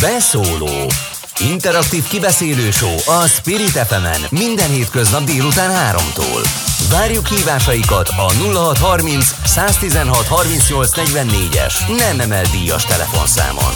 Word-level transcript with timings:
Beszóló 0.00 0.90
Interaktív 1.38 2.06
kibeszélő 2.06 2.70
show 2.70 2.96
a 3.06 3.26
Spirit 3.26 3.70
fm 3.70 4.34
minden 4.36 4.70
hétköznap 4.70 5.24
délután 5.24 5.96
3-tól. 5.96 6.48
Várjuk 6.90 7.26
hívásaikat 7.26 8.08
a 8.08 8.32
0630 8.32 9.34
116 9.44 10.26
38 10.26 10.90
44-es 10.94 11.96
nem 11.96 12.20
emel 12.20 12.44
díjas 12.44 12.84
telefonszámon. 12.84 13.74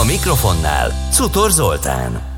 A 0.00 0.04
mikrofonnál 0.04 1.08
Cutor 1.12 1.50
Zoltán. 1.50 2.29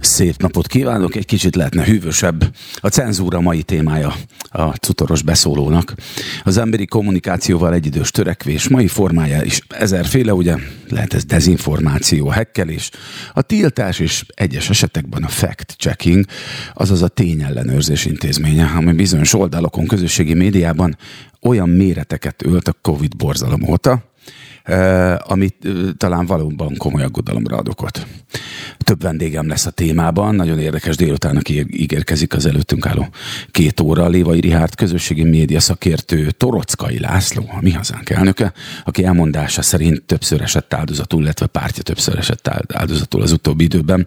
Szép 0.00 0.42
napot 0.42 0.66
kívánok, 0.66 1.16
egy 1.16 1.26
kicsit 1.26 1.56
lehetne 1.56 1.84
hűvösebb. 1.84 2.54
A 2.76 2.88
cenzúra 2.88 3.40
mai 3.40 3.62
témája 3.62 4.14
a 4.48 4.62
cutoros 4.62 5.22
beszólónak. 5.22 5.94
Az 6.44 6.56
emberi 6.56 6.86
kommunikációval 6.86 7.74
egyidős 7.74 8.10
törekvés 8.10 8.68
mai 8.68 8.86
formája 8.86 9.42
is 9.42 9.60
ezerféle, 9.68 10.34
ugye 10.34 10.56
lehet 10.88 11.14
ez 11.14 11.24
dezinformáció, 11.24 12.28
hekkelés, 12.28 12.90
a 13.32 13.42
tiltás 13.42 13.98
és 13.98 14.24
egyes 14.34 14.70
esetekben 14.70 15.22
a 15.22 15.28
fact-checking, 15.28 16.24
azaz 16.74 17.02
a 17.02 17.08
tényellenőrzés 17.08 18.04
intézménye, 18.04 18.72
ami 18.76 18.92
bizonyos 18.92 19.34
oldalokon, 19.34 19.86
közösségi 19.86 20.34
médiában 20.34 20.96
olyan 21.40 21.68
méreteket 21.68 22.42
ölt 22.44 22.68
a 22.68 22.74
Covid 22.82 23.16
borzalom 23.16 23.62
óta, 23.68 24.13
amit 25.18 25.68
talán 25.96 26.26
valóban 26.26 26.74
komoly 26.76 27.02
aggodalomra 27.02 27.56
ad 27.56 27.68
okot. 27.68 28.06
Több 28.78 29.02
vendégem 29.02 29.48
lesz 29.48 29.66
a 29.66 29.70
témában, 29.70 30.34
nagyon 30.34 30.58
érdekes 30.58 30.96
délután, 30.96 31.42
ígérkezik 31.66 32.34
az 32.34 32.46
előttünk 32.46 32.86
álló 32.86 33.08
két 33.50 33.80
óra. 33.80 34.08
Lévai 34.08 34.40
Rihárd 34.40 34.74
közösségi 34.74 35.24
média 35.24 35.60
szakértő 35.60 36.30
Torockai 36.30 36.98
László, 36.98 37.50
a 37.52 37.58
mi 37.60 37.70
hazánk 37.70 38.10
elnöke, 38.10 38.52
aki 38.84 39.04
elmondása 39.04 39.62
szerint 39.62 40.02
többször 40.02 40.40
esett 40.40 40.74
áldozatul, 40.74 41.22
illetve 41.22 41.46
pártja 41.46 41.82
többször 41.82 42.18
esett 42.18 42.48
áldozatul 42.72 43.22
az 43.22 43.32
utóbbi 43.32 43.64
időben. 43.64 44.06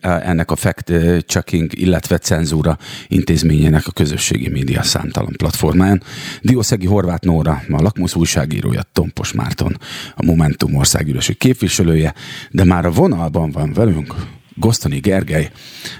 Ennek 0.00 0.50
a 0.50 0.56
fact-checking, 0.56 1.78
illetve 1.78 2.18
cenzúra 2.18 2.78
intézményének 3.08 3.86
a 3.86 3.92
közösségi 3.92 4.48
média 4.48 4.82
számtalan 4.82 5.32
platformán. 5.36 6.02
Diószegi 6.42 6.86
Horváth 6.86 7.24
Nóra, 7.24 7.62
a 7.68 7.82
Lakmusz 7.82 8.14
újságírója, 8.14 8.82
Tompos 9.08 9.32
Márton, 9.32 9.76
a 10.14 10.24
Momentum 10.24 10.74
országgyűlési 10.74 11.34
képviselője, 11.34 12.14
de 12.50 12.64
már 12.64 12.86
a 12.86 12.90
vonalban 12.90 13.50
van 13.50 13.72
velünk 13.72 14.14
Gosztoni 14.54 14.98
Gergely, 14.98 15.50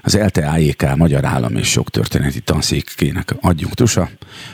az 0.02 0.16
LTAEK 0.16 0.96
Magyar 0.96 1.24
Állam 1.24 1.56
és 1.56 1.74
Jogtörténeti 1.74 2.40
Tanszékének 2.40 3.28
adjunktusa, 3.40 4.08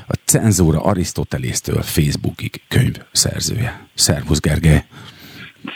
a 0.07 0.15
cenzúra 0.25 0.83
Arisztotelésztől 0.83 1.83
Facebookig 1.83 2.63
könyv 2.69 2.97
szerzője. 3.13 3.87
Szervusz 3.95 4.41
Gergely! 4.41 4.85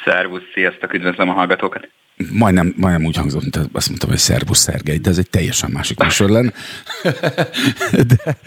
Szervusz, 0.04 0.42
sziasztok, 0.54 0.94
üdvözlöm 0.94 1.28
a 1.28 1.32
hallgatókat! 1.32 1.88
Majdnem, 2.30 2.74
majdnem 2.76 3.04
úgy 3.04 3.16
hangzott, 3.16 3.42
mint 3.42 3.56
azt 3.72 3.88
mondtam, 3.88 4.08
hogy 4.08 4.18
Szervusz 4.18 4.58
Szergej, 4.58 4.98
de 4.98 5.10
ez 5.10 5.18
egy 5.18 5.30
teljesen 5.30 5.70
másik 5.70 5.98
műsor 5.98 6.30
lenne. 6.30 6.52
de 8.14 8.38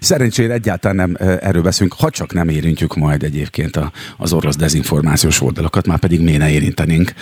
szerencsére 0.00 0.52
egyáltalán 0.52 0.96
nem 0.96 1.38
erről 1.40 1.62
beszélünk, 1.62 1.94
ha 1.94 2.10
csak 2.10 2.32
nem 2.32 2.48
érintjük 2.48 2.94
majd 2.96 3.22
egyébként 3.22 3.80
az 4.16 4.32
orosz 4.32 4.56
dezinformációs 4.56 5.40
oldalakat, 5.40 5.86
már 5.86 5.98
pedig 5.98 6.20
miért 6.20 6.38
ne 6.38 6.50
érintenénk. 6.50 7.12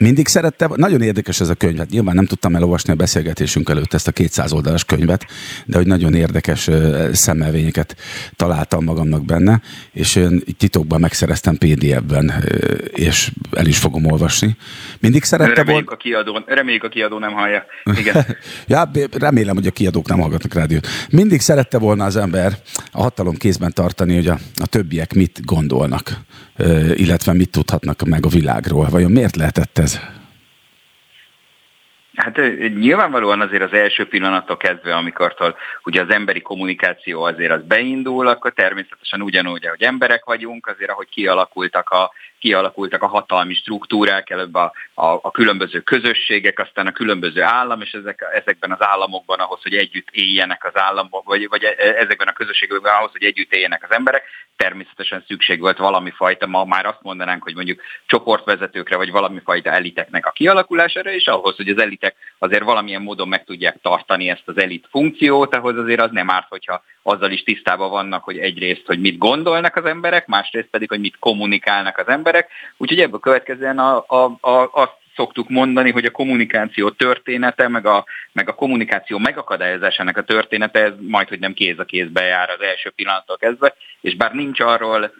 Mindig 0.00 0.26
szerette, 0.26 0.70
nagyon 0.74 1.02
érdekes 1.02 1.40
ez 1.40 1.48
a 1.48 1.54
könyv, 1.54 1.78
hát 1.78 1.90
nyilván 1.90 2.14
nem 2.14 2.26
tudtam 2.26 2.54
elolvasni 2.54 2.92
a 2.92 2.96
beszélgetésünk 2.96 3.68
előtt 3.68 3.94
ezt 3.94 4.08
a 4.08 4.12
200 4.12 4.52
oldalas 4.52 4.84
könyvet, 4.84 5.26
de 5.64 5.76
hogy 5.76 5.86
nagyon 5.86 6.14
érdekes 6.14 6.70
szemmelvényeket 7.12 7.96
találtam 8.36 8.84
magamnak 8.84 9.24
benne, 9.24 9.60
és 9.92 10.16
én 10.16 10.42
titokban 10.58 11.00
megszereztem 11.00 11.56
PDF-ben, 11.56 12.44
és 12.90 13.30
el 13.52 13.66
is 13.66 13.78
fogom 13.78 14.06
olvasni. 14.06 14.56
Mindig 15.00 15.24
szerette 15.24 15.54
reméljük, 15.54 15.90
a 15.90 15.96
kiadó, 15.96 16.42
reméljük 16.46 16.84
a 16.84 16.88
kiadó 16.88 17.18
nem 17.18 17.32
hallja. 17.32 17.64
Igen. 17.98 18.26
ja, 18.66 18.90
remélem, 19.12 19.54
hogy 19.54 19.66
a 19.66 19.70
kiadók 19.70 20.08
nem 20.08 20.20
hallgatnak 20.20 20.54
rádiót. 20.54 20.86
Mindig 21.10 21.40
szerette 21.40 21.78
volna 21.78 22.04
az 22.04 22.16
ember 22.16 22.52
a 22.92 23.02
hatalom 23.02 23.36
kézben 23.36 23.72
tartani, 23.72 24.14
hogy 24.14 24.28
a, 24.28 24.38
a 24.56 24.66
többiek 24.66 25.14
mit 25.14 25.44
gondolnak, 25.44 26.20
illetve 26.94 27.32
mit 27.32 27.50
tudhatnak 27.50 28.04
meg 28.06 28.26
a 28.26 28.28
világról. 28.28 28.88
Vajon 28.88 29.10
miért 29.10 29.36
lehetett 29.36 29.78
ez? 29.86 30.00
Hát 32.16 32.36
nyilvánvalóan 32.74 33.40
azért 33.40 33.62
az 33.62 33.72
első 33.72 34.08
pillanattól 34.08 34.56
kezdve, 34.56 34.94
amikor 34.94 35.34
ugye 35.84 36.00
az 36.02 36.10
emberi 36.10 36.40
kommunikáció 36.40 37.22
azért 37.22 37.52
az 37.52 37.62
beindul, 37.62 38.26
akkor 38.26 38.52
természetesen 38.52 39.22
ugyanúgy, 39.22 39.66
ahogy 39.66 39.82
emberek 39.82 40.24
vagyunk, 40.24 40.66
azért 40.66 40.90
ahogy 40.90 41.08
kialakultak 41.08 41.90
a 41.90 42.10
kialakultak 42.38 43.02
a 43.02 43.06
hatalmi 43.06 43.54
struktúrák, 43.54 44.30
előbb 44.30 44.54
a, 44.54 44.72
a, 44.94 45.06
a 45.06 45.30
különböző 45.30 45.80
közösségek, 45.80 46.58
aztán 46.58 46.86
a 46.86 46.92
különböző 46.92 47.42
állam, 47.42 47.80
és 47.80 47.92
ezek, 47.92 48.24
ezekben 48.32 48.72
az 48.72 48.86
államokban 48.86 49.38
ahhoz, 49.38 49.62
hogy 49.62 49.74
együtt 49.74 50.08
éljenek 50.10 50.64
az 50.64 50.80
államok, 50.80 51.24
vagy, 51.24 51.48
vagy 51.48 51.64
e, 51.64 51.74
ezekben 51.78 52.28
a 52.28 52.32
közösségekben 52.32 52.94
ahhoz, 52.94 53.10
hogy 53.12 53.24
együtt 53.24 53.52
éljenek 53.52 53.84
az 53.88 53.96
emberek, 53.96 54.22
természetesen 54.56 55.24
szükség 55.26 55.60
volt 55.60 55.78
valami 55.78 56.10
fajta, 56.10 56.46
ma 56.46 56.64
már 56.64 56.86
azt 56.86 57.02
mondanánk, 57.02 57.42
hogy 57.42 57.54
mondjuk 57.54 57.80
csoportvezetőkre, 58.06 58.96
vagy 58.96 59.10
valami 59.10 59.40
fajta 59.44 59.70
eliteknek 59.70 60.26
a 60.26 60.30
kialakulására, 60.30 61.10
és 61.10 61.26
ahhoz, 61.26 61.56
hogy 61.56 61.68
az 61.68 61.80
elitek 61.80 62.16
azért 62.38 62.64
valamilyen 62.64 63.02
módon 63.02 63.28
meg 63.28 63.44
tudják 63.44 63.76
tartani 63.82 64.28
ezt 64.28 64.48
az 64.48 64.60
elit 64.60 64.86
funkciót, 64.90 65.54
ahhoz 65.54 65.78
azért 65.78 66.00
az 66.00 66.10
nem 66.10 66.30
árt, 66.30 66.48
hogyha 66.48 66.82
azzal 67.02 67.30
is 67.30 67.42
tisztában 67.42 67.90
vannak, 67.90 68.24
hogy 68.24 68.38
egyrészt, 68.38 68.86
hogy 68.86 69.00
mit 69.00 69.18
gondolnak 69.18 69.76
az 69.76 69.84
emberek, 69.84 70.26
másrészt 70.26 70.68
pedig, 70.70 70.88
hogy 70.88 71.00
mit 71.00 71.18
kommunikálnak 71.18 71.98
az 71.98 72.08
emberek. 72.08 72.50
Úgyhogy 72.76 73.00
ebből 73.00 73.20
következően 73.20 73.78
a, 73.78 74.04
a, 74.06 74.24
a, 74.40 74.70
azt 74.72 75.04
szoktuk 75.16 75.48
mondani, 75.48 75.90
hogy 75.90 76.04
a 76.04 76.10
kommunikáció 76.10 76.90
története, 76.90 77.68
meg 77.68 77.86
a, 77.86 78.04
meg 78.32 78.48
a 78.48 78.54
kommunikáció 78.54 79.18
megakadályozásának 79.18 80.16
a 80.16 80.24
története, 80.24 80.82
ez 80.82 80.92
majd, 81.00 81.28
hogy 81.28 81.38
nem 81.38 81.52
kéz 81.52 81.78
a 81.78 81.84
kézbe 81.84 82.22
jár 82.22 82.50
az 82.50 82.60
első 82.60 82.90
pillanattól 82.90 83.36
kezdve, 83.36 83.74
és 84.00 84.16
bár 84.16 84.32
nincs 84.32 84.60
arról 84.60 85.12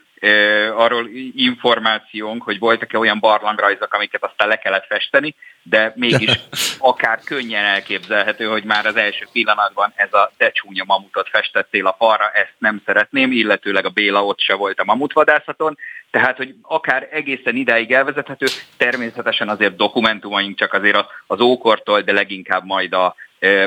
arról 0.77 1.09
információnk, 1.35 2.43
hogy 2.43 2.59
voltak-e 2.59 2.99
olyan 2.99 3.19
barlangrajzok, 3.19 3.95
amiket 3.95 4.25
aztán 4.25 4.49
le 4.49 4.57
kellett 4.57 4.87
festeni, 4.87 5.35
de 5.63 5.93
mégis 5.97 6.31
akár 6.79 7.21
könnyen 7.25 7.65
elképzelhető, 7.65 8.45
hogy 8.45 8.65
már 8.65 8.87
az 8.87 8.97
első 8.97 9.27
pillanatban 9.33 9.93
ez 9.95 10.13
a 10.13 10.33
de 10.39 10.51
csúnya 10.51 10.85
mamutot 10.87 11.29
festettél 11.29 11.87
a 11.87 11.95
falra, 11.99 12.31
ezt 12.31 12.55
nem 12.59 12.83
szeretném, 12.85 13.33
illetőleg 13.33 13.85
a 13.85 13.91
Béla 13.91 14.25
ott 14.25 14.41
se 14.41 14.55
volt 14.55 14.79
a 14.81 14.85
mamutvadászaton, 14.85 15.79
tehát, 16.11 16.37
hogy 16.37 16.55
akár 16.63 17.09
egészen 17.11 17.57
idáig 17.57 17.93
elvezethető, 17.93 18.47
természetesen 18.77 19.49
azért 19.49 19.77
dokumentumaink 19.77 20.59
csak 20.59 20.73
azért 20.73 21.05
az 21.27 21.41
ókortól, 21.41 22.01
de 22.01 22.13
leginkább 22.13 22.65
majd 22.65 22.93
a, 22.93 23.15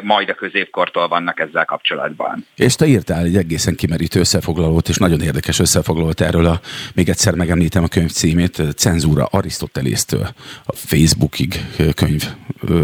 majd 0.04 0.30
a 0.30 0.34
középkortól 0.34 1.08
vannak 1.08 1.40
ezzel 1.40 1.66
kapcsolatban. 1.66 2.46
És 2.56 2.76
te 2.76 2.86
írtál 2.86 3.24
egy 3.24 3.36
egészen 3.36 3.76
kimerítő 3.76 4.20
összefoglalót, 4.20 4.90
és 4.90 4.98
nagyon 4.98 5.22
érdekes 5.22 5.60
összefoglalót 5.60 6.22
erről 6.22 6.46
a, 6.46 6.60
még 6.94 7.10
egyszer 7.10 7.34
megemlítem 7.34 7.84
a 7.84 7.88
könyv 7.88 8.12
címét, 8.12 8.62
Cenzúra 8.76 9.26
Arisztotelésztől, 9.26 10.30
a 10.66 10.76
Facebookig 10.76 11.66
könyv, 11.96 12.24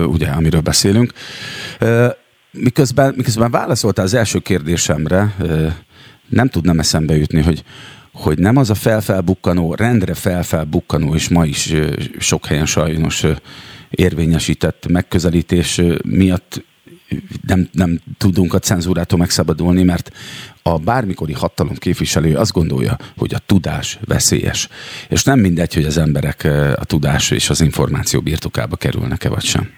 ugye, 0.06 0.28
amiről 0.28 0.62
beszélünk. 0.62 1.14
Miközben, 2.52 3.14
miközben 3.18 3.52
válaszoltál 3.52 4.06
az 4.06 4.14
első 4.14 4.40
kérdésemre, 4.40 5.36
nem 6.30 6.50
tudnám 6.50 6.80
eszembe 6.80 7.16
jutni, 7.16 7.42
hogy 7.42 7.64
hogy 8.16 8.38
nem 8.38 8.58
az 8.58 8.70
a 8.70 8.76
felfelbukkanó, 8.76 9.76
rendre 9.76 10.14
felfelbukkanó, 10.14 11.16
és 11.16 11.30
ma 11.30 11.46
is 11.46 11.74
sok 12.20 12.46
helyen 12.46 12.66
sajnos 12.66 13.26
érvényesített 13.90 14.88
megközelítés 14.88 15.82
miatt 16.04 16.64
nem, 17.48 17.70
nem 17.72 18.00
tudunk 18.18 18.54
a 18.54 18.60
cenzúrától 18.60 19.20
megszabadulni, 19.20 19.84
mert 19.84 20.12
a 20.62 20.78
bármikori 20.78 21.34
hatalom 21.34 21.76
képviselő 21.76 22.36
azt 22.36 22.52
gondolja, 22.52 22.98
hogy 23.18 23.34
a 23.34 23.42
tudás 23.46 24.00
veszélyes. 24.06 24.70
És 25.10 25.24
nem 25.24 25.40
mindegy, 25.40 25.74
hogy 25.74 25.86
az 25.86 25.98
emberek 25.98 26.44
a 26.76 26.86
tudás 26.86 27.32
és 27.32 27.50
az 27.50 27.62
információ 27.62 28.22
birtokába 28.22 28.76
kerülnek-e 28.76 29.30
vagy 29.30 29.44
sem. 29.44 29.70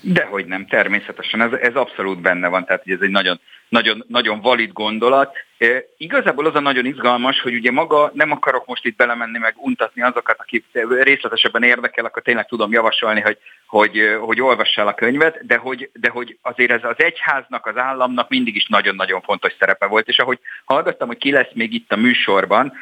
Dehogy 0.00 0.46
nem, 0.46 0.66
természetesen. 0.66 1.40
Ez, 1.40 1.52
ez 1.52 1.74
abszolút 1.74 2.20
benne 2.20 2.48
van, 2.48 2.64
tehát 2.64 2.82
ez 2.86 3.00
egy 3.00 3.10
nagyon, 3.10 3.40
nagyon, 3.68 4.04
nagyon 4.08 4.40
valid 4.40 4.72
gondolat. 4.72 5.36
E, 5.58 5.84
igazából 5.96 6.46
az 6.46 6.54
a 6.54 6.60
nagyon 6.60 6.84
izgalmas, 6.84 7.40
hogy 7.40 7.54
ugye 7.54 7.70
maga 7.70 8.10
nem 8.14 8.30
akarok 8.30 8.66
most 8.66 8.84
itt 8.84 8.96
belemenni, 8.96 9.38
meg 9.38 9.54
untatni 9.56 10.02
azokat, 10.02 10.36
akik 10.38 10.64
részletesebben 11.02 11.62
érdekel, 11.62 12.04
akkor 12.04 12.22
tényleg 12.22 12.46
tudom 12.46 12.72
javasolni, 12.72 13.20
hogy 13.20 13.38
hogy, 13.66 14.16
hogy 14.20 14.40
olvassál 14.40 14.86
a 14.86 14.94
könyvet, 14.94 15.46
de 15.46 15.56
hogy, 15.56 15.90
de 15.92 16.08
hogy 16.08 16.38
azért 16.42 16.70
ez 16.70 16.84
az 16.84 16.94
egyháznak, 16.96 17.66
az 17.66 17.76
államnak 17.76 18.28
mindig 18.28 18.56
is 18.56 18.66
nagyon-nagyon 18.66 19.20
fontos 19.20 19.52
szerepe 19.58 19.86
volt, 19.86 20.08
és 20.08 20.18
ahogy 20.18 20.38
hallgattam, 20.64 21.08
hogy 21.08 21.18
ki 21.18 21.30
lesz 21.30 21.52
még 21.52 21.74
itt 21.74 21.92
a 21.92 21.96
műsorban, 21.96 22.72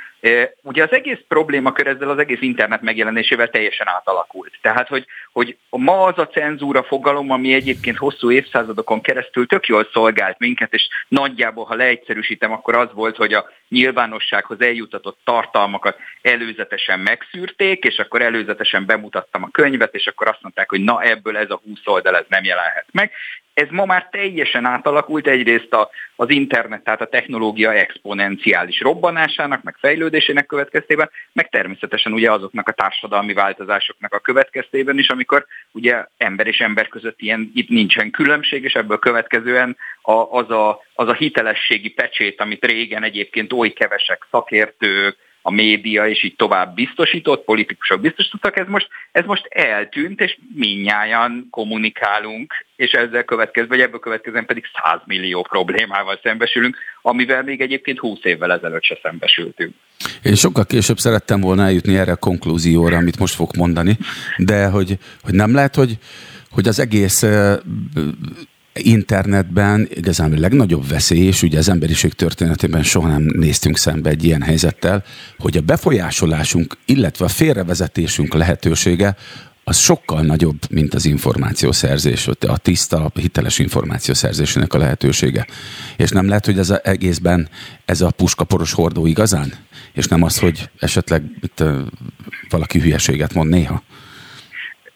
ugye 0.63 0.83
az 0.83 0.93
egész 0.93 1.19
problémakör 1.29 1.87
ezzel 1.87 2.11
az 2.11 2.19
egész 2.19 2.41
internet 2.41 2.83
megjelenésével 2.83 3.49
teljesen 3.49 3.89
átalakult. 3.89 4.59
Tehát, 4.61 4.89
hogy, 4.89 5.07
hogy 5.33 5.57
ma 5.71 6.03
az 6.03 6.19
a 6.19 6.27
cenzúra 6.27 6.83
fogalom, 6.83 7.31
ami 7.31 7.55
egyébként 7.55 7.97
hosszú 7.97 8.31
évszázadokon 8.31 9.01
keresztül 9.01 9.47
tök 9.47 9.67
jól 9.67 9.89
szolgált 9.93 10.39
minket, 10.39 10.73
és 10.73 10.89
nagyjából, 11.09 11.65
ha 11.65 11.75
leegyszerűsítem, 11.75 12.53
akkor 12.53 12.75
az 12.75 12.89
volt, 12.93 13.17
hogy 13.17 13.33
a 13.33 13.51
nyilvánossághoz 13.69 14.61
eljutatott 14.61 15.19
tartalmakat 15.25 15.99
előzetesen 16.23 17.01
megszűrték, 17.01 17.85
és 17.85 17.99
akkor 17.99 18.23
előzetesen 18.23 18.87
bemutattam 18.87 19.43
a 19.43 19.51
könyvet, 19.51 19.95
és 19.95 20.07
akkor 20.07 20.29
azt 20.29 20.43
mondták, 20.43 20.71
hogy 20.71 20.81
na 20.81 21.03
ebből 21.03 21.37
ez 21.37 21.51
a 21.51 21.61
20 21.65 21.79
oldal 21.85 22.17
ez 22.17 22.25
nem 22.29 22.45
jelenhet 22.45 22.87
meg. 22.93 23.11
Ez 23.55 23.69
ma 23.71 23.85
már 23.85 24.09
teljesen 24.11 24.65
átalakult 24.65 25.27
egyrészt 25.27 25.73
a, 25.73 25.91
az 26.17 26.31
internet, 26.31 26.85
tehát 26.85 27.01
a 27.01 27.07
technológia 27.07 27.73
exponenciális 27.73 28.81
robbanásának, 28.81 29.63
meg 29.63 29.77
fejlődésének 29.79 30.47
következtében, 30.47 31.11
meg 31.33 31.49
természetesen 31.49 32.13
ugye 32.13 32.31
azoknak 32.31 32.69
a 32.69 32.73
társadalmi 32.73 33.33
változásoknak 33.33 34.13
a 34.13 34.19
következtében 34.19 34.99
is, 34.99 35.09
amikor 35.09 35.47
ugye 35.73 36.05
ember 36.17 36.47
és 36.47 36.61
ember 36.61 36.89
között 36.89 37.21
ilyen, 37.21 37.51
itt 37.55 37.69
nincsen 37.69 38.11
különbség, 38.11 38.65
és 38.65 38.75
ebből 38.75 38.99
következően 38.99 39.77
a, 40.03 40.13
az, 40.13 40.51
a, 40.51 40.81
az 40.95 41.09
a 41.09 41.15
hitelességi 41.15 41.91
pecsét, 41.91 42.41
amit 42.41 42.65
régen 42.65 43.03
egyébként 43.03 43.53
oly 43.53 43.73
kevesek 43.73 44.27
szakértők, 44.31 45.17
a 45.47 45.51
média 45.51 46.09
és 46.09 46.23
így 46.25 46.37
tovább 46.37 46.75
biztosított, 46.75 47.45
politikusok 47.45 48.01
biztosítottak, 48.01 48.57
ez 48.57 48.67
most, 48.69 48.89
ez 49.13 49.25
most 49.25 49.47
eltűnt, 49.47 50.21
és 50.21 50.39
minnyáján 50.55 51.47
kommunikálunk, 51.51 52.53
és 52.77 52.91
ezzel 52.91 53.25
következve, 53.25 53.69
vagy 53.69 53.81
ebből 53.81 54.01
következően 54.01 54.47
pedig 54.47 54.65
100 54.85 55.01
millió 55.05 55.43
problémával 55.43 56.21
szembesülünk, 56.23 56.77
amivel 57.03 57.43
még 57.43 57.61
egyébként 57.61 57.99
20 57.99 58.19
évvel 58.23 58.53
ezelőtt 58.53 58.85
se 58.85 58.99
szembesültünk. 59.03 59.75
Én 60.23 60.35
sokkal 60.35 60.65
később 60.65 60.99
szerettem 60.99 61.41
volna 61.41 61.63
eljutni 61.65 61.97
erre 61.97 62.13
a 62.13 62.17
konklúzióra, 62.17 62.97
amit 62.97 63.19
most 63.19 63.35
fog 63.35 63.57
mondani, 63.57 63.97
de 64.37 64.67
hogy, 64.67 64.99
hogy 65.23 65.35
nem 65.35 65.55
lehet, 65.55 65.75
hogy, 65.75 65.99
hogy 66.51 66.69
az 66.69 66.79
egész 66.79 67.23
internetben 68.83 69.89
igazán 69.95 70.33
a 70.33 70.39
legnagyobb 70.39 70.89
veszély, 70.89 71.27
és 71.27 71.43
ugye 71.43 71.59
az 71.59 71.69
emberiség 71.69 72.13
történetében 72.13 72.83
soha 72.83 73.09
nem 73.09 73.23
néztünk 73.23 73.79
szembe 73.79 74.11
egy 74.11 74.25
ilyen 74.25 74.43
helyzettel, 74.43 75.05
hogy 75.39 75.57
a 75.57 75.61
befolyásolásunk, 75.61 76.77
illetve 76.85 77.25
a 77.25 77.29
félrevezetésünk 77.29 78.35
lehetősége 78.35 79.17
az 79.65 79.77
sokkal 79.77 80.23
nagyobb, 80.23 80.59
mint 80.71 80.95
az 80.95 81.05
információszerzés, 81.05 82.29
a 82.47 82.59
tiszta, 82.59 83.13
hiteles 83.15 83.59
információszerzésének 83.59 84.75
a 84.75 84.79
lehetősége. 84.79 85.47
És 85.97 86.11
nem 86.11 86.29
lehet, 86.29 86.45
hogy 86.45 86.59
ez 86.59 86.71
az 86.71 86.81
egészben 86.85 87.49
ez 87.85 88.01
a 88.01 88.11
puskaporos 88.11 88.73
hordó 88.73 89.07
igazán? 89.07 89.53
És 89.93 90.07
nem 90.07 90.23
az, 90.23 90.39
hogy 90.39 90.71
esetleg 90.79 91.23
itt, 91.41 91.65
valaki 92.49 92.79
hülyeséget 92.81 93.35
mond 93.35 93.51
néha? 93.51 93.83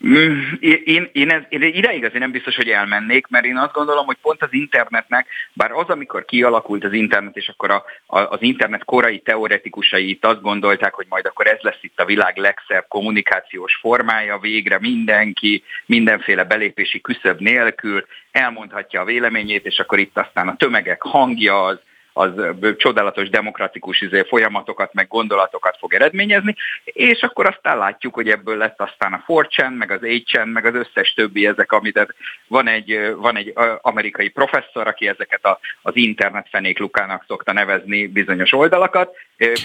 Mm, 0.06 0.41
én, 0.85 1.09
én, 1.12 1.31
ez, 1.31 1.43
én 1.49 1.62
ideig 1.62 2.05
azért 2.05 2.19
nem 2.19 2.31
biztos, 2.31 2.56
hogy 2.56 2.69
elmennék, 2.69 3.27
mert 3.27 3.45
én 3.45 3.56
azt 3.56 3.73
gondolom, 3.73 4.06
hogy 4.06 4.17
pont 4.23 4.43
az 4.43 4.49
internetnek, 4.53 5.27
bár 5.53 5.73
az, 5.73 5.89
amikor 5.89 6.25
kialakult 6.25 6.85
az 6.85 6.93
internet, 6.93 7.37
és 7.37 7.49
akkor 7.49 7.71
a, 7.71 7.85
a, 8.06 8.19
az 8.19 8.39
internet 8.43 8.85
korai 8.85 9.19
teoretikusai 9.19 10.09
itt 10.09 10.25
azt 10.25 10.41
gondolták, 10.43 10.95
hogy 10.95 11.06
majd 11.09 11.27
akkor 11.27 11.47
ez 11.47 11.59
lesz 11.61 11.79
itt 11.81 12.00
a 12.00 12.05
világ 12.05 12.37
legszebb 12.37 12.85
kommunikációs 12.89 13.75
formája, 13.75 14.39
végre 14.39 14.79
mindenki, 14.81 15.62
mindenféle 15.87 16.45
belépési 16.45 17.00
küszöb 17.00 17.41
nélkül 17.41 18.06
elmondhatja 18.31 19.00
a 19.00 19.05
véleményét, 19.05 19.67
és 19.67 19.79
akkor 19.79 19.99
itt 19.99 20.19
aztán 20.19 20.49
a 20.49 20.56
tömegek 20.56 21.03
hangja 21.03 21.65
az, 21.65 21.79
az 22.13 22.31
csodálatos 22.77 23.29
demokratikus 23.29 24.01
izé, 24.01 24.25
folyamatokat, 24.29 24.93
meg 24.95 25.09
gondolatokat 25.09 25.77
fog 25.79 25.95
eredményezni, 25.95 26.55
és 26.85 27.21
akkor 27.23 27.47
aztán 27.47 27.79
látjuk, 27.79 28.15
hogy 28.15 28.29
ebből 28.29 28.57
lett 28.57 28.81
aztán 28.81 29.13
a 29.13 29.25
4 29.27 29.79
meg 29.79 29.91
az 29.91 30.01
8 30.01 30.53
meg 30.53 30.65
az 30.65 30.75
összes 30.75 31.13
többi 31.13 31.47
ezek, 31.47 31.73
amit 31.73 32.15
van 32.47 32.69
egy, 32.69 33.15
van 33.17 33.37
egy 33.37 33.53
amerikai 33.81 34.29
professzor, 34.29 34.87
aki 34.87 35.09
ezeket 35.09 35.45
a, 35.45 35.59
az 35.83 35.97
internet 35.97 36.47
fenéklukának 36.51 37.25
szokta 37.27 37.53
nevezni 37.53 38.07
bizonyos 38.07 38.53
oldalakat, 38.53 39.15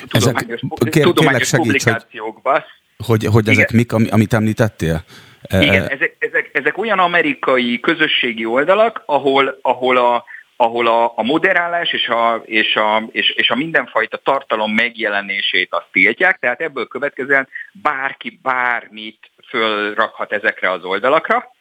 tudományos, 0.10 0.62
ezek, 0.62 0.92
kér, 0.92 1.04
tudományos 1.04 1.48
segíts, 1.48 1.68
publikációkban. 1.68 2.64
Hogy, 3.06 3.26
hogy 3.26 3.48
ezek 3.48 3.72
Igen. 3.72 3.98
mik, 4.00 4.14
amit 4.14 4.34
említettél? 4.34 5.04
Igen, 5.50 5.90
ezek, 5.90 6.16
ezek, 6.20 6.50
ezek 6.54 6.78
olyan 6.78 7.00
amerikai 7.00 7.80
közösségi 7.80 8.46
oldalak, 8.46 9.04
ahol, 9.06 9.60
ahol 9.62 9.98
a, 9.98 10.26
ahol 10.56 10.88
a, 10.88 11.14
a 11.16 11.24
moderálás 11.24 11.92
és 11.92 12.08
a, 12.08 12.42
és, 12.46 12.76
a, 12.76 13.04
és, 13.12 13.30
és 13.30 13.50
a 13.50 13.56
mindenfajta 13.56 14.18
tartalom 14.18 14.72
megjelenését 14.72 15.74
azt 15.74 15.88
tiltják, 15.92 16.40
tehát 16.40 16.62
ebből 16.62 16.88
következően 16.88 17.48
bárki 17.72 18.40
bármit 18.42 19.32
fölrakhat 19.48 20.32
ezekre 20.32 20.72
az 20.72 20.84
oldalakra, 20.84 21.52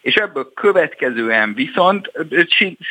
és 0.00 0.14
ebből 0.14 0.52
következően 0.54 1.54
viszont 1.54 2.10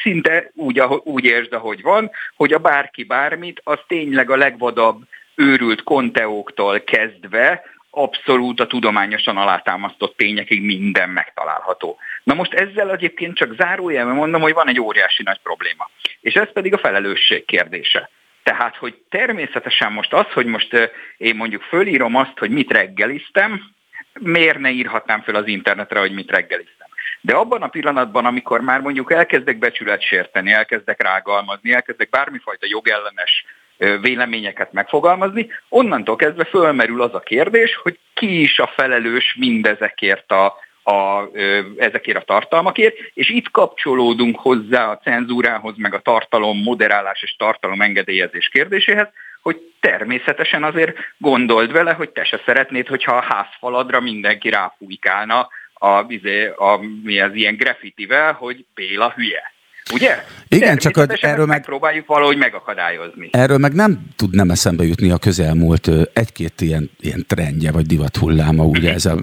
szinte 0.02 0.52
úgy, 0.56 0.80
úgy 1.04 1.24
értsd, 1.24 1.54
ahogy 1.54 1.82
van, 1.82 2.12
hogy 2.36 2.54
a 2.54 2.58
bárki 2.58 3.04
bármit, 3.04 3.62
az 3.64 3.80
tényleg 3.88 4.30
a 4.30 4.36
legvadabb 4.36 5.04
őrült 5.36 5.84
konteóktól 5.84 6.80
kezdve 6.80 7.64
abszolút 7.90 8.60
a 8.60 8.68
tudományosan 8.68 9.38
alátámasztott 9.38 10.18
tényekig 10.18 10.62
minden 10.62 11.10
megtalálható. 11.10 11.98
Na 12.28 12.34
most 12.34 12.54
ezzel 12.54 12.92
egyébként 12.92 13.36
csak 13.36 13.56
zárójelben 13.58 14.16
mondom, 14.16 14.42
hogy 14.42 14.54
van 14.54 14.68
egy 14.68 14.80
óriási 14.80 15.24
nagy 15.24 15.40
probléma. 15.44 15.90
És 16.20 16.34
ez 16.34 16.52
pedig 16.54 16.74
a 16.74 16.78
felelősség 16.78 17.46
kérdése. 17.46 18.10
Tehát, 18.44 18.76
hogy 18.76 18.96
természetesen 19.10 19.92
most 19.92 20.14
az, 20.14 20.26
hogy 20.34 20.46
most 20.46 20.92
én 21.18 21.36
mondjuk 21.36 21.62
fölírom 21.62 22.16
azt, 22.16 22.38
hogy 22.38 22.50
mit 22.50 22.72
reggeliztem, 22.72 23.62
miért 24.20 24.60
ne 24.60 24.70
írhatnám 24.70 25.22
föl 25.22 25.36
az 25.36 25.48
internetre, 25.48 26.00
hogy 26.00 26.12
mit 26.12 26.32
reggeliztem. 26.32 26.88
De 27.22 27.34
abban 27.34 27.62
a 27.62 27.68
pillanatban, 27.68 28.26
amikor 28.26 28.62
már 28.62 28.80
mondjuk 28.82 29.12
elkezdek 29.12 29.58
becsület 29.58 30.02
sérteni, 30.02 30.52
elkezdek 30.52 31.02
rágalmazni, 31.02 31.74
elkezdek 31.74 32.10
bármifajta 32.10 32.66
jogellenes 32.70 33.46
véleményeket 34.02 34.72
megfogalmazni, 34.72 35.48
onnantól 35.70 36.16
kezdve 36.16 36.44
fölmerül 36.44 37.02
az 37.02 37.14
a 37.14 37.20
kérdés, 37.20 37.76
hogy 37.76 38.00
ki 38.14 38.42
is 38.42 38.60
a 38.60 38.74
felelős 38.76 39.36
mindezekért 39.40 40.32
a, 40.32 40.66
a, 40.88 41.30
ezekért 41.78 42.18
a 42.18 42.22
tartalmakért, 42.26 42.96
és 43.14 43.30
itt 43.30 43.52
kapcsolódunk 43.52 44.40
hozzá 44.40 44.90
a 44.90 44.98
cenzúrához, 44.98 45.74
meg 45.78 45.94
a 45.94 46.00
tartalom 46.00 46.58
moderálás 46.58 47.22
és 47.22 47.36
tartalom 47.38 47.82
engedélyezés 47.82 48.48
kérdéséhez, 48.48 49.08
hogy 49.42 49.62
természetesen 49.80 50.64
azért 50.64 50.98
gondold 51.18 51.72
vele, 51.72 51.94
hogy 51.94 52.10
te 52.10 52.24
se 52.24 52.42
szeretnéd, 52.46 52.88
hogyha 52.88 53.16
a 53.16 53.26
házfaladra 53.34 54.00
mindenki 54.00 54.50
ráfújkálna 54.50 55.48
a, 55.74 56.06
izé, 56.08 56.48
a, 56.48 56.72
a, 56.72 56.80
mi 57.04 57.20
az 57.20 57.34
ilyen 57.34 57.56
graffitivel, 57.56 58.34
hogy 58.34 58.66
Béla 58.74 59.14
hülye. 59.16 59.52
Ugye? 59.94 60.24
Igen, 60.50 60.78
csak 60.78 60.96
hogy 60.96 61.20
erről 61.22 61.46
meg... 61.46 61.62
Próbáljuk 61.62 62.06
valahogy 62.06 62.38
megakadályozni. 62.38 63.30
Erről 63.32 63.58
meg 63.58 63.74
nem 63.74 64.00
tud 64.16 64.36
nem 64.36 64.50
eszembe 64.50 64.84
jutni 64.84 65.10
a 65.10 65.18
közelmúlt 65.18 65.90
egy-két 66.14 66.62
ilyen, 66.62 66.90
ilyen 67.00 67.26
trendje, 67.28 67.72
vagy 67.72 67.86
divathulláma, 67.86 68.64
ugye 68.64 68.94
ez 68.94 69.06
a, 69.06 69.18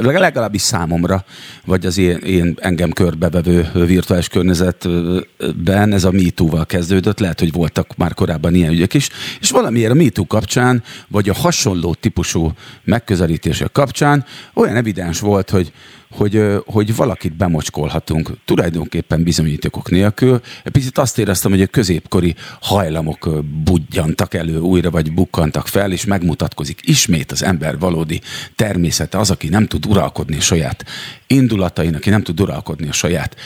legalábbis 0.00 0.60
számomra, 0.60 1.24
vagy 1.64 1.86
az 1.86 1.98
én, 1.98 2.16
én 2.16 2.56
engem 2.60 2.90
körbevevő 2.90 3.70
virtuális 3.72 4.28
környezetben 4.28 5.92
ez 5.92 6.04
a 6.04 6.10
MeToo-val 6.10 6.66
kezdődött, 6.66 7.18
lehet, 7.18 7.38
hogy 7.38 7.52
voltak 7.52 7.96
már 7.96 8.14
korábban 8.14 8.54
ilyen 8.54 8.72
ügyek 8.72 8.94
is, 8.94 9.08
és 9.40 9.50
valamiért 9.50 9.90
a 9.90 9.94
MeToo 9.94 10.26
kapcsán, 10.26 10.82
vagy 11.08 11.28
a 11.28 11.34
hasonló 11.34 11.94
típusú 11.94 12.52
megközelítések 12.84 13.72
kapcsán 13.72 14.24
olyan 14.54 14.76
evidens 14.76 15.20
volt, 15.20 15.50
hogy 15.50 15.72
hogy, 16.10 16.42
hogy 16.66 16.96
valakit 16.96 17.36
bemocskolhatunk, 17.36 18.30
tulajdonképpen 18.44 19.22
bizonyítékok 19.22 19.90
nélkül. 19.90 20.40
Picit 20.64 20.98
azt 20.98 21.18
éreztem, 21.18 21.50
hogy 21.50 21.62
a 21.62 21.66
középkori 21.66 22.34
hajlamok 22.60 23.44
budjantak 23.64 24.34
elő 24.34 24.58
újra, 24.58 24.90
vagy 24.90 25.12
bukkantak 25.12 25.66
fel, 25.66 25.92
és 25.92 26.04
megmutatkozik 26.04 26.80
ismét 26.82 27.32
az 27.32 27.42
ember 27.42 27.78
valódi 27.78 28.20
természete, 28.56 29.18
az, 29.18 29.30
aki 29.30 29.48
nem 29.48 29.66
tud 29.66 29.86
uralkodni 29.86 30.36
a 30.36 30.40
saját 30.40 30.84
indulatain, 31.26 31.94
aki 31.94 32.10
nem 32.10 32.22
tud 32.22 32.40
uralkodni 32.40 32.88
a 32.88 32.92
saját 32.92 33.36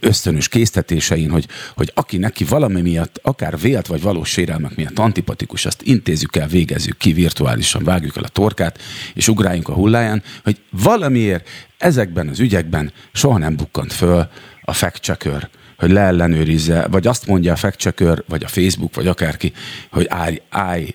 ösztönös 0.00 0.48
késztetésein, 0.48 1.30
hogy, 1.30 1.46
hogy 1.74 1.90
aki 1.94 2.16
neki 2.16 2.44
valami 2.44 2.80
miatt, 2.80 3.20
akár 3.22 3.58
vélt 3.58 3.86
vagy 3.86 4.02
valós 4.02 4.28
sérelmek 4.28 4.76
miatt 4.76 4.98
antipatikus, 4.98 5.66
azt 5.66 5.82
intézzük 5.82 6.36
el, 6.36 6.46
végezzük 6.46 6.96
ki 6.96 7.12
virtuálisan, 7.12 7.84
vágjuk 7.84 8.16
el 8.16 8.22
a 8.22 8.28
torkát, 8.28 8.78
és 9.14 9.28
ugráljunk 9.28 9.68
a 9.68 9.72
hulláján, 9.72 10.22
hogy 10.44 10.60
valamiért 10.70 11.48
ezekben 11.78 12.28
az 12.28 12.40
ügyekben 12.40 12.92
soha 13.12 13.38
nem 13.38 13.56
bukkant 13.56 13.92
föl 13.92 14.28
a 14.62 14.72
fact 14.72 15.16
hogy 15.78 15.90
leellenőrizze, 15.90 16.86
vagy 16.86 17.06
azt 17.06 17.26
mondja 17.26 17.52
a 17.52 17.56
fact 17.56 17.94
vagy 18.26 18.44
a 18.44 18.48
Facebook, 18.48 18.94
vagy 18.94 19.06
akárki, 19.06 19.52
hogy 19.90 20.06
állj, 20.08 20.42
állj 20.48 20.94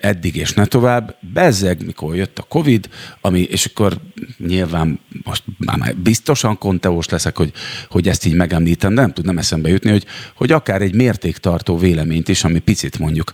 eddig 0.00 0.36
és 0.36 0.52
ne 0.52 0.64
tovább. 0.64 1.16
Bezzeg, 1.20 1.84
mikor 1.86 2.16
jött 2.16 2.38
a 2.38 2.42
Covid, 2.42 2.88
ami, 3.20 3.40
és 3.40 3.64
akkor 3.64 3.96
nyilván 4.38 5.00
most 5.24 5.42
már, 5.58 5.96
biztosan 5.96 6.58
konteós 6.58 7.08
leszek, 7.08 7.36
hogy, 7.36 7.52
hogy 7.88 8.08
ezt 8.08 8.24
így 8.24 8.34
megemlítem, 8.34 8.94
de 8.94 9.00
nem 9.00 9.12
tudnám 9.12 9.38
eszembe 9.38 9.68
jutni, 9.68 9.90
hogy, 9.90 10.06
hogy 10.34 10.52
akár 10.52 10.82
egy 10.82 10.94
mértéktartó 10.94 11.78
véleményt 11.78 12.28
is, 12.28 12.44
ami 12.44 12.58
picit 12.58 12.98
mondjuk, 12.98 13.32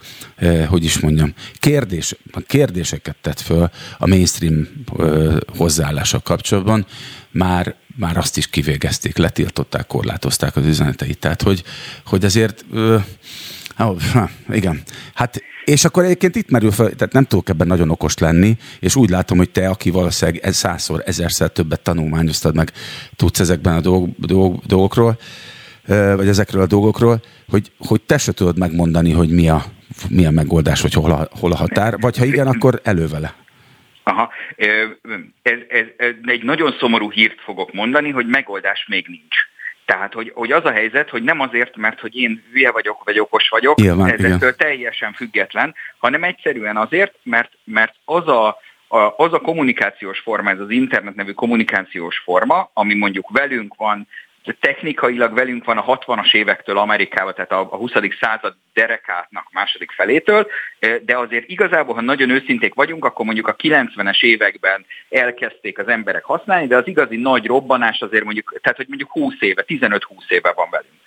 hogy 0.68 0.84
is 0.84 0.98
mondjam, 0.98 1.34
kérdés, 1.54 2.16
kérdéseket 2.46 3.16
tett 3.20 3.40
föl 3.40 3.70
a 3.98 4.06
mainstream 4.06 4.68
eh, 4.98 5.36
hozzáállása 5.56 6.20
kapcsolatban, 6.20 6.86
már, 7.30 7.74
már 7.96 8.16
azt 8.16 8.36
is 8.36 8.46
kivégezték, 8.46 9.16
letiltották, 9.16 9.86
korlátozták 9.86 10.56
az 10.56 10.66
üzeneteit. 10.66 11.18
Tehát, 11.18 11.42
hogy, 11.42 11.62
hogy 12.04 12.24
azért 12.24 12.64
eh, 12.74 13.04
Oh, 13.80 13.96
igen. 14.48 14.82
Hát, 15.14 15.42
és 15.64 15.84
akkor 15.84 16.04
egyébként 16.04 16.36
itt 16.36 16.50
merül 16.50 16.70
fel, 16.70 16.90
tehát 16.90 17.12
nem 17.12 17.24
tudok 17.24 17.48
ebben 17.48 17.66
nagyon 17.66 17.90
okos 17.90 18.18
lenni, 18.18 18.56
és 18.80 18.96
úgy 18.96 19.10
látom, 19.10 19.38
hogy 19.38 19.50
te, 19.50 19.68
aki 19.68 19.90
valószínűleg 19.90 20.52
százszor, 20.52 21.02
ezerszer 21.06 21.48
többet 21.48 21.80
tanulmányoztad 21.80 22.54
meg, 22.54 22.70
tudsz 23.16 23.40
ezekben 23.40 23.76
a 23.76 23.80
dolg, 23.80 24.08
dolg, 24.18 24.64
dolgokról, 24.66 25.18
vagy 25.86 26.28
ezekről 26.28 26.62
a 26.62 26.66
dolgokról, 26.66 27.22
hogy, 27.48 27.72
hogy 27.78 28.00
te 28.00 28.18
se 28.18 28.32
tudod 28.32 28.58
megmondani, 28.58 29.12
hogy 29.12 29.30
mi 29.30 29.48
a, 29.48 29.64
mi 30.08 30.26
a 30.26 30.30
megoldás, 30.30 30.80
vagy 30.80 30.92
hol 30.92 31.10
a, 31.10 31.28
hol 31.40 31.52
a 31.52 31.56
határ, 31.56 31.98
vagy 32.00 32.16
ha 32.16 32.24
igen, 32.24 32.46
akkor 32.46 32.80
elő 32.82 33.06
vele. 33.06 33.34
Aha, 34.02 34.30
ez, 35.42 35.58
ez, 35.68 35.84
ez 35.96 36.14
egy 36.22 36.42
nagyon 36.42 36.74
szomorú 36.78 37.10
hírt 37.10 37.40
fogok 37.40 37.72
mondani, 37.72 38.10
hogy 38.10 38.26
megoldás 38.26 38.86
még 38.88 39.06
nincs. 39.08 39.36
Tehát, 39.90 40.12
hogy, 40.12 40.32
hogy 40.34 40.52
az 40.52 40.64
a 40.64 40.70
helyzet, 40.70 41.10
hogy 41.10 41.22
nem 41.22 41.40
azért, 41.40 41.76
mert 41.76 42.00
hogy 42.00 42.16
én 42.16 42.44
hülye 42.52 42.70
vagyok, 42.70 43.04
vagy 43.04 43.18
okos 43.18 43.48
vagyok, 43.48 43.76
Nyilván, 43.76 44.12
ezektől 44.12 44.54
teljesen 44.54 45.12
független, 45.12 45.74
hanem 45.98 46.24
egyszerűen 46.24 46.76
azért, 46.76 47.14
mert, 47.22 47.52
mert 47.64 47.94
az 48.04 48.28
a, 48.28 48.46
a, 48.88 48.98
az 49.16 49.32
a 49.32 49.38
kommunikációs 49.38 50.18
forma, 50.18 50.50
ez 50.50 50.58
az 50.58 50.70
internet 50.70 51.14
nevű 51.14 51.32
kommunikációs 51.32 52.18
forma, 52.18 52.70
ami 52.72 52.94
mondjuk 52.94 53.30
velünk 53.30 53.74
van, 53.76 54.08
technikailag 54.60 55.34
velünk 55.34 55.64
van 55.64 55.78
a 55.78 55.98
60-as 55.98 56.34
évektől 56.34 56.78
Amerikában, 56.78 57.34
tehát 57.34 57.52
a 57.52 57.64
20. 57.64 57.92
század 58.20 58.54
derekátnak 58.72 59.48
második 59.52 59.90
felétől, 59.90 60.46
de 61.02 61.16
azért 61.16 61.48
igazából, 61.48 61.94
ha 61.94 62.00
nagyon 62.00 62.30
őszinték 62.30 62.74
vagyunk, 62.74 63.04
akkor 63.04 63.24
mondjuk 63.24 63.48
a 63.48 63.56
90-es 63.56 64.22
években 64.22 64.86
elkezdték 65.10 65.78
az 65.78 65.88
emberek 65.88 66.24
használni, 66.24 66.66
de 66.66 66.76
az 66.76 66.86
igazi 66.86 67.16
nagy 67.16 67.46
robbanás 67.46 68.00
azért 68.00 68.24
mondjuk, 68.24 68.58
tehát 68.62 68.76
hogy 68.76 68.88
mondjuk 68.88 69.10
20 69.10 69.34
éve, 69.40 69.64
15-20 69.66 70.00
éve 70.28 70.52
van 70.52 70.70
velünk. 70.70 70.99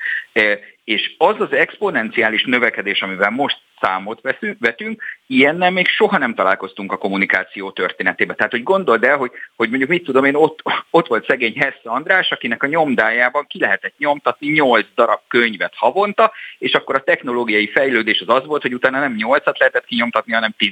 És 0.83 1.15
az 1.17 1.35
az 1.39 1.51
exponenciális 1.51 2.43
növekedés, 2.43 3.01
amivel 3.01 3.29
most 3.29 3.57
számot 3.81 4.21
veszünk, 4.21 4.57
vetünk, 4.59 5.03
ilyennel 5.27 5.71
még 5.71 5.87
soha 5.87 6.17
nem 6.17 6.33
találkoztunk 6.33 6.91
a 6.91 6.97
kommunikáció 6.97 7.71
történetében. 7.71 8.35
Tehát, 8.35 8.51
hogy 8.51 8.63
gondold 8.63 9.03
el, 9.03 9.17
hogy, 9.17 9.31
hogy 9.55 9.69
mondjuk 9.69 9.89
mit 9.89 10.03
tudom 10.03 10.25
én, 10.25 10.35
ott, 10.35 10.61
ott 10.89 11.07
volt 11.07 11.25
szegény 11.25 11.59
Hesse 11.59 11.89
András, 11.89 12.31
akinek 12.31 12.63
a 12.63 12.67
nyomdájában 12.67 13.45
ki 13.47 13.59
lehetett 13.59 13.97
nyomtatni 13.97 14.47
8 14.47 14.85
darab 14.95 15.19
könyvet 15.27 15.73
havonta, 15.75 16.31
és 16.57 16.73
akkor 16.73 16.95
a 16.95 17.03
technológiai 17.03 17.67
fejlődés 17.67 18.21
az 18.21 18.35
az 18.35 18.45
volt, 18.45 18.61
hogy 18.61 18.73
utána 18.73 18.99
nem 18.99 19.15
8-at 19.19 19.57
lehetett 19.57 19.85
kinyomtatni, 19.85 20.33
hanem 20.33 20.53
10 20.57 20.71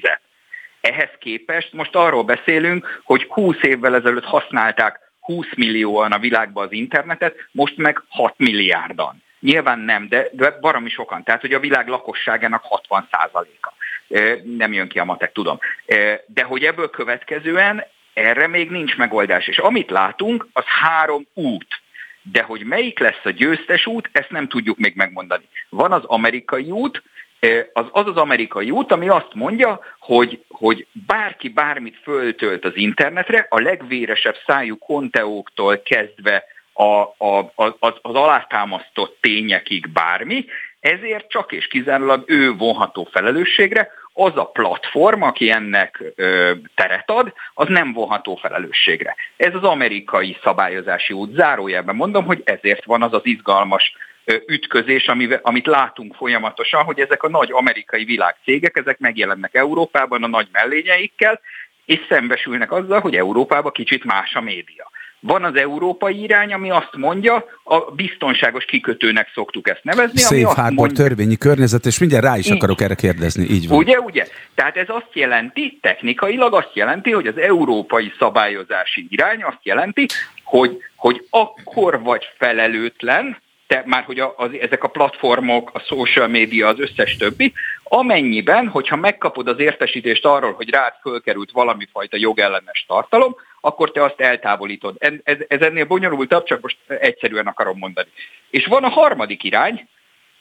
Ehhez 0.82 1.12
képest 1.20 1.74
most 1.74 1.96
arról 1.96 2.24
beszélünk, 2.24 3.02
hogy 3.04 3.26
20 3.30 3.56
évvel 3.62 3.96
ezelőtt 3.96 4.26
használták 4.26 5.00
20 5.20 5.46
millióan 5.56 6.12
a 6.12 6.20
világban 6.20 6.66
az 6.66 6.72
internetet, 6.72 7.36
most 7.52 7.78
meg 7.78 8.04
6 8.10 8.34
milliárdan. 8.38 9.24
Nyilván 9.42 9.80
nem, 9.80 10.08
de, 10.08 10.28
de 10.32 10.58
baromi 10.62 10.90
sokan. 10.90 11.24
Tehát, 11.24 11.42
hogy 11.42 11.54
a 11.54 11.60
világ 11.60 11.88
lakosságának 11.88 12.64
60%-a. 12.90 13.74
Nem 14.44 14.74
jön 14.74 14.88
ki 14.88 15.00
a 15.00 15.04
matek, 15.04 15.32
tudom. 15.32 15.60
De 16.26 16.44
hogy 16.44 16.64
ebből 16.64 16.90
következően 16.90 17.84
erre 18.14 18.48
még 18.48 18.70
nincs 18.70 18.98
megoldás. 18.98 19.48
És 19.48 19.58
amit 19.58 19.90
látunk, 19.90 20.48
az 20.54 20.64
három 20.66 21.28
út. 21.34 21.82
De 22.22 22.42
hogy 22.42 22.64
melyik 22.64 23.00
lesz 23.00 23.22
a 23.24 23.30
győztes 23.30 23.86
út, 23.86 24.10
ezt 24.12 24.30
nem 24.30 24.48
tudjuk 24.48 24.78
még 24.78 24.96
megmondani. 24.96 25.48
Van 25.70 25.92
az 25.92 26.04
amerikai 26.06 26.72
út, 26.72 27.04
az 27.74 27.86
az, 27.92 28.08
az 28.08 28.18
amerikai 28.18 28.72
út, 28.72 28.92
ami 28.92 29.10
azt 29.10 29.34
mondja, 29.34 29.80
hogy, 30.00 30.44
hogy 30.50 30.88
bárki 30.92 31.50
bármit 31.50 31.98
föltölt 32.04 32.66
az 32.66 32.76
internetre, 32.76 33.46
a 33.50 33.60
legvéresebb 33.60 34.36
szájú 34.46 34.78
konteóktól 34.78 35.82
kezdve 35.82 36.44
a, 36.74 37.02
a, 37.26 37.52
az, 37.56 37.94
az 38.02 38.16
alátámasztott 38.16 39.18
tényekig 39.22 39.90
bármi, 39.90 40.46
ezért 40.80 41.30
csak 41.30 41.52
és 41.52 41.68
kizárólag 41.68 42.24
ő 42.28 42.54
vonható 42.54 43.08
felelősségre, 43.12 43.92
az 44.14 44.32
a 44.36 44.46
platform, 44.46 45.22
aki 45.22 45.52
ennek 45.52 46.04
ö, 46.16 46.52
teret 46.76 47.10
ad, 47.10 47.34
az 47.54 47.68
nem 47.68 47.94
vonható 47.94 48.36
felelősségre. 48.36 49.16
Ez 49.38 49.56
az 49.56 49.64
amerikai 49.64 50.38
szabályozási 50.44 51.14
út. 51.14 51.36
Zárójelben 51.36 51.96
mondom, 51.96 52.26
hogy 52.26 52.42
ezért 52.46 52.86
van 52.86 53.04
az 53.04 53.14
az 53.14 53.22
izgalmas 53.24 53.94
ö, 54.24 54.36
ütközés, 54.48 55.08
amivel, 55.08 55.40
amit 55.44 55.66
látunk 55.66 56.16
folyamatosan, 56.16 56.84
hogy 56.84 57.00
ezek 57.00 57.24
a 57.24 57.30
nagy 57.30 57.52
amerikai 57.52 58.04
világcégek, 58.04 58.78
ezek 58.78 59.00
megjelennek 59.00 59.56
Európában 59.56 60.24
a 60.24 60.28
nagy 60.28 60.48
mellényeikkel, 60.52 61.40
és 61.86 62.00
szembesülnek 62.10 62.72
azzal, 62.72 63.00
hogy 63.00 63.16
Európában 63.16 63.72
kicsit 63.72 64.04
más 64.04 64.36
a 64.36 64.42
média. 64.42 64.91
Van 65.24 65.44
az 65.44 65.56
európai 65.56 66.22
irány, 66.22 66.54
ami 66.54 66.70
azt 66.70 66.96
mondja, 66.96 67.46
a 67.64 67.92
biztonságos 67.92 68.66
kikötőnek 68.66 69.32
szoktuk 69.34 69.70
ezt 69.70 69.84
nevezni. 69.84 70.20
Safe 70.20 70.36
ami 70.36 70.44
Harbor 70.44 70.74
mondja, 70.74 71.06
törvényi 71.06 71.38
környezet, 71.38 71.86
és 71.86 72.00
mindjárt 72.00 72.24
rá 72.24 72.38
is 72.38 72.46
így, 72.46 72.52
akarok 72.52 72.82
erre 72.82 72.96
kérdezni. 72.96 73.44
Így 73.50 73.68
van. 73.68 73.78
Ugye, 73.78 74.00
ugye? 74.00 74.28
Tehát 74.56 74.78
ez 74.78 74.90
azt 74.90 75.10
jelenti, 75.14 75.80
technikailag 75.82 76.54
azt 76.54 76.72
jelenti, 76.74 77.12
hogy 77.12 77.28
az 77.28 77.38
európai 77.38 78.12
szabályozási 78.20 79.08
irány 79.10 79.44
azt 79.44 79.60
jelenti, 79.64 80.06
hogy, 80.44 80.78
hogy 80.96 81.28
akkor 81.30 82.02
vagy 82.02 82.24
felelőtlen, 82.38 83.38
te, 83.72 83.84
már 83.86 84.04
hogy 84.04 84.20
a, 84.20 84.34
az, 84.38 84.50
ezek 84.62 84.84
a 84.84 84.88
platformok, 84.88 85.70
a 85.74 85.80
social 85.80 86.28
media, 86.28 86.68
az 86.68 86.80
összes 86.80 87.18
többi, 87.18 87.54
amennyiben, 87.84 88.68
hogyha 88.68 88.96
megkapod 88.96 89.48
az 89.48 89.60
értesítést 89.60 90.26
arról, 90.26 90.54
hogy 90.54 90.70
rád 90.70 90.94
fölkerült 91.02 91.52
valami 91.52 91.88
fajta 91.92 92.18
jogellenes 92.18 92.86
tartalom, 92.88 93.36
akkor 93.62 93.92
te 93.92 94.04
azt 94.04 94.20
eltávolítod. 94.20 94.96
Ez, 95.24 95.38
ez 95.48 95.62
ennél 95.62 95.86
bonyolultabb, 95.86 96.46
csak 96.46 96.62
most 96.62 96.78
egyszerűen 96.88 97.48
akarom 97.48 97.78
mondani. 97.78 98.08
És 98.50 98.66
van 98.66 98.84
a 98.84 98.90
harmadik 98.90 99.44
irány, 99.44 99.88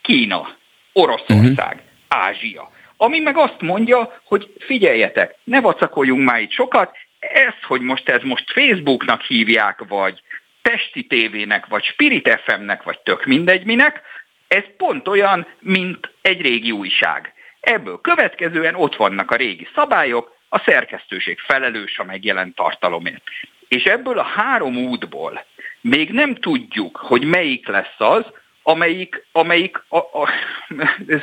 Kína, 0.02 0.56
Oroszország, 0.92 1.74
uh-huh. 1.74 2.26
Ázsia, 2.26 2.70
ami 2.96 3.18
meg 3.18 3.36
azt 3.36 3.60
mondja, 3.60 4.20
hogy 4.24 4.54
figyeljetek, 4.58 5.34
ne 5.44 5.60
vacakoljunk 5.60 6.24
már 6.24 6.40
itt 6.40 6.50
sokat, 6.50 6.96
ez, 7.18 7.54
hogy 7.66 7.80
most 7.80 8.08
ez 8.08 8.22
most 8.22 8.52
Facebooknak 8.52 9.22
hívják, 9.22 9.84
vagy 9.88 10.22
Pesti 10.62 11.06
tévének, 11.06 11.66
vagy 11.66 11.84
Spirit 11.84 12.40
FM-nek, 12.44 12.82
vagy 12.82 12.98
tök 12.98 13.24
mindegy 13.24 13.64
minek, 13.64 14.02
ez 14.48 14.64
pont 14.76 15.08
olyan, 15.08 15.46
mint 15.58 16.10
egy 16.22 16.40
régi 16.40 16.70
újság. 16.70 17.32
Ebből 17.60 18.00
következően 18.00 18.74
ott 18.74 18.96
vannak 18.96 19.30
a 19.30 19.36
régi 19.36 19.68
szabályok, 19.74 20.38
a 20.48 20.58
szerkesztőség 20.58 21.38
felelős 21.38 21.98
a 21.98 22.04
megjelent 22.04 22.54
tartalomért. 22.54 23.22
És 23.68 23.84
ebből 23.84 24.18
a 24.18 24.22
három 24.22 24.76
útból 24.76 25.44
még 25.80 26.10
nem 26.10 26.34
tudjuk, 26.34 26.96
hogy 26.96 27.24
melyik 27.24 27.66
lesz 27.66 27.94
az, 27.98 28.24
amelyik, 28.62 29.24
amelyik 29.32 29.82
a, 29.88 29.96
a, 29.96 30.28
ez 31.06 31.22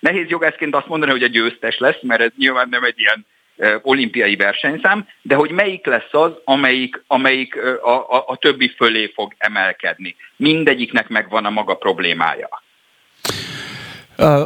nehéz 0.00 0.28
jogászként 0.28 0.74
azt 0.74 0.86
mondani, 0.86 1.10
hogy 1.10 1.22
a 1.22 1.26
győztes 1.26 1.78
lesz, 1.78 2.00
mert 2.02 2.20
ez 2.20 2.30
nyilván 2.36 2.68
nem 2.68 2.84
egy 2.84 2.98
ilyen 2.98 3.26
olimpiai 3.82 4.36
versenyszám, 4.36 5.06
de 5.22 5.34
hogy 5.34 5.50
melyik 5.50 5.86
lesz 5.86 6.12
az, 6.12 6.30
amelyik, 6.44 7.02
amelyik 7.06 7.56
a, 7.82 7.90
a, 7.90 8.24
a 8.26 8.36
többi 8.36 8.72
fölé 8.76 9.12
fog 9.14 9.34
emelkedni. 9.38 10.16
Mindegyiknek 10.36 11.08
megvan 11.08 11.44
a 11.44 11.50
maga 11.50 11.74
problémája. 11.74 12.48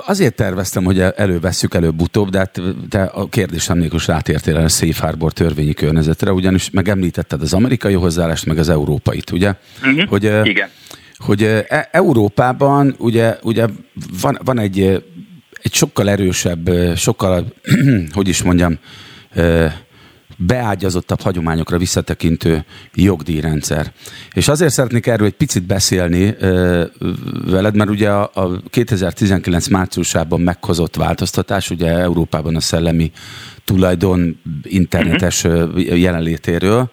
Azért 0.06 0.34
terveztem, 0.34 0.84
hogy 0.84 1.00
elővesszük 1.00 1.74
előbb-utóbb, 1.74 2.28
de 2.28 2.38
hát 2.38 2.60
te 2.88 3.02
a 3.02 3.28
kérdésem 3.28 3.78
nélkül 3.78 3.98
rátértél 4.06 4.56
a 4.56 4.68
Safe 4.68 5.06
Harbor 5.06 5.32
törvényi 5.32 5.74
környezetre, 5.74 6.32
ugyanis 6.32 6.70
megemlítetted 6.70 7.40
az 7.40 7.52
amerikai 7.52 7.94
hozzáállást, 7.94 8.46
meg 8.46 8.58
az 8.58 8.68
európait, 8.68 9.30
ugye? 9.30 9.54
Uh-huh. 9.82 10.08
Hogy, 10.08 10.24
Igen. 10.24 10.68
Hogy 11.16 11.42
e- 11.42 11.88
Európában 11.92 12.94
ugye, 12.98 13.36
ugye 13.42 13.66
van, 14.20 14.38
van 14.44 14.58
egy, 14.58 15.04
egy 15.62 15.74
sokkal 15.74 16.10
erősebb, 16.10 16.70
sokkal, 16.96 17.52
hogy 18.12 18.28
is 18.28 18.42
mondjam, 18.42 18.78
beágyazottabb 20.36 21.20
hagyományokra 21.20 21.78
visszatekintő 21.78 22.64
jogdíjrendszer. 22.94 23.92
És 24.32 24.48
azért 24.48 24.72
szeretnék 24.72 25.06
erről 25.06 25.26
egy 25.26 25.32
picit 25.32 25.62
beszélni 25.62 26.34
ö, 26.38 26.84
veled, 27.46 27.76
mert 27.76 27.90
ugye 27.90 28.10
a, 28.10 28.30
a 28.34 28.60
2019 28.70 29.68
márciusában 29.68 30.40
meghozott 30.40 30.96
változtatás, 30.96 31.70
ugye 31.70 31.88
Európában 31.88 32.56
a 32.56 32.60
szellemi 32.60 33.12
tulajdon 33.64 34.40
internetes 34.62 35.44
uh-huh. 35.44 36.00
jelenlétéről, 36.00 36.90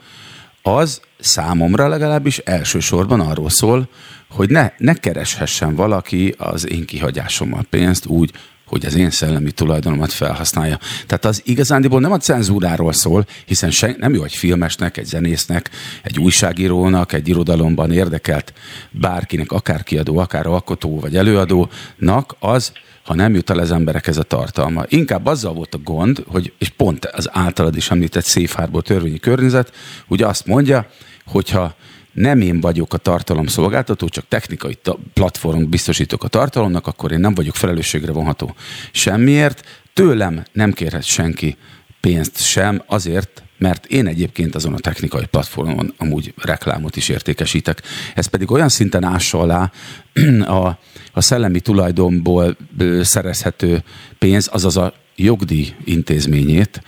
az 0.62 1.02
számomra 1.20 1.88
legalábbis 1.88 2.38
elsősorban 2.38 3.20
arról 3.20 3.50
szól, 3.50 3.90
hogy 4.30 4.50
ne, 4.50 4.72
ne 4.78 4.94
kereshessen 4.94 5.76
valaki 5.76 6.36
az 6.38 6.70
én 6.70 6.86
kihagyásommal 6.86 7.66
pénzt 7.70 8.06
úgy, 8.06 8.32
hogy 8.68 8.86
az 8.86 8.96
én 8.96 9.10
szellemi 9.10 9.52
tulajdonomat 9.52 10.12
felhasználja. 10.12 10.80
Tehát 11.06 11.26
az 11.26 11.42
igazándiból 11.46 12.00
nem 12.00 12.12
a 12.12 12.18
cenzúráról 12.18 12.94
szól, 12.94 13.26
hiszen 13.46 13.72
se, 13.72 13.96
nem 13.98 14.14
jó 14.14 14.24
egy 14.24 14.36
filmesnek, 14.36 14.98
egy 14.98 15.06
zenésznek, 15.06 15.70
egy 16.04 16.20
újságírónak, 16.20 17.14
egy 17.14 17.28
irodalomban 17.28 17.92
érdekelt 17.92 18.54
bárkinek, 18.92 19.52
akár 19.52 19.84
kiadó, 19.84 20.18
akár 20.18 20.46
alkotó 20.48 21.00
vagy 21.00 21.16
előadónak 21.16 22.36
az, 22.40 22.72
ha 23.04 23.16
nem 23.16 23.34
jut 23.34 23.50
el 23.50 23.60
az 23.60 23.72
emberekhez 23.72 24.18
a 24.18 24.24
tartalma. 24.24 24.84
Inkább 24.88 25.26
azzal 25.26 25.54
volt 25.54 25.74
a 25.74 25.80
gond, 25.84 26.24
hogy, 26.28 26.54
és 26.58 26.70
pont 26.70 27.06
az 27.06 27.30
általad 27.32 27.76
is 27.76 27.92
említett 27.92 28.26
Safe 28.26 28.58
Harbor 28.58 28.84
törvényi 28.84 29.20
környezet, 29.20 29.72
ugye 30.08 30.26
azt 30.26 30.46
mondja, 30.46 30.90
hogyha 31.26 31.76
nem 32.18 32.42
én 32.42 32.60
vagyok 32.60 32.94
a 32.94 32.98
tartalomszolgáltató, 32.98 34.08
csak 34.08 34.26
technikai 34.28 34.76
ta- 34.76 35.00
platformot 35.14 35.70
biztosítok 35.70 36.24
a 36.24 36.28
tartalomnak, 36.28 36.88
akkor 36.88 37.12
én 37.12 37.20
nem 37.20 37.34
vagyok 37.34 37.56
felelősségre 37.56 38.12
vonható 38.12 38.56
semmiért. 38.92 39.66
Tőlem 39.94 40.44
nem 40.52 40.74
kérhet 40.74 41.04
senki 41.04 41.58
pénzt 42.02 42.44
sem 42.44 42.84
azért, 42.86 43.44
mert 43.58 43.86
én 43.86 44.08
egyébként 44.08 44.56
azon 44.56 44.74
a 44.74 44.80
technikai 44.80 45.26
platformon 45.26 45.94
amúgy 45.98 46.34
reklámot 46.38 46.96
is 46.96 47.10
értékesítek. 47.10 47.82
Ez 48.16 48.28
pedig 48.28 48.52
olyan 48.52 48.70
szinten 48.70 49.04
ássa 49.04 49.40
alá 49.40 49.72
a, 50.60 50.68
a 51.12 51.22
szellemi 51.22 51.60
tulajdonból 51.60 52.58
szerezhető 53.02 53.84
pénz, 54.20 54.50
azaz 54.52 54.78
a 54.78 54.94
jogdíj 55.18 55.76
intézményét, 55.84 56.82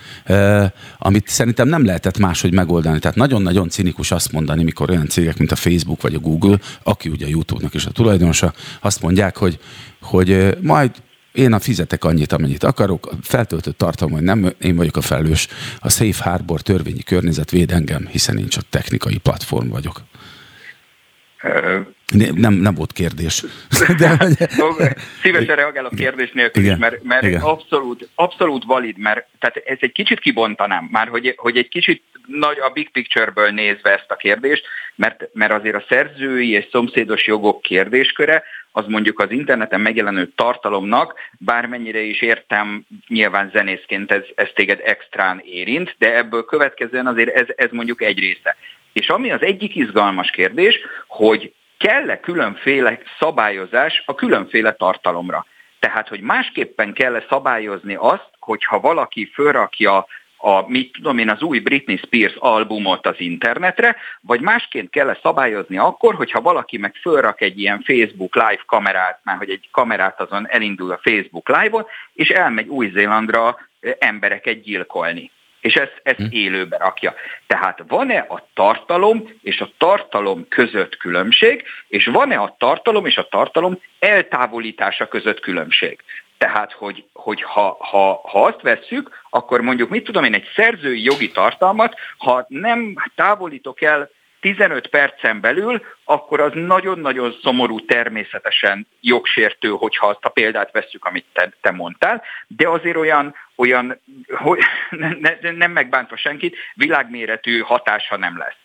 amit 0.98 1.28
szerintem 1.28 1.68
nem 1.68 1.84
lehetett 1.84 2.18
máshogy 2.18 2.52
megoldani. 2.52 2.98
Tehát 2.98 3.16
nagyon-nagyon 3.16 3.68
cinikus 3.68 4.10
azt 4.10 4.32
mondani, 4.32 4.62
mikor 4.62 4.90
olyan 4.90 5.08
cégek, 5.08 5.38
mint 5.38 5.52
a 5.52 5.56
Facebook 5.56 6.02
vagy 6.02 6.14
a 6.14 6.18
Google, 6.18 6.58
aki 6.82 7.08
ugye 7.08 7.26
a 7.26 7.28
YouTube-nak 7.28 7.74
is 7.74 7.86
a 7.86 7.90
tulajdonosa, 7.90 8.52
azt 8.80 9.02
mondják, 9.02 9.36
hogy, 9.36 9.58
hogy 10.00 10.56
majd 10.60 10.90
én 11.32 11.52
a 11.52 11.58
fizetek 11.58 12.04
annyit, 12.04 12.32
amennyit 12.32 12.64
akarok, 12.64 13.10
feltöltött 13.22 13.78
tartalom, 13.78 14.12
hogy 14.12 14.22
nem 14.22 14.52
én 14.60 14.76
vagyok 14.76 14.96
a 14.96 15.00
felelős, 15.00 15.48
a 15.78 15.90
Safe 15.90 16.30
Harbor 16.30 16.60
törvényi 16.60 17.02
környezet 17.02 17.50
véd 17.50 17.70
engem, 17.70 18.06
hiszen 18.06 18.38
én 18.38 18.48
csak 18.48 18.64
technikai 18.68 19.18
platform 19.18 19.68
vagyok. 19.68 20.02
Nem, 22.34 22.54
nem 22.54 22.74
volt 22.74 22.92
kérdés. 22.92 23.44
De, 23.98 24.16
Szívesen 25.22 25.56
reagál 25.56 25.84
a 25.84 25.88
kérdés 25.96 26.32
nélkül 26.32 26.62
igen, 26.62 26.74
is, 26.74 26.80
mert, 26.80 27.02
mert 27.02 27.22
igen. 27.22 27.40
Abszolút, 27.40 28.08
abszolút 28.14 28.64
valid, 28.64 28.98
mert 28.98 29.26
tehát 29.38 29.56
ez 29.56 29.78
egy 29.80 29.92
kicsit 29.92 30.20
kibontanám, 30.20 30.88
már 30.90 31.08
hogy, 31.08 31.34
hogy 31.36 31.56
egy 31.56 31.68
kicsit 31.68 32.02
nagy 32.26 32.58
a 32.58 32.68
big 32.68 32.90
picture-ből 32.90 33.50
nézve 33.50 33.92
ezt 33.92 34.10
a 34.10 34.16
kérdést, 34.16 34.64
mert, 34.94 35.28
mert 35.32 35.52
azért 35.52 35.74
a 35.74 35.84
szerzői 35.88 36.50
és 36.50 36.68
szomszédos 36.70 37.26
jogok 37.26 37.62
kérdésköre 37.62 38.42
az 38.72 38.84
mondjuk 38.86 39.20
az 39.20 39.30
interneten 39.30 39.80
megjelenő 39.80 40.32
tartalomnak, 40.34 41.14
bármennyire 41.38 42.00
is 42.00 42.20
értem, 42.20 42.84
nyilván 43.08 43.50
zenészként 43.52 44.12
ez, 44.12 44.22
ez 44.34 44.48
téged 44.54 44.80
extrán 44.84 45.42
érint, 45.44 45.94
de 45.98 46.16
ebből 46.16 46.44
következően 46.44 47.06
azért 47.06 47.34
ez, 47.34 47.46
ez 47.56 47.68
mondjuk 47.70 48.02
egy 48.02 48.18
része. 48.18 48.56
És 48.92 49.08
ami 49.08 49.30
az 49.30 49.42
egyik 49.42 49.76
izgalmas 49.76 50.30
kérdés, 50.30 50.78
hogy 51.06 51.52
kell-e 51.80 52.20
különféle 52.20 52.98
szabályozás 53.18 54.02
a 54.06 54.14
különféle 54.14 54.72
tartalomra. 54.72 55.46
Tehát, 55.78 56.08
hogy 56.08 56.20
másképpen 56.20 56.92
kell-e 56.92 57.24
szabályozni 57.28 57.94
azt, 57.94 58.30
hogyha 58.38 58.80
valaki 58.80 59.30
fölrakja 59.34 60.06
a, 60.36 60.68
mit 60.68 60.92
tudom 60.92 61.18
én, 61.18 61.30
az 61.30 61.42
új 61.42 61.58
Britney 61.58 61.96
Spears 61.96 62.34
albumot 62.38 63.06
az 63.06 63.14
internetre, 63.18 63.96
vagy 64.20 64.40
másként 64.40 64.90
kell 64.90 65.18
szabályozni 65.22 65.78
akkor, 65.78 66.14
hogyha 66.14 66.40
valaki 66.40 66.78
meg 66.78 66.94
fölrak 66.94 67.40
egy 67.40 67.58
ilyen 67.58 67.82
Facebook 67.82 68.34
live 68.34 68.62
kamerát, 68.66 69.20
már 69.22 69.36
hogy 69.36 69.50
egy 69.50 69.68
kamerát 69.70 70.20
azon 70.20 70.48
elindul 70.48 70.92
a 70.92 71.00
Facebook 71.02 71.48
live-on, 71.48 71.86
és 72.12 72.28
elmegy 72.28 72.68
Új-Zélandra 72.68 73.58
embereket 73.98 74.62
gyilkolni 74.62 75.30
és 75.60 75.74
ezt, 75.74 76.00
ezt 76.02 76.18
hm. 76.18 76.26
élőbe 76.30 76.76
rakja. 76.76 77.14
Tehát 77.46 77.82
van-e 77.88 78.26
a 78.28 78.46
tartalom 78.54 79.38
és 79.42 79.60
a 79.60 79.70
tartalom 79.78 80.48
között 80.48 80.96
különbség, 80.96 81.64
és 81.88 82.06
van-e 82.06 82.36
a 82.36 82.54
tartalom 82.58 83.06
és 83.06 83.16
a 83.16 83.28
tartalom 83.28 83.80
eltávolítása 83.98 85.08
között 85.08 85.40
különbség? 85.40 85.98
Tehát, 86.38 86.72
hogy, 86.72 87.04
hogy 87.12 87.42
ha, 87.42 87.76
ha, 87.80 88.20
ha 88.24 88.44
azt 88.44 88.62
vesszük, 88.62 89.22
akkor 89.30 89.60
mondjuk, 89.60 89.90
mit 89.90 90.04
tudom 90.04 90.24
én, 90.24 90.34
egy 90.34 90.48
szerzői 90.54 91.02
jogi 91.02 91.30
tartalmat, 91.30 91.94
ha 92.16 92.44
nem 92.48 92.94
távolítok 93.14 93.82
el 93.82 94.10
15 94.40 94.86
percen 94.86 95.40
belül, 95.40 95.82
akkor 96.04 96.40
az 96.40 96.52
nagyon-nagyon 96.54 97.34
szomorú 97.42 97.84
természetesen 97.84 98.86
jogsértő, 99.00 99.68
hogyha 99.68 100.06
azt 100.06 100.24
a 100.24 100.28
példát 100.28 100.72
vesszük, 100.72 101.04
amit 101.04 101.26
te, 101.32 101.52
te 101.60 101.70
mondtál, 101.70 102.22
de 102.46 102.68
azért 102.68 102.96
olyan, 102.96 103.34
olyan 103.60 104.00
hogy 104.28 104.58
ne, 104.90 105.08
ne, 105.20 105.50
nem 105.50 105.72
megbántva 105.72 106.16
senkit, 106.16 106.56
világméretű 106.74 107.60
hatása 107.60 108.16
nem 108.16 108.38
lesz. 108.38 108.56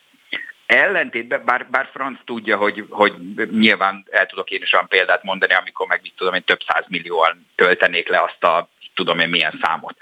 Ellentétben, 0.66 1.44
bár, 1.44 1.66
bár 1.70 1.88
Franz 1.92 2.18
tudja, 2.24 2.56
hogy, 2.56 2.84
hogy 2.88 3.14
nyilván 3.50 4.04
el 4.10 4.26
tudok 4.26 4.50
én 4.50 4.62
is 4.62 4.72
olyan 4.72 4.88
példát 4.88 5.22
mondani, 5.22 5.54
amikor 5.54 5.86
meg 5.86 6.00
mit 6.02 6.12
tudom 6.16 6.34
én 6.34 6.44
több 6.44 6.60
millióan 6.88 7.46
töltenék 7.54 8.08
le 8.08 8.22
azt 8.22 8.44
a 8.44 8.68
tudom 8.94 9.18
én 9.18 9.28
milyen 9.28 9.58
számot. 9.62 9.96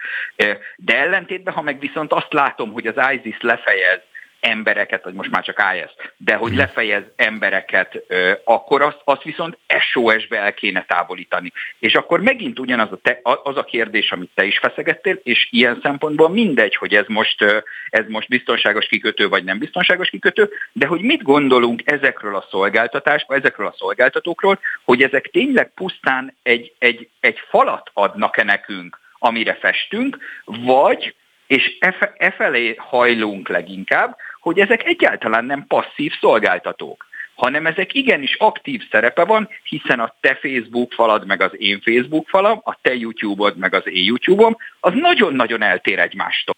De 0.76 0.96
ellentétben, 0.96 1.54
ha 1.54 1.62
meg 1.62 1.78
viszont 1.78 2.12
azt 2.12 2.32
látom, 2.32 2.72
hogy 2.72 2.86
az 2.86 3.10
ISIS 3.12 3.36
lefejez 3.40 4.00
embereket, 4.44 5.04
vagy 5.04 5.14
most 5.14 5.30
már 5.30 5.44
csak 5.44 5.62
IS, 5.74 6.08
de 6.16 6.34
hogy 6.34 6.54
lefejez 6.54 7.02
embereket, 7.16 8.02
akkor 8.44 8.82
azt, 8.82 9.00
azt 9.04 9.22
viszont 9.22 9.58
SOS-be 9.92 10.38
el 10.38 10.54
kéne 10.54 10.84
távolítani. 10.84 11.52
És 11.78 11.94
akkor 11.94 12.20
megint 12.20 12.58
ugyanaz 12.58 12.92
a 12.92 12.98
te, 13.02 13.20
az 13.22 13.56
a 13.56 13.64
kérdés, 13.64 14.12
amit 14.12 14.30
te 14.34 14.44
is 14.44 14.58
feszegettél, 14.58 15.20
és 15.22 15.48
ilyen 15.50 15.78
szempontból 15.82 16.28
mindegy, 16.28 16.76
hogy 16.76 16.94
ez 16.94 17.04
most, 17.08 17.44
ez 17.90 18.04
most 18.08 18.28
biztonságos 18.28 18.86
kikötő, 18.86 19.28
vagy 19.28 19.44
nem 19.44 19.58
biztonságos 19.58 20.08
kikötő, 20.08 20.50
de 20.72 20.86
hogy 20.86 21.00
mit 21.00 21.22
gondolunk 21.22 21.82
ezekről 21.84 22.36
a 22.36 22.46
szolgáltatásról, 22.50 23.38
ezekről 23.38 23.66
a 23.66 23.74
szolgáltatókról, 23.78 24.58
hogy 24.84 25.02
ezek 25.02 25.30
tényleg 25.32 25.70
pusztán 25.74 26.36
egy, 26.42 26.72
egy, 26.78 27.08
egy 27.20 27.38
falat 27.48 27.90
adnak-e 27.92 28.42
nekünk, 28.42 28.98
amire 29.18 29.54
festünk, 29.54 30.18
vagy 30.44 31.14
és 31.46 31.76
e, 32.16 32.30
felé 32.30 32.74
hajlunk 32.78 33.48
leginkább, 33.48 34.16
hogy 34.44 34.58
ezek 34.58 34.84
egyáltalán 34.84 35.44
nem 35.44 35.66
passzív 35.66 36.12
szolgáltatók 36.20 37.06
hanem 37.34 37.66
ezek 37.66 37.94
igenis 37.94 38.34
aktív 38.38 38.82
szerepe 38.90 39.24
van, 39.24 39.48
hiszen 39.62 40.00
a 40.00 40.14
te 40.20 40.34
Facebook 40.34 40.92
falad, 40.92 41.26
meg 41.26 41.42
az 41.42 41.50
én 41.56 41.80
Facebook 41.80 42.28
falam, 42.28 42.60
a 42.64 42.78
te 42.82 42.94
YouTube-od, 42.94 43.56
meg 43.56 43.74
az 43.74 43.82
én 43.86 44.04
YouTube-om, 44.04 44.56
az 44.80 44.92
nagyon-nagyon 44.94 45.62
eltér 45.62 45.98
egymástól. 45.98 46.54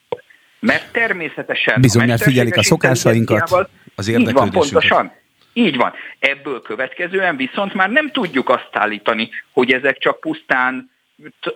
Mert 0.59 0.92
természetesen... 0.92 1.81
Bizony, 1.81 2.07
mert 2.07 2.22
fizielik 2.22 2.57
a 2.57 2.62
szokásainkat, 2.62 3.68
az 3.94 4.09
érdeklődésünket. 4.09 4.29
Így 4.29 4.33
van, 4.33 4.51
pontosan. 4.51 5.12
Így 5.53 5.77
van. 5.77 5.92
Ebből 6.18 6.62
következően 6.62 7.37
viszont 7.37 7.75
már 7.75 7.90
nem 7.90 8.11
tudjuk 8.11 8.49
azt 8.49 8.70
állítani, 8.72 9.31
hogy 9.53 9.72
ezek 9.72 9.99
csak 9.99 10.20
pusztán 10.20 10.90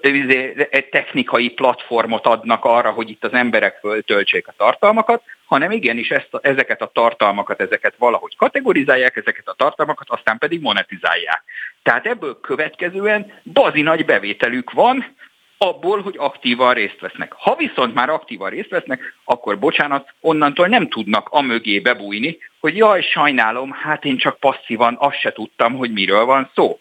Izé, 0.01 0.69
technikai 0.91 1.49
platformot 1.49 2.27
adnak 2.27 2.65
arra, 2.65 2.91
hogy 2.91 3.11
itt 3.11 3.25
az 3.25 3.33
emberek 3.33 3.79
föltöltsék 3.81 4.49
a 4.49 4.55
tartalmakat, 4.57 5.23
hanem 5.51 5.71
igenis 5.71 6.11
ezt 6.11 6.29
ezeket 6.41 6.83
a 6.83 6.91
tartalmakat, 6.95 7.61
ezeket 7.61 7.95
valahogy 7.99 8.37
kategorizálják, 8.37 9.17
ezeket 9.17 9.49
a 9.49 9.55
tartalmakat, 9.57 10.11
aztán 10.11 10.39
pedig 10.39 10.61
monetizálják. 10.61 11.43
Tehát 11.83 12.07
ebből 12.07 12.41
következően 12.41 13.41
bazi 13.53 13.83
nagy 13.83 14.05
bevételük 14.05 14.73
van, 14.73 15.15
abból, 15.59 16.03
hogy 16.03 16.15
aktívan 16.19 16.75
részt 16.75 17.01
vesznek. 17.01 17.33
Ha 17.33 17.57
viszont 17.57 17.95
már 17.95 18.09
aktívan 18.09 18.51
részt 18.51 18.69
vesznek, 18.69 19.15
akkor 19.25 19.59
bocsánat, 19.59 20.15
onnantól 20.21 20.67
nem 20.67 20.89
tudnak 20.89 21.29
a 21.31 21.41
mögé 21.41 21.79
bebújni, 21.79 22.39
hogy 22.61 22.77
jaj, 22.77 23.03
sajnálom, 23.03 23.71
hát 23.71 24.05
én 24.05 24.17
csak 24.17 24.39
passzívan 24.39 24.97
azt 24.99 25.21
se 25.21 25.33
tudtam, 25.33 25.75
hogy 25.75 25.93
miről 25.93 26.25
van 26.25 26.51
szó. 26.55 26.81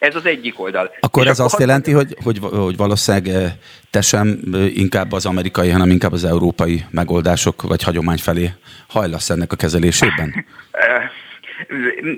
Ez 0.00 0.14
az 0.14 0.26
egyik 0.26 0.60
oldal. 0.60 0.94
Akkor 1.00 1.26
ez 1.26 1.38
azt 1.38 1.58
jelenti, 1.58 1.92
hogy, 1.92 2.16
hogy, 2.22 2.38
hogy 2.38 2.76
valószínűleg 2.76 3.28
eh, 3.28 3.52
te 3.90 4.00
sem 4.00 4.38
eh, 4.52 4.76
inkább 4.76 5.12
az 5.12 5.26
amerikai, 5.26 5.68
hanem 5.70 5.90
inkább 5.90 6.12
az 6.12 6.24
európai 6.24 6.84
megoldások 6.90 7.62
vagy 7.62 7.82
hagyomány 7.82 8.18
felé 8.18 8.50
hajlasz 8.88 9.30
ennek 9.30 9.52
a 9.52 9.56
kezelésében? 9.56 10.34
Eh, 10.70 11.10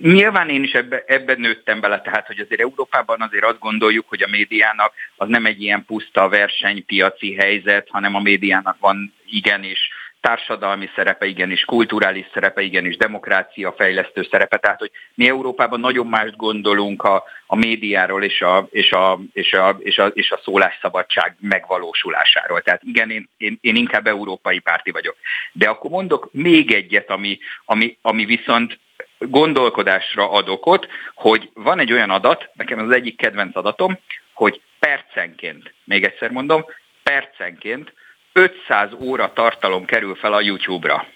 nyilván 0.03 0.49
én 0.49 0.63
is 0.63 0.73
ebbe, 0.73 1.05
ebben 1.07 1.41
nőttem 1.41 1.81
bele, 1.81 2.01
tehát 2.01 2.27
hogy 2.27 2.39
azért 2.39 2.61
Európában 2.61 3.21
azért 3.21 3.45
azt 3.45 3.59
gondoljuk, 3.59 4.09
hogy 4.09 4.23
a 4.23 4.29
médiának 4.31 4.93
az 5.17 5.29
nem 5.29 5.47
egy 5.47 5.63
ilyen 5.63 5.85
puszta 5.85 6.29
versenypiaci 6.29 7.35
helyzet, 7.35 7.89
hanem 7.91 8.15
a 8.15 8.21
médiának 8.21 8.77
van 8.81 9.15
igenis 9.27 9.91
társadalmi 10.23 10.91
szerepe, 10.95 11.27
igenis 11.27 11.65
kulturális 11.65 12.27
szerepe, 12.33 12.61
igenis 12.61 12.97
demokrácia 12.97 13.73
fejlesztő 13.73 14.27
szerepe. 14.31 14.57
Tehát, 14.57 14.79
hogy 14.79 14.91
mi 15.15 15.29
Európában 15.29 15.81
nagyon 15.81 16.07
mást 16.07 16.37
gondolunk 16.37 17.03
a, 17.03 17.25
a 17.47 17.57
médiáról 17.57 18.23
és 18.23 18.41
a, 18.41 18.69
és, 18.71 18.93
a, 18.93 19.21
és, 19.33 19.53
a, 19.53 19.77
és, 19.79 19.99
a, 19.99 20.07
és 20.07 20.31
a 20.31 20.41
szólásszabadság 20.45 21.37
megvalósulásáról. 21.41 22.61
Tehát 22.61 22.83
igen, 22.83 23.11
én, 23.11 23.29
én, 23.37 23.59
én 23.61 23.77
inkább 23.77 24.07
európai 24.07 24.59
párti 24.59 24.91
vagyok. 24.91 25.17
De 25.53 25.69
akkor 25.69 25.91
mondok 25.91 26.29
még 26.33 26.73
egyet, 26.73 27.11
ami, 27.11 27.39
ami, 27.65 27.99
ami 28.03 28.25
viszont 28.25 28.79
gondolkodásra 29.19 30.31
ad 30.31 30.49
okot, 30.49 30.89
hogy 31.15 31.51
van 31.55 31.79
egy 31.79 31.93
olyan 31.93 32.11
adat, 32.11 32.51
nekem 32.55 32.79
az 32.79 32.91
egyik 32.91 33.17
kedvenc 33.17 33.57
adatom, 33.57 33.99
hogy 34.33 34.61
percenként, 34.79 35.75
még 35.85 36.05
egyszer 36.05 36.31
mondom, 36.31 36.65
percenként 37.03 37.93
500 38.33 38.93
óra 39.01 39.33
tartalom 39.33 39.85
kerül 39.85 40.15
fel 40.15 40.33
a 40.33 40.41
YouTube-ra. 40.41 41.07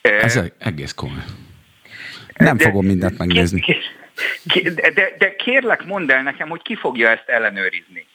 Ez 0.00 0.40
egész 0.58 0.92
komoly. 0.92 1.24
Nem 2.36 2.56
de, 2.56 2.64
fogom 2.64 2.86
mindent 2.86 3.18
megnézni. 3.18 3.64
De, 4.44 4.90
de, 4.90 5.14
de 5.18 5.36
kérlek, 5.36 5.84
mondd 5.84 6.12
el 6.12 6.22
nekem, 6.22 6.48
hogy 6.48 6.62
ki 6.62 6.74
fogja 6.74 7.08
ezt 7.08 7.28
ellenőrizni. 7.28 8.06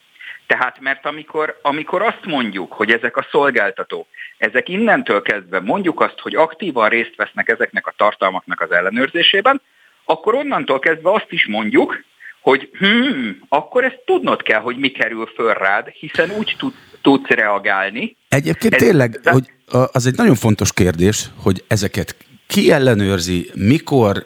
Tehát 0.47 0.79
mert 0.79 1.05
amikor, 1.05 1.59
amikor 1.61 2.01
azt 2.01 2.25
mondjuk, 2.25 2.73
hogy 2.73 2.91
ezek 2.91 3.17
a 3.17 3.27
szolgáltatók, 3.31 4.07
ezek 4.37 4.69
innentől 4.69 5.21
kezdve 5.21 5.59
mondjuk 5.59 6.01
azt, 6.01 6.19
hogy 6.19 6.35
aktívan 6.35 6.89
részt 6.89 7.15
vesznek 7.15 7.49
ezeknek 7.49 7.87
a 7.87 7.93
tartalmaknak 7.97 8.61
az 8.61 8.71
ellenőrzésében, 8.71 9.61
akkor 10.03 10.35
onnantól 10.35 10.79
kezdve 10.79 11.11
azt 11.11 11.31
is 11.31 11.47
mondjuk, 11.47 12.03
hogy 12.49 12.69
hmm, 12.77 13.39
akkor 13.49 13.83
ezt 13.83 14.01
tudnod 14.05 14.41
kell, 14.41 14.59
hogy 14.59 14.77
mi 14.77 14.89
kerül 14.89 15.25
föl 15.35 15.53
rád, 15.53 15.87
hiszen 15.87 16.29
úgy 16.37 16.55
tud, 16.57 16.73
tudsz 17.01 17.29
reagálni. 17.29 18.15
Egyébként 18.29 18.73
Ez, 18.73 18.81
tényleg, 18.81 19.19
de... 19.23 19.31
hogy 19.31 19.45
az 19.91 20.05
egy 20.05 20.15
nagyon 20.15 20.35
fontos 20.35 20.73
kérdés, 20.73 21.25
hogy 21.35 21.63
ezeket 21.67 22.15
ki 22.47 22.71
ellenőrzi, 22.71 23.49
mikor, 23.53 24.25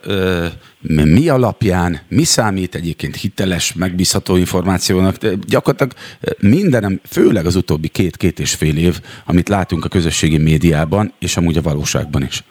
mi 0.88 1.30
alapján, 1.30 2.02
mi 2.08 2.24
számít 2.24 2.76
egyébként 2.76 3.16
hiteles, 3.16 3.74
megbízható 3.74 4.36
információnak. 4.36 5.16
Gyakorlatilag 5.48 5.94
mindenem, 6.40 7.00
főleg 7.10 7.46
az 7.46 7.56
utóbbi 7.56 7.88
két-két 7.88 8.40
és 8.40 8.54
fél 8.54 8.78
év, 8.78 9.00
amit 9.26 9.50
látunk 9.50 9.86
a 9.86 9.90
közösségi 9.90 10.38
médiában, 10.38 11.14
és 11.20 11.38
amúgy 11.38 11.58
a 11.58 11.62
valóságban 11.62 12.24
is 12.24 12.44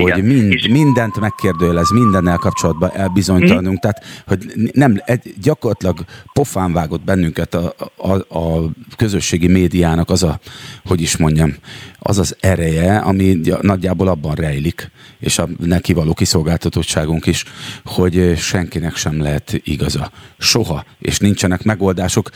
hogy 0.00 0.24
mind, 0.24 0.52
és... 0.52 0.68
mindent 0.68 1.20
megkérdőjelez, 1.20 1.90
mindennel 1.90 2.36
kapcsolatban 2.36 2.90
elbizonytalanunk, 2.94 3.78
hmm. 3.80 3.90
tehát 3.90 4.04
hogy 4.26 4.70
nem, 4.72 5.00
egy, 5.04 5.34
gyakorlatilag 5.42 6.04
pofán 6.32 6.72
vágott 6.72 7.04
bennünket 7.04 7.54
a, 7.54 7.74
a, 7.96 8.38
a 8.38 8.70
közösségi 8.96 9.46
médiának 9.46 10.10
az 10.10 10.22
a, 10.22 10.40
hogy 10.84 11.00
is 11.00 11.16
mondjam, 11.16 11.54
az 12.02 12.18
az 12.18 12.36
ereje, 12.40 12.98
ami 12.98 13.40
nagyjából 13.60 14.08
abban 14.08 14.34
rejlik, 14.34 14.90
és 15.18 15.38
a 15.38 15.48
neki 15.58 15.92
való 15.92 16.14
kiszolgáltatottságunk 16.14 17.26
is, 17.26 17.44
hogy 17.84 18.38
senkinek 18.38 18.96
sem 18.96 19.22
lehet 19.22 19.60
igaza. 19.64 20.10
Soha, 20.38 20.84
és 20.98 21.18
nincsenek 21.18 21.62
megoldások. 21.62 22.30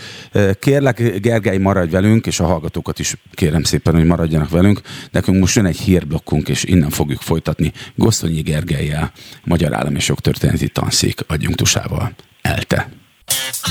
Kérlek, 0.58 1.20
Gergely, 1.20 1.58
maradj 1.58 1.90
velünk, 1.90 2.26
és 2.26 2.40
a 2.40 2.46
hallgatókat 2.46 2.98
is 2.98 3.16
kérem 3.32 3.62
szépen, 3.62 3.94
hogy 3.94 4.04
maradjanak 4.04 4.50
velünk. 4.50 4.80
Nekünk 5.10 5.38
most 5.38 5.56
jön 5.56 5.66
egy 5.66 5.78
hírblokkunk, 5.78 6.48
és 6.48 6.64
innen 6.64 6.90
fogjuk 6.90 7.20
folytatni 7.20 7.72
Gosztonyi 7.94 8.40
Gergelyel, 8.40 9.12
Magyar 9.44 9.74
Állam 9.74 9.94
és 9.94 10.08
Jogtörténeti 10.08 10.68
Tanszék 10.68 11.20
adjunktusával. 11.26 12.12
Elte. 12.42 12.88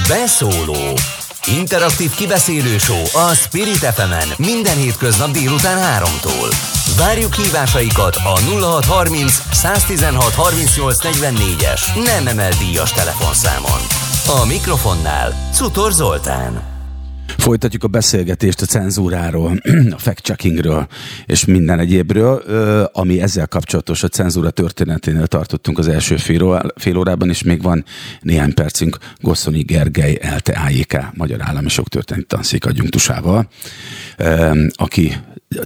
Beszóló 0.07 0.97
Interaktív 1.47 2.11
kibeszélő 2.11 2.77
show 2.77 3.03
a 3.13 3.33
Spirit 3.33 3.75
fm 3.75 4.41
minden 4.41 4.77
hétköznap 4.77 5.31
délután 5.31 6.03
3-tól. 6.03 6.55
Várjuk 6.97 7.33
hívásaikat 7.33 8.15
a 8.15 8.39
0630 8.39 9.41
116 9.51 10.33
38 10.33 10.97
44-es 11.01 12.03
nem 12.03 12.27
emel 12.27 12.51
díjas 12.59 12.91
telefonszámon. 12.91 13.79
A 14.41 14.45
mikrofonnál 14.45 15.49
Cutor 15.53 15.91
Zoltán. 15.91 16.74
Folytatjuk 17.45 17.83
a 17.83 17.87
beszélgetést 17.87 18.61
a 18.61 18.65
cenzúráról, 18.65 19.61
a 19.97 19.97
fact-checkingről 19.97 20.87
és 21.25 21.45
minden 21.45 21.79
egyébről, 21.79 22.35
ami 22.93 23.21
ezzel 23.21 23.47
kapcsolatos 23.47 24.03
a 24.03 24.07
cenzúra 24.07 24.49
történeténél 24.49 25.27
tartottunk 25.27 25.77
az 25.77 25.87
első 25.87 26.15
fél 26.75 26.97
órában, 26.97 27.29
és 27.29 27.43
még 27.43 27.61
van 27.61 27.85
néhány 28.21 28.53
percünk 28.53 28.97
Gosszonyi 29.19 29.61
Gergely 29.61 30.19
LTAJK, 30.35 30.97
Magyar 31.13 31.39
Állami 31.41 31.69
Sok 31.69 31.87
Történeti 31.87 32.25
Tanszék 32.25 32.65
adjunktusával, 32.65 33.47
aki 34.73 35.15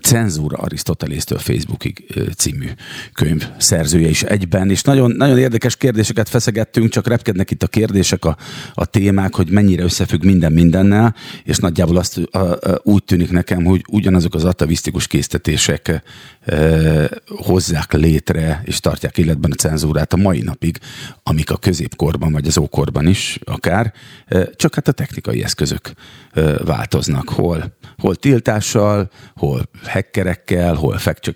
Cenzúra 0.01 0.57
Arisztotelésztől 0.57 1.37
Facebookig 1.37 2.03
című 2.37 2.67
könyv 3.13 3.47
szerzője 3.57 4.09
is 4.09 4.23
egyben, 4.23 4.69
és 4.69 4.81
nagyon, 4.81 5.11
nagyon 5.11 5.37
érdekes 5.37 5.75
kérdéseket 5.75 6.29
feszegettünk, 6.29 6.89
csak 6.89 7.07
repkednek 7.07 7.51
itt 7.51 7.63
a 7.63 7.67
kérdések, 7.67 8.25
a, 8.25 8.37
a 8.73 8.85
témák, 8.85 9.35
hogy 9.35 9.49
mennyire 9.49 9.83
összefügg 9.83 10.23
minden 10.23 10.51
mindennel, 10.51 11.15
és 11.43 11.57
nagyjából 11.57 11.97
azt 11.97 12.17
a, 12.17 12.37
a, 12.37 12.81
úgy 12.83 13.03
tűnik 13.03 13.31
nekem, 13.31 13.63
hogy 13.63 13.83
ugyanazok 13.89 14.35
az 14.35 14.43
atavisztikus 14.43 15.07
késztetések 15.07 16.01
e, 16.45 17.09
hozzák 17.27 17.93
létre, 17.93 18.61
és 18.65 18.79
tartják 18.79 19.17
életben 19.17 19.51
a 19.51 19.55
cenzúrát 19.55 20.13
a 20.13 20.17
mai 20.17 20.41
napig, 20.41 20.79
amik 21.23 21.51
a 21.51 21.57
középkorban, 21.57 22.31
vagy 22.31 22.47
az 22.47 22.57
ókorban 22.57 23.07
is 23.07 23.39
akár, 23.43 23.93
e, 24.25 24.49
csak 24.55 24.75
hát 24.75 24.87
a 24.87 24.91
technikai 24.91 25.43
eszközök 25.43 25.91
e, 26.31 26.41
változnak, 26.63 27.29
hol, 27.29 27.77
hol 27.97 28.15
tiltással, 28.15 29.09
hol 29.35 29.69
hackerekkel, 29.83 30.73
hol 30.73 30.97
fact 30.97 31.33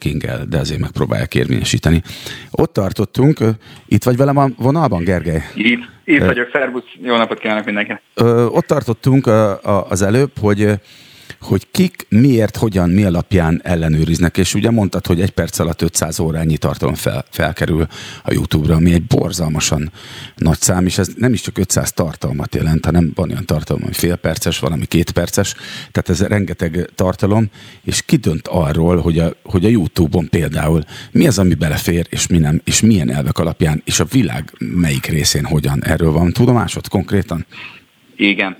de 0.50 0.58
azért 0.58 0.80
megpróbálják 0.80 1.36
érvényesíteni. 1.36 2.02
Ott 2.52 2.74
tartottunk, 2.74 3.40
itt 3.86 4.04
vagy 4.04 4.18
velem 4.18 4.38
a 4.38 4.48
vonalban, 4.58 5.04
Gergely? 5.04 5.44
Itt, 5.56 5.82
itt 6.06 6.24
vagyok, 6.24 6.50
szervusz, 6.52 6.84
jó 7.02 7.18
napot 7.18 7.40
kívánok 7.40 7.66
mindenkinek. 7.66 8.02
Ott 8.48 8.66
tartottunk 8.66 9.28
az 9.90 10.02
előbb, 10.02 10.32
hogy 10.40 10.72
hogy 11.42 11.68
kik 11.72 12.06
miért, 12.10 12.58
hogyan, 12.58 12.90
mi 12.90 13.04
alapján 13.04 13.62
ellenőriznek, 13.64 14.38
és 14.38 14.54
ugye 14.54 14.72
mondtad, 14.72 15.06
hogy 15.06 15.22
egy 15.22 15.32
perc 15.32 15.60
alatt 15.60 15.82
500 15.82 16.20
órányi 16.20 16.58
tartalom 16.58 16.96
fel, 16.96 17.26
felkerül 17.30 17.88
a 18.24 18.34
YouTube-ra, 18.34 18.76
ami 18.76 18.94
egy 18.94 19.04
borzalmasan 19.04 19.92
nagy 20.36 20.60
szám, 20.60 20.86
és 20.86 20.98
ez 20.98 21.10
nem 21.16 21.34
is 21.34 21.42
csak 21.42 21.58
500 21.58 21.92
tartalmat 21.92 22.56
jelent, 22.56 22.86
hanem 22.86 23.12
van 23.16 23.30
olyan 23.30 23.46
tartalom, 23.46 23.82
ami 23.84 23.94
fél 23.94 24.16
perces, 24.16 24.60
valami 24.60 24.86
két 24.86 25.12
perces, 25.12 25.56
tehát 25.92 26.10
ez 26.10 26.22
rengeteg 26.28 26.90
tartalom, 26.96 27.50
és 27.84 28.02
ki 28.02 28.20
arról, 28.44 28.98
hogy 28.98 29.20
a, 29.20 29.36
hogy 29.44 29.66
a 29.66 29.70
YouTube-on 29.70 30.30
például 30.30 30.84
mi 31.12 31.28
az, 31.28 31.40
ami 31.40 31.54
belefér, 31.54 32.08
és 32.10 32.28
mi 32.28 32.38
nem, 32.38 32.62
és 32.64 32.82
milyen 32.82 33.12
elvek 33.12 33.38
alapján, 33.38 33.82
és 33.86 34.00
a 34.00 34.06
világ 34.06 34.54
melyik 34.58 35.06
részén 35.06 35.46
hogyan. 35.46 35.84
Erről 35.84 36.12
van 36.12 36.32
tudomásod 36.32 36.88
konkrétan? 36.88 37.46
Igen. 38.24 38.58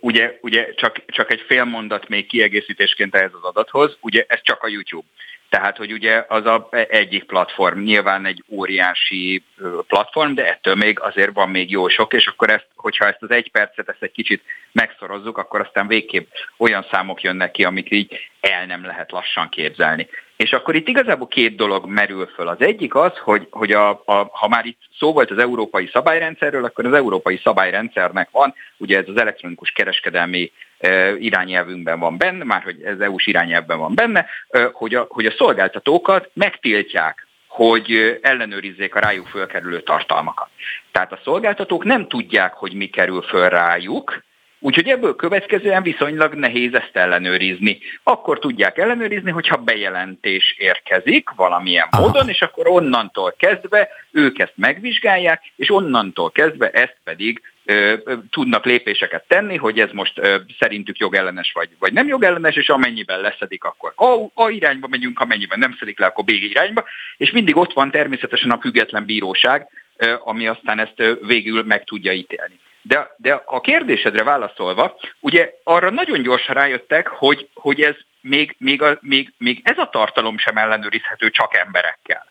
Ugye, 0.00 0.38
ugye 0.40 0.74
csak, 0.74 1.04
csak 1.06 1.30
egy 1.30 1.40
fél 1.46 1.64
mondat 1.64 2.08
még 2.08 2.26
kiegészítésként 2.26 3.14
ehhez 3.14 3.30
az 3.34 3.42
adathoz, 3.42 3.96
ugye 4.00 4.24
ez 4.28 4.38
csak 4.42 4.62
a 4.62 4.68
YouTube. 4.68 5.06
Tehát, 5.48 5.76
hogy 5.76 5.92
ugye 5.92 6.24
az 6.28 6.46
a 6.46 6.68
egyik 6.88 7.24
platform, 7.24 7.80
nyilván 7.80 8.26
egy 8.26 8.44
óriási 8.48 9.44
platform, 9.86 10.34
de 10.34 10.48
ettől 10.48 10.74
még 10.74 11.00
azért 11.00 11.32
van 11.32 11.50
még 11.50 11.70
jó 11.70 11.88
sok, 11.88 12.12
és 12.12 12.26
akkor 12.26 12.50
ezt, 12.50 12.66
hogyha 12.74 13.06
ezt 13.06 13.22
az 13.22 13.30
egy 13.30 13.50
percet 13.50 13.88
ezt 13.88 14.02
egy 14.02 14.12
kicsit 14.12 14.42
megszorozzuk, 14.72 15.38
akkor 15.38 15.60
aztán 15.60 15.86
végképp 15.86 16.30
olyan 16.56 16.86
számok 16.90 17.22
jönnek 17.22 17.50
ki, 17.50 17.64
amik 17.64 17.90
így 17.90 18.30
el 18.40 18.66
nem 18.66 18.84
lehet 18.84 19.10
lassan 19.10 19.48
képzelni. 19.48 20.08
És 20.36 20.52
akkor 20.52 20.74
itt 20.74 20.88
igazából 20.88 21.26
két 21.26 21.56
dolog 21.56 21.86
merül 21.86 22.26
föl. 22.26 22.48
Az 22.48 22.60
egyik 22.60 22.94
az, 22.94 23.18
hogy, 23.18 23.46
hogy 23.50 23.72
a, 23.72 23.90
a, 23.90 24.28
ha 24.32 24.48
már 24.48 24.64
itt 24.64 24.78
szó 24.98 25.12
volt 25.12 25.30
az 25.30 25.38
európai 25.38 25.88
szabályrendszerről, 25.92 26.64
akkor 26.64 26.86
az 26.86 26.92
európai 26.92 27.40
szabályrendszernek 27.42 28.28
van, 28.30 28.54
ugye 28.76 28.98
ez 28.98 29.08
az 29.08 29.16
elektronikus 29.16 29.70
kereskedelmi 29.70 30.52
e, 30.78 31.16
irányelvünkben 31.16 31.98
van 31.98 32.16
benne, 32.16 32.44
már 32.44 32.62
hogy 32.62 32.82
ez 32.82 32.98
EU-s 32.98 33.26
irányelvben 33.26 33.78
van 33.78 33.94
benne, 33.94 34.26
e, 34.48 34.70
hogy, 34.72 34.94
a, 34.94 35.06
hogy 35.08 35.26
a 35.26 35.34
szolgáltatókat 35.36 36.30
megtiltják 36.32 37.26
hogy 37.52 38.18
ellenőrizzék 38.22 38.94
a 38.94 39.00
rájuk 39.00 39.26
fölkerülő 39.26 39.80
tartalmakat. 39.80 40.48
Tehát 40.92 41.12
a 41.12 41.20
szolgáltatók 41.24 41.84
nem 41.84 42.08
tudják, 42.08 42.52
hogy 42.52 42.72
mi 42.72 42.86
kerül 42.86 43.22
föl 43.22 43.48
rájuk, 43.48 44.22
Úgyhogy 44.64 44.88
ebből 44.88 45.16
következően 45.16 45.82
viszonylag 45.82 46.34
nehéz 46.34 46.74
ezt 46.74 46.96
ellenőrizni. 46.96 47.78
Akkor 48.02 48.38
tudják 48.38 48.78
ellenőrizni, 48.78 49.30
hogyha 49.30 49.56
bejelentés 49.56 50.54
érkezik 50.58 51.30
valamilyen 51.36 51.88
Aha. 51.90 52.02
módon, 52.02 52.28
és 52.28 52.42
akkor 52.42 52.68
onnantól 52.68 53.34
kezdve 53.38 53.88
ők 54.10 54.38
ezt 54.38 54.52
megvizsgálják, 54.54 55.52
és 55.56 55.70
onnantól 55.70 56.30
kezdve 56.30 56.70
ezt 56.70 56.96
pedig 57.04 57.42
ö, 57.64 57.94
ö, 58.04 58.14
tudnak 58.30 58.64
lépéseket 58.64 59.24
tenni, 59.28 59.56
hogy 59.56 59.80
ez 59.80 59.90
most 59.92 60.18
ö, 60.18 60.36
szerintük 60.58 60.98
jogellenes 60.98 61.52
vagy, 61.52 61.68
vagy 61.78 61.92
nem 61.92 62.06
jogellenes, 62.06 62.56
és 62.56 62.68
amennyiben 62.68 63.20
leszedik, 63.20 63.64
akkor 63.64 63.92
A, 63.96 64.42
A 64.42 64.48
irányba 64.48 64.86
megyünk, 64.88 65.20
amennyiben 65.20 65.58
nem 65.58 65.76
szedik 65.78 65.98
le, 65.98 66.06
akkor 66.06 66.24
B 66.24 66.30
irányba, 66.30 66.84
és 67.16 67.30
mindig 67.30 67.56
ott 67.56 67.72
van 67.72 67.90
természetesen 67.90 68.50
a 68.50 68.60
független 68.60 69.04
bíróság, 69.04 69.68
ö, 69.96 70.14
ami 70.18 70.46
aztán 70.46 70.78
ezt 70.78 71.00
ö, 71.00 71.12
végül 71.26 71.62
meg 71.62 71.84
tudja 71.84 72.12
ítélni. 72.12 72.58
De, 72.82 73.14
de 73.16 73.42
a 73.44 73.60
kérdésedre 73.60 74.22
válaszolva, 74.22 74.96
ugye 75.20 75.52
arra 75.62 75.90
nagyon 75.90 76.22
gyorsan 76.22 76.54
rájöttek, 76.54 77.06
hogy, 77.06 77.48
hogy 77.54 77.80
ez 77.80 77.94
még, 78.20 78.54
még, 78.58 78.82
a, 78.82 78.98
még, 79.00 79.32
még 79.38 79.60
ez 79.64 79.78
a 79.78 79.88
tartalom 79.88 80.38
sem 80.38 80.56
ellenőrizhető 80.56 81.30
csak 81.30 81.56
emberekkel. 81.56 82.30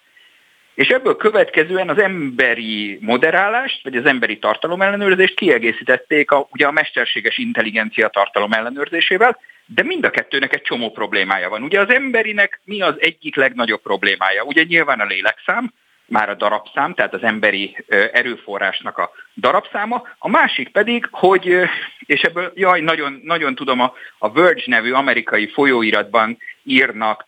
És 0.74 0.88
ebből 0.88 1.16
következően 1.16 1.90
az 1.90 1.98
emberi 1.98 2.98
moderálást, 3.02 3.84
vagy 3.84 3.96
az 3.96 4.06
emberi 4.06 4.40
tartalom 4.40 4.82
ellenőrzést 4.82 5.36
kiegészítették 5.36 6.32
a, 6.32 6.48
ugye 6.52 6.68
a 6.68 6.72
mesterséges 6.72 7.38
intelligencia 7.38 8.08
tartalom 8.08 8.52
ellenőrzésével, 8.52 9.40
de 9.66 9.84
mind 9.84 10.06
a 10.06 10.10
kettőnek 10.10 10.54
egy 10.54 10.62
csomó 10.62 10.92
problémája 10.92 11.50
van. 11.50 11.64
Ugye 11.64 11.80
az 11.80 11.90
emberinek 11.90 12.62
mi 12.64 12.82
az 12.82 12.96
egyik 12.98 13.36
legnagyobb 13.36 13.82
problémája? 13.82 14.44
Ugye 14.44 14.64
nyilván 14.64 15.00
a 15.00 15.06
lélekszám, 15.06 15.74
már 16.12 16.30
a 16.30 16.36
darabszám, 16.36 16.94
tehát 16.94 17.14
az 17.14 17.24
emberi 17.24 17.78
erőforrásnak 18.12 18.98
a 18.98 19.12
darabszáma, 19.36 20.04
a 20.18 20.30
másik 20.30 20.70
pedig, 20.70 21.08
hogy, 21.12 21.58
és 22.06 22.22
ebből, 22.22 22.52
jaj, 22.56 22.82
nagyon, 22.82 23.22
nagyon 23.24 23.56
tudom, 23.56 23.80
a, 23.80 23.94
a 24.18 24.32
Verge 24.32 24.64
nevű 24.66 24.92
amerikai 24.92 25.48
folyóiratban 25.48 26.38
írnak, 26.64 27.26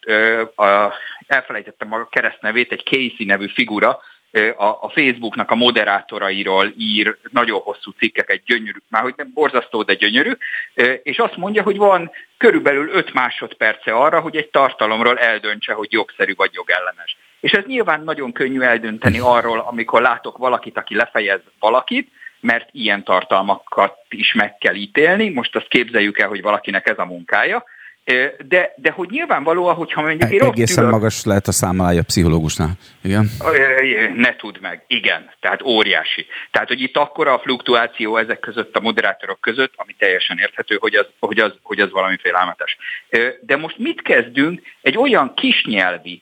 a, 0.55 0.93
elfelejtettem 1.27 1.93
a 1.93 2.07
keresztnevét, 2.07 2.71
egy 2.71 2.83
Casey 2.83 3.25
nevű 3.25 3.47
figura, 3.47 3.99
a, 4.55 4.65
a 4.65 4.91
Facebooknak 4.93 5.51
a 5.51 5.55
moderátorairól 5.55 6.73
ír 6.77 7.17
nagyon 7.31 7.59
hosszú 7.59 7.91
cikkeket, 7.91 8.43
gyönyörű, 8.45 8.77
már 8.89 9.01
hogy 9.01 9.13
nem 9.17 9.31
borzasztó, 9.33 9.83
de 9.83 9.93
gyönyörű, 9.93 10.31
és 11.03 11.17
azt 11.17 11.37
mondja, 11.37 11.63
hogy 11.63 11.77
van 11.77 12.11
körülbelül 12.37 12.89
5 12.89 13.13
másodperce 13.13 13.91
arra, 13.91 14.19
hogy 14.19 14.35
egy 14.35 14.49
tartalomról 14.49 15.19
eldöntse, 15.19 15.73
hogy 15.73 15.91
jogszerű 15.91 16.33
vagy 16.35 16.53
jogellenes. 16.53 17.17
És 17.43 17.51
ez 17.51 17.63
nyilván 17.65 18.03
nagyon 18.03 18.31
könnyű 18.31 18.61
eldönteni 18.61 19.19
arról, 19.19 19.59
amikor 19.59 20.01
látok 20.01 20.37
valakit, 20.37 20.77
aki 20.77 20.95
lefejez 20.95 21.39
valakit, 21.59 22.11
mert 22.39 22.69
ilyen 22.71 23.03
tartalmakat 23.03 23.95
is 24.09 24.33
meg 24.33 24.57
kell 24.57 24.75
ítélni. 24.75 25.29
Most 25.29 25.55
azt 25.55 25.67
képzeljük 25.67 26.19
el, 26.19 26.27
hogy 26.27 26.41
valakinek 26.41 26.89
ez 26.89 26.97
a 26.97 27.05
munkája. 27.05 27.63
De, 28.47 28.73
de 28.75 28.91
hogy 28.91 29.09
nyilvánvalóan, 29.09 29.75
hogyha 29.75 30.01
mondjuk 30.01 30.31
én 30.31 30.41
Egészen 30.41 30.83
ülök, 30.83 30.95
magas 30.95 31.23
lehet 31.23 31.47
a 31.47 31.51
számalája 31.51 31.99
a 31.99 32.03
pszichológusnál. 32.03 32.71
Igen. 33.03 33.29
Ne 34.15 34.35
tudd 34.35 34.55
meg. 34.61 34.83
Igen. 34.87 35.31
Tehát 35.39 35.61
óriási. 35.61 36.25
Tehát, 36.51 36.67
hogy 36.67 36.81
itt 36.81 36.97
akkora 36.97 37.33
a 37.33 37.39
fluktuáció 37.39 38.17
ezek 38.17 38.39
között, 38.39 38.75
a 38.75 38.79
moderátorok 38.79 39.41
között, 39.41 39.73
ami 39.75 39.95
teljesen 39.97 40.37
érthető, 40.37 40.77
hogy 40.79 40.95
az, 40.95 41.07
hogy 41.19 41.39
az, 41.39 41.53
hogy 41.61 41.79
az 41.79 41.91
valami 41.91 42.17
félelmetes. 42.21 42.77
De 43.41 43.55
most 43.55 43.77
mit 43.77 44.01
kezdünk 44.01 44.61
egy 44.81 44.97
olyan 44.97 45.33
kisnyelvi, 45.33 46.21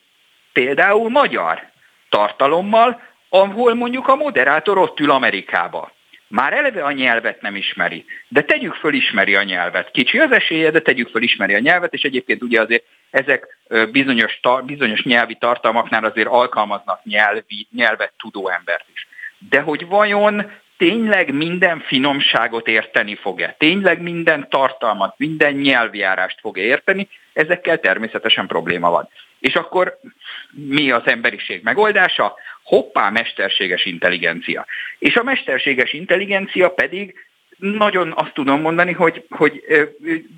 például 0.53 1.09
magyar 1.09 1.69
tartalommal, 2.09 3.01
ahol 3.29 3.73
mondjuk 3.73 4.07
a 4.07 4.15
moderátor 4.15 4.77
ott 4.77 4.99
ül 4.99 5.11
Amerikába 5.11 5.91
már 6.31 6.53
eleve 6.53 6.83
a 6.83 6.91
nyelvet 6.91 7.41
nem 7.41 7.55
ismeri, 7.55 8.05
de 8.27 8.41
tegyük 8.41 8.73
föl 8.73 8.93
ismeri 8.93 9.35
a 9.35 9.43
nyelvet. 9.43 9.91
Kicsi 9.91 10.19
az 10.19 10.31
esélye, 10.31 10.71
de 10.71 10.79
tegyük 10.79 11.09
föl 11.09 11.21
ismeri 11.21 11.53
a 11.53 11.59
nyelvet, 11.59 11.93
és 11.93 12.01
egyébként 12.01 12.41
ugye 12.41 12.61
azért 12.61 12.83
ezek 13.09 13.57
bizonyos, 13.91 14.39
bizonyos 14.65 15.03
nyelvi 15.03 15.35
tartalmaknál 15.35 16.03
azért 16.03 16.27
alkalmaznak 16.27 17.03
nyelvi, 17.03 17.67
nyelvet 17.75 18.13
tudó 18.17 18.49
embert 18.49 18.85
is. 18.93 19.07
De 19.49 19.61
hogy 19.61 19.87
vajon 19.87 20.51
tényleg 20.77 21.33
minden 21.33 21.79
finomságot 21.79 22.67
érteni 22.67 23.15
fog-e? 23.15 23.55
Tényleg 23.57 24.01
minden 24.01 24.47
tartalmat, 24.49 25.13
minden 25.17 25.53
nyelvjárást 25.53 26.39
fog-e 26.39 26.61
érteni? 26.61 27.07
Ezekkel 27.33 27.79
természetesen 27.79 28.47
probléma 28.47 28.89
van. 28.89 29.09
És 29.41 29.53
akkor 29.53 29.99
mi 30.51 30.91
az 30.91 31.07
emberiség 31.07 31.63
megoldása? 31.63 32.35
hoppá, 32.63 33.09
mesterséges 33.09 33.85
intelligencia. 33.85 34.65
És 34.99 35.15
a 35.15 35.23
mesterséges 35.23 35.93
intelligencia 35.93 36.69
pedig 36.69 37.15
nagyon 37.61 38.13
azt 38.15 38.33
tudom 38.33 38.61
mondani, 38.61 38.91
hogy, 38.91 39.25
hogy 39.29 39.61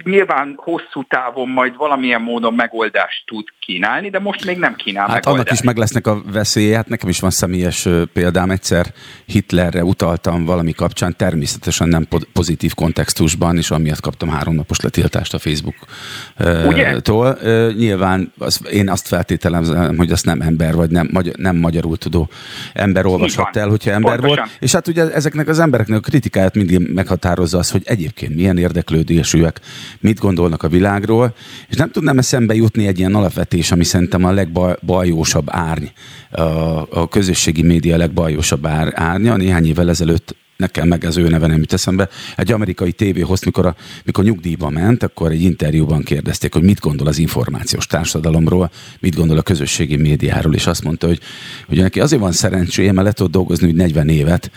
nyilván 0.03 0.53
hosszú 0.57 1.03
távon 1.07 1.49
majd 1.49 1.75
valamilyen 1.75 2.21
módon 2.21 2.53
megoldást 2.53 3.23
tud 3.25 3.47
kínálni, 3.59 4.09
de 4.09 4.19
most 4.19 4.45
még 4.45 4.57
nem 4.57 4.75
kínál 4.75 5.07
Hát 5.07 5.13
megoldást. 5.13 5.47
annak 5.47 5.59
is 5.59 5.65
meg 5.65 5.77
lesznek 5.77 6.07
a 6.07 6.21
veszélye, 6.31 6.75
hát 6.75 6.87
nekem 6.87 7.09
is 7.09 7.19
van 7.19 7.29
személyes 7.29 7.87
példám, 8.13 8.49
egyszer 8.49 8.85
Hitlerre 9.25 9.83
utaltam 9.83 10.45
valami 10.45 10.71
kapcsán, 10.73 11.15
természetesen 11.17 11.87
nem 11.87 12.07
pozitív 12.33 12.73
kontextusban, 12.73 13.57
és 13.57 13.71
amiatt 13.71 14.01
kaptam 14.01 14.29
háromnapos 14.29 14.79
letiltást 14.79 15.33
a 15.33 15.39
Facebook-tól. 15.39 17.37
Nyilván 17.77 18.33
az, 18.37 18.61
én 18.71 18.89
azt 18.89 19.07
feltételezem, 19.07 19.97
hogy 19.97 20.11
azt 20.11 20.25
nem 20.25 20.41
ember, 20.41 20.73
vagy 20.75 20.89
nem, 20.89 21.09
magy- 21.11 21.37
nem 21.37 21.55
magyarul 21.55 21.97
tudó 21.97 22.29
ember 22.73 23.05
olvashatta 23.05 23.59
el, 23.59 23.69
hogyha 23.69 23.91
ember 23.91 24.15
Pontosan. 24.19 24.37
volt. 24.45 24.57
És 24.59 24.71
hát 24.71 24.87
ugye 24.87 25.11
ezeknek 25.11 25.47
az 25.47 25.59
embereknek 25.59 25.97
a 25.97 26.01
kritikáját 26.01 26.55
mindig 26.55 26.93
meg 26.93 27.07
meghatározza 27.13 27.57
az, 27.57 27.71
hogy 27.71 27.81
egyébként 27.85 28.35
milyen 28.35 28.57
érdeklődésűek, 28.57 29.59
mit 29.99 30.19
gondolnak 30.19 30.63
a 30.63 30.67
világról, 30.67 31.35
és 31.69 31.75
nem 31.75 31.91
tudnám 31.91 32.17
eszembe 32.17 32.55
jutni 32.55 32.87
egy 32.87 32.99
ilyen 32.99 33.15
alapvetés, 33.15 33.71
ami 33.71 33.83
szerintem 33.83 34.23
a 34.23 34.31
legbajósabb 34.31 35.47
árny, 35.49 35.85
a, 36.31 36.41
a 36.89 37.07
közösségi 37.07 37.61
média 37.61 37.97
legbajósabb 37.97 38.65
árnya. 38.93 39.35
Néhány 39.35 39.65
évvel 39.65 39.89
ezelőtt 39.89 40.35
nekem 40.63 40.87
meg 40.87 41.03
az 41.03 41.17
ő 41.17 41.27
neve 41.27 41.47
nem 41.47 41.57
jut 41.57 41.73
eszembe. 41.73 42.09
Egy 42.35 42.51
amerikai 42.51 42.91
tévéhoz, 42.91 43.43
mikor, 43.43 43.65
a, 43.65 43.75
mikor 44.05 44.23
nyugdíjba 44.23 44.69
ment, 44.69 45.03
akkor 45.03 45.31
egy 45.31 45.41
interjúban 45.41 46.03
kérdezték, 46.03 46.53
hogy 46.53 46.63
mit 46.63 46.79
gondol 46.79 47.07
az 47.07 47.17
információs 47.17 47.87
társadalomról, 47.87 48.71
mit 48.99 49.15
gondol 49.15 49.37
a 49.37 49.41
közösségi 49.41 49.95
médiáról, 49.95 50.53
és 50.53 50.67
azt 50.67 50.83
mondta, 50.83 51.07
hogy, 51.07 51.19
hogy 51.67 51.77
neki 51.77 51.99
azért 51.99 52.21
van 52.21 52.31
szerencséje, 52.31 52.91
mert 52.91 53.07
le 53.07 53.13
tud 53.13 53.31
dolgozni 53.31 53.67
úgy 53.67 53.75
40 53.75 54.09
évet, 54.09 54.51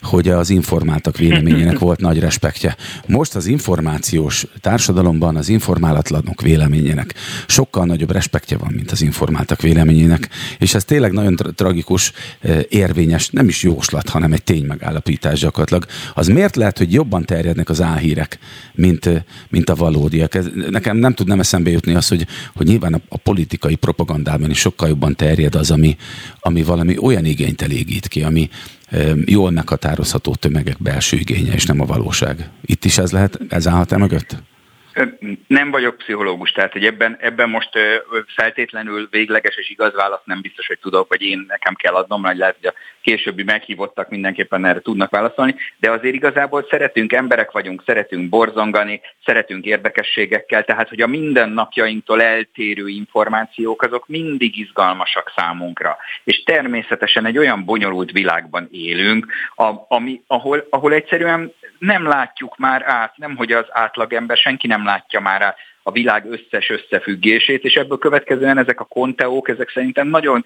hogy 0.00 0.28
az 0.28 0.50
informáltak 0.50 1.16
véleményének 1.16 1.78
volt 1.78 2.00
nagy 2.00 2.18
respektje. 2.18 2.76
Most 3.06 3.34
az 3.34 3.46
információs 3.46 4.46
társadalomban 4.60 5.36
az 5.36 5.48
informálatlanok 5.48 6.40
véleményének 6.40 7.14
sokkal 7.46 7.86
nagyobb 7.86 8.10
respektje 8.10 8.56
van, 8.56 8.72
mint 8.72 8.90
az 8.90 9.02
informáltak 9.02 9.60
véleményének, 9.62 10.28
és 10.58 10.74
ez 10.74 10.84
tényleg 10.84 11.12
nagyon 11.12 11.36
tra- 11.36 11.54
tragikus, 11.54 12.12
eh, 12.40 12.60
érvényes, 12.68 13.28
nem 13.28 13.48
is 13.48 13.62
jóslat, 13.62 14.08
hanem 14.08 14.32
egy 14.32 14.42
tény 14.42 14.64
megállapítás 14.64 15.40
gyakorlatilag. 15.52 15.86
Az 16.14 16.26
miért 16.26 16.56
lehet, 16.56 16.78
hogy 16.78 16.92
jobban 16.92 17.24
terjednek 17.24 17.68
az 17.68 17.80
álhírek, 17.80 18.38
mint, 18.74 19.24
mint 19.48 19.70
a 19.70 19.74
valódiak? 19.74 20.34
Ez, 20.34 20.46
nekem 20.70 20.96
nem 20.96 21.14
tudnám 21.14 21.40
eszembe 21.40 21.70
jutni 21.70 21.94
az, 21.94 22.08
hogy, 22.08 22.26
hogy 22.54 22.66
nyilván 22.66 22.94
a, 22.94 23.00
a 23.08 23.16
politikai 23.16 23.74
propagandában 23.74 24.50
is 24.50 24.58
sokkal 24.58 24.88
jobban 24.88 25.16
terjed 25.16 25.54
az, 25.54 25.70
ami, 25.70 25.96
ami 26.40 26.62
valami 26.62 26.98
olyan 26.98 27.24
igényt 27.24 27.62
elégít 27.62 28.08
ki, 28.08 28.22
ami, 28.22 28.50
jól 29.24 29.50
meghatározható 29.50 30.34
tömegek 30.34 30.82
belső 30.82 31.16
igénye, 31.16 31.52
és 31.52 31.66
nem 31.66 31.80
a 31.80 31.86
valóság. 31.86 32.48
Itt 32.64 32.84
is 32.84 32.98
ez 32.98 33.10
lehet, 33.10 33.38
ez 33.48 33.68
állhat-e 33.68 33.96
mögött? 33.96 34.42
Nem 35.46 35.70
vagyok 35.70 35.96
pszichológus, 35.96 36.52
tehát 36.52 36.72
hogy 36.72 36.84
ebben, 36.84 37.16
ebben 37.20 37.48
most 37.48 37.70
feltétlenül 38.26 39.08
végleges 39.10 39.56
és 39.56 39.70
igaz 39.70 39.94
választ 39.94 40.26
nem 40.26 40.40
biztos, 40.40 40.66
hogy 40.66 40.78
tudok, 40.78 41.08
vagy 41.08 41.22
én 41.22 41.44
nekem 41.48 41.74
kell 41.74 41.94
adnom, 41.94 42.20
mert 42.20 42.38
lehet, 42.38 42.56
hogy 42.60 42.66
a 42.66 42.74
későbbi 43.02 43.42
meghívottak 43.42 44.08
mindenképpen 44.08 44.64
erre 44.64 44.80
tudnak 44.80 45.10
válaszolni, 45.10 45.54
de 45.78 45.90
azért 45.90 46.14
igazából 46.14 46.66
szeretünk, 46.70 47.12
emberek 47.12 47.50
vagyunk, 47.50 47.82
szeretünk 47.86 48.28
borzongani, 48.28 49.00
szeretünk 49.24 49.64
érdekességekkel, 49.64 50.64
tehát 50.64 50.88
hogy 50.88 51.00
a 51.00 51.06
mindennapjainktól 51.06 52.22
eltérő 52.22 52.88
információk 52.88 53.82
azok 53.82 54.08
mindig 54.08 54.58
izgalmasak 54.58 55.32
számunkra. 55.36 55.96
És 56.24 56.42
természetesen 56.42 57.26
egy 57.26 57.38
olyan 57.38 57.64
bonyolult 57.64 58.10
világban 58.10 58.68
élünk, 58.70 59.26
ami, 59.88 60.22
ahol, 60.26 60.66
ahol 60.70 60.92
egyszerűen 60.92 61.52
nem 61.82 62.06
látjuk 62.06 62.56
már 62.56 62.82
át, 62.86 63.16
nem 63.16 63.36
hogy 63.36 63.52
az 63.52 63.66
átlagember, 63.68 64.36
senki 64.36 64.66
nem 64.66 64.84
látja 64.84 65.20
már 65.20 65.42
át 65.42 65.56
a 65.82 65.90
világ 65.90 66.26
összes 66.30 66.70
összefüggését, 66.70 67.64
és 67.64 67.74
ebből 67.74 67.98
következően 67.98 68.58
ezek 68.58 68.80
a 68.80 68.84
konteók, 68.84 69.48
ezek 69.48 69.70
szerintem 69.70 70.08
nagyon 70.08 70.44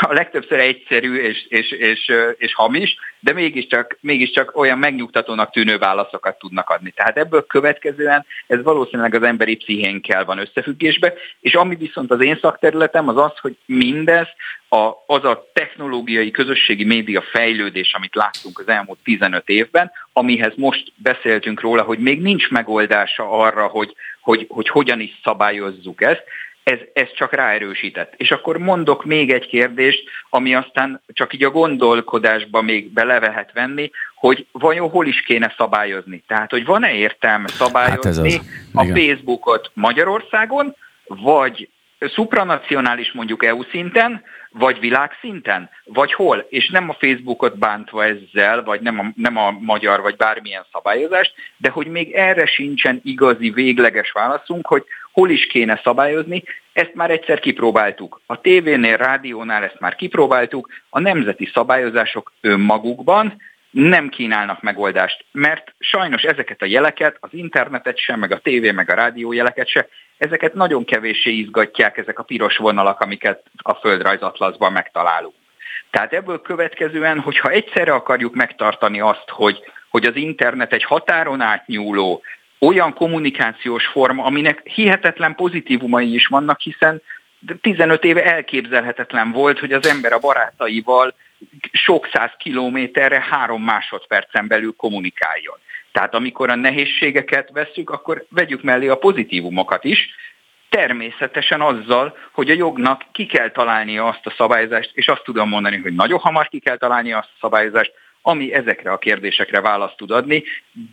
a 0.00 0.12
legtöbbször 0.12 0.58
egyszerű 0.58 1.14
és, 1.14 1.46
és, 1.48 1.70
és, 1.70 2.12
és 2.36 2.54
hamis, 2.54 2.96
de 3.20 3.32
mégiscsak, 3.32 3.98
mégiscsak 4.00 4.56
olyan 4.56 4.78
megnyugtatónak 4.78 5.50
tűnő 5.50 5.78
válaszokat 5.78 6.38
tudnak 6.38 6.70
adni. 6.70 6.90
Tehát 6.90 7.16
ebből 7.16 7.46
következően 7.46 8.26
ez 8.46 8.62
valószínűleg 8.62 9.14
az 9.14 9.22
emberi 9.22 9.56
pszichénkkel 9.56 10.24
van 10.24 10.38
összefüggésbe, 10.38 11.14
és 11.40 11.54
ami 11.54 11.74
viszont 11.74 12.10
az 12.10 12.22
én 12.24 12.38
szakterületem 12.40 13.08
az 13.08 13.16
az, 13.16 13.38
hogy 13.40 13.56
mindez 13.66 14.26
a, 14.68 14.90
az 15.06 15.24
a 15.24 15.50
technológiai 15.52 16.30
közösségi 16.30 16.84
média 16.84 17.22
fejlődés, 17.22 17.94
amit 17.94 18.14
láttunk 18.14 18.58
az 18.58 18.68
elmúlt 18.68 18.98
15 19.04 19.48
évben, 19.48 19.90
amihez 20.12 20.52
most 20.56 20.92
beszéltünk 20.96 21.60
róla, 21.60 21.82
hogy 21.82 21.98
még 21.98 22.20
nincs 22.20 22.50
megoldása 22.50 23.30
arra, 23.30 23.66
hogy, 23.66 23.94
hogy, 24.20 24.46
hogy 24.48 24.68
hogyan 24.68 25.00
is 25.00 25.20
szabályozzuk 25.22 26.02
ezt, 26.02 26.24
ez, 26.64 26.78
ez 26.92 27.12
csak 27.14 27.32
ráerősített. 27.32 28.14
És 28.16 28.30
akkor 28.30 28.58
mondok 28.58 29.04
még 29.04 29.30
egy 29.30 29.46
kérdést, 29.46 30.02
ami 30.30 30.54
aztán 30.54 31.02
csak 31.12 31.34
így 31.34 31.44
a 31.44 31.50
gondolkodásba 31.50 32.62
még 32.62 32.92
bele 32.92 33.18
lehet 33.18 33.52
venni, 33.52 33.90
hogy 34.14 34.46
vajon 34.52 34.90
hol 34.90 35.06
is 35.06 35.22
kéne 35.22 35.54
szabályozni. 35.56 36.22
Tehát, 36.26 36.50
hogy 36.50 36.64
van-e 36.64 36.92
értelme 36.92 37.48
szabályozni 37.48 38.32
hát 38.32 38.42
a 38.74 38.84
Facebookot 38.84 39.70
Magyarországon, 39.74 40.74
vagy 41.06 41.68
supranacionális 41.98 43.12
mondjuk 43.12 43.44
EU 43.44 43.62
szinten, 43.62 44.22
vagy 44.50 44.80
világszinten, 44.80 45.70
vagy 45.84 46.12
hol, 46.12 46.46
és 46.48 46.70
nem 46.70 46.88
a 46.88 46.96
Facebookot 46.98 47.58
bántva 47.58 48.04
ezzel, 48.04 48.62
vagy 48.62 48.80
nem 48.80 48.98
a, 48.98 49.12
nem 49.16 49.36
a 49.36 49.50
magyar, 49.50 50.00
vagy 50.00 50.16
bármilyen 50.16 50.66
szabályozást, 50.72 51.34
de 51.56 51.68
hogy 51.68 51.86
még 51.86 52.12
erre 52.12 52.46
sincsen 52.46 53.00
igazi, 53.04 53.50
végleges 53.50 54.10
válaszunk, 54.10 54.66
hogy 54.66 54.84
hol 55.14 55.30
is 55.30 55.46
kéne 55.46 55.80
szabályozni, 55.84 56.42
ezt 56.72 56.94
már 56.94 57.10
egyszer 57.10 57.40
kipróbáltuk. 57.40 58.20
A 58.26 58.40
tévénél, 58.40 58.96
rádiónál 58.96 59.62
ezt 59.62 59.80
már 59.80 59.94
kipróbáltuk, 59.94 60.68
a 60.88 61.00
nemzeti 61.00 61.50
szabályozások 61.54 62.32
önmagukban 62.40 63.42
nem 63.70 64.08
kínálnak 64.08 64.62
megoldást, 64.62 65.24
mert 65.32 65.74
sajnos 65.78 66.22
ezeket 66.22 66.62
a 66.62 66.66
jeleket, 66.66 67.16
az 67.20 67.28
internetet 67.32 67.98
sem, 67.98 68.18
meg 68.18 68.32
a 68.32 68.38
tévé, 68.38 68.70
meg 68.70 68.90
a 68.90 68.94
rádió 68.94 69.32
jeleket 69.32 69.68
se, 69.68 69.88
ezeket 70.18 70.54
nagyon 70.54 70.84
kevéssé 70.84 71.30
izgatják 71.30 71.96
ezek 71.96 72.18
a 72.18 72.22
piros 72.22 72.56
vonalak, 72.56 73.00
amiket 73.00 73.42
a 73.56 73.74
földrajzatlaszban 73.74 74.72
megtalálunk. 74.72 75.34
Tehát 75.90 76.12
ebből 76.12 76.40
következően, 76.40 77.20
hogyha 77.20 77.48
egyszerre 77.50 77.92
akarjuk 77.92 78.34
megtartani 78.34 79.00
azt, 79.00 79.28
hogy, 79.28 79.58
hogy 79.90 80.04
az 80.04 80.16
internet 80.16 80.72
egy 80.72 80.84
határon 80.84 81.40
átnyúló, 81.40 82.22
olyan 82.66 82.94
kommunikációs 82.94 83.86
forma, 83.86 84.24
aminek 84.24 84.60
hihetetlen 84.64 85.34
pozitívumai 85.34 86.14
is 86.14 86.26
vannak, 86.26 86.60
hiszen 86.60 87.02
15 87.60 88.04
éve 88.04 88.24
elképzelhetetlen 88.24 89.32
volt, 89.32 89.58
hogy 89.58 89.72
az 89.72 89.86
ember 89.86 90.12
a 90.12 90.18
barátaival 90.18 91.14
sok 91.72 92.08
száz 92.12 92.30
kilométerre 92.38 93.26
három 93.30 93.62
másodpercen 93.62 94.46
belül 94.46 94.74
kommunikáljon. 94.76 95.58
Tehát 95.92 96.14
amikor 96.14 96.50
a 96.50 96.54
nehézségeket 96.54 97.50
veszük, 97.52 97.90
akkor 97.90 98.24
vegyük 98.28 98.62
mellé 98.62 98.88
a 98.88 98.96
pozitívumokat 98.96 99.84
is, 99.84 100.14
természetesen 100.68 101.60
azzal, 101.60 102.16
hogy 102.32 102.50
a 102.50 102.54
jognak 102.54 103.02
ki 103.12 103.26
kell 103.26 103.50
találnia 103.50 104.06
azt 104.06 104.26
a 104.26 104.34
szabályozást, 104.36 104.90
és 104.94 105.08
azt 105.08 105.24
tudom 105.24 105.48
mondani, 105.48 105.76
hogy 105.76 105.94
nagyon 105.94 106.18
hamar 106.18 106.48
ki 106.48 106.58
kell 106.58 106.76
találnia 106.76 107.18
azt 107.18 107.30
a 107.34 107.38
szabályozást, 107.40 107.92
ami 108.26 108.52
ezekre 108.52 108.90
a 108.90 108.98
kérdésekre 108.98 109.60
választ 109.60 109.96
tud 109.96 110.10
adni, 110.10 110.44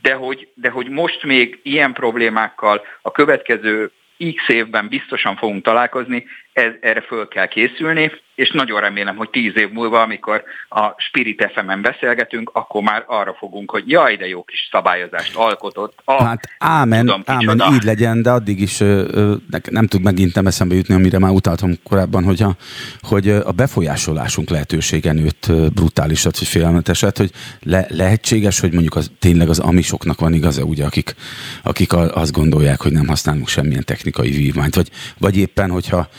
de 0.01 0.13
hogy, 0.13 0.47
de 0.53 0.69
hogy 0.69 0.89
most 0.89 1.23
még 1.23 1.59
ilyen 1.63 1.93
problémákkal 1.93 2.81
a 3.01 3.11
következő 3.11 3.91
X 4.35 4.49
évben 4.49 4.87
biztosan 4.87 5.35
fogunk 5.35 5.63
találkozni, 5.63 6.25
ez, 6.53 6.71
erre 6.81 7.01
föl 7.01 7.27
kell 7.27 7.47
készülni, 7.47 8.11
és 8.35 8.51
nagyon 8.51 8.79
remélem, 8.79 9.15
hogy 9.15 9.29
tíz 9.29 9.57
év 9.57 9.71
múlva, 9.71 10.01
amikor 10.01 10.43
a 10.69 10.93
Spirit 10.97 11.51
FM-en 11.53 11.81
beszélgetünk, 11.81 12.49
akkor 12.53 12.81
már 12.81 13.03
arra 13.07 13.33
fogunk, 13.33 13.71
hogy 13.71 13.89
jaj, 13.89 14.15
de 14.15 14.27
jó 14.27 14.43
kis 14.43 14.67
szabályozást 14.71 15.35
alkotott. 15.35 15.99
A, 16.03 16.23
hát 16.23 16.49
ámen, 16.59 17.05
tudom, 17.05 17.23
ámen, 17.25 17.61
így 17.73 17.83
legyen, 17.83 18.21
de 18.21 18.29
addig 18.29 18.61
is 18.61 18.79
ö, 18.79 19.03
ö, 19.11 19.33
nem 19.69 19.87
tud 19.87 20.01
megint 20.01 20.35
nem 20.35 20.47
eszembe 20.47 20.75
jutni, 20.75 20.93
amire 20.93 21.19
már 21.19 21.31
utaltam 21.31 21.73
korábban, 21.83 22.23
hogy 22.23 22.41
a, 22.41 22.55
hogy 23.01 23.29
a 23.29 23.51
befolyásolásunk 23.51 24.49
lehetősége 24.49 25.11
nőtt 25.11 25.51
brutálisat, 25.73 26.37
vagy 26.39 26.47
félelmeteset, 26.47 27.17
hogy 27.17 27.31
le, 27.61 27.85
lehetséges, 27.89 28.59
hogy 28.59 28.71
mondjuk 28.71 28.95
az, 28.95 29.11
tényleg 29.19 29.49
az 29.49 29.59
amisoknak 29.59 30.19
van 30.19 30.33
igaza, 30.33 30.63
ugye, 30.63 30.85
akik, 30.85 31.15
akik 31.63 31.93
azt 31.93 32.31
gondolják, 32.31 32.81
hogy 32.81 32.91
nem 32.91 33.07
használunk 33.07 33.47
semmilyen 33.47 33.83
technikai 33.85 34.29
vívmányt, 34.29 34.75
vagy, 34.75 34.89
vagy 35.17 35.37
éppen, 35.37 35.69
hogyha 35.69 36.09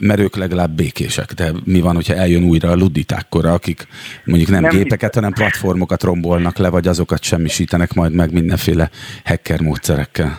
mert 0.00 0.20
ők 0.20 0.36
legalább 0.36 0.70
békések. 0.70 1.32
De 1.32 1.50
mi 1.64 1.80
van, 1.80 1.94
hogyha 1.94 2.14
eljön 2.14 2.44
újra 2.44 2.70
a 2.70 2.76
luditákkora, 2.76 3.52
akik 3.52 3.86
mondjuk 4.24 4.50
nem, 4.50 4.62
nem 4.62 4.70
gépeket, 4.70 5.14
hanem 5.14 5.32
platformokat 5.32 6.02
rombolnak 6.02 6.58
le, 6.58 6.68
vagy 6.68 6.88
azokat 6.88 7.22
semmisítenek 7.22 7.92
majd 7.92 8.12
meg 8.12 8.32
mindenféle 8.32 8.90
hacker 9.24 9.60
módszerekkel? 9.60 10.38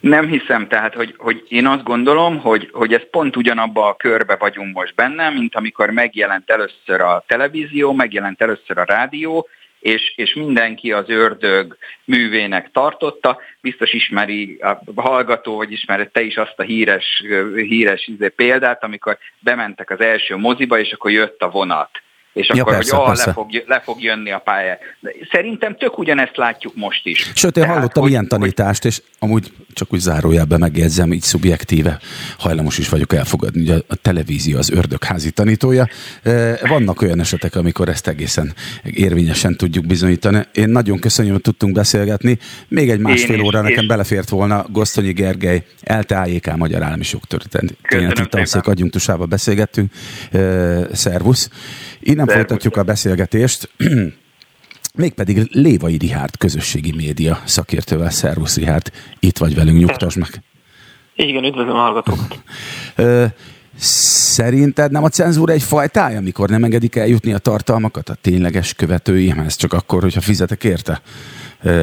Nem 0.00 0.26
hiszem, 0.26 0.68
tehát, 0.68 0.94
hogy, 0.94 1.14
hogy 1.18 1.44
én 1.48 1.66
azt 1.66 1.82
gondolom, 1.82 2.38
hogy, 2.38 2.70
hogy 2.72 2.92
ez 2.92 3.10
pont 3.10 3.36
ugyanabba 3.36 3.88
a 3.88 3.94
körbe 3.96 4.36
vagyunk 4.36 4.74
most 4.74 4.94
benne, 4.94 5.30
mint 5.30 5.54
amikor 5.54 5.90
megjelent 5.90 6.50
először 6.50 7.00
a 7.00 7.24
televízió, 7.26 7.92
megjelent 7.92 8.40
először 8.42 8.78
a 8.78 8.84
rádió, 8.84 9.48
és, 9.84 10.12
és 10.16 10.34
mindenki 10.34 10.92
az 10.92 11.08
ördög 11.08 11.76
művének 12.04 12.70
tartotta. 12.72 13.38
Biztos 13.60 13.92
ismeri 13.92 14.58
a 14.60 14.80
hallgató, 14.94 15.56
vagy 15.56 15.72
ismered 15.72 16.10
te 16.10 16.22
is 16.22 16.36
azt 16.36 16.54
a 16.58 16.62
híres, 16.62 17.22
híres 17.54 18.06
izé 18.06 18.28
példát, 18.28 18.84
amikor 18.84 19.18
bementek 19.38 19.90
az 19.90 20.00
első 20.00 20.36
moziba, 20.36 20.78
és 20.78 20.92
akkor 20.92 21.10
jött 21.10 21.42
a 21.42 21.50
vonat 21.50 22.03
és 22.34 22.48
akkor, 22.48 22.72
ja, 22.72 22.76
persze, 22.76 22.96
hogy 22.96 23.18
ah, 23.18 23.26
Le, 23.26 23.32
fog, 23.32 23.62
le 23.66 23.80
fog 23.80 24.02
jönni 24.02 24.32
a 24.32 24.38
pálya. 24.38 24.78
Szerintem 25.30 25.76
tök 25.76 25.98
ugyanezt 25.98 26.36
látjuk 26.36 26.74
most 26.76 27.06
is. 27.06 27.32
Sőt, 27.34 27.56
én 27.56 27.62
Tehát, 27.62 27.76
hallottam 27.76 28.02
hogy, 28.02 28.12
ilyen 28.12 28.28
tanítást, 28.28 28.82
hogy... 28.82 28.90
és 28.90 29.02
amúgy 29.18 29.52
csak 29.72 29.92
úgy 29.92 29.98
zárójelben 29.98 30.58
megjegyzem, 30.58 31.12
így 31.12 31.22
szubjektíve 31.22 31.98
hajlamos 32.38 32.78
is 32.78 32.88
vagyok 32.88 33.14
elfogadni, 33.14 33.68
hogy 33.68 33.84
a 33.88 33.94
televízió 33.94 34.58
az 34.58 34.70
ördögházi 34.70 35.30
tanítója. 35.30 35.88
Vannak 36.68 37.02
olyan 37.02 37.20
esetek, 37.20 37.56
amikor 37.56 37.88
ezt 37.88 38.08
egészen 38.08 38.54
érvényesen 38.82 39.56
tudjuk 39.56 39.86
bizonyítani. 39.86 40.42
Én 40.52 40.68
nagyon 40.68 40.98
köszönöm, 40.98 41.32
hogy 41.32 41.40
tudtunk 41.40 41.74
beszélgetni. 41.74 42.38
Még 42.68 42.90
egy 42.90 43.00
másfél 43.00 43.40
óra 43.40 43.60
nekem 43.60 43.86
belefért 43.86 44.28
volna 44.28 44.64
Gosztonyi 44.68 45.12
Gergely, 45.12 45.62
ELTE 45.82 46.18
AJK 46.18 46.56
Magyar 46.56 46.82
Állami 46.82 47.04
Jogtörténeti 47.12 48.28
Tanszék 48.28 48.66
adjunktusába 48.66 49.26
beszélgettünk. 49.26 49.92
Szervusz! 50.92 51.50
Innen 52.00 52.23
Szervusz. 52.26 52.46
folytatjuk 52.46 52.76
a 52.76 52.82
beszélgetést. 52.82 53.70
Mégpedig 54.94 55.48
Lévai 55.50 55.96
Rihárd 55.96 56.36
közösségi 56.36 56.92
média 56.92 57.40
szakértővel. 57.44 58.10
Szervusz 58.10 58.56
Rihárd, 58.56 58.92
itt 59.18 59.38
vagy 59.38 59.54
velünk, 59.54 59.78
nyugtasd 59.78 60.18
meg. 60.18 60.42
Igen, 61.14 61.44
üdvözlöm 61.44 61.74
a 61.74 61.78
hallgatókat. 61.78 62.42
Szerinted 63.78 64.90
nem 64.90 65.04
a 65.04 65.08
cenzúra 65.08 65.52
egy 65.52 65.62
fajtája, 65.62 66.18
amikor 66.18 66.48
nem 66.48 66.64
engedik 66.64 66.96
eljutni 66.96 67.32
a 67.32 67.38
tartalmakat 67.38 68.08
a 68.08 68.14
tényleges 68.14 68.74
követőimhez, 68.74 69.56
csak 69.56 69.72
akkor, 69.72 70.02
hogyha 70.02 70.20
fizetek 70.20 70.64
érte? 70.64 71.02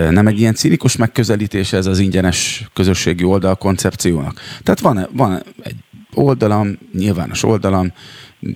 Nem 0.10 0.27
egy 0.27 0.39
ilyen 0.39 0.54
cinikus 0.54 0.95
megközelítés 0.95 1.73
ez 1.73 1.86
az 1.86 1.99
ingyenes 1.99 2.69
közösségi 2.73 3.23
oldal 3.23 3.56
koncepciónak? 3.56 4.39
Tehát 4.63 4.80
van, 4.80 5.08
van 5.12 5.43
egy 5.63 5.75
oldalam, 6.13 6.78
nyilvános 6.93 7.43
oldalam, 7.43 7.93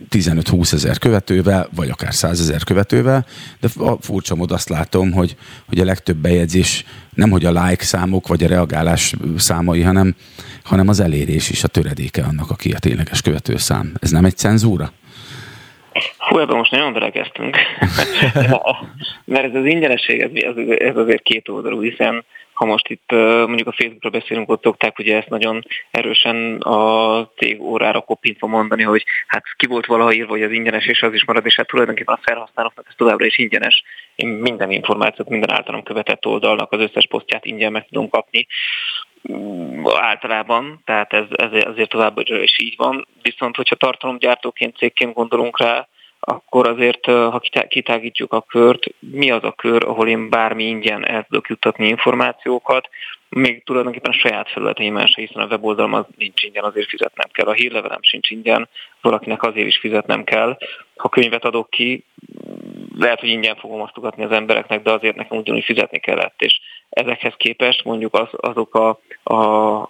15-20 0.09 0.73
ezer 0.73 0.97
követővel, 0.97 1.69
vagy 1.75 1.89
akár 1.89 2.13
100 2.13 2.39
ezer 2.39 2.63
követővel, 2.63 3.25
de 3.59 3.67
a 3.77 3.97
furcsa 4.01 4.35
mód 4.35 4.51
azt 4.51 4.69
látom, 4.69 5.11
hogy, 5.11 5.35
hogy 5.67 5.79
a 5.79 5.85
legtöbb 5.85 6.17
bejegyzés 6.17 6.85
nem 7.13 7.29
hogy 7.29 7.45
a 7.45 7.65
like 7.65 7.83
számok, 7.83 8.27
vagy 8.27 8.43
a 8.43 8.47
reagálás 8.47 9.13
számai, 9.37 9.81
hanem, 9.81 10.15
hanem 10.63 10.87
az 10.87 10.99
elérés 10.99 11.49
is 11.49 11.63
a 11.63 11.67
töredéke 11.67 12.23
annak, 12.23 12.49
aki 12.49 12.71
a 12.71 12.79
tényleges 12.79 13.21
követőszám. 13.21 13.93
Ez 14.01 14.11
nem 14.11 14.25
egy 14.25 14.37
cenzúra? 14.37 14.91
Hú, 16.17 16.39
ebben 16.39 16.57
most 16.57 16.71
nagyon 16.71 16.93
belekezdtünk. 16.93 17.57
Mert 19.25 19.43
ez 19.43 19.55
az 19.55 19.65
ingyenesség, 19.65 20.19
ez, 20.19 20.31
ez 20.77 20.95
azért 20.95 21.23
két 21.23 21.49
oldalú, 21.49 21.81
hiszen 21.81 22.23
ha 22.55 22.65
most 22.65 22.87
itt 22.87 23.11
mondjuk 23.47 23.67
a 23.67 23.71
Facebookra 23.71 24.09
beszélünk, 24.09 24.49
ott 24.49 24.63
szokták 24.63 24.99
ugye 24.99 25.17
ezt 25.17 25.29
nagyon 25.29 25.63
erősen 25.91 26.57
a 26.61 27.29
cég 27.37 27.61
órára 27.61 28.01
kopintva 28.01 28.47
mondani, 28.47 28.83
hogy 28.83 29.03
hát 29.27 29.43
ki 29.55 29.65
volt 29.65 29.85
valaha 29.85 30.13
írva, 30.13 30.29
hogy 30.29 30.43
az 30.43 30.51
ingyenes, 30.51 30.85
és 30.85 31.01
az 31.01 31.13
is 31.13 31.25
marad, 31.25 31.45
és 31.45 31.55
hát 31.55 31.67
tulajdonképpen 31.67 32.15
a 32.15 32.19
felhasználóknak 32.23 32.85
ez 32.89 32.95
továbbra 32.97 33.25
is 33.25 33.37
ingyenes. 33.37 33.83
Én 34.15 34.27
minden 34.27 34.71
információt, 34.71 35.29
minden 35.29 35.51
általam 35.51 35.83
követett 35.83 36.25
oldalnak 36.25 36.71
az 36.71 36.79
összes 36.79 37.07
posztját 37.07 37.45
ingyen 37.45 37.71
meg 37.71 37.87
tudom 37.87 38.09
kapni 38.09 38.47
mm, 39.31 39.85
általában, 39.87 40.81
tehát 40.85 41.13
ez, 41.13 41.25
ez 41.29 41.65
azért 41.65 41.89
továbbra 41.89 42.41
is 42.41 42.59
így 42.59 42.73
van. 42.77 43.07
Viszont, 43.21 43.55
hogyha 43.55 43.75
tartalomgyártóként, 43.75 44.77
cégként 44.77 45.13
gondolunk 45.13 45.59
rá, 45.59 45.87
akkor 46.27 46.67
azért, 46.67 47.05
ha 47.05 47.41
kitágítjuk 47.67 48.33
a 48.33 48.41
kört, 48.41 48.83
mi 48.99 49.31
az 49.31 49.43
a 49.43 49.51
kör, 49.51 49.83
ahol 49.83 50.07
én 50.07 50.29
bármi 50.29 50.63
ingyen 50.63 51.07
el 51.07 51.23
tudok 51.23 51.47
juttatni 51.47 51.87
információkat, 51.87 52.89
még 53.29 53.63
tulajdonképpen 53.63 54.11
a 54.11 54.17
saját 54.17 54.49
felületeimen 54.49 55.07
se, 55.07 55.21
hiszen 55.21 55.41
a 55.41 55.45
weboldalam 55.45 55.93
az 55.93 56.05
nincs 56.17 56.43
ingyen, 56.43 56.63
azért 56.63 56.89
fizetnem 56.89 57.27
kell. 57.31 57.47
A 57.47 57.53
hírlevelem 57.53 58.01
sincs 58.01 58.29
ingyen, 58.29 58.69
valakinek 59.01 59.43
azért 59.43 59.67
is 59.67 59.77
fizetnem 59.77 60.23
kell. 60.23 60.57
Ha 60.95 61.09
könyvet 61.09 61.45
adok 61.45 61.69
ki, 61.69 62.03
lehet, 62.97 63.19
hogy 63.19 63.29
ingyen 63.29 63.55
fogom 63.55 63.81
osztogatni 63.81 64.23
az 64.23 64.31
embereknek, 64.31 64.81
de 64.81 64.91
azért 64.91 65.15
nekem 65.15 65.37
ugyanúgy 65.37 65.63
fizetni 65.63 65.99
kellett, 65.99 66.41
és 66.41 66.59
ezekhez 66.89 67.33
képest 67.37 67.83
mondjuk 67.83 68.13
az, 68.13 68.27
azok 68.31 68.75
a, 68.75 68.99
a, 69.23 69.43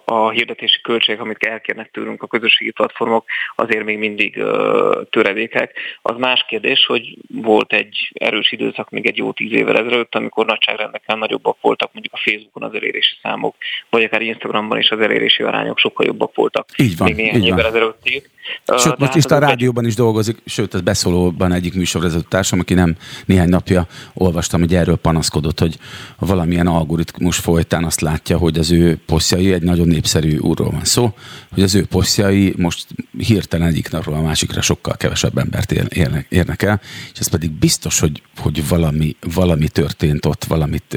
a 0.04 0.30
hirdetési 0.30 0.80
költségek, 0.80 1.20
amit 1.20 1.44
elkérnek 1.44 1.90
tőlünk 1.90 2.22
a 2.22 2.26
közösségi 2.26 2.70
platformok, 2.70 3.24
azért 3.54 3.84
még 3.84 3.98
mindig 3.98 4.36
uh, 4.36 5.02
töredékek. 5.10 5.78
Az 6.02 6.16
más 6.16 6.44
kérdés, 6.48 6.86
hogy 6.86 7.16
volt 7.32 7.72
egy 7.72 8.10
erős 8.14 8.52
időszak 8.52 8.90
még 8.90 9.06
egy 9.06 9.16
jó 9.16 9.32
tíz 9.32 9.52
évvel 9.52 9.78
ezelőtt, 9.78 10.14
amikor 10.14 10.46
nagyságrendekkel 10.46 11.16
nagyobbak 11.16 11.56
voltak 11.60 11.92
mondjuk 11.92 12.14
a 12.14 12.20
Facebookon 12.24 12.62
az 12.62 12.74
elérési 12.74 13.16
számok, 13.22 13.56
vagy 13.90 14.02
akár 14.02 14.22
Instagramban 14.22 14.78
is 14.78 14.90
az 14.90 15.00
elérési 15.00 15.42
arányok 15.42 15.78
sokkal 15.78 16.06
jobbak 16.06 16.34
voltak. 16.34 16.68
Így 16.76 16.96
van, 16.96 17.12
még 17.12 17.16
néhány 17.16 17.44
évvel 17.44 17.66
ezelőtt. 17.66 18.34
Sőt, 18.78 18.98
most 18.98 19.14
is 19.14 19.24
a 19.24 19.38
rádióban 19.38 19.86
is 19.86 19.94
dolgozik, 19.94 20.38
sőt, 20.44 20.74
ez 20.74 20.80
beszólóban 20.80 21.52
egyik 21.52 21.74
műsorvezető 21.74 22.26
társam, 22.28 22.58
aki 22.58 22.74
nem 22.74 22.96
néhány 23.24 23.48
napja 23.48 23.86
olvastam, 24.14 24.60
hogy 24.60 24.74
erről 24.74 24.96
panaszkodott, 24.96 25.60
hogy 25.60 25.78
valamilyen 26.18 26.66
algoritmus 26.66 27.36
folytán 27.36 27.84
azt 27.84 28.00
látja, 28.00 28.38
hogy 28.38 28.58
az 28.58 28.70
ő 28.70 28.98
posztjai, 29.06 29.52
egy 29.52 29.62
nagyon 29.62 29.88
népszerű 29.88 30.38
úrról 30.38 30.70
van 30.70 30.84
szó, 30.84 31.14
hogy 31.54 31.62
az 31.62 31.74
ő 31.74 31.84
posztjai 31.84 32.54
most 32.56 32.86
hirtelen 33.18 33.66
egyik 33.66 33.90
napról 33.90 34.14
a 34.14 34.22
másikra 34.22 34.60
sokkal 34.60 34.96
kevesebb 34.96 35.38
embert 35.38 35.72
érnek, 35.72 36.26
érnek 36.28 36.62
el, 36.62 36.80
és 37.12 37.18
ez 37.18 37.28
pedig 37.28 37.50
biztos, 37.50 38.00
hogy, 38.00 38.22
hogy 38.38 38.68
valami, 38.68 39.16
valami 39.34 39.68
történt 39.68 40.26
ott, 40.26 40.44
valamit 40.44 40.96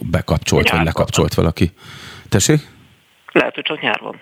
bekapcsolt, 0.00 0.70
vagy 0.70 0.84
lekapcsolt 0.84 1.34
valaki. 1.34 1.72
Tessék? 2.28 2.72
Lehet, 3.32 3.54
hogy 3.54 3.64
csak 3.64 3.80
nyár 3.80 4.00
van. 4.02 4.20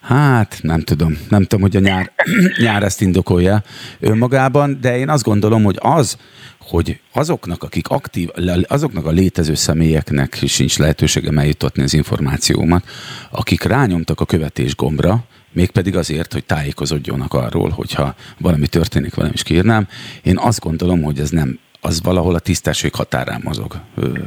Hát, 0.00 0.58
nem 0.62 0.80
tudom. 0.80 1.18
Nem 1.28 1.42
tudom, 1.42 1.60
hogy 1.60 1.76
a 1.76 1.80
nyár, 1.80 2.12
nyár 2.62 2.82
ezt 2.82 3.00
indokolja 3.00 3.62
önmagában, 4.00 4.78
de 4.80 4.98
én 4.98 5.08
azt 5.08 5.24
gondolom, 5.24 5.62
hogy 5.62 5.76
az, 5.80 6.16
hogy 6.58 7.00
azoknak, 7.12 7.62
akik 7.62 7.88
aktív, 7.88 8.28
azoknak 8.66 9.06
a 9.06 9.10
létező 9.10 9.54
személyeknek 9.54 10.42
sincs 10.46 10.78
lehetősége 10.78 11.30
eljutatni 11.36 11.82
az 11.82 11.94
információmat, 11.94 12.84
akik 13.30 13.62
rányomtak 13.62 14.20
a 14.20 14.24
követés 14.24 14.76
gombra, 14.76 15.24
mégpedig 15.52 15.96
azért, 15.96 16.32
hogy 16.32 16.44
tájékozódjonak 16.44 17.34
arról, 17.34 17.70
hogyha 17.70 18.14
valami 18.38 18.66
történik 18.66 19.14
velem 19.14 19.32
is 19.34 19.42
kiírnám. 19.42 19.88
Én 20.22 20.38
azt 20.38 20.60
gondolom, 20.60 21.02
hogy 21.02 21.20
ez 21.20 21.30
nem, 21.30 21.58
az 21.80 22.02
valahol 22.02 22.34
a 22.34 22.38
tisztesség 22.38 22.94
határán 22.94 23.40
mozog. 23.44 23.80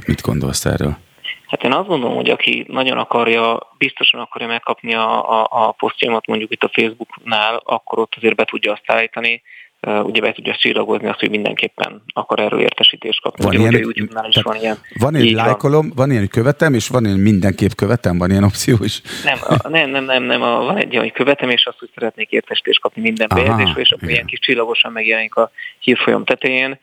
Mit 0.06 0.22
gondolsz 0.22 0.66
erről? 0.66 0.98
Hát 1.50 1.64
én 1.64 1.74
azt 1.74 1.88
gondolom, 1.88 2.16
hogy 2.16 2.30
aki 2.30 2.66
nagyon 2.68 2.98
akarja, 2.98 3.60
biztosan 3.78 4.20
akarja 4.20 4.48
megkapni 4.48 4.94
a, 4.94 5.42
a, 5.42 5.48
a 5.52 5.72
posztjaimat 5.72 6.28
mondjuk 6.28 6.52
itt 6.52 6.64
a 6.64 6.72
Facebooknál, 6.74 7.62
akkor 7.64 8.00
ott 8.00 8.14
azért 8.16 8.36
be 8.36 8.46
tudja 8.46 8.72
azt 8.72 8.92
állítani, 8.92 9.42
ugye 9.82 10.22
be 10.22 10.32
tudja 10.32 10.56
csillagozni 10.56 11.08
azt, 11.08 11.20
hogy 11.20 11.30
mindenképpen 11.30 12.02
akar 12.14 12.40
erről 12.40 12.60
értesítést 12.60 13.22
kapni. 13.22 13.44
Van 13.46 13.56
ugye, 13.56 13.70
ilyen, 13.70 13.82
YouTube-nál 13.82 14.30
is 14.30 14.42
van 14.42 14.56
ilyen. 14.56 14.78
Van 15.00 15.16
ilyen 15.16 15.36
lájkolom, 15.36 15.88
van. 15.88 15.96
van 15.96 16.10
ilyen, 16.10 16.22
hogy 16.22 16.30
követem, 16.30 16.74
és 16.74 16.88
van 16.88 17.06
ilyen, 17.06 17.20
mindenképp 17.20 17.72
követem, 17.76 18.18
van 18.18 18.30
ilyen 18.30 18.44
opció 18.44 18.78
is. 18.84 19.02
Nem, 19.24 19.38
a, 19.48 19.68
nem, 19.68 19.90
nem, 19.90 20.04
nem, 20.04 20.24
nem 20.24 20.42
a, 20.42 20.64
van 20.64 20.78
egy 20.78 20.92
olyan, 20.92 21.04
hogy 21.04 21.14
követem, 21.14 21.50
és 21.50 21.66
azt, 21.66 21.80
hogy 21.80 21.90
szeretnék 21.96 22.32
értesítést 22.32 22.82
kapni 22.82 23.02
minden 23.02 23.28
bejegyzésről, 23.36 23.84
és 23.84 23.92
akkor 23.92 24.04
igen. 24.04 24.14
ilyen 24.16 24.26
kis 24.26 24.40
csillagosan 24.40 24.92
megjelenik 24.92 25.36
a 25.36 25.52
hírfolyam 25.80 26.26
tetején, 26.26 26.80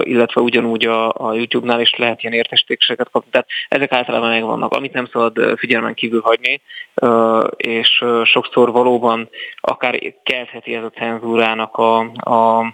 illetve 0.00 0.40
ugyanúgy 0.40 0.86
a, 0.86 1.08
a 1.08 1.34
YouTube-nál 1.34 1.80
is 1.80 1.94
lehet 1.96 2.22
ilyen 2.22 2.34
értesítéseket 2.34 3.10
kapni. 3.10 3.30
Tehát 3.30 3.48
ezek 3.68 3.92
általában 3.92 4.28
megvannak, 4.28 4.72
amit 4.72 4.92
nem 4.92 5.06
szabad 5.12 5.58
figyelmen 5.58 5.94
kívül 5.94 6.20
hagyni, 6.20 6.60
és 7.56 8.04
sokszor 8.24 8.72
valóban 8.72 9.28
akár 9.60 9.98
keltheti 10.22 10.74
ez 10.74 10.82
a 10.82 10.90
cenzúrának 10.90 11.76
a, 11.76 11.98
a 12.10 12.64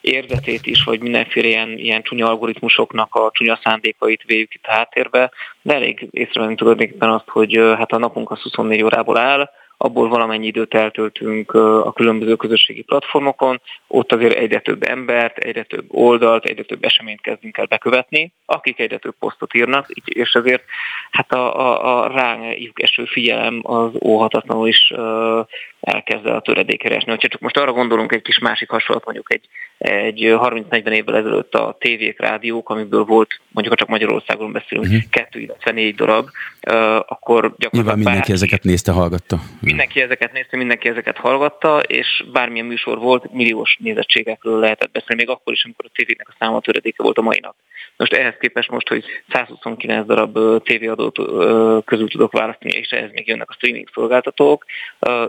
érzetét 0.00 0.66
is, 0.66 0.84
hogy 0.84 1.00
mindenféle 1.00 1.46
ilyen, 1.46 1.78
ilyen 1.78 2.02
csúnya 2.02 2.28
algoritmusoknak 2.28 3.14
a 3.14 3.30
csúnya 3.32 3.58
szándékait 3.62 4.22
véljük 4.22 4.54
itt 4.54 4.64
a 4.64 4.72
háttérbe, 4.72 5.30
de 5.62 5.74
elég 5.74 6.08
észrevenni 6.10 6.54
tudod 6.54 6.88
azt, 6.98 7.28
hogy 7.28 7.56
hát 7.76 7.92
a 7.92 7.98
napunk 7.98 8.30
az 8.30 8.40
24 8.40 8.82
órából 8.82 9.18
áll, 9.18 9.50
abból 9.76 10.08
valamennyi 10.08 10.46
időt 10.46 10.74
eltöltünk 10.74 11.52
a 11.52 11.92
különböző 11.92 12.36
közösségi 12.36 12.82
platformokon, 12.82 13.60
ott 13.86 14.12
azért 14.12 14.36
egyre 14.36 14.60
több 14.60 14.82
embert, 14.82 15.36
egyre 15.36 15.62
több 15.62 15.84
oldalt, 15.88 16.44
egyre 16.44 16.62
több 16.62 16.84
eseményt 16.84 17.20
kezdünk 17.20 17.58
el 17.58 17.66
bekövetni, 17.66 18.32
akik 18.46 18.78
egyre 18.78 18.98
több 18.98 19.14
posztot 19.18 19.54
írnak, 19.54 19.88
és 20.04 20.32
ezért 20.32 20.62
hát 21.10 21.32
a, 21.32 21.60
a, 21.60 22.02
a 22.02 22.08
ránk 22.08 22.82
eső 22.82 23.04
figyelem 23.04 23.60
az 23.62 23.90
óhatatlanul 24.00 24.68
is 24.68 24.92
elkezd 25.80 26.26
el 26.26 26.36
a 26.36 26.40
töredékeresni. 26.40 27.10
Ha 27.10 27.16
csak 27.16 27.40
most 27.40 27.56
arra 27.56 27.72
gondolunk 27.72 28.12
egy 28.12 28.22
kis 28.22 28.38
másik 28.38 28.70
hasonlat, 28.70 29.04
mondjuk 29.04 29.32
egy, 29.32 29.48
egy 29.78 30.18
30-40 30.20 30.88
évvel 30.88 31.16
ezelőtt 31.16 31.54
a 31.54 31.76
tévék, 31.80 32.20
rádiók, 32.20 32.70
amiből 32.70 33.04
volt, 33.04 33.40
mondjuk 33.50 33.76
csak 33.76 33.88
Magyarországon 33.88 34.52
beszélünk, 34.52 34.86
uh-huh. 34.86 35.02
kettő, 35.10 35.40
illetve 35.40 35.70
négy 35.72 35.94
darab, 35.94 36.28
akkor 37.06 37.54
gyakorlatilag... 37.58 37.72
Nyilván 37.72 37.94
mindenki 37.94 38.26
bár... 38.26 38.36
ezeket 38.36 38.62
nézte, 38.62 38.92
hallgatta. 38.92 39.40
Mindenki 39.64 40.00
ezeket 40.00 40.32
nézte, 40.32 40.56
mindenki 40.56 40.88
ezeket 40.88 41.16
hallgatta, 41.16 41.78
és 41.78 42.24
bármilyen 42.32 42.66
műsor 42.66 42.98
volt, 42.98 43.32
milliós 43.32 43.76
nézettségekről 43.80 44.58
lehetett 44.58 44.92
beszélni, 44.92 45.22
még 45.22 45.28
akkor 45.28 45.52
is, 45.52 45.64
amikor 45.64 45.84
a 45.84 45.92
tévének 45.94 46.28
a 46.28 46.34
száma 46.38 46.60
töredéke 46.60 47.02
volt 47.02 47.18
a 47.18 47.22
mai 47.22 47.38
nap. 47.40 47.54
Most 47.96 48.12
ehhez 48.12 48.34
képest 48.40 48.70
most, 48.70 48.88
hogy 48.88 49.04
129 49.28 50.06
darab 50.06 50.62
tévéadót 50.62 51.14
közül 51.84 52.08
tudok 52.08 52.32
választani, 52.32 52.72
és 52.72 52.90
ehhez 52.90 53.10
még 53.12 53.28
jönnek 53.28 53.50
a 53.50 53.52
streaming 53.52 53.88
szolgáltatók, 53.92 54.64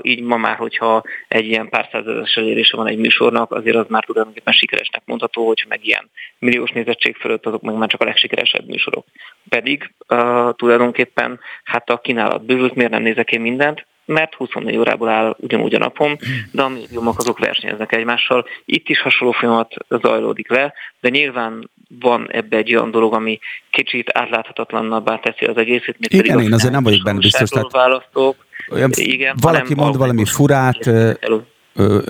így 0.01 0.21
ma 0.21 0.38
már, 0.38 0.55
hogyha 0.55 1.03
egy 1.27 1.45
ilyen 1.45 1.69
pár 1.69 1.88
százezeres 1.91 2.36
elérése 2.36 2.77
van 2.77 2.88
egy 2.88 2.97
műsornak, 2.97 3.51
azért 3.51 3.75
az 3.75 3.86
már 3.89 4.03
tulajdonképpen 4.03 4.53
sikeresnek 4.53 5.01
mondható, 5.05 5.47
hogy 5.47 5.65
meg 5.67 5.86
ilyen 5.86 6.09
milliós 6.39 6.71
nézettség 6.71 7.15
fölött, 7.15 7.45
azok 7.45 7.61
meg 7.61 7.75
már 7.75 7.89
csak 7.89 8.01
a 8.01 8.05
legsikeresebb 8.05 8.67
műsorok. 8.67 9.05
Pedig 9.49 9.91
tulajdonképpen 10.55 11.39
hát 11.63 11.89
a 11.89 11.97
kínálat 11.97 12.45
bővült, 12.45 12.75
miért 12.75 12.91
nem 12.91 13.01
nézek 13.01 13.31
én 13.31 13.41
mindent, 13.41 13.86
mert 14.06 14.34
24 14.34 14.78
órából 14.78 15.10
áll 15.10 15.36
ugyanúgy 15.39 15.76
a 15.76 15.78
napom, 15.78 16.16
de 16.51 16.62
a 16.62 16.68
médiumok 16.68 17.18
azok 17.18 17.39
versenyeznek 17.39 17.91
egymással. 17.91 18.45
Itt 18.66 18.89
is 18.89 19.01
hasonló 19.01 19.34
folyamat 19.34 19.74
zajlódik 19.89 20.49
le, 20.49 20.74
de 21.01 21.10
nyilván 21.10 21.70
van 21.99 22.28
ebbe 22.32 22.58
egy 22.58 22.76
olyan 22.76 22.91
dolog, 22.91 23.14
ami 23.14 23.39
kicsit 23.70 24.10
átláthatatlannabbá 24.14 25.20
teszi 25.20 25.45
az 25.45 25.58
egészet. 25.58 25.95
Igen, 25.99 26.39
én 26.39 26.53
azért 26.53 26.74
nem 26.74 26.84
vagyok 26.84 27.03
benne 27.03 27.20
biztos. 27.20 27.49
Tehát 27.49 27.72
választók. 27.72 28.45
Olyan, 28.72 28.89
Igen, 28.93 29.36
valaki 29.41 29.74
mond 29.74 29.97
valami 29.97 30.26
furát, 30.26 30.89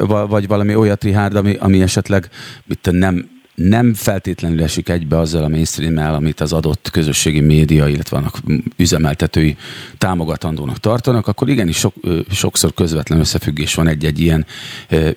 vagy 0.06 0.48
valami 0.48 0.76
olyat, 0.76 1.04
Rihárd, 1.04 1.36
ami, 1.36 1.56
ami 1.60 1.82
esetleg 1.82 2.30
mit 2.66 2.92
nem 2.92 3.35
nem 3.56 3.94
feltétlenül 3.94 4.64
esik 4.64 4.90
egybe 4.90 5.18
azzal 5.18 5.44
a 5.44 5.48
mainstream 5.48 6.14
amit 6.14 6.40
az 6.40 6.54
adott 6.54 6.90
közösségi 6.92 7.40
média, 7.40 7.88
illetve 7.88 8.18
annak 8.18 8.38
üzemeltetői 8.78 9.58
támogatandónak 9.98 10.80
tartanak, 10.80 11.28
akkor 11.28 11.50
igenis 11.50 11.78
sok, 11.78 11.94
sokszor 12.32 12.74
közvetlen 12.74 13.20
összefüggés 13.20 13.74
van 13.74 13.88
egy-egy 13.88 14.20
ilyen 14.20 14.46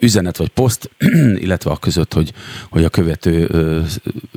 üzenet 0.01 0.36
vagy 0.36 0.49
poszt, 0.49 0.91
illetve 1.45 1.70
a 1.70 1.76
között, 1.76 2.12
hogy, 2.12 2.32
hogy 2.70 2.84
a 2.84 2.89
követő, 2.89 3.47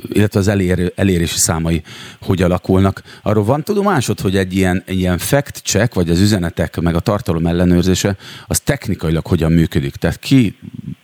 illetve 0.08 0.40
az 0.40 0.48
elér, 0.48 0.92
elérési 0.96 1.38
számai 1.38 1.82
hogy 2.20 2.42
alakulnak. 2.42 3.02
Arról 3.22 3.44
van 3.44 3.64
tudomásod, 3.64 4.20
hogy 4.20 4.36
egy 4.36 4.56
ilyen, 4.56 4.82
ilyen 4.86 5.18
fact 5.18 5.60
check, 5.64 5.94
vagy 5.94 6.10
az 6.10 6.20
üzenetek, 6.20 6.80
meg 6.80 6.94
a 6.94 7.00
tartalom 7.00 7.46
ellenőrzése, 7.46 8.16
az 8.46 8.60
technikailag 8.60 9.26
hogyan 9.26 9.52
működik? 9.52 9.96
Tehát 9.96 10.18
ki 10.18 10.56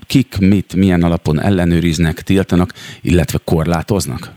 kik 0.09 0.39
mit, 0.41 0.75
milyen 0.75 1.03
alapon 1.03 1.41
ellenőriznek, 1.41 2.15
tiltanak, 2.21 2.71
illetve 3.03 3.39
korlátoznak? 3.45 4.37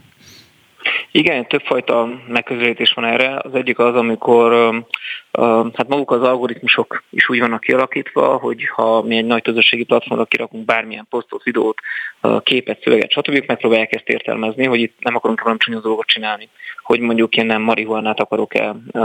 Igen, 1.11 1.47
többfajta 1.47 2.07
megközelítés 2.27 2.93
van 2.93 3.05
erre. 3.05 3.39
Az 3.43 3.55
egyik 3.55 3.79
az, 3.79 3.95
amikor 3.95 4.73
hát 5.73 5.87
maguk 5.87 6.11
az 6.11 6.21
algoritmusok 6.21 7.03
is 7.09 7.29
úgy 7.29 7.39
vannak 7.39 7.61
kialakítva, 7.61 8.37
hogy 8.37 8.65
ha 8.75 9.01
mi 9.01 9.17
egy 9.17 9.25
nagy 9.25 9.41
közösségi 9.41 9.83
platformra 9.83 10.25
kirakunk 10.25 10.65
bármilyen 10.65 11.07
posztot, 11.09 11.43
videót, 11.43 11.77
képet, 12.43 12.81
szöveget, 12.81 13.11
stb. 13.11 13.43
megpróbálják 13.47 13.95
ezt 13.95 14.09
értelmezni, 14.09 14.65
hogy 14.65 14.79
itt 14.79 14.97
nem 14.99 15.15
akarunk 15.15 15.41
valami 15.41 15.59
csúnya 15.59 15.79
dolgot 15.79 16.07
csinálni. 16.07 16.49
Hogy 16.83 16.99
mondjuk 16.99 17.35
én 17.35 17.45
nem 17.45 17.61
marihuanát 17.61 18.19
akarok-e 18.19 18.75
uh, 18.91 19.03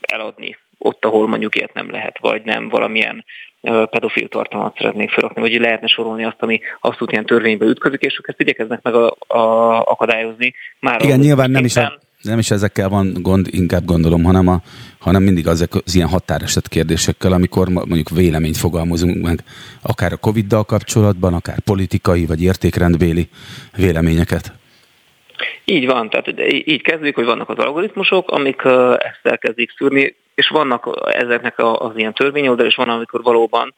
eladni 0.00 0.58
ott, 0.78 1.04
ahol 1.04 1.28
mondjuk 1.28 1.56
ilyet 1.56 1.74
nem 1.74 1.90
lehet, 1.90 2.18
vagy 2.20 2.44
nem 2.44 2.68
valamilyen 2.68 3.24
pedofil 3.64 4.28
tartalmat 4.28 4.76
szeretnék 4.76 5.10
felrakni, 5.10 5.40
vagy 5.40 5.60
lehetne 5.60 5.86
sorolni 5.86 6.24
azt, 6.24 6.36
ami 6.38 6.60
abszolút 6.80 7.12
ilyen 7.12 7.26
törvénybe 7.26 7.64
ütközik, 7.64 8.00
és 8.00 8.16
ők 8.18 8.28
ezt 8.28 8.40
igyekeznek 8.40 8.82
meg 8.82 8.94
a, 8.94 9.16
a, 9.26 9.80
akadályozni. 9.80 10.54
Már 10.80 11.02
Igen, 11.02 11.18
nyilván 11.18 11.50
nem 11.50 11.64
is, 11.64 11.76
a, 11.76 11.98
nem 12.22 12.38
is 12.38 12.50
ezekkel 12.50 12.88
van 12.88 13.12
gond, 13.22 13.46
inkább 13.50 13.84
gondolom, 13.84 14.24
hanem, 14.24 14.48
a, 14.48 14.62
hanem 14.98 15.22
mindig 15.22 15.48
az, 15.48 15.68
az 15.84 15.94
ilyen 15.94 16.08
határeset 16.08 16.68
kérdésekkel, 16.68 17.32
amikor 17.32 17.68
mondjuk 17.68 18.10
véleményt 18.10 18.56
fogalmazunk 18.56 19.22
meg, 19.22 19.44
akár 19.82 20.12
a 20.12 20.16
Covid-dal 20.16 20.64
kapcsolatban, 20.64 21.34
akár 21.34 21.60
politikai 21.60 22.26
vagy 22.26 22.42
értékrendbéli 22.42 23.28
véleményeket. 23.76 24.52
Így 25.64 25.86
van, 25.86 26.10
tehát 26.10 26.40
így 26.68 26.82
kezdjük, 26.82 27.14
hogy 27.14 27.24
vannak 27.24 27.48
az 27.48 27.58
algoritmusok, 27.58 28.30
amik 28.30 28.62
ezt 28.98 29.20
elkezdik 29.22 29.70
szűrni, 29.76 30.16
és 30.34 30.48
vannak 30.48 31.12
ezeknek 31.12 31.54
az 31.58 31.92
ilyen 31.94 32.14
törvényoldal, 32.14 32.66
és 32.66 32.74
van, 32.74 32.88
amikor 32.88 33.22
valóban 33.22 33.74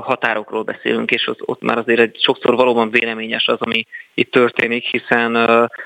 határokról 0.00 0.62
beszélünk, 0.62 1.10
és 1.10 1.30
ott, 1.40 1.62
már 1.62 1.78
azért 1.78 2.00
egy 2.00 2.16
sokszor 2.20 2.56
valóban 2.56 2.90
véleményes 2.90 3.46
az, 3.46 3.60
ami 3.60 3.86
itt 4.14 4.30
történik, 4.30 4.84
hiszen 4.84 5.34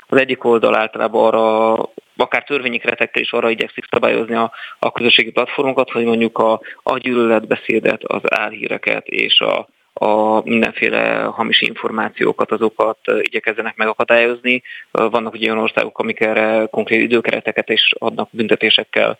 az 0.07 0.19
egyik 0.19 0.45
oldal 0.45 0.75
általában 0.75 1.27
arra 1.27 1.89
akár 2.17 2.45
törvényi 2.45 2.79
keretekkel 2.79 3.23
is 3.23 3.33
arra 3.33 3.51
igyekszik 3.51 3.85
szabályozni 3.91 4.35
a, 4.35 4.53
a 4.79 4.93
közösségi 4.93 5.31
platformokat, 5.31 5.91
hogy 5.91 6.05
mondjuk 6.05 6.39
a, 6.39 6.61
a 6.83 6.99
gyűlöletbeszédet, 6.99 8.05
az 8.05 8.23
álhíreket 8.25 9.07
és 9.07 9.41
a, 9.41 9.69
a 10.03 10.41
mindenféle 10.45 11.23
hamis 11.23 11.61
információkat, 11.61 12.51
azokat 12.51 12.99
igyekezzenek 13.21 13.77
megakadályozni. 13.77 14.63
Vannak 14.91 15.33
ugye 15.33 15.51
olyan 15.51 15.63
országok, 15.63 15.99
amik 15.99 16.21
erre 16.21 16.67
konkrét 16.71 17.03
időkereteket 17.03 17.69
is 17.69 17.93
adnak 17.99 18.29
büntetésekkel 18.31 19.19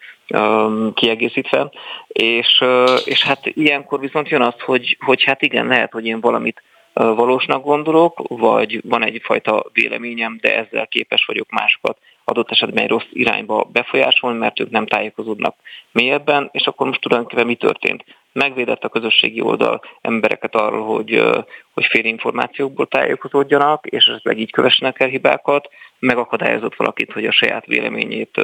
kiegészítve, 0.95 1.71
és, 2.07 2.65
és 3.05 3.23
hát 3.23 3.47
ilyenkor 3.47 4.01
viszont 4.01 4.29
jön 4.29 4.43
az, 4.43 4.61
hogy, 4.61 4.97
hogy 5.01 5.25
hát 5.25 5.43
igen, 5.43 5.67
lehet, 5.67 5.93
hogy 5.93 6.07
én 6.07 6.21
valamit 6.21 6.63
valósnak 6.93 7.65
gondolok, 7.65 8.23
vagy 8.29 8.81
van 8.85 9.05
egyfajta 9.05 9.65
véleményem, 9.73 10.39
de 10.41 10.57
ezzel 10.57 10.87
képes 10.87 11.25
vagyok 11.25 11.51
másokat 11.51 11.99
adott 12.25 12.51
esetben 12.51 12.83
egy 12.83 12.91
rossz 12.91 13.09
irányba 13.13 13.69
befolyásolni, 13.73 14.39
mert 14.39 14.61
ők 14.61 14.71
nem 14.71 14.87
tájékozódnak 14.87 15.57
mélyebben, 15.93 16.49
és 16.53 16.67
akkor 16.67 16.87
most 16.87 17.01
tulajdonképpen 17.01 17.47
mi 17.47 17.55
történt? 17.55 18.05
Megvédett 18.33 18.85
a 18.85 18.89
közösségi 18.89 19.41
oldal 19.41 19.83
embereket 20.01 20.55
arról, 20.55 20.87
hogy, 20.87 21.23
hogy 21.75 21.85
félinformációkból 21.85 22.87
tájékozódjanak, 22.87 23.87
és 23.87 24.07
esetleg 24.07 24.39
így 24.39 24.53
kövessenek 24.53 25.01
el 25.01 25.09
hibákat, 25.09 25.69
megakadályozott 25.99 26.77
valakit, 26.77 27.13
hogy 27.13 27.27
a 27.27 27.33
saját 27.33 27.67
véleményét 27.67 28.41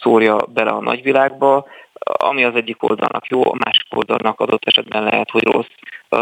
szórja 0.00 0.38
bele 0.54 0.70
a 0.70 0.80
nagyvilágba, 0.80 1.66
ami 1.98 2.44
az 2.44 2.54
egyik 2.54 2.82
oldalnak 2.82 3.26
jó, 3.26 3.52
a 3.52 3.58
másik 3.64 3.86
oldalnak 3.90 4.40
adott 4.40 4.64
esetben 4.64 5.02
lehet, 5.02 5.30
hogy 5.30 5.42
rossz, 5.42 5.66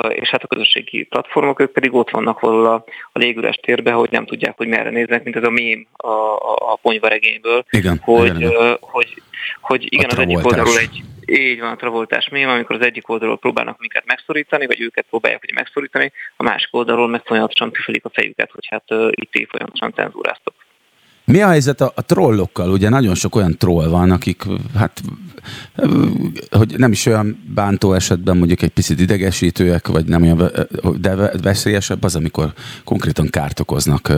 és 0.08 0.28
hát 0.28 0.42
a 0.42 0.46
közösségi 0.46 1.02
platformok, 1.02 1.60
ők 1.60 1.72
pedig 1.72 1.94
ott 1.94 2.10
vannak 2.10 2.40
valahol 2.40 2.66
a, 2.66 2.84
a 3.12 3.18
légüres 3.18 3.56
térbe, 3.56 3.92
hogy 3.92 4.10
nem 4.10 4.26
tudják, 4.26 4.56
hogy 4.56 4.68
merre 4.68 4.90
néznek, 4.90 5.24
mint 5.24 5.36
ez 5.36 5.44
a 5.44 5.50
mém 5.50 5.86
a, 5.92 6.08
a, 6.08 6.72
a 6.72 6.78
ponyvaregényből, 6.82 7.64
igen, 7.70 8.00
hogy, 8.02 8.26
igen, 8.26 8.40
igen. 8.40 8.76
hogy, 8.80 9.22
hogy 9.60 9.92
igen, 9.92 10.10
az 10.10 10.18
egyik 10.18 10.44
oldalról 10.44 10.78
egy 10.78 11.02
így 11.26 11.60
van 11.60 11.70
a 11.70 11.76
travoltás 11.76 12.28
mém, 12.28 12.48
amikor 12.48 12.76
az 12.76 12.86
egyik 12.86 13.08
oldalról 13.08 13.38
próbálnak 13.38 13.78
minket 13.78 14.06
megszorítani, 14.06 14.66
vagy 14.66 14.80
őket 14.80 15.06
próbálják 15.10 15.40
hogy 15.40 15.54
megszorítani, 15.54 16.12
a 16.36 16.42
másik 16.42 16.74
oldalról 16.74 17.08
meg 17.08 17.22
folyamatosan 17.24 17.72
püfölik 17.72 18.04
a 18.04 18.10
fejüket, 18.12 18.50
hogy 18.50 18.66
hát 18.66 18.84
uh, 18.90 19.10
itt 19.10 19.48
folyamatosan 19.50 19.92
cenzúráztok. 19.92 20.54
Mi 21.24 21.40
a 21.40 21.48
helyzet 21.48 21.80
a, 21.80 21.92
a 21.94 22.02
trollokkal? 22.02 22.70
Ugye 22.70 22.88
nagyon 22.88 23.14
sok 23.14 23.34
olyan 23.36 23.58
troll 23.58 23.88
van, 23.88 24.10
akik 24.10 24.46
hát 24.74 25.02
hogy 26.50 26.74
nem 26.78 26.92
is 26.92 27.06
olyan 27.06 27.42
bántó 27.54 27.92
esetben 27.92 28.36
mondjuk 28.36 28.62
egy 28.62 28.70
picit 28.70 29.00
idegesítőek, 29.00 29.88
vagy 29.88 30.04
nem 30.04 30.22
olyan, 30.22 30.50
de 31.00 31.14
veszélyesebb 31.42 32.02
az, 32.02 32.16
amikor 32.16 32.52
konkrétan 32.84 33.28
kárt 33.28 33.60
okoznak 33.60 34.12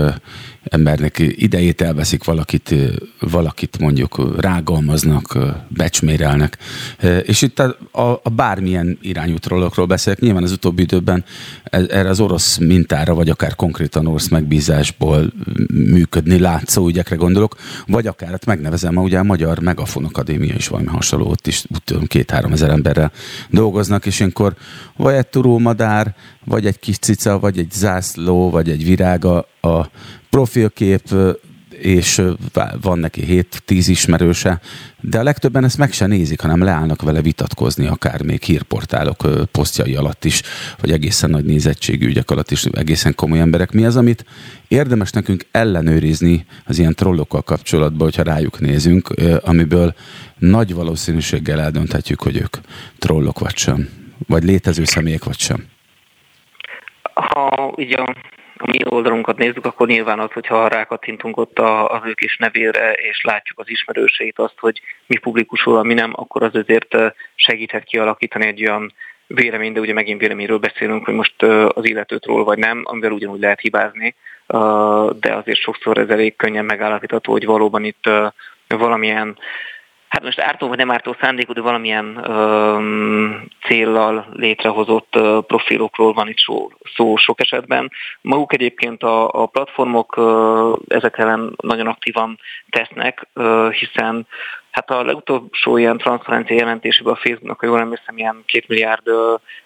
embernek, 0.64 1.18
idejét 1.18 1.80
elveszik 1.80 2.24
valakit, 2.24 2.74
valakit 3.20 3.78
mondjuk 3.78 4.40
rágalmaznak, 4.40 5.38
becsmérelnek. 5.68 6.58
És 7.22 7.42
itt 7.42 7.58
a, 7.58 7.76
a, 7.90 8.20
a 8.22 8.30
bármilyen 8.30 8.98
irányú 9.00 9.38
trollokról 9.38 9.86
beszélek, 9.86 10.20
nyilván 10.20 10.42
az 10.42 10.52
utóbbi 10.52 10.82
időben 10.82 11.24
e, 11.64 11.84
erre 11.88 12.08
az 12.08 12.20
orosz 12.20 12.56
mintára, 12.56 13.14
vagy 13.14 13.30
akár 13.30 13.54
konkrétan 13.54 14.06
orosz 14.06 14.28
megbízásból 14.28 15.32
működni 15.72 16.38
látszó 16.38 16.88
ügyekre 16.96 17.16
gondolok, 17.16 17.56
vagy 17.86 18.06
akár 18.06 18.30
hát 18.30 18.46
megnevezem, 18.46 18.94
ma 18.94 19.00
ugye 19.00 19.18
a 19.18 19.22
Magyar 19.22 19.58
Megafon 19.58 20.04
Akadémia 20.04 20.54
is 20.54 20.68
valami 20.68 20.88
hasonló, 20.88 21.26
ott 21.26 21.46
is 21.46 21.64
úgy 21.74 21.82
tudom, 21.82 22.06
két-három 22.06 22.52
ezer 22.52 22.70
emberrel 22.70 23.12
dolgoznak, 23.50 24.06
és 24.06 24.18
ilyenkor 24.18 24.54
vagy 24.96 25.14
egy 25.14 25.26
turómadár, 25.26 26.14
vagy 26.44 26.66
egy 26.66 26.78
kis 26.78 26.98
cica, 26.98 27.38
vagy 27.38 27.58
egy 27.58 27.70
zászló, 27.72 28.50
vagy 28.50 28.70
egy 28.70 28.84
virága 28.84 29.48
a 29.60 29.90
profilkép, 30.30 31.14
és 31.80 32.22
van 32.80 32.98
neki 32.98 33.44
7-10 33.68 33.84
ismerőse, 33.86 34.60
de 35.00 35.18
a 35.18 35.22
legtöbben 35.22 35.64
ezt 35.64 35.78
meg 35.78 35.92
se 35.92 36.06
nézik, 36.06 36.40
hanem 36.40 36.62
leállnak 36.62 37.02
vele 37.02 37.22
vitatkozni, 37.22 37.86
akár 37.86 38.22
még 38.22 38.42
hírportálok 38.42 39.26
posztjai 39.52 39.94
alatt 39.94 40.24
is, 40.24 40.42
vagy 40.80 40.90
egészen 40.90 41.30
nagy 41.30 41.44
nézettségű 41.44 42.06
ügyek 42.06 42.30
alatt 42.30 42.50
is, 42.50 42.64
egészen 42.64 43.14
komoly 43.14 43.40
emberek. 43.40 43.72
Mi 43.72 43.84
az, 43.84 43.96
amit 43.96 44.24
érdemes 44.68 45.10
nekünk 45.10 45.46
ellenőrizni 45.50 46.46
az 46.64 46.78
ilyen 46.78 46.94
trollokkal 46.94 47.42
kapcsolatban, 47.42 48.06
hogyha 48.06 48.22
rájuk 48.22 48.60
nézünk, 48.60 49.08
amiből 49.42 49.94
nagy 50.38 50.74
valószínűséggel 50.74 51.60
eldönthetjük, 51.60 52.22
hogy 52.22 52.36
ők 52.36 52.56
trollok 52.98 53.38
vagy 53.38 53.56
sem, 53.56 53.88
vagy 54.26 54.44
létező 54.44 54.84
személyek 54.84 55.24
vagy 55.24 55.38
sem. 55.38 55.64
Ha 57.14 57.72
ugye 57.76 57.96
a 58.58 58.66
mi 58.70 58.78
oldalunkat 58.84 59.36
nézzük, 59.36 59.64
akkor 59.64 59.86
nyilván 59.86 60.18
az, 60.18 60.32
hogyha 60.32 60.68
rákattintunk 60.68 61.36
ott 61.36 61.58
az 61.58 62.00
ők 62.04 62.20
is 62.20 62.36
nevére, 62.36 62.92
és 62.92 63.20
látjuk 63.22 63.58
az 63.58 63.70
ismerőseit, 63.70 64.38
azt, 64.38 64.58
hogy 64.58 64.80
mi 65.06 65.16
publikusul, 65.16 65.82
mi 65.82 65.94
nem, 65.94 66.12
akkor 66.14 66.42
az 66.42 66.54
azért 66.54 66.96
segíthet 67.34 67.84
kialakítani 67.84 68.46
egy 68.46 68.66
olyan 68.66 68.92
vélemény, 69.26 69.72
de 69.72 69.80
ugye 69.80 69.92
megint 69.92 70.20
véleményről 70.20 70.58
beszélünk, 70.58 71.04
hogy 71.04 71.14
most 71.14 71.42
az 71.68 71.84
illetőtről 71.84 72.44
vagy 72.44 72.58
nem, 72.58 72.82
amivel 72.84 73.12
ugyanúgy 73.12 73.40
lehet 73.40 73.60
hibázni, 73.60 74.14
de 75.20 75.34
azért 75.34 75.58
sokszor 75.58 75.98
ez 75.98 76.08
elég 76.08 76.36
könnyen 76.36 76.64
megállapítható, 76.64 77.32
hogy 77.32 77.44
valóban 77.44 77.84
itt 77.84 78.10
valamilyen 78.68 79.38
hát 80.08 80.22
most 80.22 80.40
ártó 80.40 80.68
vagy 80.68 80.78
nem 80.78 80.90
ártó 80.90 81.16
szándékú, 81.20 81.52
de 81.52 81.60
valamilyen 81.60 82.30
öm, 82.30 83.48
céllal 83.66 84.26
létrehozott 84.32 85.16
ö, 85.16 85.38
profilokról 85.46 86.12
van 86.12 86.28
itt 86.28 86.38
szó, 86.38 86.70
szó 86.94 87.16
sok 87.16 87.40
esetben. 87.40 87.90
Maguk 88.20 88.52
egyébként 88.52 89.02
a, 89.02 89.42
a 89.42 89.46
platformok 89.46 90.16
ö, 90.16 90.72
ezek 90.88 91.18
ellen 91.18 91.54
nagyon 91.62 91.86
aktívan 91.86 92.38
tesznek, 92.70 93.28
ö, 93.32 93.68
hiszen 93.70 94.26
Hát 94.76 94.90
a 94.90 95.04
legutolsó 95.04 95.76
ilyen 95.76 95.98
transzparencia 95.98 96.56
jelentésében 96.56 97.12
a 97.12 97.16
Facebooknak, 97.16 97.60
ha 97.60 97.66
jól 97.66 97.80
emlékszem, 97.80 98.16
ilyen 98.16 98.42
két 98.46 98.68
milliárd 98.68 99.02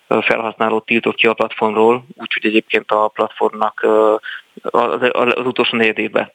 felhasználót 0.07 0.84
tiltott 0.84 1.14
ki 1.14 1.26
a 1.26 1.34
platformról, 1.34 2.05
úgyhogy 2.14 2.45
egyébként 2.45 2.91
a 2.91 3.09
platformnak 3.09 3.86
az, 4.62 5.11
az 5.12 5.47
utolsó 5.47 5.76
negyedében, 5.76 6.32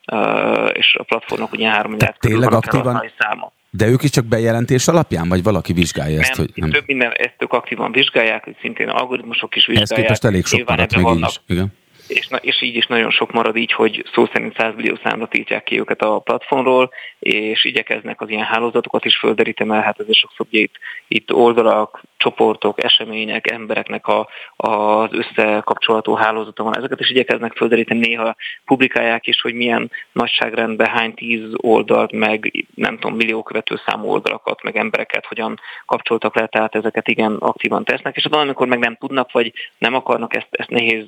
és 0.74 0.96
a 1.00 1.04
platformnak 1.04 1.52
ugye 1.52 1.70
három 1.70 1.92
milliárd 1.92 2.20
tényleg 2.20 2.52
aktívan, 2.52 3.12
száma. 3.20 3.52
De 3.78 3.88
ők 3.88 4.04
is 4.04 4.10
csak 4.10 4.26
bejelentés 4.26 4.88
alapján, 4.88 5.30
vagy 5.30 5.44
valaki 5.44 5.74
vizsgálja 5.74 6.20
ezt? 6.20 6.38
Nem, 6.38 6.46
hogy 6.46 6.64
nem. 6.64 6.70
több 6.70 6.84
minden, 6.88 7.12
ezt 7.12 7.36
ők 7.40 7.54
aktívan 7.54 7.92
vizsgálják, 7.92 8.56
szintén 8.62 8.90
algoritmusok 8.90 9.56
is 9.56 9.66
vizsgálják. 9.66 9.92
Ez 9.92 9.98
képest 9.98 10.26
elég 10.26 10.46
sok 10.46 10.70
maradt 10.70 10.96
vannak, 10.96 11.30
is. 11.30 11.42
Igen 11.48 11.74
és, 12.16 12.28
és 12.42 12.62
így 12.62 12.76
is 12.76 12.86
nagyon 12.88 13.12
sok 13.12 13.32
marad 13.32 13.56
így, 13.56 13.72
hogy 13.72 14.06
szó 14.14 14.26
szerint 14.34 14.56
100 14.58 14.76
millió 14.76 14.98
számra 15.04 15.28
tiltják 15.28 15.64
ki 15.64 15.80
őket 15.80 16.02
a 16.02 16.20
platformról, 16.20 16.92
és 17.20 17.66
igyekeznek 17.66 18.22
az 18.22 18.30
ilyen 18.30 18.46
hálózatokat 18.46 19.06
is 19.06 19.18
földeríteni, 19.18 19.70
mert 19.70 19.84
hát 19.84 20.00
ezért 20.00 20.18
sokszor 20.18 20.46
itt, 20.50 20.76
itt 21.08 21.34
oldalak, 21.34 22.02
csoportok, 22.18 22.84
események, 22.84 23.52
embereknek 23.52 24.08
a, 24.08 24.28
az 24.56 25.10
összekapcsolató 25.12 26.14
hálózata 26.14 26.64
van. 26.64 26.78
Ezeket 26.78 27.00
is 27.00 27.10
igyekeznek 27.10 27.54
földeríteni, 27.54 28.08
néha 28.08 28.36
publikálják 28.66 29.28
is, 29.28 29.42
hogy 29.42 29.54
milyen 29.54 29.92
nagyságrendben 30.12 30.88
hány 30.88 31.14
tíz 31.14 31.42
oldalt, 31.56 32.12
meg 32.12 32.66
nem 32.76 32.98
tudom, 33.00 33.16
millió 33.16 33.44
követő 33.44 33.82
számú 33.86 34.08
oldalakat, 34.08 34.64
meg 34.64 34.78
embereket 34.78 35.26
hogyan 35.26 35.60
kapcsoltak 35.86 36.36
le, 36.36 36.48
tehát 36.48 36.76
ezeket 36.76 37.08
igen 37.08 37.36
aktívan 37.36 37.84
tesznek, 37.84 38.16
és 38.16 38.26
amikor 38.26 38.68
meg 38.68 38.80
nem 38.80 38.96
tudnak, 38.96 39.32
vagy 39.32 39.54
nem 39.78 39.94
akarnak, 39.94 40.36
ezt, 40.36 40.48
ezt 40.52 40.70
nehéz 40.70 41.06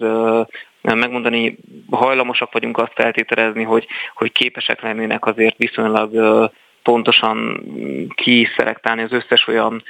megmondani, 0.82 1.58
hajlamosak 1.92 2.54
vagyunk 2.54 2.78
azt 2.78 2.94
feltételezni, 2.94 3.64
hogy, 3.64 3.88
hogy 4.14 4.32
képesek 4.32 4.82
lennének 4.82 5.26
azért 5.26 5.58
viszonylag 5.58 6.12
pontosan 6.84 7.64
kiszelektálni 8.16 9.02
az 9.02 9.12
összes 9.12 9.48
olyan 9.48 9.84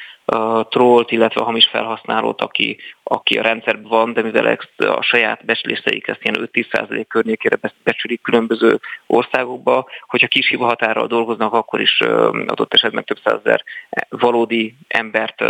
trollt, 0.70 1.12
illetve 1.12 1.44
hamis 1.44 1.68
felhasználót, 1.68 2.42
aki, 2.42 2.78
aki 3.04 3.38
a 3.38 3.42
rendszerben 3.42 3.90
van, 3.90 4.14
de 4.14 4.22
mivel 4.22 4.48
ezt 4.48 4.90
a 4.90 5.02
saját 5.02 5.46
becsléseik 5.46 6.08
ezt 6.08 6.24
ilyen 6.24 6.50
5-10% 6.54 7.06
környékére 7.08 7.58
becsülik 7.84 8.22
különböző 8.22 8.80
országokba, 9.06 9.90
hogyha 10.08 10.28
kis 10.28 10.48
hiba 10.48 10.66
határral 10.66 11.08
dolgoznak, 11.08 11.54
akkor 11.54 11.82
is 11.82 12.00
adott 12.48 12.74
esetben 12.74 13.04
több 13.04 13.20
százezer 13.24 13.64
valódi 14.10 14.76
embert 14.88 15.44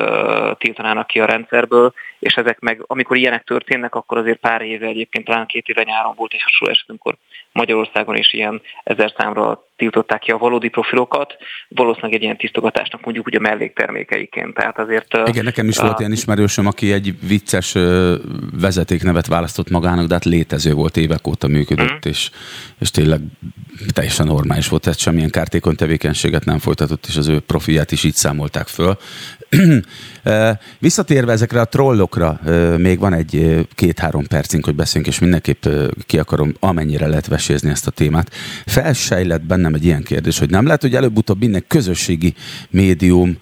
tiltanának 0.58 1.08
ki 1.08 1.20
a 1.20 1.26
rendszerből, 1.26 1.94
és 2.20 2.34
ezek 2.34 2.60
meg, 2.60 2.84
amikor 2.88 3.18
ilyenek 3.18 3.44
történnek, 3.44 3.96
akkor 3.96 4.18
azért 4.18 4.40
pár 4.40 4.62
éve 4.62 4.88
egyébként 4.88 5.26
talán 5.26 5.46
két 5.46 5.68
éve 5.68 5.84
nyáron 5.84 6.14
volt 6.16 6.34
egy 6.34 6.42
hasonló 6.42 6.74
eset, 6.74 6.90
amikor 6.90 7.16
Magyarországon 7.52 8.16
is 8.16 8.34
ilyen 8.34 8.62
ezer 8.84 9.14
számra 9.18 9.64
tiltották 9.76 10.20
ki 10.20 10.32
a 10.32 10.38
valódi 10.38 10.70
profilokat, 10.70 11.38
valószínűleg 11.68 12.16
egy 12.16 12.24
ilyen 12.24 12.38
tisztogatásnak 12.38 13.02
mondjuk 13.04 13.26
ugye 13.26 13.40
melléktermékeiként. 13.40 14.58
Tehát 14.74 14.90
azért, 14.90 15.30
Igen, 15.30 15.44
nekem 15.44 15.68
is 15.68 15.78
a... 15.78 15.84
volt 15.84 16.00
ilyen 16.00 16.12
ismerősöm, 16.12 16.66
aki 16.66 16.92
egy 16.92 17.16
vicces 17.28 17.76
vezetéknevet 18.60 19.28
választott 19.28 19.70
magának, 19.70 20.08
de 20.08 20.14
hát 20.14 20.26
létező 20.26 20.74
volt, 20.74 20.98
évek 20.98 21.28
óta 21.28 21.48
működött, 21.48 22.08
mm. 22.08 22.10
és, 22.10 22.30
és 22.80 22.92
tényleg 22.92 23.22
teljesen 23.94 24.26
normális 24.26 24.68
volt, 24.68 24.82
tehát 24.82 25.00
semmilyen 25.00 25.30
kártékony 25.30 25.76
tevékenységet 25.76 26.46
nem 26.46 26.60
folytatott, 26.60 27.06
és 27.08 27.18
az 27.18 27.28
ő 27.28 27.40
profilját 27.40 27.92
is 27.92 28.04
így 28.04 28.14
számolták 28.14 28.68
föl. 28.68 28.98
Visszatérve 30.80 31.32
ezekre 31.32 31.62
a 31.62 31.66
trollokra, 31.66 32.40
még 32.78 33.00
van 33.00 33.14
egy 33.14 33.66
két-három 33.76 34.28
percünk, 34.28 34.66
hogy 34.66 34.76
beszéljünk, 34.76 35.14
és 35.14 35.20
mindenképp 35.20 35.66
ki 36.06 36.20
akarom 36.20 36.54
amennyire 36.60 37.08
lehet 37.08 37.28
vesézni 37.28 37.70
ezt 37.70 37.88
a 37.88 37.92
témát. 37.92 38.32
Felsejlett 38.66 39.42
bennem 39.42 39.74
egy 39.74 39.86
ilyen 39.86 40.04
kérdés, 40.04 40.40
hogy 40.40 40.50
nem 40.50 40.66
lehet, 40.66 40.82
hogy 40.82 40.96
előbb-utóbb 40.96 41.40
minden 41.40 41.64
közösségi 41.68 42.34
médium 42.70 43.38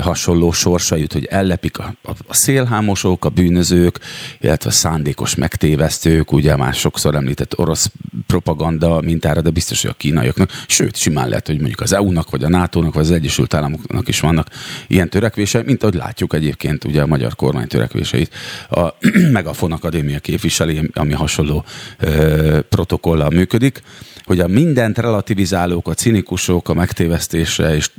hasonló 0.00 0.52
sorsa 0.62 0.96
jut, 0.96 1.12
hogy 1.12 1.24
ellepik 1.24 1.78
a, 1.78 1.94
a, 2.02 2.10
a 2.26 2.34
szélhámosok, 2.34 3.24
a 3.24 3.28
bűnözők, 3.28 3.98
illetve 4.40 4.70
a 4.70 4.72
szándékos 4.72 5.34
megtévesztők, 5.34 6.32
ugye 6.32 6.56
már 6.56 6.74
sokszor 6.74 7.14
említett 7.14 7.58
orosz 7.58 7.90
propaganda 8.26 9.00
mintára, 9.00 9.40
de 9.40 9.50
biztos, 9.50 9.82
hogy 9.82 9.90
a 9.90 9.94
kínaiaknak, 9.94 10.50
sőt, 10.66 10.96
simán 10.96 11.28
lehet, 11.28 11.46
hogy 11.46 11.58
mondjuk 11.58 11.80
az 11.80 11.92
EU-nak, 11.92 12.30
vagy 12.30 12.44
a 12.44 12.48
NATO-nak, 12.48 12.94
vagy 12.94 13.04
az 13.04 13.10
Egyesült 13.10 13.54
Államoknak 13.54 14.08
is 14.08 14.20
vannak 14.20 14.48
ilyen 14.86 15.08
törekvése, 15.08 15.62
mint 15.62 15.82
ahogy 15.82 15.94
látjuk 15.94 16.34
egyébként 16.34 16.84
ugye 16.84 17.02
a 17.02 17.06
magyar 17.06 17.34
kormány 17.34 17.66
törekvéseit. 17.66 18.34
A 18.70 18.88
Megafon 19.32 19.72
Akadémia 19.72 20.18
képviseli, 20.18 20.90
ami 20.92 21.12
hasonló 21.12 21.64
ö, 21.98 22.60
protokollal 22.68 23.30
működik, 23.30 23.82
hogy 24.24 24.40
a 24.40 24.48
mindent 24.48 24.98
relativizálók, 24.98 25.88
a 25.88 25.94
cinikusok, 25.94 26.68
a 26.68 26.74
megtévesztésre 26.74 27.74
és 27.74 27.90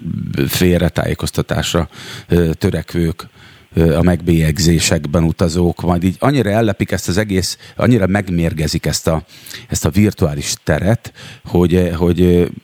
félretájékoztatásra 0.47 1.89
ö, 2.27 2.52
törekvők 2.53 3.27
a 3.75 4.01
megbélyegzésekben 4.01 5.23
utazók, 5.23 5.81
majd 5.81 6.03
így 6.03 6.15
annyira 6.19 6.49
ellepik 6.49 6.91
ezt 6.91 7.07
az 7.07 7.17
egész, 7.17 7.73
annyira 7.75 8.07
megmérgezik 8.07 8.85
ezt 8.85 9.07
a, 9.07 9.21
ezt 9.69 9.85
a 9.85 9.89
virtuális 9.89 10.53
teret, 10.63 11.13
hogy, 11.45 11.91
hogy 11.97 12.21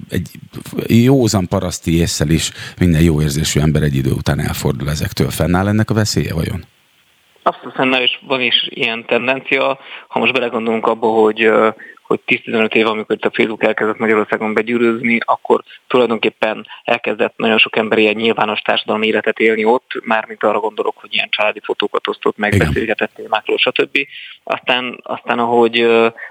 egy 0.10 0.30
józan 0.88 1.48
paraszti 1.48 1.98
észsel 1.98 2.30
is 2.30 2.52
minden 2.80 3.02
jó 3.02 3.22
érzésű 3.22 3.60
ember 3.60 3.84
egy 3.84 3.96
idő 3.96 4.12
után 4.12 4.40
elfordul 4.40 4.90
ezektől. 4.90 5.30
Fennáll 5.30 5.68
ennek 5.68 5.90
a 5.90 5.94
veszélye 5.94 6.34
vajon? 6.34 6.64
Abszolút 7.44 7.76
fennáll, 7.76 8.02
és 8.02 8.20
van 8.28 8.42
is 8.42 8.68
ilyen 8.70 9.06
tendencia. 9.06 9.80
Ha 10.08 10.20
most 10.20 10.34
belegondolunk 10.34 10.88
abba, 10.88 11.08
hogy 11.08 11.52
hogy 12.10 12.20
10-15 12.28 12.74
év, 12.74 12.88
amikor 12.88 13.16
itt 13.16 13.26
a 13.26 13.32
Facebook 13.34 13.64
elkezdett 13.64 13.98
Magyarországon 13.98 14.54
begyűrűzni, 14.54 15.18
akkor 15.26 15.64
tulajdonképpen 15.88 16.66
elkezdett 16.84 17.34
nagyon 17.38 17.58
sok 17.58 17.76
ember 17.76 17.98
ilyen 17.98 18.16
nyilvános 18.16 18.60
társadalmi 18.62 19.08
életet 19.08 19.40
élni 19.40 19.66
ott, 19.66 19.92
mármint 20.04 20.44
arra 20.44 20.60
gondolok, 20.60 20.98
hogy 20.98 21.14
ilyen 21.14 21.30
családi 21.30 21.60
fotókat 21.64 22.08
osztott 22.08 22.38
meg, 22.38 22.58
beszélgetett 22.58 23.12
témákról, 23.16 23.58
stb. 23.58 23.98
Aztán, 24.44 25.00
aztán 25.04 25.40
ahogy, 25.40 25.82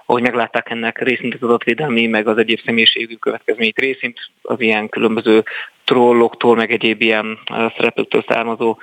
ahogy 0.06 0.22
meglátták 0.22 0.70
ennek 0.70 1.02
részint 1.02 1.34
az 1.34 1.42
adatvédelmi, 1.42 2.06
meg 2.06 2.28
az 2.28 2.38
egyéb 2.38 2.60
személyiségű 2.64 3.14
következményét 3.14 3.78
részint, 3.78 4.30
az 4.42 4.60
ilyen 4.60 4.88
különböző 4.88 5.44
trolloktól, 5.84 6.56
meg 6.56 6.72
egyéb 6.72 7.02
ilyen 7.02 7.38
szereplőktől 7.76 8.24
származó 8.28 8.78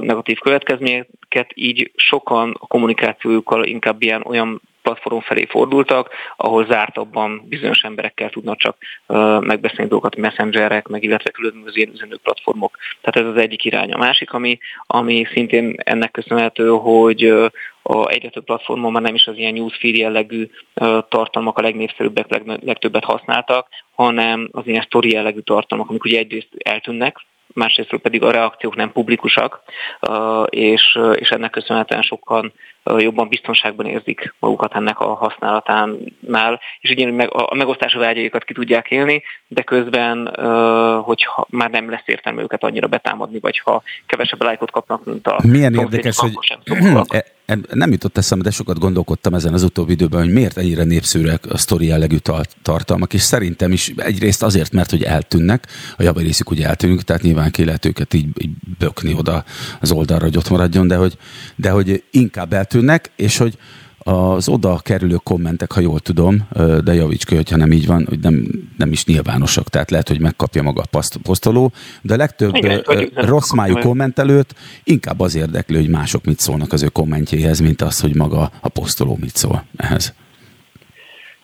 negatív 0.00 0.38
következményeket, 0.38 1.50
így 1.54 1.90
sokan 1.96 2.56
a 2.60 2.66
kommunikációjukkal 2.66 3.64
inkább 3.64 4.02
ilyen 4.02 4.22
olyan 4.24 4.60
platform 4.86 5.18
felé 5.18 5.44
fordultak, 5.44 6.10
ahol 6.36 6.66
zártabban 6.66 7.42
bizonyos 7.48 7.80
emberekkel 7.80 8.30
tudnak 8.30 8.56
csak 8.58 8.76
megbeszélni 9.40 9.90
dolgokat, 9.90 10.16
messengerek, 10.16 10.88
meg 10.88 11.02
illetve 11.02 11.30
különböző 11.30 11.88
üzenő 11.92 12.16
platformok. 12.22 12.76
Tehát 13.00 13.28
ez 13.28 13.34
az 13.36 13.42
egyik 13.42 13.64
irány. 13.64 13.92
A 13.92 13.98
másik, 13.98 14.32
ami, 14.32 14.58
ami 14.86 15.26
szintén 15.32 15.74
ennek 15.76 16.10
köszönhető, 16.10 16.68
hogy 16.68 17.22
a 17.82 18.08
egyre 18.08 18.28
több 18.28 18.44
platformon 18.44 18.92
már 18.92 19.02
nem 19.02 19.14
is 19.14 19.26
az 19.26 19.36
ilyen 19.36 19.54
newsfeed 19.54 19.96
jellegű 19.96 20.48
tartalmak 21.08 21.58
a 21.58 21.62
legnépszerűbbek, 21.62 22.26
legtöbbet 22.64 23.04
használtak, 23.04 23.68
hanem 23.94 24.48
az 24.52 24.66
ilyen 24.66 24.82
story 24.82 25.10
jellegű 25.10 25.40
tartalmak, 25.40 25.88
amik 25.88 26.04
ugye 26.04 26.18
egyrészt 26.18 26.48
eltűnnek, 26.58 27.16
másrészt 27.54 27.96
pedig 27.96 28.22
a 28.22 28.30
reakciók 28.30 28.76
nem 28.76 28.92
publikusak, 28.92 29.62
és, 30.48 30.98
és 31.14 31.28
ennek 31.28 31.50
köszönhetően 31.50 32.02
sokan 32.02 32.52
jobban 32.98 33.28
biztonságban 33.28 33.86
érzik 33.86 34.34
magukat 34.38 34.74
ennek 34.74 35.00
a 35.00 35.14
használatánál, 35.14 36.60
és 36.80 36.90
ugyanúgy 36.90 37.28
a 37.30 37.54
megosztási 37.54 37.98
vágyaikat 37.98 38.44
ki 38.44 38.52
tudják 38.52 38.90
élni, 38.90 39.22
de 39.48 39.62
közben, 39.62 40.34
hogyha 41.02 41.46
már 41.50 41.70
nem 41.70 41.90
lesz 41.90 42.02
értelme 42.06 42.42
őket 42.42 42.62
annyira 42.62 42.86
betámadni, 42.86 43.38
vagy 43.38 43.58
ha 43.58 43.82
kevesebb 44.06 44.42
lájkot 44.42 44.70
kapnak, 44.70 45.04
mint 45.04 45.26
a 45.26 45.38
Milyen 45.42 45.74
érdekes, 45.74 46.18
hogy 46.18 46.38
nem 47.72 47.90
jutott 47.90 48.16
eszembe, 48.16 48.44
de 48.44 48.50
sokat 48.50 48.78
gondolkodtam 48.78 49.34
ezen 49.34 49.52
az 49.52 49.62
utóbbi 49.62 49.92
időben, 49.92 50.20
hogy 50.20 50.32
miért 50.32 50.58
ennyire 50.58 50.84
népszerűek 50.84 51.44
a 51.48 51.58
sztori 51.58 51.86
jellegű 51.86 52.16
tartalmak, 52.62 53.14
és 53.14 53.20
szerintem 53.20 53.72
is 53.72 53.92
egyrészt 53.96 54.42
azért, 54.42 54.72
mert 54.72 54.90
hogy 54.90 55.02
eltűnnek, 55.02 55.66
a 55.96 56.02
javarészük 56.02 56.50
ugye 56.50 56.66
eltűnünk, 56.66 57.02
tehát 57.02 57.22
nyilván 57.22 57.50
ki 57.50 57.64
lehet 57.64 57.84
őket 57.84 58.14
így, 58.14 58.28
így 58.38 58.50
bökni 58.78 59.14
oda 59.14 59.44
az 59.80 59.92
oldalra, 59.92 60.24
hogy 60.24 60.36
ott 60.36 60.50
maradjon, 60.50 60.88
de 60.88 60.96
hogy, 60.96 61.16
de 61.56 61.70
hogy 61.70 62.02
inkább 62.10 62.52
eltűnnek, 62.52 62.74
és 63.16 63.38
hogy 63.38 63.58
az 64.08 64.48
oda 64.48 64.78
kerülő 64.82 65.16
kommentek, 65.22 65.72
ha 65.72 65.80
jól 65.80 66.00
tudom, 66.00 66.48
de 66.84 66.94
javíts 66.94 67.24
ki, 67.24 67.34
hogyha 67.34 67.56
nem 67.56 67.72
így 67.72 67.86
van, 67.86 68.06
hogy 68.08 68.18
nem, 68.18 68.46
nem 68.76 68.92
is 68.92 69.04
nyilvánosak, 69.04 69.68
tehát 69.68 69.90
lehet, 69.90 70.08
hogy 70.08 70.20
megkapja 70.20 70.62
maga 70.62 70.82
a 70.90 70.98
posztoló, 71.22 71.72
de 72.02 72.14
a 72.14 72.16
legtöbb 72.16 72.56
Igen, 72.56 72.82
rossz 73.14 73.52
májú 73.52 73.78
kommentelőt 73.78 74.54
inkább 74.84 75.20
az 75.20 75.34
érdekli, 75.34 75.76
hogy 75.76 75.88
mások 75.88 76.24
mit 76.24 76.38
szólnak 76.38 76.72
az 76.72 76.82
ő 76.82 76.88
kommentjéhez, 76.88 77.60
mint 77.60 77.82
az, 77.82 78.00
hogy 78.00 78.14
maga 78.14 78.50
a 78.60 78.68
posztoló 78.68 79.16
mit 79.20 79.36
szól 79.36 79.64
ehhez. 79.76 80.14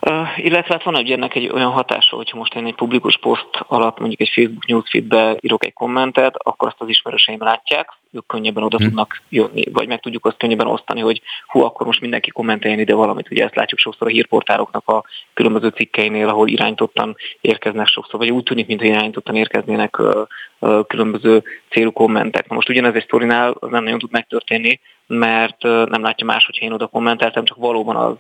Uh, 0.01 0.45
illetve 0.45 0.75
hát 0.75 0.83
van 0.83 0.97
egy 0.97 1.11
ennek 1.11 1.35
egy 1.35 1.51
olyan 1.53 1.71
hatása, 1.71 2.17
hogyha 2.17 2.39
most 2.39 2.55
én 2.55 2.67
egy 2.67 2.75
publikus 2.75 3.19
poszt 3.19 3.65
alatt 3.67 3.99
mondjuk 3.99 4.21
egy 4.21 4.31
Facebook 4.35 4.67
newsfeedbe 4.67 5.37
írok 5.41 5.65
egy 5.65 5.73
kommentet, 5.73 6.35
akkor 6.37 6.69
azt 6.69 6.81
az 6.81 6.89
ismerőseim 6.89 7.43
látják, 7.43 7.89
ők 8.13 8.27
könnyebben 8.27 8.63
oda 8.63 8.77
hmm. 8.77 8.87
tudnak 8.87 9.23
jönni, 9.29 9.65
vagy 9.73 9.89
meg 9.89 10.01
tudjuk 10.01 10.27
azt 10.27 10.37
könnyebben 10.37 10.67
osztani, 10.67 11.01
hogy 11.01 11.23
hú, 11.47 11.63
akkor 11.63 11.87
most 11.87 12.01
mindenki 12.01 12.31
kommenteljen 12.31 12.79
ide 12.79 12.95
valamit. 12.95 13.31
Ugye 13.31 13.45
ezt 13.45 13.55
látjuk 13.55 13.81
sokszor 13.81 14.07
a 14.07 14.11
hírportáloknak 14.11 14.89
a 14.89 15.05
különböző 15.35 15.69
cikkeinél, 15.69 16.29
ahol 16.29 16.49
irányítottan 16.49 17.17
érkeznek 17.41 17.87
sokszor, 17.87 18.19
vagy 18.19 18.31
úgy 18.31 18.43
tűnik, 18.43 18.67
mintha 18.67 18.87
irányítottan 18.87 19.37
érkeznének 19.37 19.99
uh, 19.99 20.27
uh, 20.59 20.87
különböző 20.87 21.43
célú 21.71 21.93
kommentek. 21.93 22.49
Na 22.49 22.55
most 22.55 22.69
ugyanez 22.69 22.95
egy 22.95 23.05
sztorinál 23.05 23.57
nem 23.61 23.83
nagyon 23.83 23.99
tud 23.99 24.11
megtörténni, 24.11 24.81
mert 25.07 25.63
nem 25.63 26.03
látja 26.03 26.27
más, 26.27 26.45
hogyha 26.45 26.65
én 26.65 26.73
oda 26.73 26.87
kommenteltem, 26.87 27.45
csak 27.45 27.57
valóban 27.57 27.97
az, 27.97 28.17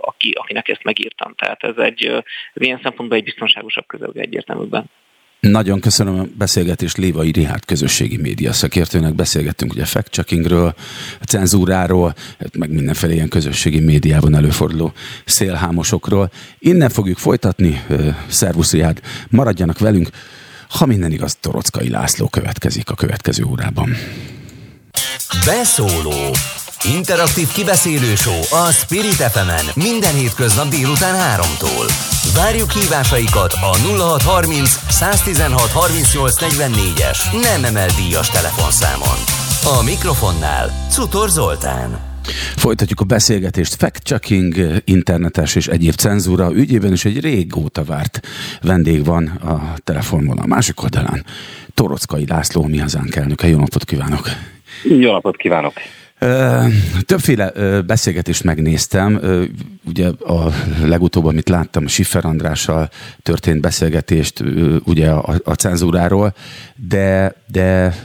aki, 0.00 0.30
akinek 0.30 0.68
ezt 0.68 0.84
megírtam. 0.84 1.34
Tehát 1.34 1.64
ez 1.64 1.76
egy 1.76 2.04
ez 2.54 2.62
ilyen 2.62 2.80
szempontból 2.82 3.18
egy 3.18 3.24
biztonságosabb 3.24 3.86
közel 3.86 4.10
egyértelműben. 4.14 4.90
Nagyon 5.50 5.80
köszönöm 5.80 6.18
a 6.18 6.26
beszélgetést 6.38 6.96
Lévai 6.96 7.30
Rihárd 7.30 7.64
közösségi 7.64 8.16
média 8.16 8.52
szakértőnek. 8.52 9.14
Beszélgettünk 9.14 9.72
ugye 9.72 9.84
fact-checkingről, 9.84 10.74
cenzúráról, 11.26 12.14
hát 12.38 12.56
meg 12.56 12.70
mindenféle 12.70 13.12
ilyen 13.12 13.28
közösségi 13.28 13.80
médiában 13.80 14.34
előforduló 14.34 14.92
szélhámosokról. 15.24 16.30
Innen 16.58 16.88
fogjuk 16.88 17.18
folytatni. 17.18 17.84
Szervusz 18.28 18.72
Rihárd, 18.72 19.00
maradjanak 19.28 19.78
velünk. 19.78 20.08
Ha 20.68 20.86
minden 20.86 21.12
igaz, 21.12 21.36
Torockai 21.40 21.88
László 21.88 22.28
következik 22.28 22.90
a 22.90 22.94
következő 22.94 23.44
órában. 23.44 23.96
Beszóló 25.46 26.34
Interaktív 26.92 27.48
kibeszélő 27.48 28.14
show 28.14 28.40
a 28.50 28.70
Spirit 28.70 29.22
fm 29.34 29.80
minden 29.80 30.14
hétköznap 30.14 30.68
délután 30.68 31.40
3-tól. 31.40 31.86
Várjuk 32.36 32.70
hívásaikat 32.70 33.52
a 33.52 33.76
0630 33.76 34.70
116 34.88 35.60
38 35.60 36.42
es 37.10 37.30
nem 37.30 37.64
emel 37.64 37.88
díjas 37.96 38.30
telefonszámon. 38.30 39.18
A 39.78 39.82
mikrofonnál 39.84 40.70
Cutor 40.90 41.28
Zoltán. 41.28 42.00
Folytatjuk 42.56 43.00
a 43.00 43.04
beszélgetést. 43.04 43.74
Fact-checking, 43.74 44.82
internetes 44.84 45.54
és 45.54 45.66
egyéb 45.66 45.94
cenzúra 45.94 46.50
ügyében 46.52 46.92
is 46.92 47.04
egy 47.04 47.20
régóta 47.20 47.84
várt 47.84 48.20
vendég 48.62 49.04
van 49.04 49.26
a 49.26 49.74
telefonvonal 49.84 50.46
másik 50.46 50.82
oldalán. 50.82 51.24
Torockai 51.74 52.26
László, 52.26 52.62
mi 52.66 52.78
hazánk 52.78 53.16
elnöke. 53.16 53.48
Jó 53.48 53.58
napot 53.58 53.84
kívánok! 53.84 54.28
Jó 54.82 55.12
napot 55.12 55.36
kívánok! 55.36 55.72
Többféle 57.04 57.52
beszélgetést 57.86 58.44
megnéztem. 58.44 59.20
Ugye 59.84 60.08
a 60.08 60.52
legutóbb, 60.84 61.24
amit 61.24 61.48
láttam, 61.48 61.86
Siffer 61.86 62.24
Andrással 62.24 62.90
történt 63.22 63.60
beszélgetést 63.60 64.44
ugye 64.84 65.10
a, 65.10 65.40
a 65.44 65.52
cenzúráról, 65.52 66.34
de, 66.76 67.34
de 67.46 67.96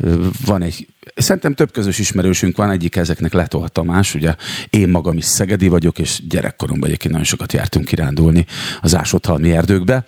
van 0.46 0.62
egy 0.62 0.88
Szerintem 1.20 1.54
több 1.54 1.72
közös 1.72 2.00
ismerősünk 2.00 2.58
van, 2.58 2.72
egyik 2.72 2.96
ezeknek 2.96 3.34
Letol 3.34 3.70
Tamás, 3.70 4.16
ugye 4.16 4.36
én 4.70 4.90
magam 4.90 5.18
is 5.18 5.26
szegedi 5.26 5.68
vagyok, 5.68 6.00
és 6.00 6.22
gyerekkoromban 6.28 6.88
egyébként 6.88 7.12
nagyon 7.12 7.28
sokat 7.28 7.54
jártunk 7.54 7.86
kirándulni 7.86 8.46
az 8.82 8.96
ásóthalmi 8.96 9.52
erdőkbe. 9.52 10.06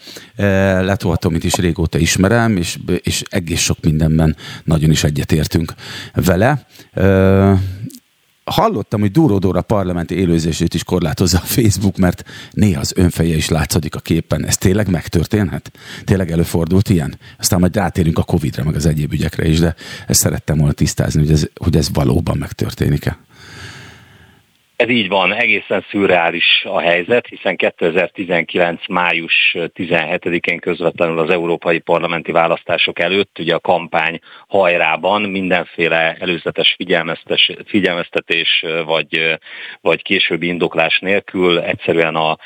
Letol 0.81 1.17
Tomit 1.17 1.43
is 1.43 1.55
régóta 1.55 1.97
ismerem, 1.97 2.57
és, 2.57 2.77
és 3.01 3.23
egész 3.29 3.61
sok 3.61 3.77
mindenben 3.81 4.35
nagyon 4.63 4.89
is 4.89 5.03
egyetértünk 5.03 5.73
vele 6.13 6.67
hallottam, 8.43 8.99
hogy 8.99 9.11
Dóra 9.11 9.61
parlamenti 9.61 10.15
élőzését 10.15 10.73
is 10.73 10.83
korlátozza 10.83 11.37
a 11.37 11.45
Facebook, 11.45 11.97
mert 11.97 12.23
néha 12.51 12.79
az 12.79 12.93
önfeje 12.95 13.35
is 13.35 13.49
látszik 13.49 13.95
a 13.95 13.99
képen. 13.99 14.45
Ez 14.45 14.57
tényleg 14.57 14.89
megtörténhet? 14.89 15.71
Tényleg 16.05 16.31
előfordult 16.31 16.89
ilyen? 16.89 17.17
Aztán 17.39 17.59
majd 17.59 17.75
rátérünk 17.75 18.17
a 18.17 18.23
Covid-ra, 18.23 18.63
meg 18.63 18.75
az 18.75 18.85
egyéb 18.85 19.13
ügyekre 19.13 19.47
is, 19.47 19.59
de 19.59 19.75
ezt 20.07 20.19
szerettem 20.19 20.57
volna 20.57 20.73
tisztázni, 20.73 21.21
hogy 21.21 21.31
ez, 21.31 21.47
hogy 21.55 21.75
ez 21.75 21.89
valóban 21.93 22.37
megtörténik-e. 22.37 23.17
Ez 24.81 24.89
így 24.89 25.07
van, 25.07 25.33
egészen 25.33 25.85
szürreális 25.89 26.63
a 26.63 26.79
helyzet, 26.79 27.27
hiszen 27.27 27.55
2019. 27.55 28.87
május 28.87 29.55
17-én 29.55 30.59
közvetlenül 30.59 31.19
az 31.19 31.29
európai 31.29 31.79
parlamenti 31.79 32.31
választások 32.31 32.99
előtt, 32.99 33.39
ugye 33.39 33.55
a 33.55 33.59
kampány 33.59 34.19
hajrában 34.47 35.21
mindenféle 35.21 36.17
előzetes 36.19 36.77
figyelmeztetés 37.65 38.65
vagy, 38.85 39.37
vagy 39.81 40.01
későbbi 40.01 40.47
indoklás 40.47 40.99
nélkül 40.99 41.59
egyszerűen 41.59 42.15
a 42.15 42.37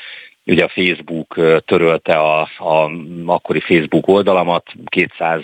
Ugye 0.46 0.64
a 0.64 0.68
Facebook 0.68 1.34
törölte 1.64 2.12
a, 2.12 2.40
a 2.42 2.90
akkori 3.26 3.60
Facebook 3.60 4.08
oldalamat, 4.08 4.72
200 4.84 5.40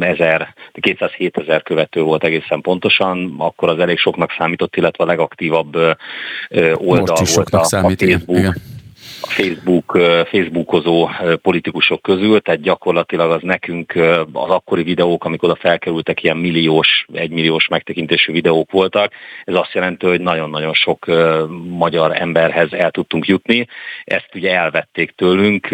ezer, 0.00 0.54
207 0.80 1.36
ezer 1.36 1.62
követő 1.62 2.02
volt 2.02 2.24
egészen 2.24 2.60
pontosan, 2.60 3.34
akkor 3.38 3.68
az 3.68 3.78
elég 3.78 3.98
soknak 3.98 4.30
számított, 4.38 4.76
illetve 4.76 5.04
a 5.04 5.06
legaktívabb 5.06 5.74
oldal 6.74 7.16
volt 7.34 7.50
a, 7.50 7.58
a 7.58 7.64
Facebook. 7.64 8.38
Igen 8.38 8.73
Facebook, 9.26 9.98
Facebookozó 10.24 11.08
politikusok 11.42 12.02
közül, 12.02 12.40
tehát 12.40 12.60
gyakorlatilag 12.60 13.30
az 13.30 13.42
nekünk 13.42 13.92
az 14.32 14.50
akkori 14.50 14.82
videók, 14.82 15.24
amikor 15.24 15.48
oda 15.48 15.58
felkerültek, 15.60 16.22
ilyen 16.22 16.36
milliós, 16.36 17.06
egymilliós 17.12 17.68
megtekintésű 17.68 18.32
videók 18.32 18.70
voltak. 18.70 19.12
Ez 19.44 19.54
azt 19.54 19.72
jelenti, 19.72 20.06
hogy 20.06 20.20
nagyon-nagyon 20.20 20.74
sok 20.74 21.06
magyar 21.68 22.20
emberhez 22.20 22.72
el 22.72 22.90
tudtunk 22.90 23.26
jutni. 23.26 23.66
Ezt 24.04 24.30
ugye 24.34 24.56
elvették 24.56 25.10
tőlünk. 25.10 25.70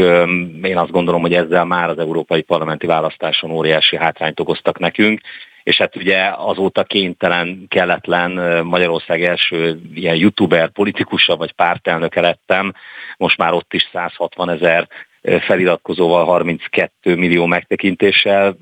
Én 0.62 0.76
azt 0.76 0.90
gondolom, 0.90 1.20
hogy 1.20 1.34
ezzel 1.34 1.64
már 1.64 1.88
az 1.88 1.98
európai 1.98 2.42
parlamenti 2.42 2.86
választáson 2.86 3.50
óriási 3.50 3.96
hátrányt 3.96 4.40
okoztak 4.40 4.78
nekünk, 4.78 5.20
és 5.62 5.76
hát 5.76 5.96
ugye 5.96 6.30
azóta 6.36 6.84
kénytelen, 6.84 7.64
kelletlen 7.68 8.64
Magyarország 8.66 9.24
első 9.24 9.80
ilyen 9.94 10.16
youtuber, 10.16 10.68
politikusa 10.68 11.36
vagy 11.36 11.52
pártelnöke 11.52 12.20
lettem, 12.20 12.74
most 13.16 13.38
már 13.38 13.52
ott 13.52 13.74
is 13.74 13.88
160 13.92 14.50
ezer 14.50 14.88
feliratkozóval 15.22 16.24
32 16.24 17.16
millió 17.16 17.46
megtekintéssel 17.46 18.56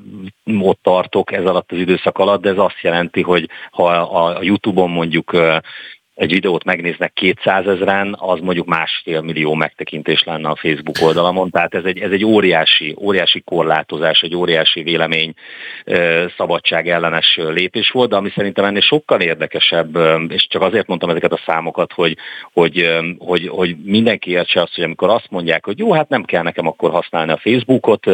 ott 0.61 0.83
tartok 0.83 1.33
ez 1.33 1.45
alatt 1.45 1.73
az 1.73 1.79
időszak 1.79 2.19
alatt, 2.19 2.41
de 2.41 2.51
ez 2.51 2.59
azt 2.59 2.81
jelenti, 2.81 3.23
hogy 3.23 3.49
ha 3.71 3.85
a 4.01 4.43
YouTube-on 4.43 4.91
mondjuk 4.91 5.37
egy 6.19 6.33
videót 6.33 6.65
megnéznek 6.65 7.13
200 7.13 7.67
ezeren, 7.67 8.17
az 8.19 8.41
mondjuk 8.41 8.67
másfél 8.67 9.21
millió 9.21 9.55
megtekintés 9.55 10.23
lenne 10.25 10.49
a 10.49 10.57
Facebook 10.57 10.97
oldalamon, 11.01 11.51
tehát 11.51 11.75
ez 11.75 11.85
egy, 11.85 11.99
ez 11.99 12.11
egy 12.11 12.25
óriási, 12.25 12.97
óriási 13.01 13.41
korlátozás, 13.41 14.21
egy 14.21 14.35
óriási 14.35 14.83
vélemény 14.83 15.35
szabadság 16.37 16.89
ellenes 16.89 17.37
lépés 17.37 17.91
volt, 17.91 18.11
de 18.11 18.17
ami 18.17 18.31
szerintem 18.35 18.65
ennél 18.65 18.81
sokkal 18.81 19.21
érdekesebb, 19.21 19.99
és 20.29 20.47
csak 20.51 20.63
azért 20.63 20.87
mondtam 20.87 21.11
ezeket 21.11 21.33
a 21.33 21.43
számokat, 21.47 21.93
hogy, 21.93 22.17
hogy, 22.53 22.99
hogy, 23.19 23.49
hogy 23.49 23.77
mindenki 23.85 24.31
értse 24.31 24.61
azt, 24.61 24.75
hogy 24.75 24.85
amikor 24.85 25.09
azt 25.09 25.31
mondják, 25.31 25.65
hogy 25.65 25.79
jó, 25.79 25.93
hát 25.93 26.09
nem 26.09 26.25
kell 26.25 26.43
nekem 26.43 26.67
akkor 26.67 26.91
használni 26.91 27.33
a 27.33 27.41
Facebookot, 27.43 28.07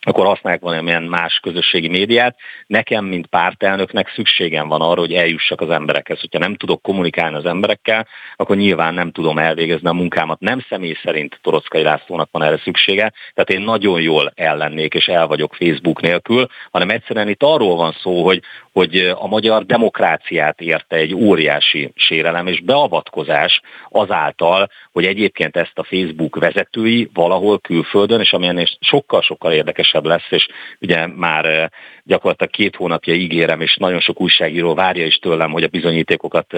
akkor 0.00 0.26
használják 0.26 0.62
valamilyen 0.62 1.02
más 1.02 1.40
közösségi 1.42 1.88
médiát. 1.88 2.36
Nekem, 2.66 3.04
mint 3.04 3.26
pártelnöknek 3.26 4.12
szükségem 4.14 4.68
van 4.68 4.80
arra, 4.80 5.00
hogy 5.00 5.12
eljussak 5.12 5.60
az 5.60 5.70
emberekhez. 5.70 6.20
Hogyha 6.20 6.38
nem 6.38 6.54
tudok 6.54 6.82
kommunikálni 6.82 7.36
az 7.36 7.44
emberekkel, 7.44 8.06
akkor 8.36 8.56
nyilván 8.56 8.94
nem 8.94 9.10
tudom 9.10 9.38
elvégezni 9.38 9.88
a 9.88 9.92
munkámat. 9.92 10.40
Nem 10.40 10.64
személy 10.68 10.96
szerint 11.02 11.38
Torockai 11.42 11.82
Lászlónak 11.82 12.28
van 12.32 12.42
erre 12.42 12.58
szüksége, 12.58 13.12
tehát 13.34 13.50
én 13.50 13.60
nagyon 13.60 14.00
jól 14.00 14.32
ellennék 14.34 14.94
és 14.94 15.06
el 15.06 15.26
vagyok 15.26 15.54
Facebook 15.54 16.00
nélkül, 16.00 16.46
hanem 16.70 16.90
egyszerűen 16.90 17.28
itt 17.28 17.42
arról 17.42 17.76
van 17.76 17.96
szó, 18.02 18.24
hogy, 18.24 18.42
hogy 18.78 18.96
a 19.14 19.26
magyar 19.26 19.66
demokráciát 19.66 20.60
érte 20.60 20.96
egy 20.96 21.14
óriási 21.14 21.92
sérelem 21.94 22.46
és 22.46 22.60
beavatkozás 22.60 23.60
azáltal, 23.88 24.70
hogy 24.92 25.04
egyébként 25.04 25.56
ezt 25.56 25.78
a 25.78 25.84
Facebook 25.84 26.36
vezetői 26.36 27.10
valahol 27.14 27.58
külföldön, 27.58 28.20
és 28.20 28.32
amilyen 28.32 28.68
sokkal-sokkal 28.80 29.52
érdekesebb 29.52 30.04
lesz, 30.04 30.26
és 30.30 30.48
ugye 30.80 31.06
már 31.06 31.70
gyakorlatilag 32.08 32.52
két 32.52 32.76
hónapja 32.76 33.14
ígérem, 33.14 33.60
és 33.60 33.76
nagyon 33.76 34.00
sok 34.00 34.20
újságíró 34.20 34.74
várja 34.74 35.06
is 35.06 35.16
tőlem, 35.16 35.50
hogy 35.50 35.62
a 35.62 35.68
bizonyítékokat 35.68 36.52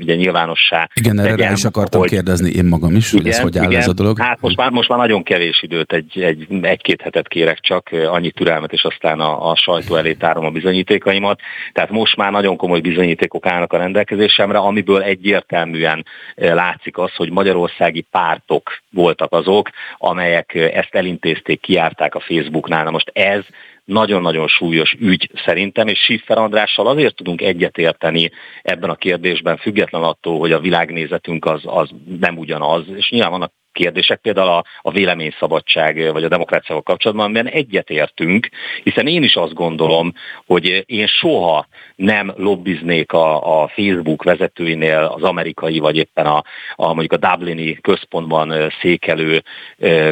ugye 0.00 0.14
nyilvánossá 0.14 0.88
Igen, 0.94 1.18
erre 1.20 1.36
rá 1.36 1.52
is 1.52 1.64
akartam 1.64 2.00
hogy... 2.00 2.10
kérdezni 2.10 2.50
én 2.50 2.64
magam 2.64 2.96
is, 2.96 3.12
igen, 3.12 3.22
hogy 3.22 3.32
ez 3.32 3.40
hogy 3.40 3.58
áll 3.58 3.64
igen, 3.64 3.80
ez 3.80 3.88
a 3.88 3.92
dolog. 3.92 4.18
Hát 4.18 4.40
most 4.40 4.56
már, 4.56 4.70
most 4.70 4.88
már 4.88 4.98
nagyon 4.98 5.22
kevés 5.22 5.62
időt, 5.62 5.92
egy, 5.92 6.20
egy, 6.20 6.46
egy-két 6.62 7.00
hetet 7.00 7.28
kérek 7.28 7.60
csak, 7.60 7.88
annyi 8.06 8.30
türelmet, 8.30 8.72
és 8.72 8.84
aztán 8.84 9.20
a, 9.20 9.50
a 9.50 9.56
sajtó 9.56 9.94
elé 9.96 10.12
tárom 10.12 10.44
a 10.44 10.50
bizonyítékaimat. 10.50 11.40
Tehát 11.72 11.90
most 11.90 12.16
már 12.16 12.30
nagyon 12.30 12.56
komoly 12.56 12.80
bizonyítékok 12.80 13.46
állnak 13.46 13.72
a 13.72 13.78
rendelkezésemre, 13.78 14.58
amiből 14.58 15.02
egyértelműen 15.02 16.04
látszik 16.34 16.98
az, 16.98 17.14
hogy 17.14 17.30
magyarországi 17.30 18.06
pártok 18.10 18.70
voltak 18.90 19.32
azok, 19.32 19.70
amelyek 19.98 20.54
ezt 20.54 20.94
elintézték, 20.94 21.60
kiárták 21.60 22.14
a 22.14 22.20
Facebooknál. 22.20 22.84
Na 22.84 22.90
most 22.90 23.10
ez 23.12 23.44
nagyon-nagyon 23.90 24.48
súlyos 24.48 24.96
ügy 24.98 25.30
szerintem, 25.44 25.88
és 25.88 25.98
Siffer 25.98 26.38
Andrással 26.38 26.86
azért 26.86 27.14
tudunk 27.14 27.42
egyetérteni 27.42 28.30
ebben 28.62 28.90
a 28.90 28.94
kérdésben, 28.94 29.56
független 29.56 30.02
attól, 30.02 30.38
hogy 30.38 30.52
a 30.52 30.60
világnézetünk 30.60 31.44
az, 31.44 31.60
az 31.64 31.90
nem 32.20 32.38
ugyanaz, 32.38 32.84
és 32.96 33.10
nyilván 33.10 33.30
vannak 33.30 33.52
kérdések, 33.72 34.20
például 34.20 34.48
a, 34.48 34.64
a 34.82 34.90
véleményszabadság 34.90 36.12
vagy 36.12 36.24
a 36.24 36.28
demokráciával 36.28 36.82
kapcsolatban, 36.82 37.24
amiben 37.24 37.48
egyetértünk, 37.48 38.48
hiszen 38.82 39.06
én 39.06 39.22
is 39.22 39.34
azt 39.34 39.54
gondolom, 39.54 40.12
hogy 40.46 40.84
én 40.86 41.06
soha 41.06 41.66
nem 41.96 42.32
lobbiznék 42.36 43.12
a, 43.12 43.62
a 43.62 43.68
Facebook 43.68 44.22
vezetőinél, 44.22 45.12
az 45.16 45.22
amerikai 45.22 45.78
vagy 45.78 45.96
éppen 45.96 46.26
a, 46.26 46.42
a 46.74 46.86
mondjuk 46.86 47.12
a 47.12 47.28
Dublini 47.28 47.78
központban 47.80 48.72
székelő 48.80 49.42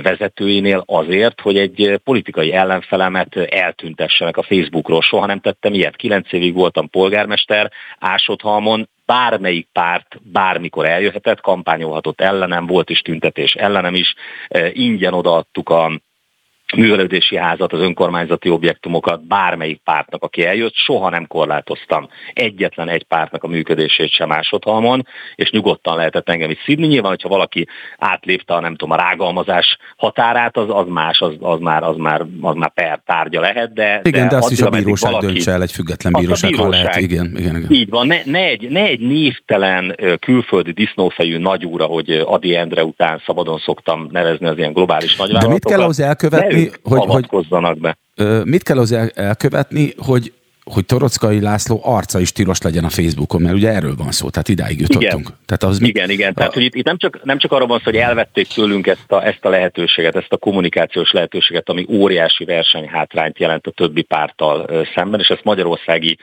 vezetőinél 0.03 0.83
azért, 0.87 1.41
hogy 1.41 1.59
egy 1.59 2.01
politikai 2.05 2.53
ellenfelemet 2.53 3.37
eltüntessenek 3.37 4.37
a 4.37 4.43
Facebookról. 4.43 5.03
Soha 5.03 5.27
nem 5.27 5.41
tettem 5.41 5.75
ilyet. 5.75 5.97
Kilenc 5.97 6.33
évig 6.33 6.55
voltam 6.55 6.91
polgármester, 6.91 7.71
Ásodhalmon, 7.99 8.89
bármelyik 9.09 9.69
párt 9.73 10.21
bármikor 10.23 10.87
eljöhetett, 10.87 11.41
kampányolhatott 11.41 12.21
ellenem, 12.21 12.67
volt 12.67 12.91
is 12.91 13.01
tüntetés 13.01 13.55
ellenem 13.55 13.95
is, 13.95 14.15
e, 14.49 14.71
ingyen 14.73 15.13
odaadtuk 15.13 15.69
a 15.69 16.01
művelődési 16.77 17.37
házat, 17.37 17.73
az 17.73 17.81
önkormányzati 17.81 18.51
objektumokat 18.51 19.27
bármelyik 19.27 19.81
pártnak, 19.85 20.23
aki 20.23 20.45
eljött, 20.45 20.75
soha 20.75 21.11
nem 21.11 21.27
korlátoztam 21.27 22.09
egyetlen 22.33 22.89
egy 22.89 23.05
pártnak 23.05 23.43
a 23.43 23.49
működését 23.49 24.11
sem 24.11 24.29
másodhalmon, 24.29 25.07
és 25.35 25.51
nyugodtan 25.51 25.97
lehetett 25.97 26.29
engem 26.29 26.51
is 26.51 26.59
szívni. 26.65 26.87
Nyilván, 26.87 27.11
hogyha 27.11 27.29
valaki 27.29 27.67
átlépte 27.99 28.55
a 28.55 28.61
nem 28.61 28.77
tudom, 28.77 28.91
a 28.91 28.97
rágalmazás 28.97 29.77
határát, 29.97 30.57
az, 30.57 30.67
az 30.69 30.87
más, 30.89 31.21
az, 31.21 31.35
az, 31.41 31.61
már, 31.61 31.83
az, 31.83 31.97
már, 31.97 32.21
az 32.41 32.55
már 32.55 32.73
per 32.73 33.01
tárgya 33.07 33.41
lehet, 33.41 33.73
de... 33.73 34.01
Igen, 34.05 34.23
de, 34.23 34.29
de 34.29 34.37
azt 34.37 34.51
is 34.51 34.61
a 34.61 34.71
bíróság 34.71 35.11
valaki, 35.11 35.33
döntse 35.33 35.51
el, 35.51 35.63
egy 35.63 35.73
független 35.73 36.13
bíróság, 36.13 36.51
bíróság 36.51 36.73
ha 36.73 36.83
lehet. 36.83 36.97
Igen, 36.97 37.35
igen, 37.37 37.57
igen. 37.57 37.71
Így 37.71 37.89
van, 37.91 38.07
ne, 38.07 38.21
ne, 38.25 38.45
egy, 38.45 38.69
ne 38.71 38.83
egy 38.83 39.01
névtelen 39.01 39.97
külföldi 40.21 40.73
disznófejű 40.73 41.39
nagyúra, 41.39 41.85
hogy 41.85 42.11
Adi 42.11 42.57
Endre 42.57 42.85
után 42.85 43.23
szabadon 43.27 43.59
szoktam 43.59 44.09
nevezni 44.11 44.47
az 44.47 44.59
ilyen 44.59 44.73
globális 44.73 45.17
nagyvállalatokat. 45.17 45.63
De 45.63 45.69
mit 45.69 45.77
kell 45.77 45.85
ahhoz 45.85 46.01
elkövetni, 46.01 46.58
hogy, 46.83 46.99
avatkozzanak 47.01 47.79
be. 47.79 47.99
Mit 48.45 48.63
kell 48.63 48.79
az 48.79 48.93
elkövetni, 49.15 49.93
hogy 49.97 50.33
hogy 50.73 50.85
Torockai 50.85 51.41
László 51.41 51.81
arca 51.85 52.21
is 52.21 52.33
tilos 52.33 52.63
legyen 52.63 52.85
a 52.85 52.89
Facebookon, 52.89 53.43
mert 53.43 53.55
ugye 53.55 53.73
erről 53.73 53.95
van 53.97 54.11
szó, 54.11 54.31
tehát 54.31 54.49
idáig 54.49 54.81
jutottunk. 54.81 55.27
Igen, 55.27 55.39
tehát 55.47 55.63
az 55.63 55.83
igen, 55.83 56.07
mi... 56.07 56.13
igen. 56.13 56.35
Tehát 56.35 56.53
hogy 56.53 56.63
itt, 56.63 56.75
itt 56.75 56.85
nem, 56.85 56.97
csak, 56.99 57.25
nem 57.25 57.39
csak 57.39 57.53
arról 57.53 57.67
van 57.67 57.79
szó, 57.79 57.85
hogy 57.85 57.97
elvették 57.97 58.47
tőlünk 58.47 58.87
ezt 58.87 59.13
a, 59.13 59.27
ezt 59.27 59.45
a 59.45 59.49
lehetőséget, 59.49 60.17
ezt 60.17 60.33
a 60.33 60.37
kommunikációs 60.37 61.13
lehetőséget, 61.13 61.69
ami 61.69 61.87
óriási 61.91 62.45
versenyhátrányt 62.45 63.39
jelent 63.39 63.67
a 63.67 63.71
többi 63.71 64.03
párttal 64.03 64.87
szemben, 64.95 65.21
és 65.21 65.29
ezt 65.29 65.45
magyarországi 65.45 66.19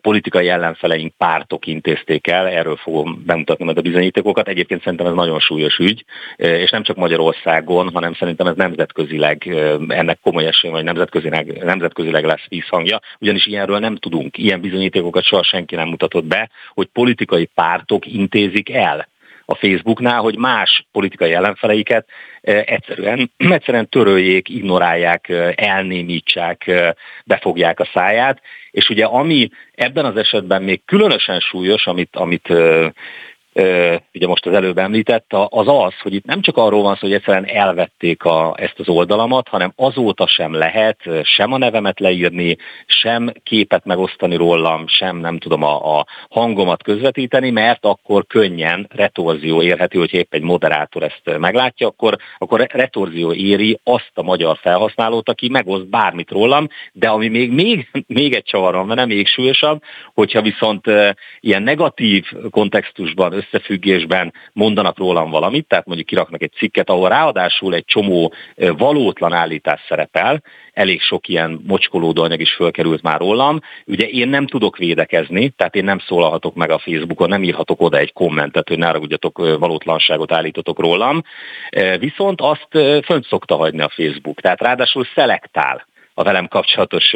politikai 0.00 0.48
ellenfeleink 0.48 1.12
pártok 1.16 1.66
intézték 1.66 2.26
el, 2.26 2.48
erről 2.48 2.76
fogom 2.76 3.22
bemutatni 3.26 3.64
majd 3.64 3.78
a 3.78 3.82
bizonyítékokat. 3.82 4.48
Egyébként 4.48 4.82
szerintem 4.82 5.06
ez 5.06 5.14
nagyon 5.14 5.40
súlyos 5.40 5.78
ügy, 5.78 6.04
és 6.36 6.70
nem 6.70 6.82
csak 6.82 6.96
Magyarországon, 6.96 7.90
hanem 7.92 8.14
szerintem 8.14 8.46
ez 8.46 8.56
nemzetközileg 8.56 9.46
ennek 9.88 10.18
komoly 10.22 10.46
esély, 10.46 10.70
vagy 10.70 10.84
nemzetközileg, 10.84 11.64
nemzetközileg 11.64 12.24
lesz 12.24 12.48
vízhangja, 12.48 13.00
ugyanis 13.18 13.46
ilyenről 13.46 13.78
nem 13.78 13.96
tudunk, 13.96 14.38
ilyen 14.38 14.60
bizonyítékokat 14.60 15.24
soha 15.24 15.42
senki 15.42 15.74
nem 15.74 15.88
mutatott 15.88 16.24
be, 16.24 16.50
hogy 16.74 16.86
politikai 16.86 17.44
pártok 17.54 18.06
intézik 18.06 18.70
el 18.70 19.12
a 19.44 19.54
Facebooknál, 19.54 20.20
hogy 20.20 20.38
más 20.38 20.86
politikai 20.92 21.32
ellenfeleiket 21.32 22.08
egyszerűen, 22.40 23.30
egyszerűen 23.58 23.88
töröljék, 23.88 24.48
ignorálják, 24.48 25.28
elnémítsák, 25.54 26.70
befogják 27.24 27.80
a 27.80 27.88
száját. 27.92 28.40
És 28.74 28.88
ugye 28.88 29.04
ami 29.04 29.48
ebben 29.74 30.04
az 30.04 30.16
esetben 30.16 30.62
még 30.62 30.84
különösen 30.84 31.40
súlyos, 31.40 31.86
amit, 31.86 32.16
amit 32.16 32.52
ugye 34.14 34.26
most 34.26 34.46
az 34.46 34.52
előbb 34.52 34.78
említett, 34.78 35.32
az 35.48 35.68
az, 35.68 35.94
hogy 36.02 36.14
itt 36.14 36.24
nem 36.24 36.40
csak 36.40 36.56
arról 36.56 36.82
van 36.82 36.94
szó, 36.94 37.00
hogy 37.00 37.12
egyszerűen 37.12 37.46
elvették 37.46 38.24
a, 38.24 38.54
ezt 38.56 38.78
az 38.78 38.88
oldalamat, 38.88 39.48
hanem 39.48 39.72
azóta 39.76 40.26
sem 40.26 40.52
lehet 40.52 40.98
sem 41.22 41.52
a 41.52 41.58
nevemet 41.58 42.00
leírni, 42.00 42.56
sem 42.86 43.32
képet 43.42 43.84
megosztani 43.84 44.36
rólam, 44.36 44.86
sem 44.86 45.16
nem 45.16 45.38
tudom 45.38 45.62
a, 45.62 45.98
a 45.98 46.06
hangomat 46.30 46.82
közvetíteni, 46.82 47.50
mert 47.50 47.84
akkor 47.84 48.26
könnyen 48.26 48.86
retorzió 48.90 49.62
érhető, 49.62 49.98
hogy 49.98 50.14
épp 50.14 50.34
egy 50.34 50.42
moderátor 50.42 51.02
ezt 51.02 51.38
meglátja, 51.38 51.86
akkor, 51.86 52.16
akkor 52.38 52.66
retorzió 52.70 53.32
éri 53.32 53.80
azt 53.84 54.12
a 54.14 54.22
magyar 54.22 54.58
felhasználót, 54.60 55.28
aki 55.28 55.48
megoszt 55.48 55.88
bármit 55.88 56.30
rólam, 56.30 56.68
de 56.92 57.08
ami 57.08 57.28
még, 57.28 57.52
még, 57.52 57.88
még 58.06 58.34
egy 58.34 58.44
csavarom, 58.44 58.86
nem 58.86 59.08
még 59.08 59.26
súlyosabb, 59.26 59.82
hogyha 60.14 60.42
viszont 60.42 60.84
ilyen 61.40 61.62
negatív 61.62 62.24
kontextusban 62.50 63.32
összefüggésben 63.44 64.32
mondanak 64.52 64.98
rólam 64.98 65.30
valamit, 65.30 65.66
tehát 65.66 65.86
mondjuk 65.86 66.06
kiraknak 66.06 66.42
egy 66.42 66.52
cikket, 66.52 66.90
ahol 66.90 67.08
ráadásul 67.08 67.74
egy 67.74 67.84
csomó 67.84 68.32
valótlan 68.56 69.32
állítás 69.32 69.80
szerepel, 69.88 70.42
elég 70.72 71.00
sok 71.00 71.28
ilyen 71.28 71.62
mocskolódó 71.66 72.22
anyag 72.22 72.40
is 72.40 72.52
fölkerült 72.52 73.02
már 73.02 73.18
rólam. 73.18 73.60
Ugye 73.86 74.06
én 74.06 74.28
nem 74.28 74.46
tudok 74.46 74.76
védekezni, 74.76 75.48
tehát 75.48 75.74
én 75.74 75.84
nem 75.84 75.98
szólalhatok 75.98 76.54
meg 76.54 76.70
a 76.70 76.78
Facebookon, 76.78 77.28
nem 77.28 77.42
írhatok 77.42 77.80
oda 77.80 77.98
egy 77.98 78.12
kommentet, 78.12 78.68
hogy 78.68 78.78
ne 78.78 78.90
ragudjatok 78.90 79.38
valótlanságot 79.58 80.32
állítotok 80.32 80.78
rólam. 80.78 81.22
Viszont 81.98 82.40
azt 82.40 82.68
fönt 83.04 83.26
szokta 83.26 83.56
hagyni 83.56 83.82
a 83.82 83.92
Facebook, 83.94 84.40
tehát 84.40 84.60
ráadásul 84.60 85.06
szelektál 85.14 85.86
a 86.14 86.22
velem 86.22 86.48
kapcsolatos 86.48 87.12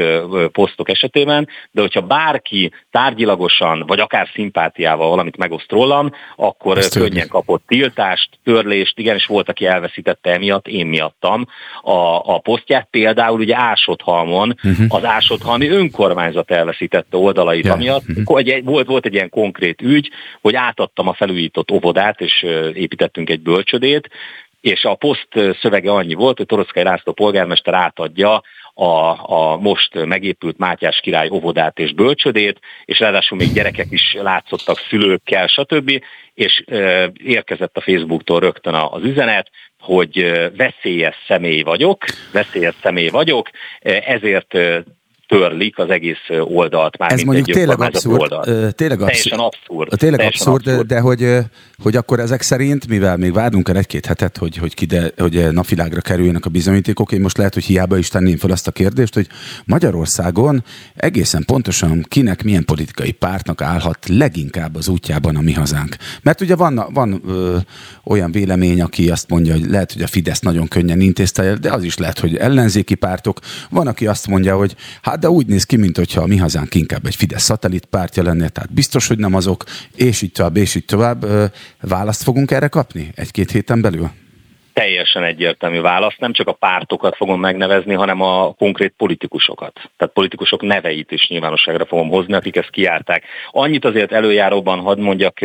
posztok 0.53 0.89
esetében, 0.89 1.49
de 1.71 1.81
hogyha 1.81 2.01
bárki 2.01 2.73
tárgyilagosan, 2.91 3.85
vagy 3.87 4.01
akár 4.01 4.29
szimpátiával 4.35 5.09
valamit 5.09 5.37
megoszt 5.37 5.71
rólam, 5.71 6.13
akkor 6.37 6.79
Ezt 6.79 6.93
könnyen 6.93 7.11
törni. 7.11 7.29
kapott 7.29 7.63
tiltást, 7.67 8.29
törlést, 8.45 8.99
igen, 8.99 9.15
és 9.15 9.27
volt, 9.27 9.49
aki 9.49 9.67
elveszítette 9.67 10.31
emiatt, 10.31 10.69
én 10.69 10.87
miattam 10.87 11.47
a, 11.83 12.33
a 12.35 12.39
posztját. 12.39 12.89
Például 12.91 13.41
ugye 13.41 13.57
Ásodhalmon 13.57 14.55
uh-huh. 14.63 14.87
az 14.89 15.05
Ásodhalmi 15.05 15.69
önkormányzat 15.69 16.51
elveszítette 16.51 17.17
oldalait, 17.17 17.65
yeah. 17.65 17.77
amiatt 17.77 18.05
uh-huh. 18.09 18.65
volt, 18.65 18.87
volt 18.87 19.07
egy 19.07 19.15
ilyen 19.15 19.29
konkrét 19.29 19.83
ügy, 19.83 20.11
hogy 20.41 20.55
átadtam 20.55 21.09
a 21.09 21.15
felújított 21.15 21.71
óvodát, 21.71 22.21
és 22.21 22.47
építettünk 22.75 23.31
egy 23.31 23.41
bölcsödét, 23.41 24.09
és 24.61 24.85
a 24.85 24.95
poszt 24.95 25.29
szövege 25.61 25.91
annyi 25.91 26.15
volt, 26.15 26.37
hogy 26.37 26.47
Toroszkai 26.47 26.83
László 26.83 27.13
polgármester 27.13 27.75
átadja 27.75 28.43
a, 28.79 29.19
a 29.23 29.57
most 29.57 30.05
megépült 30.05 30.59
Mátyás 30.59 31.01
király 31.01 31.29
óvodát 31.33 31.79
és 31.79 31.93
bölcsödét, 31.95 32.59
és 32.85 32.99
ráadásul 32.99 33.39
még 33.39 33.53
gyerekek 33.53 33.87
is 33.91 34.17
látszottak 34.21 34.79
szülőkkel, 34.89 35.47
stb. 35.47 36.03
És 36.35 36.63
e, 36.67 37.11
érkezett 37.25 37.77
a 37.77 37.81
Facebooktól 37.81 38.41
rögtön 38.41 38.75
az 38.75 39.05
üzenet, 39.05 39.51
hogy 39.79 40.33
veszélyes 40.57 41.17
személy 41.27 41.63
vagyok, 41.63 42.05
veszélyes 42.33 42.75
személy 42.83 43.09
vagyok, 43.09 43.51
ezért 44.07 44.55
törlik 45.29 45.79
az 45.79 45.91
egész 45.91 46.17
oldalt. 46.41 46.99
Már 46.99 47.13
Ez 47.13 47.23
mondjuk 47.23 47.51
tényleg 47.51 47.81
abszurd, 47.81 48.21
oldalt. 48.21 48.75
tényleg 48.75 49.01
abszurd. 49.01 49.41
abszurd. 49.41 49.99
Tényleg 49.99 50.21
abszurd, 50.21 50.67
abszurd, 50.67 50.87
de 50.87 51.01
hogy, 51.01 51.37
hogy 51.83 51.97
akkor 51.97 52.21
ezek 52.21 52.43
szerint, 52.43 52.89
mivel 52.89 53.17
még 53.17 53.33
várunk 53.33 53.69
el 53.69 53.77
egy-két 53.77 54.07
hetet, 54.07 54.37
hogy, 54.37 54.57
hogy, 54.57 54.75
kide, 54.75 55.11
hogy 55.17 55.53
napvilágra 55.53 56.01
kerüljenek 56.01 56.47
a 56.47 56.51
bizonyítékok, 56.51 57.13
én 57.13 57.21
most 57.21 57.37
lehet, 57.37 57.55
hogy 57.55 57.65
hiába 57.65 57.99
is 57.99 58.09
tenném 58.09 58.37
fel 58.37 58.51
azt 58.51 58.67
a 58.67 58.71
kérdést, 58.71 59.15
hogy 59.15 59.27
Magyarországon 59.65 60.65
egészen 60.95 61.45
pontosan 61.47 62.05
kinek 62.09 62.43
milyen 62.43 62.65
politikai 62.65 63.13
pártnak 63.13 63.61
állhat 63.61 64.09
leginkább 64.09 64.77
az 64.77 64.89
útjában 64.89 65.37
a 65.37 65.41
mi 65.41 65.53
hazánk. 65.53 65.97
Mert 66.23 66.41
ugye 66.41 66.57
van, 66.57 66.87
van 66.93 67.23
ö, 67.27 67.57
olyan 68.05 68.33
vélemény, 68.33 68.81
aki 68.81 69.11
azt 69.11 69.29
mondja, 69.29 69.53
hogy 69.53 69.67
lehet, 69.67 69.93
hogy 69.93 70.03
a 70.03 70.07
Fidesz 70.07 70.41
nagyon 70.41 70.69
könnyen 70.69 71.01
intézte, 71.01 71.55
de 71.55 71.73
az 71.73 71.83
is 71.83 71.97
lehet, 71.97 72.19
hogy 72.19 72.37
ellenzéki 72.37 72.95
pártok. 72.95 73.41
Van, 73.71 73.87
aki 73.87 74.07
azt 74.07 74.27
mondja, 74.27 74.57
hogy 74.57 74.75
hát 75.03 75.18
de 75.21 75.31
úgy 75.31 75.47
néz 75.47 75.65
ki, 75.65 75.77
mintha 75.77 76.21
a 76.21 76.27
mi 76.27 76.37
hazánk 76.37 76.75
inkább 76.75 77.07
egy 77.07 77.17
Fidesz 77.17 77.43
szatellit 77.43 77.85
pártja 77.85 78.23
lenne, 78.23 78.49
tehát 78.49 78.73
biztos, 78.73 79.07
hogy 79.07 79.19
nem 79.19 79.35
azok, 79.35 79.65
és 79.95 80.23
így 80.23 80.33
tovább, 80.33 80.57
és 80.57 80.75
így 80.75 80.85
tovább. 80.85 81.27
Választ 81.81 82.23
fogunk 82.23 82.51
erre 82.51 82.69
kapni 82.69 83.13
egy-két 83.15 83.51
héten 83.51 83.81
belül? 83.81 84.11
Teljesen 84.79 85.25
egyértelmű 85.25 85.81
válasz. 85.81 86.17
Nem 86.19 86.33
csak 86.33 86.49
a 86.49 86.53
pártokat 86.53 87.17
fogom 87.17 87.41
megnevezni, 87.41 87.95
hanem 87.95 88.21
a 88.21 88.53
konkrét 88.53 88.95
politikusokat. 88.97 89.73
Tehát 89.97 90.15
politikusok 90.15 90.63
neveit 90.63 91.11
is 91.11 91.29
nyilvánosságra 91.29 91.87
fogom 91.87 92.09
hozni, 92.09 92.35
akik 92.35 92.57
ezt 92.57 92.71
kiárták. 92.71 93.25
Annyit 93.51 93.85
azért 93.85 94.13
előjáróban 94.13 94.79
hadd 94.81 94.99
mondjak, 94.99 95.41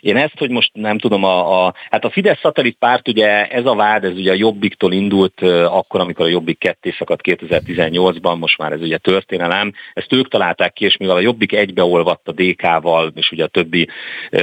én 0.00 0.16
ezt, 0.16 0.38
hogy 0.38 0.50
most 0.50 0.70
nem 0.72 0.98
tudom, 0.98 1.24
a, 1.24 1.64
a, 1.66 1.74
hát 1.90 2.04
a 2.04 2.10
Fidesz 2.10 2.38
szatellit 2.42 2.76
párt, 2.78 3.08
ugye 3.08 3.46
ez 3.46 3.66
a 3.66 3.74
vád, 3.74 4.04
ez 4.04 4.12
ugye 4.12 4.30
a 4.30 4.34
Jobbiktól 4.34 4.92
indult 4.92 5.40
akkor, 5.66 6.00
amikor 6.00 6.26
a 6.26 6.28
Jobbik 6.28 6.58
ketté 6.58 6.94
szakadt 6.98 7.20
2018-ban, 7.24 8.38
most 8.38 8.58
már 8.58 8.72
ez 8.72 8.80
ugye 8.80 8.98
történelem, 8.98 9.72
ezt 9.92 10.12
ők 10.12 10.28
találták 10.28 10.72
ki, 10.72 10.84
és 10.84 10.96
mivel 10.96 11.16
a 11.16 11.20
Jobbik 11.20 11.52
egybeolvadt 11.52 12.28
a 12.28 12.32
DK-val, 12.32 13.12
és 13.14 13.30
ugye 13.30 13.44
a 13.44 13.46
többi 13.46 13.88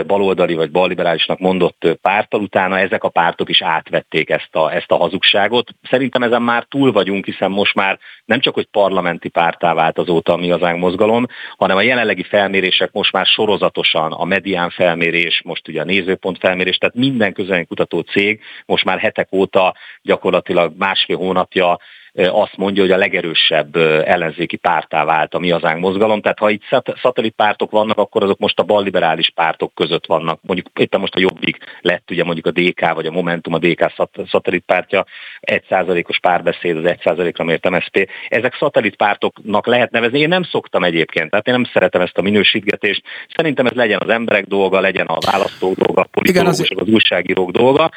baloldali 0.07 0.53
vagy 0.53 0.71
balliberálisnak 0.71 1.39
mondott 1.39 1.97
pártal, 2.01 2.41
utána 2.41 2.80
ezek 2.80 3.03
a 3.03 3.09
pártok 3.09 3.49
is 3.49 3.61
átvették 3.61 4.18
elkövették 4.20 4.30
ezt 4.30 4.55
a, 4.55 4.74
ezt 4.74 4.91
a 4.91 4.95
hazugságot. 4.95 5.70
Szerintem 5.89 6.24
ezen 6.24 6.41
már 6.41 6.65
túl 6.70 6.91
vagyunk, 6.91 7.26
hiszen 7.26 7.51
most 7.51 7.76
már 7.76 7.99
nem 8.26 8.39
csak, 8.39 8.53
hogy 8.53 8.67
parlamenti 8.72 9.30
pártá 9.30 9.74
vált 9.74 9.97
azóta 9.97 10.34
a 10.34 10.38
mi 10.38 10.49
hazánk 10.49 10.80
mozgalom, 10.80 11.26
hanem 11.57 11.78
a 11.78 11.82
jelenlegi 11.82 12.24
felmérések 12.24 12.91
most 12.91 13.11
már 13.11 13.26
sorozatosan, 13.26 14.11
a 14.11 14.26
medián 14.26 14.70
felmérés, 14.70 15.41
most 15.43 15.67
ugye 15.67 15.82
a 15.82 15.86
nézőpont 15.86 16.38
felmérés, 16.38 16.78
tehát 16.78 16.95
minden 16.95 17.34
kutató 17.67 17.99
cég 17.99 18.41
most 18.65 18.86
már 18.86 18.99
hetek 18.99 19.28
óta 19.32 19.76
gyakorlatilag 20.01 20.74
másfél 20.78 21.17
hónapja 21.17 21.78
azt 22.14 22.57
mondja, 22.57 22.82
hogy 22.82 22.91
a 22.91 22.97
legerősebb 22.97 23.76
ellenzéki 24.05 24.55
pártá 24.55 25.05
vált 25.05 25.34
a 25.34 25.39
mi 25.39 25.49
hazánk 25.49 25.80
mozgalom. 25.80 26.22
Tehát 26.22 26.39
ha 26.39 26.49
itt 26.49 26.64
szatellitpártok 27.01 27.72
vannak, 27.72 27.97
akkor 27.97 28.24
azok 28.24 28.39
most 28.39 28.60
a 28.60 28.64
balliberális 28.64 29.32
pártok 29.36 29.74
között 29.74 30.05
vannak. 30.05 30.39
Mondjuk 30.41 30.68
éppen 30.80 30.99
most 30.99 31.16
a 31.16 31.20
Jobbik 31.20 31.57
lett 31.82 32.12
ugye 32.12 32.24
mondjuk 32.24 32.45
a 32.45 32.51
DK 32.51 32.93
vagy 32.93 33.05
a 33.05 33.12
Momentum, 33.12 33.53
a 33.53 33.57
DK 33.57 33.93
szatellitpártja, 34.30 35.05
egy 35.39 35.64
százalékos 35.70 36.20
párbeszéd, 36.20 36.78
az 36.78 36.86
egy 36.86 36.99
százalékra 37.03 37.43
mért 37.43 37.70
MSZP. 37.70 38.10
Ezek 38.30 38.55
szatellitpártoknak 38.60 39.66
lehet 39.66 39.91
nevezni. 39.91 40.20
Én 40.20 40.28
nem 40.28 40.43
szoktam 40.43 40.84
egyébként, 40.84 41.30
tehát 41.30 41.47
én 41.47 41.53
nem 41.53 41.70
szeretem 41.74 42.01
ezt 42.01 42.18
a 42.18 42.22
minősítgetést. 42.22 43.03
Szerintem 43.36 43.66
ez 43.66 43.76
legyen 43.76 43.99
az 44.01 44.10
emberek 44.10 44.45
dolga, 44.45 44.80
legyen 44.80 45.05
a 45.05 45.18
választók 45.32 45.76
dolga, 45.76 46.01
a 46.01 46.07
politikusok, 46.12 46.80
az... 46.80 46.88
az 46.88 46.93
újságírók 46.93 47.51
dolga. 47.51 47.91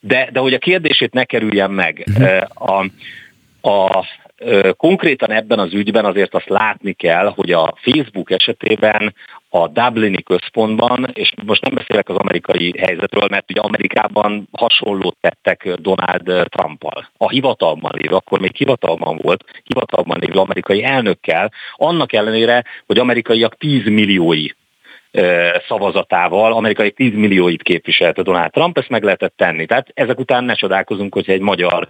De, 0.00 0.28
de 0.32 0.40
hogy 0.40 0.54
a 0.54 0.58
kérdését 0.58 1.12
ne 1.12 1.24
kerüljen 1.24 1.70
meg, 1.70 2.04
uh-huh. 2.06 2.78
a, 2.78 2.86
a 3.64 4.04
Konkrétan 4.76 5.30
ebben 5.32 5.58
az 5.58 5.74
ügyben 5.74 6.04
azért 6.04 6.34
azt 6.34 6.48
látni 6.48 6.92
kell, 6.92 7.32
hogy 7.34 7.52
a 7.52 7.74
Facebook 7.76 8.30
esetében 8.30 9.14
a 9.48 9.68
Dublini 9.68 10.22
központban, 10.22 11.10
és 11.12 11.32
most 11.46 11.62
nem 11.62 11.74
beszélek 11.74 12.08
az 12.08 12.16
amerikai 12.16 12.74
helyzetről, 12.78 13.26
mert 13.30 13.50
ugye 13.50 13.60
Amerikában 13.60 14.48
hasonlót 14.52 15.16
tettek 15.20 15.74
Donald 15.74 16.48
Trumpal. 16.48 17.08
A 17.16 17.28
hivatalban 17.28 17.92
lévő, 17.94 18.14
akkor 18.14 18.40
még 18.40 18.56
hivatalban 18.56 19.18
volt, 19.22 19.44
hivatalban 19.62 20.18
lévő 20.20 20.38
amerikai 20.38 20.84
elnökkel, 20.84 21.52
annak 21.74 22.12
ellenére, 22.12 22.64
hogy 22.86 22.98
amerikaiak 22.98 23.56
10 23.56 23.84
milliói 23.84 24.46
szavazatával, 25.68 26.52
amerikai 26.52 26.90
10 26.90 27.14
millióit 27.14 27.62
képviselte 27.62 28.22
Donald 28.22 28.50
Trump, 28.50 28.78
ezt 28.78 28.88
meg 28.88 29.02
lehetett 29.02 29.36
tenni. 29.36 29.66
Tehát 29.66 29.88
ezek 29.94 30.18
után 30.18 30.44
ne 30.44 30.54
csodálkozunk, 30.54 31.14
hogyha 31.14 31.32
egy 31.32 31.40
magyar 31.40 31.88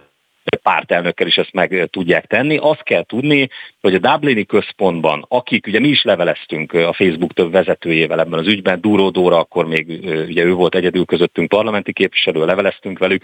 pártelnökkel 0.55 1.27
is 1.27 1.35
ezt 1.35 1.53
meg 1.53 1.87
tudják 1.91 2.25
tenni. 2.25 2.57
Azt 2.57 2.83
kell 2.83 3.03
tudni, 3.03 3.49
hogy 3.81 3.93
a 3.93 3.99
Dublini 3.99 4.45
központban, 4.45 5.25
akik 5.27 5.67
ugye 5.67 5.79
mi 5.79 5.87
is 5.87 6.03
leveleztünk 6.03 6.73
a 6.73 6.93
Facebook 6.93 7.33
több 7.33 7.51
vezetőjével 7.51 8.19
ebben 8.19 8.39
az 8.39 8.47
ügyben, 8.47 8.81
Dúró 8.81 9.09
Dóra, 9.09 9.37
akkor 9.37 9.67
még 9.67 9.87
ugye 10.27 10.43
ő 10.43 10.53
volt 10.53 10.75
egyedül 10.75 11.05
közöttünk 11.05 11.49
parlamenti 11.49 11.93
képviselő, 11.93 12.45
leveleztünk 12.45 12.99
velük, 12.99 13.23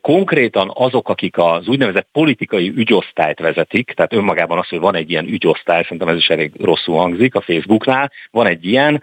Konkrétan 0.00 0.70
azok, 0.74 1.08
akik 1.08 1.38
az 1.38 1.66
úgynevezett 1.66 2.08
politikai 2.12 2.72
ügyosztályt 2.76 3.38
vezetik, 3.38 3.92
tehát 3.96 4.12
önmagában 4.12 4.58
az, 4.58 4.68
hogy 4.68 4.78
van 4.78 4.94
egy 4.94 5.10
ilyen 5.10 5.26
ügyosztály, 5.26 5.82
szerintem 5.82 6.08
ez 6.08 6.16
is 6.16 6.26
elég 6.26 6.52
rosszul 6.60 6.96
hangzik 6.96 7.34
a 7.34 7.40
Facebooknál, 7.40 8.12
van 8.30 8.46
egy 8.46 8.66
ilyen, 8.66 9.02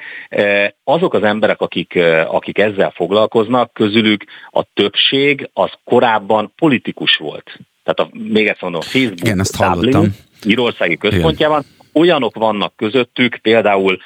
azok 0.83 1.13
az 1.13 1.23
emberek, 1.23 1.61
akik, 1.61 1.99
akik 2.27 2.57
ezzel 2.57 2.91
foglalkoznak, 2.95 3.73
közülük 3.73 4.23
a 4.49 4.63
többség 4.73 5.49
az 5.53 5.71
korábban 5.83 6.53
politikus 6.55 7.15
volt. 7.15 7.59
Tehát 7.83 8.11
a, 8.11 8.17
még 8.33 8.47
egyszer 8.47 8.63
mondom, 8.63 8.81
Facebook 8.81 9.19
Igen, 9.19 9.39
ezt 9.39 9.57
Dublin, 9.57 10.13
Írországi 10.45 10.97
központjában, 10.97 11.63
Igen. 11.63 12.01
olyanok 12.01 12.35
vannak 12.35 12.75
közöttük, 12.75 13.37
például 13.37 13.97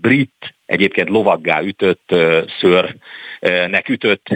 brit, 0.00 0.54
egyébként 0.70 1.08
lovaggá 1.08 1.62
ütött 1.62 2.14
ször 2.60 2.96
nek 3.70 3.88
ütött 3.88 4.26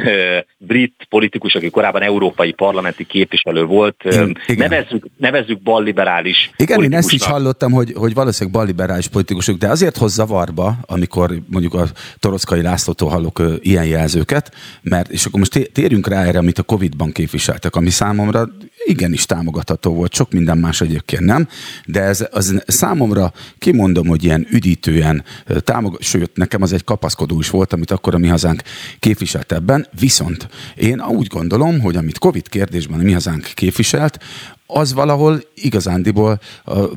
brit 0.59 1.07
politikus, 1.09 1.55
aki 1.55 1.71
korábban 1.71 2.03
európai 2.03 2.53
parlamenti 2.53 3.07
képviselő 3.07 3.65
volt. 3.65 3.97
Igen. 4.05 4.37
Nevezzük, 4.57 5.07
nevezzük 5.17 5.63
balliberális 5.63 6.51
Igen, 6.57 6.83
én 6.83 6.95
ezt 6.95 7.13
is 7.13 7.25
hallottam, 7.25 7.73
hogy, 7.73 7.93
hogy 7.95 8.15
valószínűleg 8.15 8.55
balliberális 8.55 9.09
politikusok, 9.09 9.57
de 9.57 9.69
azért 9.69 9.97
hoz 9.97 10.13
zavarba, 10.13 10.77
amikor 10.87 11.31
mondjuk 11.47 11.75
a 11.75 11.85
Toroszkai 12.19 12.63
Lászlótól 12.63 13.09
hallok 13.09 13.43
ilyen 13.61 13.87
jelzőket, 13.87 14.55
mert, 14.83 15.11
és 15.11 15.25
akkor 15.25 15.39
most 15.39 15.71
térjünk 15.73 16.09
rá 16.09 16.25
erre, 16.25 16.39
amit 16.39 16.59
a 16.59 16.63
Covid-ban 16.63 17.13
képviseltek, 17.13 17.77
ami 17.77 17.91
számomra 17.91 18.49
igenis 18.85 19.27
támogatható 19.27 19.95
volt, 19.95 20.15
sok 20.15 20.33
minden 20.33 20.59
más 20.59 20.81
egyébként 20.81 21.25
nem, 21.25 21.49
de 21.87 22.01
ez 22.01 22.29
az 22.31 22.63
számomra 22.67 23.33
kimondom, 23.59 24.07
hogy 24.07 24.25
ilyen 24.25 24.47
üdítően 24.51 25.25
támogat, 25.65 26.03
sőt, 26.03 26.24
nekem 26.35 26.63
az 26.63 26.73
egy 26.73 26.85
kapaszkodó 26.85 27.39
is 27.39 27.51
volt, 27.51 27.73
amit 27.73 27.91
akkor 27.91 28.15
a 28.15 28.19
mi 28.19 28.29
hazánk 28.29 28.63
képviselt 28.99 29.53
ebben, 29.53 29.87
viszont 29.99 30.49
én 30.75 31.01
úgy 31.01 31.27
gondolom, 31.27 31.81
hogy 31.81 31.97
amit 31.97 32.19
Covid 32.19 32.49
kérdésben 32.49 33.01
a 33.01 33.03
mi 33.03 33.13
hazánk 33.13 33.51
képviselt, 33.55 34.19
az 34.67 34.93
valahol 34.93 35.41
igazándiból, 35.55 36.41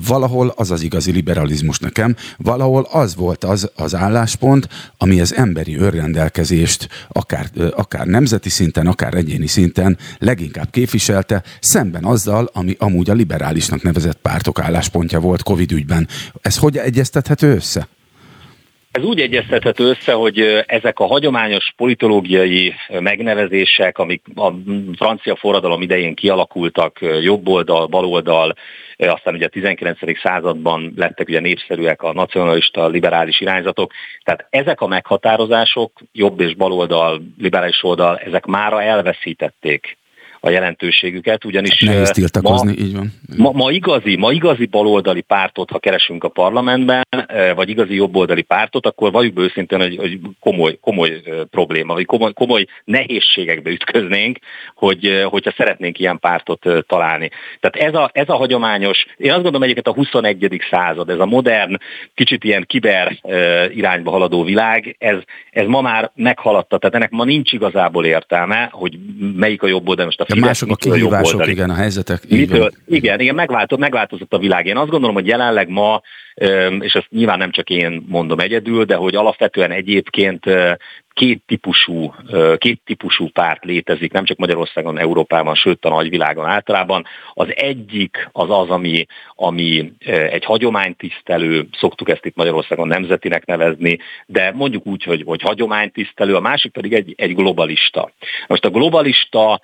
valahol 0.07 0.53
az 0.55 0.71
az 0.71 0.81
igazi 0.81 1.11
liberalizmus 1.11 1.79
nekem, 1.79 2.15
valahol 2.37 2.87
az 2.91 3.15
volt 3.15 3.43
az 3.43 3.69
az 3.75 3.95
álláspont, 3.95 4.67
ami 4.97 5.19
az 5.19 5.33
emberi 5.35 5.75
önrendelkezést 5.75 6.89
akár, 7.07 7.49
akár 7.71 8.05
nemzeti 8.05 8.49
szinten, 8.49 8.87
akár 8.87 9.13
egyéni 9.13 9.47
szinten 9.47 9.97
leginkább 10.17 10.69
képviselte, 10.69 11.43
szemben 11.59 12.03
azzal, 12.03 12.49
ami 12.53 12.75
amúgy 12.79 13.09
a 13.09 13.13
liberálisnak 13.13 13.81
nevezett 13.81 14.17
pártok 14.21 14.59
álláspontja 14.59 15.19
volt 15.19 15.43
Covid 15.43 15.71
ügyben. 15.71 16.07
Ez 16.41 16.57
hogy 16.57 16.77
egyeztethető 16.77 17.55
össze? 17.55 17.87
Ez 18.97 19.03
úgy 19.03 19.21
egyeztethető 19.21 19.83
össze, 19.83 20.13
hogy 20.13 20.63
ezek 20.65 20.99
a 20.99 21.05
hagyományos 21.05 21.73
politológiai 21.75 22.73
megnevezések, 22.99 23.97
amik 23.97 24.21
a 24.35 24.51
francia 24.95 25.35
forradalom 25.35 25.81
idején 25.81 26.15
kialakultak, 26.15 26.99
jobb 27.21 27.47
oldal, 27.47 27.87
bal 27.87 28.05
oldal, 28.05 28.53
aztán 28.97 29.33
ugye 29.33 29.45
a 29.45 29.49
19. 29.49 29.97
században 30.21 30.93
lettek 30.95 31.27
ugye 31.27 31.39
népszerűek 31.39 32.01
a 32.01 32.13
nacionalista, 32.13 32.87
liberális 32.87 33.41
irányzatok. 33.41 33.91
Tehát 34.23 34.47
ezek 34.49 34.81
a 34.81 34.87
meghatározások, 34.87 35.91
jobb 36.11 36.39
és 36.39 36.55
bal 36.55 36.71
oldal, 36.71 37.21
liberális 37.37 37.83
oldal, 37.83 38.17
ezek 38.17 38.45
mára 38.45 38.81
elveszítették 38.81 39.97
a 40.39 40.49
jelentőségüket, 40.49 41.45
ugyanis 41.45 41.79
Nehéz 41.79 42.09
tiltakozni, 42.09 42.73
ma, 42.77 42.85
így 42.85 42.95
van. 42.95 43.13
Ma, 43.37 43.51
ma, 43.51 43.71
igazi, 43.71 44.15
ma 44.15 44.31
igazi 44.31 44.65
baloldali 44.65 45.21
pártot, 45.21 45.69
ha 45.69 45.79
keresünk 45.79 46.23
a 46.23 46.29
parlamentben, 46.29 47.03
vagy 47.55 47.69
igazi 47.69 47.95
jobboldali 47.95 48.41
pártot, 48.41 48.85
akkor 48.85 49.11
valljuk 49.11 49.33
be 49.33 49.41
őszintén, 49.41 49.79
hogy, 49.79 49.95
hogy 49.97 50.19
komoly, 50.39 50.77
komoly 50.81 51.21
probléma, 51.49 51.93
vagy 51.93 52.05
komoly, 52.05 52.33
komoly 52.33 52.65
nehézségekbe 52.83 53.69
ütköznénk, 53.69 54.37
hogy, 54.75 55.23
hogyha 55.23 55.53
szeretnénk 55.57 55.99
ilyen 55.99 56.19
pártot 56.19 56.65
találni. 56.87 57.29
Tehát 57.59 57.89
ez 57.89 58.01
a, 58.01 58.09
ez 58.13 58.29
a 58.29 58.35
hagyományos, 58.35 59.05
én 59.17 59.31
azt 59.31 59.41
gondolom 59.41 59.63
egyébként 59.63 59.87
a 59.87 59.99
21. 59.99 60.61
század, 60.69 61.09
ez 61.09 61.19
a 61.19 61.25
modern, 61.25 61.77
kicsit 62.13 62.43
ilyen 62.43 62.63
kiber 62.67 63.19
irányba 63.73 64.11
haladó 64.11 64.43
világ, 64.43 64.95
ez, 64.99 65.17
ez 65.51 65.65
ma 65.67 65.81
már 65.81 66.11
meghaladta, 66.15 66.77
tehát 66.77 66.95
ennek 66.95 67.11
ma 67.11 67.23
nincs 67.23 67.51
igazából 67.51 68.05
értelme, 68.05 68.69
hogy 68.71 68.97
melyik 69.35 69.63
a 69.63 69.67
jobb 69.67 69.87
oldal, 69.87 70.05
most 70.05 70.21
a 70.21 70.25
Fidesz, 70.27 70.45
mások 70.45 70.69
a 70.71 70.75
kihívások, 70.75 71.47
igen, 71.47 71.69
a 71.69 71.73
helyzetek. 71.73 72.29
Mitől, 72.29 72.71
igen, 72.87 73.19
igen 73.19 73.35
megváltozott, 73.35 73.79
megváltozott 73.79 74.33
a 74.33 74.37
világ. 74.37 74.65
Én 74.65 74.77
azt 74.77 74.89
gondolom, 74.89 75.15
hogy 75.15 75.27
jelenleg 75.27 75.69
ma, 75.69 76.01
és 76.79 76.93
ezt 76.93 77.07
nyilván 77.09 77.37
nem 77.37 77.51
csak 77.51 77.69
én 77.69 78.05
mondom 78.07 78.39
egyedül, 78.39 78.83
de 78.83 78.95
hogy 78.95 79.15
alapvetően 79.15 79.71
egyébként 79.71 80.45
két 81.17 81.41
típusú, 81.45 82.13
két 82.57 82.81
típusú 82.85 83.29
párt 83.29 83.63
létezik, 83.63 84.11
nem 84.11 84.25
csak 84.25 84.37
Magyarországon, 84.37 84.99
Európában, 84.99 85.55
sőt 85.55 85.85
a 85.85 85.89
nagyvilágon 85.89 86.45
általában. 86.45 87.05
Az 87.33 87.47
egyik 87.55 88.29
az 88.31 88.49
az, 88.49 88.69
ami, 88.69 89.05
ami 89.35 89.91
egy 90.05 90.45
hagyománytisztelő, 90.45 91.67
szoktuk 91.79 92.09
ezt 92.09 92.25
itt 92.25 92.35
Magyarországon 92.35 92.87
nemzetinek 92.87 93.45
nevezni, 93.45 93.97
de 94.25 94.51
mondjuk 94.51 94.85
úgy, 94.85 95.03
hogy, 95.03 95.23
hogy 95.25 95.41
hagyománytisztelő, 95.41 96.35
a 96.35 96.39
másik 96.39 96.71
pedig 96.71 96.93
egy, 96.93 97.13
egy 97.17 97.35
globalista. 97.35 98.11
Most 98.47 98.65
a 98.65 98.69
globalista 98.69 99.61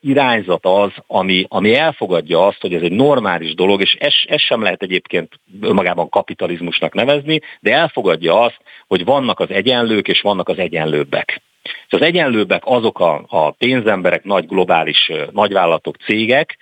irányzat 0.00 0.66
az, 0.66 0.90
ami, 1.06 1.44
ami 1.48 1.74
elfogadja 1.74 2.46
azt, 2.46 2.60
hogy 2.60 2.74
ez 2.74 2.82
egy 2.82 2.92
normális 2.92 3.54
dolog, 3.54 3.80
és 3.80 3.96
ez, 3.98 4.14
ez 4.26 4.40
sem 4.40 4.62
lehet 4.62 4.82
egyébként 4.82 5.40
magában 5.60 6.08
kapitalizmusnak 6.08 6.94
nevezni, 6.94 7.40
de 7.60 7.72
elfogadja 7.72 8.40
azt, 8.40 8.60
hogy 8.86 9.04
vannak 9.04 9.40
az 9.40 9.50
egyenlők 9.50 10.08
és 10.08 10.20
vannak 10.20 10.48
az 10.48 10.58
egyenlőbbek. 10.88 11.42
Az 11.88 12.02
egyenlőbbek 12.02 12.62
azok 12.64 13.00
a, 13.00 13.24
a 13.28 13.50
pénzemberek, 13.50 14.24
nagy 14.24 14.46
globális 14.46 15.12
nagyvállalatok, 15.32 15.96
cégek, 15.96 16.58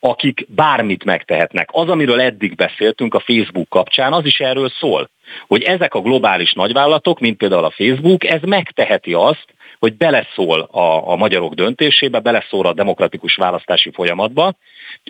akik 0.00 0.46
bármit 0.48 1.04
megtehetnek. 1.04 1.68
Az, 1.72 1.88
amiről 1.88 2.20
eddig 2.20 2.54
beszéltünk 2.54 3.14
a 3.14 3.20
Facebook 3.20 3.68
kapcsán, 3.68 4.12
az 4.12 4.24
is 4.24 4.40
erről 4.40 4.68
szól, 4.68 5.10
hogy 5.46 5.62
ezek 5.62 5.94
a 5.94 6.00
globális 6.00 6.52
nagyvállalatok, 6.52 7.20
mint 7.20 7.36
például 7.36 7.64
a 7.64 7.70
Facebook, 7.70 8.24
ez 8.24 8.40
megteheti 8.42 9.12
azt, 9.12 9.46
hogy 9.78 9.96
beleszól 9.96 10.60
a, 10.60 11.10
a 11.10 11.16
magyarok 11.16 11.54
döntésébe, 11.54 12.18
beleszól 12.18 12.66
a 12.66 12.72
demokratikus 12.72 13.34
választási 13.34 13.90
folyamatba. 13.92 14.54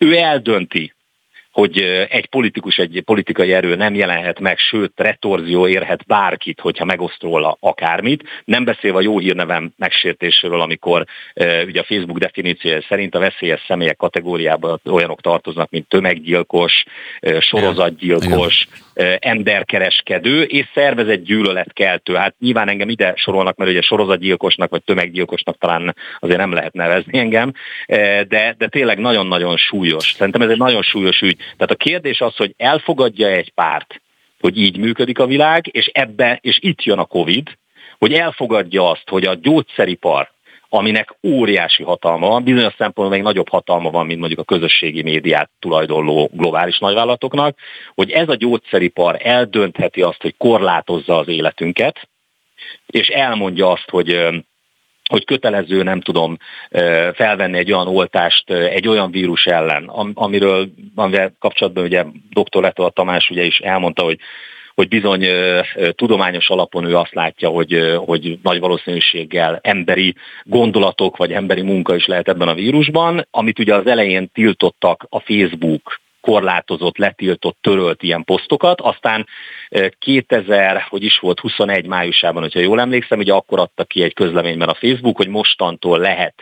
Ő 0.00 0.16
eldönti, 0.16 0.92
hogy 1.54 1.78
egy 2.08 2.26
politikus, 2.26 2.76
egy 2.76 3.02
politikai 3.04 3.52
erő 3.52 3.74
nem 3.74 3.94
jelenhet 3.94 4.40
meg, 4.40 4.58
sőt, 4.58 4.92
retorzió 4.96 5.66
érhet 5.68 6.06
bárkit, 6.06 6.60
hogyha 6.60 6.84
megoszt 6.84 7.22
róla 7.22 7.56
akármit. 7.60 8.22
Nem 8.44 8.64
beszélve 8.64 8.98
a 8.98 9.02
jó 9.02 9.18
hírnevem 9.18 9.72
megsértéséről, 9.76 10.60
amikor 10.60 11.04
ugye 11.66 11.80
a 11.80 11.84
Facebook 11.84 12.18
definíciója 12.18 12.82
szerint 12.88 13.14
a 13.14 13.18
veszélyes 13.18 13.64
személyek 13.66 13.96
kategóriába 13.96 14.78
olyanok 14.84 15.20
tartoznak, 15.20 15.70
mint 15.70 15.88
tömeggyilkos, 15.88 16.84
sorozatgyilkos, 17.38 18.66
emberkereskedő 19.18 20.42
és 20.42 20.66
szervezett 20.74 21.24
gyűlöletkeltő. 21.24 22.14
Hát 22.14 22.34
nyilván 22.38 22.68
engem 22.68 22.88
ide 22.88 23.12
sorolnak, 23.16 23.56
mert 23.56 23.70
ugye 23.70 23.80
sorozatgyilkosnak 23.80 24.70
vagy 24.70 24.82
tömeggyilkosnak 24.82 25.58
talán 25.58 25.96
azért 26.18 26.38
nem 26.38 26.52
lehet 26.52 26.72
nevezni 26.72 27.18
engem, 27.18 27.52
de, 28.28 28.54
de 28.58 28.68
tényleg 28.68 28.98
nagyon-nagyon 28.98 29.56
súlyos. 29.56 30.12
Szerintem 30.16 30.42
ez 30.42 30.48
egy 30.48 30.58
nagyon 30.58 30.82
súlyos 30.82 31.20
ügy. 31.20 31.36
Tehát 31.36 31.70
a 31.70 31.74
kérdés 31.74 32.20
az, 32.20 32.36
hogy 32.36 32.54
elfogadja 32.56 33.28
egy 33.28 33.52
párt, 33.52 34.00
hogy 34.40 34.58
így 34.58 34.78
működik 34.78 35.18
a 35.18 35.26
világ, 35.26 35.76
és 35.76 35.90
ebbe, 35.92 36.38
és 36.42 36.58
itt 36.60 36.82
jön 36.82 36.98
a 36.98 37.04
Covid, 37.04 37.48
hogy 37.98 38.12
elfogadja 38.12 38.90
azt, 38.90 39.08
hogy 39.08 39.24
a 39.24 39.34
gyógyszeripar 39.34 40.32
aminek 40.74 41.16
óriási 41.22 41.82
hatalma 41.82 42.28
van, 42.28 42.44
bizonyos 42.44 42.74
szempontból 42.78 43.08
még 43.08 43.22
nagyobb 43.22 43.48
hatalma 43.48 43.90
van, 43.90 44.06
mint 44.06 44.18
mondjuk 44.18 44.40
a 44.40 44.44
közösségi 44.44 45.02
médiát 45.02 45.50
tulajdonló 45.58 46.30
globális 46.32 46.78
nagyvállalatoknak, 46.78 47.58
hogy 47.94 48.10
ez 48.10 48.28
a 48.28 48.34
gyógyszeripar 48.34 49.16
eldöntheti 49.22 50.02
azt, 50.02 50.22
hogy 50.22 50.34
korlátozza 50.36 51.18
az 51.18 51.28
életünket, 51.28 52.08
és 52.86 53.08
elmondja 53.08 53.70
azt, 53.70 53.90
hogy 53.90 54.28
hogy 55.08 55.24
kötelező, 55.24 55.82
nem 55.82 56.00
tudom, 56.00 56.36
felvenni 57.12 57.58
egy 57.58 57.72
olyan 57.72 57.88
oltást 57.88 58.50
egy 58.50 58.88
olyan 58.88 59.10
vírus 59.10 59.46
ellen, 59.46 59.84
amiről 60.14 60.68
amivel 60.94 61.32
kapcsolatban 61.38 61.84
ugye 61.84 62.04
dr. 62.30 62.62
Leto 62.62 62.90
Tamás 62.90 63.30
ugye 63.30 63.42
is 63.44 63.58
elmondta, 63.58 64.02
hogy 64.02 64.18
hogy 64.74 64.88
bizony 64.88 65.26
tudományos 65.90 66.48
alapon 66.48 66.84
ő 66.84 66.96
azt 66.96 67.14
látja, 67.14 67.48
hogy, 67.48 67.94
hogy 67.96 68.38
nagy 68.42 68.58
valószínűséggel 68.60 69.58
emberi 69.62 70.14
gondolatok 70.42 71.16
vagy 71.16 71.32
emberi 71.32 71.62
munka 71.62 71.94
is 71.94 72.06
lehet 72.06 72.28
ebben 72.28 72.48
a 72.48 72.54
vírusban, 72.54 73.26
amit 73.30 73.58
ugye 73.58 73.74
az 73.74 73.86
elején 73.86 74.30
tiltottak 74.32 75.06
a 75.08 75.20
Facebook 75.20 76.02
korlátozott, 76.20 76.98
letiltott, 76.98 77.58
törölt 77.60 78.02
ilyen 78.02 78.24
posztokat, 78.24 78.80
aztán 78.80 79.26
2000, 79.98 80.86
hogy 80.88 81.04
is 81.04 81.18
volt, 81.18 81.40
21 81.40 81.86
májusában, 81.86 82.42
hogyha 82.42 82.60
jól 82.60 82.80
emlékszem, 82.80 83.18
ugye 83.18 83.32
akkor 83.32 83.58
adta 83.58 83.84
ki 83.84 84.02
egy 84.02 84.14
közleményben 84.14 84.68
a 84.68 84.74
Facebook, 84.74 85.16
hogy 85.16 85.28
mostantól 85.28 85.98
lehet 85.98 86.34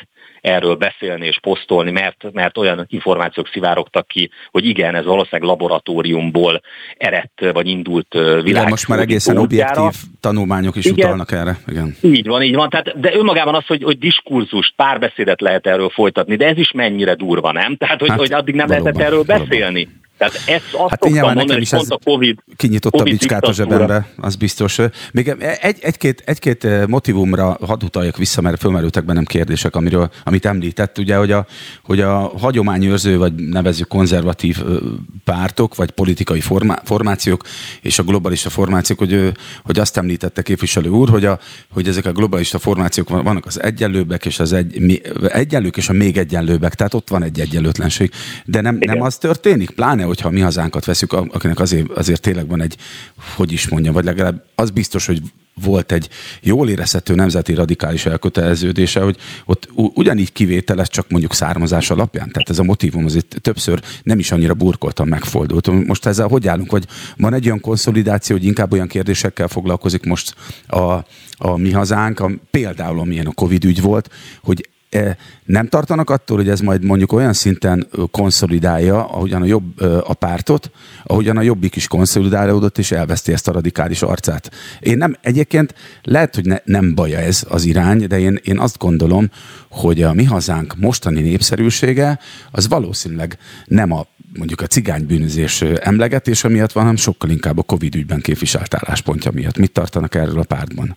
erről 0.43 0.75
beszélni 0.75 1.27
és 1.27 1.39
posztolni, 1.41 1.91
mert, 1.91 2.33
mert 2.33 2.59
olyan 2.59 2.87
információk 2.89 3.49
szivárogtak 3.49 4.07
ki, 4.07 4.31
hogy 4.51 4.65
igen, 4.65 4.95
ez 4.95 5.05
valószínűleg 5.05 5.51
laboratóriumból 5.51 6.61
eredt 6.97 7.41
vagy 7.53 7.69
indult 7.69 8.13
világ. 8.13 8.47
Igen, 8.47 8.69
most 8.69 8.89
már 8.89 8.99
egészen 8.99 9.37
objektív 9.37 9.93
tanulmányok 10.21 10.77
is 10.77 10.85
igen, 10.85 10.99
utalnak 10.99 11.33
erre. 11.33 11.59
Igen. 11.67 11.97
Így 12.01 12.27
van, 12.27 12.43
így 12.43 12.55
van. 12.55 12.69
Tehát, 12.69 13.01
de 13.01 13.15
önmagában 13.15 13.55
az, 13.55 13.67
hogy, 13.67 13.83
hogy 13.83 13.99
diskurzust, 13.99 14.73
párbeszédet 14.77 15.41
lehet 15.41 15.67
erről 15.67 15.89
folytatni, 15.89 16.37
de 16.37 16.47
ez 16.47 16.59
is 16.59 16.73
mennyire 16.73 17.15
durva, 17.15 17.53
nem? 17.53 17.77
Tehát, 17.77 18.01
hogy, 18.01 18.09
hát, 18.09 18.19
hogy 18.19 18.33
addig 18.33 18.55
nem 18.55 18.67
valóban, 18.67 18.93
lehetett 18.93 19.07
erről 19.07 19.25
valóban. 19.25 19.49
beszélni. 19.49 19.89
Tehát 20.23 20.49
ezt 20.49 20.75
azt 20.75 20.91
hát 20.91 21.05
nyilván 21.05 21.35
nekem 21.35 21.61
is 21.61 21.73
ez 21.73 21.87
a 21.89 21.99
COVID, 22.05 22.39
kinyitott 22.57 22.93
COVID 22.93 23.09
a 23.09 23.11
bicskát 23.11 23.45
a 23.45 23.53
zsebembe, 23.53 24.09
az 24.17 24.37
biztos. 24.37 24.79
Még 25.13 25.37
egy, 25.61 25.79
egy-két, 25.81 26.23
egy-két 26.27 26.87
motivumra 26.87 27.59
hadd 27.61 27.85
utaljak 27.85 28.17
vissza, 28.17 28.41
mert 28.41 28.61
fölmerültek 28.61 29.05
bennem 29.05 29.25
kérdések, 29.25 29.77
amiről, 29.77 30.11
amit 30.25 30.47
említett, 30.47 30.99
ugye, 30.99 31.17
hogy 31.17 31.33
a, 31.33 31.47
hogy 31.85 32.01
a 32.01 32.33
hagyományőrző, 32.39 33.19
vagy 33.19 33.35
nevezzük 33.35 33.89
konzervatív 33.89 34.63
pártok, 35.25 35.75
vagy 35.75 35.91
politikai 35.91 36.41
formá, 36.41 36.81
formációk, 36.85 37.43
és 37.81 37.99
a 37.99 38.03
globalista 38.03 38.51
formációk, 38.51 38.99
hogy, 38.99 39.33
hogy 39.65 39.79
azt 39.79 39.97
említette 39.97 40.43
képviselő 40.43 40.89
úr, 40.89 41.09
hogy, 41.09 41.25
a, 41.25 41.39
hogy 41.73 41.89
ezek 41.89 42.07
a 42.07 42.13
globalista 42.13 42.59
formációk 42.59 43.09
vannak 43.09 43.47
az 43.47 43.63
egyenlőbbek, 43.63 44.27
és 44.27 44.39
az 44.39 44.53
egy, 44.53 45.03
egyenlők, 45.29 45.77
és 45.77 45.89
a 45.89 45.93
még 45.93 46.17
egyenlőbbek, 46.17 46.75
tehát 46.75 46.95
ott 46.95 47.09
van 47.09 47.23
egy 47.23 47.41
egyenlőtlenség. 47.41 48.11
De 48.45 48.61
nem, 48.61 48.77
nem 48.81 49.03
az 49.03 49.17
történik, 49.17 49.71
pláne 49.71 50.07
hogyha 50.13 50.31
mi 50.31 50.41
hazánkat 50.41 50.85
veszük, 50.85 51.13
akinek 51.13 51.61
azért, 51.61 51.91
azért 51.91 52.21
tényleg 52.21 52.49
van 52.49 52.63
egy, 52.63 52.77
hogy 53.37 53.53
is 53.53 53.69
mondjam, 53.69 53.95
vagy 53.95 54.05
legalább 54.05 54.45
az 54.55 54.71
biztos, 54.71 55.07
hogy 55.07 55.23
volt 55.55 55.93
egy 55.93 56.09
jól 56.41 56.69
érezhető 56.69 57.15
nemzeti 57.15 57.55
radikális 57.55 58.07
elköteleződése, 58.07 59.01
hogy 59.01 59.17
ott 59.45 59.69
ugyanígy 59.75 60.33
kivételes, 60.33 60.89
csak 60.89 61.11
mondjuk 61.11 61.35
származás 61.35 61.91
alapján. 61.91 62.31
Tehát 62.31 62.51
ez 62.51 62.59
a 62.59 62.63
motivum 62.63 63.05
azért 63.05 63.37
többször 63.41 63.83
nem 64.03 64.19
is 64.19 64.33
annyira 64.33 64.55
burkoltan 64.55 65.09
megfordult. 65.09 65.87
Most 65.87 66.07
ezzel 66.07 66.29
hogy 66.29 66.49
állunk? 66.49 66.71
Vagy 66.71 66.87
van 67.17 67.35
egy 67.35 67.47
olyan 67.47 67.61
konszolidáció, 67.61 68.37
hogy 68.37 68.45
inkább 68.45 68.73
olyan 68.73 68.87
kérdésekkel 68.87 69.49
foglalkozik 69.49 70.05
most 70.05 70.35
a, 70.67 70.81
a 71.37 71.57
mi 71.57 71.71
hazánk, 71.71 72.21
a, 72.21 72.31
például 72.51 73.01
amilyen 73.01 73.27
a 73.27 73.33
Covid 73.33 73.65
ügy 73.65 73.81
volt, 73.81 74.11
hogy 74.43 74.69
nem 75.45 75.69
tartanak 75.69 76.11
attól, 76.11 76.37
hogy 76.37 76.49
ez 76.49 76.61
majd 76.61 76.85
mondjuk 76.85 77.13
olyan 77.13 77.33
szinten 77.33 77.87
konszolidálja, 78.11 79.05
ahogyan 79.05 79.43
a 79.43 79.45
jobb 79.45 79.81
a 80.05 80.15
pártot, 80.15 80.71
ahogyan 81.05 81.37
a 81.37 81.43
jobbik 81.43 81.77
is 81.77 81.89
konszolidálódott, 81.89 82.79
és 82.79 82.93
elveszti 82.93 83.33
ezt 83.33 83.49
a 83.49 83.53
radikális 83.53 84.03
arcát. 84.03 84.51
Én 84.81 84.97
nem, 84.97 85.17
egyébként 85.21 85.75
lehet, 86.03 86.35
hogy 86.35 86.45
ne, 86.45 86.57
nem 86.65 86.95
baja 86.95 87.19
ez 87.19 87.45
az 87.49 87.65
irány, 87.65 88.07
de 88.07 88.19
én, 88.19 88.39
én 88.43 88.59
azt 88.59 88.79
gondolom, 88.79 89.31
hogy 89.71 90.03
a 90.03 90.13
mi 90.13 90.25
hazánk 90.25 90.77
mostani 90.77 91.21
népszerűsége 91.21 92.19
az 92.51 92.69
valószínűleg 92.69 93.39
nem 93.67 93.93
a 93.93 94.07
mondjuk 94.37 94.61
a 94.61 94.67
cigánybűnözés 94.67 95.63
emlegetése 95.63 96.49
miatt 96.49 96.73
van, 96.73 96.83
hanem 96.83 96.99
sokkal 96.99 97.31
inkább 97.31 97.59
a 97.59 97.63
Covid 97.63 97.95
ügyben 97.95 98.21
képviselt 98.21 98.75
álláspontja 98.75 99.31
miatt. 99.31 99.59
Mit 99.59 99.73
tartanak 99.73 100.15
erről 100.15 100.39
a 100.41 100.45
pártban? 100.45 100.97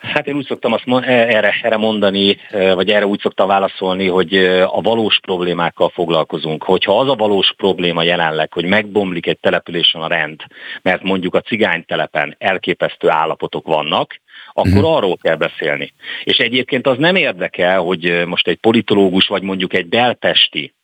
Hát 0.00 0.26
én 0.26 0.36
úgy 0.36 0.46
szoktam 0.46 0.72
azt 0.72 0.84
e, 0.86 1.12
erre, 1.12 1.54
erre 1.62 1.76
mondani, 1.76 2.36
e, 2.50 2.74
vagy 2.74 2.90
erre 2.90 3.06
úgy 3.06 3.20
szoktam 3.20 3.48
válaszolni, 3.48 4.06
hogy 4.06 4.34
e, 4.34 4.64
a 4.64 4.80
valós 4.80 5.18
problémákkal 5.22 5.88
foglalkozunk. 5.88 6.62
Hogyha 6.62 6.98
az 6.98 7.08
a 7.08 7.14
valós 7.14 7.54
probléma 7.56 8.02
jelenleg, 8.02 8.52
hogy 8.52 8.64
megbomlik 8.64 9.26
egy 9.26 9.38
településen 9.38 10.00
a 10.00 10.06
rend, 10.06 10.40
mert 10.82 11.02
mondjuk 11.02 11.34
a 11.34 11.40
cigánytelepen 11.40 12.34
elképesztő 12.38 13.08
állapotok 13.08 13.66
vannak, 13.66 14.20
akkor 14.52 14.72
uh-huh. 14.72 14.96
arról 14.96 15.16
kell 15.16 15.36
beszélni. 15.36 15.92
És 16.24 16.36
egyébként 16.36 16.86
az 16.86 16.98
nem 16.98 17.16
érdekel, 17.16 17.80
hogy 17.80 18.22
most 18.26 18.48
egy 18.48 18.58
politológus, 18.58 19.26
vagy 19.26 19.42
mondjuk 19.42 19.74
egy 19.74 19.86
belpesti 19.86 20.74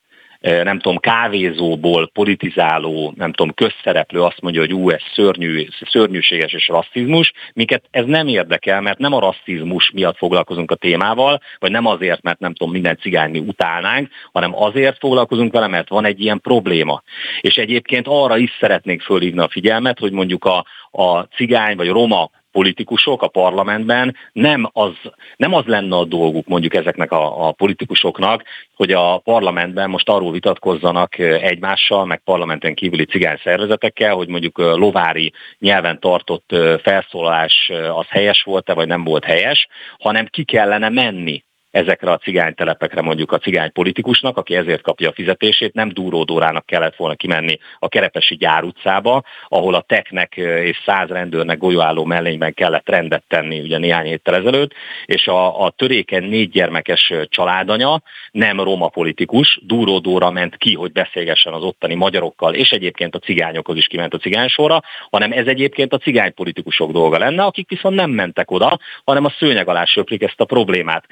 nem 0.47 0.79
tudom, 0.79 0.99
kávézóból 0.99 2.11
politizáló, 2.13 3.13
nem 3.17 3.33
tudom, 3.33 3.55
közszereplő 3.55 4.23
azt 4.23 4.41
mondja, 4.41 4.61
hogy 4.61 4.73
ú, 4.73 4.91
ez 4.91 5.01
szörnyű, 5.15 5.67
szörnyűséges 5.91 6.53
és 6.53 6.69
rasszizmus, 6.69 7.33
minket 7.55 7.85
ez 7.91 8.05
nem 8.05 8.27
érdekel, 8.27 8.81
mert 8.81 8.99
nem 8.99 9.13
a 9.13 9.21
rasszizmus 9.21 9.91
miatt 9.91 10.17
foglalkozunk 10.17 10.71
a 10.71 10.75
témával, 10.75 11.41
vagy 11.59 11.71
nem 11.71 11.87
azért, 11.87 12.23
mert 12.23 12.39
nem 12.39 12.55
tudom, 12.55 12.73
minden 12.73 12.99
cigány 12.99 13.31
mi 13.31 13.39
utálnánk, 13.39 14.09
hanem 14.33 14.55
azért 14.55 14.99
foglalkozunk 14.99 15.53
vele, 15.53 15.67
mert 15.67 15.89
van 15.89 16.05
egy 16.05 16.21
ilyen 16.21 16.41
probléma. 16.41 17.03
És 17.41 17.57
egyébként 17.57 18.07
arra 18.09 18.37
is 18.37 18.51
szeretnénk 18.61 19.01
fölhívni 19.01 19.41
a 19.41 19.49
figyelmet, 19.49 19.99
hogy 19.99 20.13
mondjuk 20.13 20.45
a, 20.45 20.65
a 20.91 21.21
cigány 21.21 21.77
vagy 21.77 21.89
roma 21.89 22.31
politikusok 22.57 23.23
a 23.23 23.29
parlamentben, 23.29 24.17
nem 24.33 24.71
az, 24.73 24.93
nem 25.37 25.55
az 25.55 25.65
lenne 25.65 25.97
a 25.97 26.05
dolguk 26.05 26.47
mondjuk 26.47 26.75
ezeknek 26.75 27.13
a, 27.13 27.49
a 27.49 27.53
politikusoknak, 27.53 28.43
hogy 28.75 28.93
a 28.93 29.19
parlamentben 29.19 29.91
most 29.91 30.09
arról 30.09 30.33
vitatkozzanak 30.33 31.19
egymással, 31.19 32.05
meg 32.05 32.21
parlamenten 32.25 32.75
kívüli 32.75 33.05
cigány 33.05 33.41
szervezetekkel, 33.45 34.15
hogy 34.15 34.29
mondjuk 34.29 34.59
lovári 34.59 35.33
nyelven 35.59 36.01
tartott 36.01 36.57
felszólalás 36.83 37.73
az 37.95 38.07
helyes 38.09 38.43
volt-e, 38.43 38.75
vagy 38.75 38.87
nem 38.87 39.05
volt 39.05 39.25
helyes, 39.25 39.69
hanem 39.99 40.27
ki 40.27 40.45
kellene 40.45 40.89
menni 40.89 41.45
ezekre 41.77 42.11
a 42.11 42.19
cigánytelepekre 42.19 43.01
mondjuk 43.01 43.33
a 43.33 43.39
cigány 43.39 43.73
politikusnak, 43.73 44.37
aki 44.37 44.57
ezért 44.57 44.83
kapja 44.83 45.09
a 45.09 45.13
fizetését, 45.13 45.75
nem 45.75 45.89
Dúródórának 45.89 46.67
kellett 46.67 46.97
volna 46.97 47.15
kimenni 47.15 47.59
a 47.79 47.89
Kerepesi 47.89 48.35
gyár 48.37 48.65
utcába, 48.65 49.23
ahol 49.49 49.75
a 49.75 49.81
teknek 49.81 50.37
és 50.37 50.83
száz 50.85 51.09
rendőrnek 51.09 51.59
golyóálló 51.59 52.05
mellényben 52.05 52.55
kellett 52.55 52.89
rendet 52.89 53.25
tenni 53.29 53.61
ugye 53.61 53.79
néhány 53.79 54.07
héttel 54.07 54.35
ezelőtt, 54.35 54.73
és 55.05 55.27
a, 55.27 55.65
a 55.65 55.71
töréken 55.71 56.23
négy 56.23 56.51
gyermekes 56.51 57.13
családanya 57.29 58.03
nem 58.31 58.61
roma 58.61 58.89
politikus, 58.89 59.61
Dúródóra 59.63 60.31
ment 60.31 60.57
ki, 60.57 60.75
hogy 60.75 60.93
beszélgessen 60.93 61.53
az 61.53 61.63
ottani 61.63 61.95
magyarokkal, 61.95 62.55
és 62.55 62.71
egyébként 62.71 63.15
a 63.15 63.19
cigányokhoz 63.19 63.77
is 63.77 63.87
kiment 63.87 64.15
a 64.15 64.19
cigánysorra, 64.19 64.83
hanem 65.11 65.33
ez 65.33 65.47
egyébként 65.47 65.93
a 65.93 65.99
cigánypolitikusok 65.99 66.93
dolga 66.93 67.19
lenne, 67.19 67.43
akik 67.43 67.69
viszont 67.69 67.95
nem 67.95 68.11
mentek 68.11 68.51
oda, 68.51 68.79
hanem 69.05 69.25
a 69.25 69.35
szőnyeg 69.39 69.69
alá 69.69 69.85
söprik 69.85 70.23
ezt 70.23 70.41
a 70.41 70.45
problémát 70.45 71.05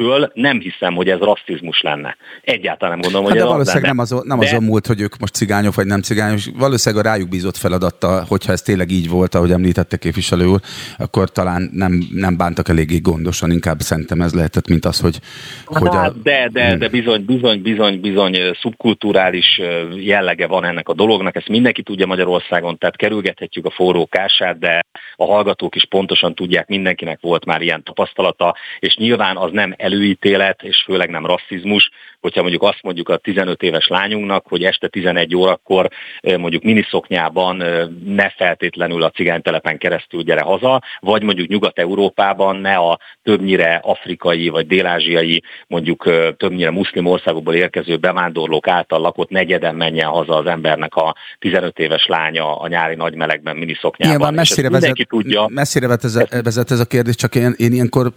ettől 0.00 0.30
nem 0.34 0.60
hiszem, 0.60 0.94
hogy 0.94 1.08
ez 1.08 1.18
rasszizmus 1.18 1.80
lenne. 1.80 2.16
Egyáltalán 2.42 2.98
nem 2.98 3.12
gondolom, 3.12 3.26
hát 3.26 3.32
hogy 3.32 3.42
de 3.42 3.46
ez 3.46 3.52
valószínűleg 3.52 3.98
az 3.98 4.10
nem, 4.10 4.18
az, 4.18 4.24
nem 4.26 4.38
de... 4.38 4.46
azon 4.46 4.62
múlt, 4.62 4.86
hogy 4.86 5.00
ők 5.00 5.18
most 5.18 5.34
cigányok 5.34 5.74
vagy 5.74 5.86
nem 5.86 6.00
cigányok. 6.00 6.38
Valószínűleg 6.58 7.06
a 7.06 7.08
rájuk 7.08 7.28
bízott 7.28 7.56
feladatta, 7.56 8.24
hogyha 8.28 8.52
ez 8.52 8.62
tényleg 8.62 8.90
így 8.90 9.08
volt, 9.08 9.34
ahogy 9.34 9.50
említette 9.50 9.96
képviselő 9.96 10.46
úr, 10.46 10.60
akkor 10.98 11.30
talán 11.30 11.70
nem, 11.72 12.02
nem 12.12 12.36
bántak 12.36 12.68
eléggé 12.68 12.98
gondosan, 12.98 13.50
inkább 13.50 13.80
szerintem 13.80 14.20
ez 14.20 14.34
lehetett, 14.34 14.68
mint 14.68 14.84
az, 14.84 15.00
hogy... 15.00 15.18
hogy 15.64 15.88
a... 15.88 15.96
Hát, 15.96 16.22
de, 16.22 16.48
de, 16.52 16.68
hmm. 16.68 16.78
de 16.78 16.88
bizony, 16.88 17.24
bizony, 17.24 17.62
bizony, 17.62 18.00
bizony 18.00 18.36
szubkulturális 18.60 19.60
jellege 19.96 20.46
van 20.46 20.64
ennek 20.64 20.88
a 20.88 20.94
dolognak, 20.94 21.36
ezt 21.36 21.48
mindenki 21.48 21.82
tudja 21.82 22.06
Magyarországon, 22.06 22.78
tehát 22.78 22.96
kerülgethetjük 22.96 23.66
a 23.66 23.70
forró 23.70 24.06
kását, 24.06 24.58
de 24.58 24.80
a 25.16 25.24
hallgatók 25.24 25.74
is 25.74 25.86
pontosan 25.88 26.34
tudják, 26.34 26.68
mindenkinek 26.68 27.18
volt 27.20 27.44
már 27.44 27.60
ilyen 27.62 27.82
tapasztalata, 27.82 28.56
és 28.78 28.96
nyilván 28.96 29.36
az 29.36 29.50
nem 29.52 29.69
előítélet, 29.76 30.62
és 30.62 30.82
főleg 30.86 31.10
nem 31.10 31.26
rasszizmus, 31.26 31.90
hogyha 32.20 32.40
mondjuk 32.40 32.62
azt 32.62 32.82
mondjuk 32.82 33.08
a 33.08 33.16
15 33.16 33.62
éves 33.62 33.86
lányunknak, 33.86 34.46
hogy 34.48 34.64
este 34.64 34.88
11 34.88 35.36
órakor 35.36 35.88
mondjuk 36.22 36.62
miniszoknyában 36.62 37.56
ne 38.04 38.30
feltétlenül 38.30 39.02
a 39.02 39.10
cigánytelepen 39.10 39.78
keresztül 39.78 40.22
gyere 40.22 40.40
haza, 40.40 40.82
vagy 41.00 41.22
mondjuk 41.22 41.48
Nyugat-Európában 41.48 42.56
ne 42.56 42.74
a 42.74 42.98
többnyire 43.22 43.80
afrikai 43.84 44.48
vagy 44.48 44.66
délázsiai, 44.66 45.42
mondjuk 45.66 46.04
többnyire 46.36 46.70
muszlim 46.70 47.06
országokból 47.06 47.54
érkező 47.54 47.96
bevándorlók 47.96 48.68
által 48.68 49.00
lakott 49.00 49.30
negyeden 49.30 49.74
menjen 49.74 50.08
haza 50.08 50.36
az 50.36 50.46
embernek 50.46 50.94
a 50.94 51.16
15 51.38 51.78
éves 51.78 52.06
lánya 52.06 52.56
a 52.56 52.68
nyári 52.68 52.94
nagymelegben 52.94 53.56
miniszoknyában. 53.56 54.16
Nyilván 54.16 54.34
messzire 54.34 54.70
vezet, 54.70 55.06
tudja. 55.08 55.46
Messzire 55.48 55.86
vezet 55.86 56.04
ez, 56.04 56.42
vezet 56.42 56.70
ez 56.70 56.80
a 56.80 56.86
kérdés, 56.86 57.14
csak 57.14 57.34
én, 57.34 57.54
én 57.56 57.72
ilyenkor 57.72 58.12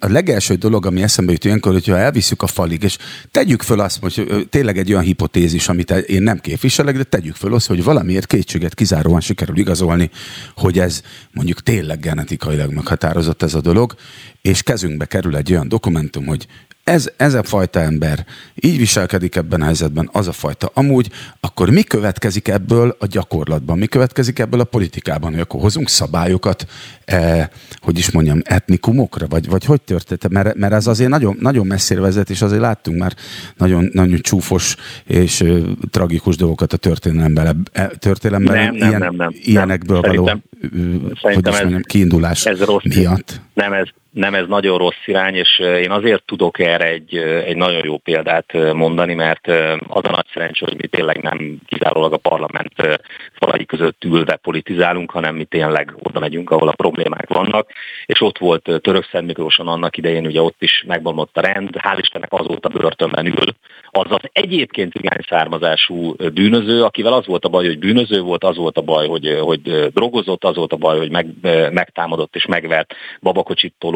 a 0.00 0.08
legelső 0.08 0.54
dolog, 0.54 0.86
ami 0.92 1.02
eszembe 1.02 1.32
jut 1.32 1.44
ilyenkor, 1.44 1.72
hogyha 1.72 1.98
elviszük 1.98 2.42
a 2.42 2.46
falig, 2.46 2.82
és 2.82 2.98
tegyük 3.30 3.62
föl 3.62 3.80
azt, 3.80 3.98
hogy 4.00 4.46
tényleg 4.50 4.78
egy 4.78 4.92
olyan 4.92 5.02
hipotézis, 5.02 5.68
amit 5.68 5.90
én 5.90 6.22
nem 6.22 6.38
képviselek, 6.38 6.96
de 6.96 7.02
tegyük 7.02 7.34
föl 7.34 7.54
azt, 7.54 7.66
hogy 7.66 7.84
valamiért 7.84 8.26
kétséget 8.26 8.74
kizáróan 8.74 9.20
sikerül 9.20 9.56
igazolni, 9.56 10.10
hogy 10.56 10.78
ez 10.78 11.02
mondjuk 11.32 11.62
tényleg 11.62 12.00
genetikailag 12.00 12.72
meghatározott 12.72 13.42
ez 13.42 13.54
a 13.54 13.60
dolog, 13.60 13.94
és 14.42 14.62
kezünkbe 14.62 15.04
kerül 15.04 15.36
egy 15.36 15.52
olyan 15.52 15.68
dokumentum, 15.68 16.26
hogy 16.26 16.46
ez, 16.84 17.10
ez 17.16 17.34
a 17.34 17.42
fajta 17.42 17.80
ember 17.80 18.24
így 18.54 18.78
viselkedik 18.78 19.36
ebben 19.36 19.60
a 19.60 19.64
helyzetben, 19.64 20.08
az 20.12 20.28
a 20.28 20.32
fajta 20.32 20.70
amúgy, 20.74 21.10
akkor 21.40 21.70
mi 21.70 21.82
következik 21.82 22.48
ebből 22.48 22.96
a 22.98 23.06
gyakorlatban, 23.06 23.78
mi 23.78 23.86
következik 23.86 24.38
ebből 24.38 24.60
a 24.60 24.64
politikában, 24.64 25.30
hogy 25.30 25.40
akkor 25.40 25.60
hozunk 25.60 25.88
szabályokat, 25.88 26.66
eh, 27.04 27.48
hogy 27.80 27.98
is 27.98 28.10
mondjam, 28.10 28.40
etnikumokra, 28.44 29.26
vagy, 29.26 29.48
vagy 29.48 29.64
hogy 29.64 29.80
történt? 29.80 30.28
Mert, 30.28 30.54
mert 30.54 30.72
ez 30.72 30.86
azért 30.86 31.10
nagyon, 31.10 31.36
nagyon 31.40 31.66
messzire 31.66 32.00
vezet, 32.00 32.30
és 32.30 32.42
azért 32.42 32.60
láttunk 32.60 32.98
már 32.98 33.14
nagyon, 33.56 33.90
nagyon 33.92 34.18
csúfos 34.20 34.76
és 35.04 35.40
uh, 35.40 35.60
tragikus 35.90 36.36
dolgokat 36.36 36.72
a 36.72 36.76
történelemben, 36.76 37.68
e, 37.72 37.86
történelemben 37.86 38.54
nem, 38.54 38.74
nem, 38.74 38.88
ilyen, 38.88 39.00
nem, 39.00 39.14
nem, 39.14 39.34
ilyenekből 39.42 40.00
nem. 40.00 40.10
való, 40.10 40.24
uh, 40.24 41.10
hogy 41.20 41.48
is 41.48 41.60
mondjam, 41.60 41.82
kiindulás 41.82 42.46
ez 42.46 42.60
rossz, 42.60 42.84
miatt. 42.84 43.40
Nem, 43.54 43.72
ez, 43.72 43.88
nem 44.12 44.34
ez 44.34 44.46
nagyon 44.46 44.78
rossz 44.78 45.06
irány, 45.06 45.34
és 45.34 45.58
én 45.58 45.90
azért 45.90 46.22
tudok 46.24 46.58
erre 46.58 46.84
egy, 46.84 47.16
egy 47.16 47.56
nagyon 47.56 47.84
jó 47.84 47.96
példát 47.96 48.72
mondani, 48.72 49.14
mert 49.14 49.46
az 49.86 50.04
a 50.04 50.10
nagy 50.10 50.26
szerencsé, 50.32 50.64
hogy 50.64 50.76
mi 50.76 50.86
tényleg 50.86 51.22
nem 51.22 51.56
kizárólag 51.66 52.12
a 52.12 52.16
parlament 52.16 53.00
falai 53.32 53.64
között 53.64 54.04
ülve 54.04 54.36
politizálunk, 54.36 55.10
hanem 55.10 55.34
mi 55.34 55.44
tényleg 55.44 55.94
oda 56.02 56.20
megyünk, 56.20 56.50
ahol 56.50 56.68
a 56.68 56.72
problémák 56.72 57.28
vannak, 57.28 57.70
és 58.06 58.20
ott 58.20 58.38
volt 58.38 58.80
Török 58.80 59.10
Miklóson 59.20 59.68
annak 59.68 59.96
idején, 59.96 60.26
ugye 60.26 60.40
ott 60.40 60.62
is 60.62 60.84
megbomlott 60.86 61.36
a 61.36 61.40
rend, 61.40 61.70
hál' 61.78 61.98
Istennek 61.98 62.32
azóta 62.32 62.68
börtönben 62.68 63.26
ül. 63.26 63.54
Az 63.94 64.06
az 64.08 64.30
egyébként 64.32 64.92
cigány 64.92 65.24
származású 65.28 66.14
bűnöző, 66.34 66.82
akivel 66.82 67.12
az 67.12 67.26
volt 67.26 67.44
a 67.44 67.48
baj, 67.48 67.66
hogy 67.66 67.78
bűnöző 67.78 68.20
volt, 68.20 68.44
az 68.44 68.56
volt 68.56 68.76
a 68.76 68.80
baj, 68.80 69.08
hogy, 69.08 69.38
hogy 69.40 69.60
drogozott, 69.92 70.44
az 70.44 70.56
volt 70.56 70.72
a 70.72 70.76
baj, 70.76 70.98
hogy 70.98 71.10
meg, 71.10 71.26
megtámadott 71.72 72.36
és 72.36 72.46
megvert 72.46 72.94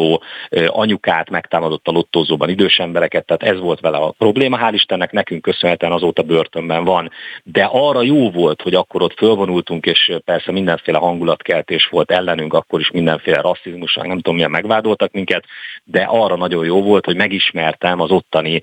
babakocsitoló 0.07 0.23
anyukát, 0.67 1.31
megtámadott 1.31 1.89
a 1.89 1.91
lottózóban 1.91 2.49
idős 2.49 2.79
embereket, 2.79 3.27
tehát 3.27 3.55
ez 3.55 3.61
volt 3.61 3.81
vele 3.81 3.97
a 3.97 4.11
probléma. 4.11 4.59
Hál' 4.61 4.73
Istennek 4.73 5.13
nekünk 5.13 5.43
köszönhetően 5.43 5.93
azóta 5.93 6.23
börtönben 6.23 6.85
van. 6.85 7.11
De 7.43 7.65
arra 7.65 8.03
jó 8.03 8.31
volt, 8.31 8.63
hogy 8.63 8.75
akkor 8.75 9.03
ott 9.03 9.19
fölvonultunk, 9.19 9.87
és 9.87 10.13
persze 10.25 10.53
mindenféle 10.53 10.99
hangulatkeltés 10.99 11.87
volt 11.91 12.11
ellenünk, 12.11 12.55
akkor 12.55 12.81
is 12.81 12.91
mindenféle 12.91 13.41
rasszizmus, 13.41 13.95
nem 13.95 14.17
tudom 14.17 14.35
milyen 14.35 14.51
megvádoltak 14.51 15.13
minket, 15.13 15.45
de 15.85 16.03
arra 16.03 16.37
nagyon 16.37 16.65
jó 16.65 16.83
volt, 16.83 17.05
hogy 17.05 17.17
megismertem 17.17 18.01
az 18.01 18.11
ottani 18.11 18.61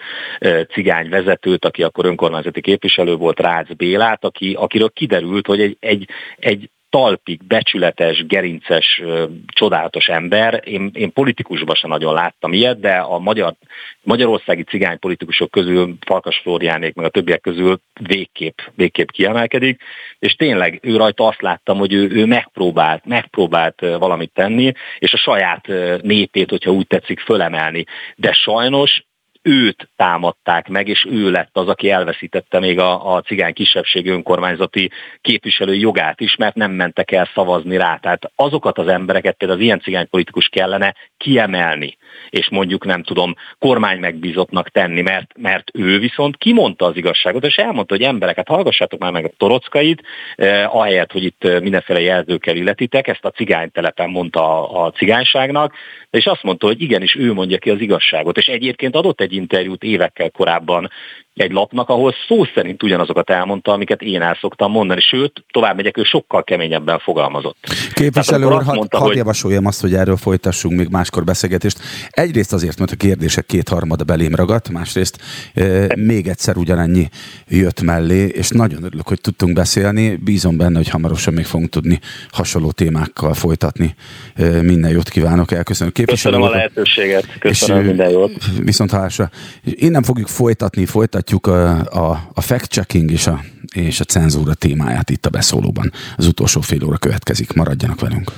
cigány 0.73 1.09
vezetőt, 1.09 1.65
aki 1.65 1.83
akkor 1.83 2.05
önkormányzati 2.05 2.61
képviselő 2.61 3.15
volt, 3.15 3.39
Rácz 3.39 3.73
Bélát, 3.73 4.23
aki, 4.23 4.53
akiről 4.59 4.89
kiderült, 4.89 5.47
hogy 5.47 5.61
egy, 5.61 5.77
egy, 5.79 6.09
egy 6.37 6.69
talpig, 6.93 7.43
becsületes, 7.47 8.25
gerinces, 8.25 9.01
csodálatos 9.47 10.07
ember. 10.07 10.61
Én, 10.65 10.91
én 10.93 11.13
politikusban 11.13 11.75
sem 11.75 11.89
nagyon 11.89 12.13
láttam 12.13 12.53
ilyet, 12.53 12.79
de 12.79 12.95
a 12.95 13.19
magyar, 13.19 13.53
magyarországi 14.01 14.63
cigány 14.63 14.99
politikusok 14.99 15.51
közül 15.51 15.95
Farkas 16.05 16.37
Flóriánék, 16.37 16.93
meg 16.93 17.05
a 17.05 17.09
többiek 17.09 17.41
közül 17.41 17.79
végképp, 17.99 18.57
végképp 18.75 19.09
kiemelkedik, 19.09 19.81
és 20.19 20.33
tényleg 20.33 20.79
ő 20.81 20.97
rajta 20.97 21.27
azt 21.27 21.41
láttam, 21.41 21.77
hogy 21.77 21.93
ő, 21.93 22.09
ő 22.09 22.25
megpróbált, 22.25 23.05
megpróbált 23.05 23.79
valamit 23.79 24.31
tenni, 24.33 24.71
és 24.99 25.13
a 25.13 25.17
saját 25.17 25.67
népét, 26.01 26.49
hogyha 26.49 26.71
úgy 26.71 26.87
tetszik, 26.87 27.19
fölemelni. 27.19 27.85
De 28.15 28.33
sajnos 28.33 29.03
őt 29.43 29.89
támadták 29.95 30.67
meg, 30.67 30.87
és 30.87 31.05
ő 31.09 31.31
lett 31.31 31.57
az, 31.57 31.67
aki 31.67 31.89
elveszítette 31.89 32.59
még 32.59 32.79
a, 32.79 33.15
a 33.15 33.21
cigány 33.21 33.53
kisebbség 33.53 34.07
önkormányzati 34.07 34.91
képviselő 35.21 35.75
jogát 35.75 36.19
is, 36.19 36.35
mert 36.35 36.55
nem 36.55 36.71
mentek 36.71 37.11
el 37.11 37.29
szavazni 37.33 37.77
rá. 37.77 37.97
Tehát 37.97 38.31
azokat 38.35 38.77
az 38.77 38.87
embereket 38.87 39.35
például 39.35 39.59
az 39.59 39.65
ilyen 39.65 39.79
cigány 39.79 40.09
politikus 40.09 40.47
kellene 40.47 40.95
kiemelni, 41.18 41.97
és 42.30 42.49
mondjuk 42.49 42.85
nem 42.85 43.03
tudom, 43.03 43.35
kormány 43.59 43.99
megbízottnak 43.99 44.69
tenni, 44.69 45.01
mert, 45.01 45.31
mert 45.38 45.72
ő 45.73 45.99
viszont 45.99 46.38
kimondta 46.38 46.85
az 46.85 46.95
igazságot, 46.95 47.45
és 47.45 47.55
elmondta, 47.55 47.95
hogy 47.95 48.03
embereket 48.03 48.47
hallgassátok 48.47 48.99
már 48.99 49.11
meg 49.11 49.26
a 49.26 49.31
torockait, 49.38 50.01
eh, 50.35 50.76
ahelyett, 50.76 51.11
hogy 51.11 51.23
itt 51.23 51.59
mindenféle 51.61 52.01
jelzőkkel 52.01 52.55
illetitek, 52.55 53.07
ezt 53.07 53.26
a 53.26 53.31
cigánytelepen 53.31 54.09
mondta 54.09 54.69
a, 54.69 54.85
a 54.85 54.91
cigányságnak, 54.91 55.73
és 56.09 56.26
azt 56.26 56.43
mondta, 56.43 56.68
hogy 56.68 56.81
igenis 56.81 57.15
ő 57.15 57.34
mondja 57.34 57.57
ki 57.57 57.69
az 57.69 57.80
igazságot. 57.80 58.38
És 58.38 58.47
egyébként 58.47 58.95
adott 58.95 59.22
egy 59.22 59.32
interjút 59.34 59.84
évekkel 59.84 60.31
korábban 60.31 60.89
egy 61.35 61.51
lapnak, 61.51 61.89
ahol 61.89 62.14
szó 62.27 62.45
szerint 62.55 62.84
ugyanazokat 62.84 63.30
elmondta, 63.30 63.72
amiket 63.72 64.01
én 64.01 64.22
el 64.22 64.38
szoktam 64.41 64.72
mondani, 64.72 65.01
sőt, 65.01 65.43
tovább 65.51 65.76
megyek, 65.76 65.97
ő 65.97 66.03
sokkal 66.03 66.43
keményebben 66.43 66.99
fogalmazott. 66.99 67.57
Képviselő 67.93 68.45
úr, 68.45 68.64
hadd 68.64 68.76
had 68.76 68.89
hogy... 68.89 69.15
javasoljam 69.15 69.65
azt, 69.65 69.81
hogy 69.81 69.93
erről 69.93 70.18
folytassunk 70.18 70.77
még 70.77 70.88
máskor 70.89 71.23
beszélgetést. 71.23 71.80
Egyrészt 72.10 72.53
azért, 72.53 72.80
mert 72.80 72.91
a 72.91 72.95
kérdések 72.95 73.45
kétharmada 73.45 74.03
belém 74.03 74.35
ragadt, 74.35 74.69
másrészt 74.69 75.22
e, 75.53 75.88
még 75.95 76.27
egyszer 76.27 76.57
ugyanennyi 76.57 77.10
jött 77.47 77.81
mellé, 77.81 78.26
és 78.26 78.49
nagyon 78.49 78.84
örülök, 78.84 79.07
hogy 79.07 79.22
tudtunk 79.22 79.53
beszélni. 79.53 80.15
Bízom 80.15 80.57
benne, 80.57 80.77
hogy 80.77 80.89
hamarosan 80.89 81.34
még 81.34 81.45
fogunk 81.45 81.69
tudni 81.69 81.99
hasonló 82.31 82.72
témákkal 82.72 83.34
folytatni. 83.34 83.95
E, 84.35 84.61
minden 84.61 84.91
jót 84.91 85.10
kívánok, 85.10 85.51
elköszönöm. 85.51 85.93
Képviselő 85.93 86.35
Köszönöm 86.35 86.53
a 86.53 86.55
lehetőséget, 86.55 87.39
köszönöm 87.39 87.81
és, 87.81 87.88
minden 87.88 88.10
jót. 88.10 88.31
Viszont 88.64 88.91
hálásra. 88.91 89.30
Innen 89.64 90.03
fogjuk 90.03 90.27
folytatni, 90.27 90.85
folytatni 90.85 91.22
folytatjuk 91.23 91.47
a, 91.47 92.09
a, 92.09 92.29
a 92.33 92.41
fact-checking 92.41 93.11
és 93.11 93.27
a, 93.27 93.41
és 93.73 93.99
a 93.99 94.03
cenzúra 94.03 94.53
témáját 94.53 95.09
itt 95.09 95.25
a 95.25 95.29
beszólóban. 95.29 95.91
Az 96.17 96.27
utolsó 96.27 96.61
fél 96.61 96.83
óra 96.83 96.97
következik, 96.97 97.53
maradjanak 97.53 97.99
velünk. 97.99 98.31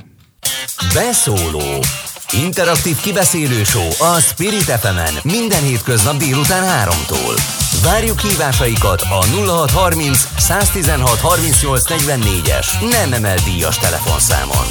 Beszóló 0.94 1.84
Interaktív 2.32 2.96
kibeszélő 2.96 3.64
show 3.64 3.90
a 4.00 4.20
Spirit 4.20 4.64
fm 4.64 5.28
minden 5.28 5.64
hétköznap 5.64 6.18
délután 6.18 6.90
3-tól. 6.90 7.40
Várjuk 7.84 8.20
hívásaikat 8.20 9.02
a 9.02 9.26
0630 9.26 10.28
116 10.38 11.20
38 11.20 11.84
44-es 11.88 12.68
nem 12.92 13.14
emel 13.14 13.38
díjas 13.46 13.78
telefonszámon. 13.78 14.66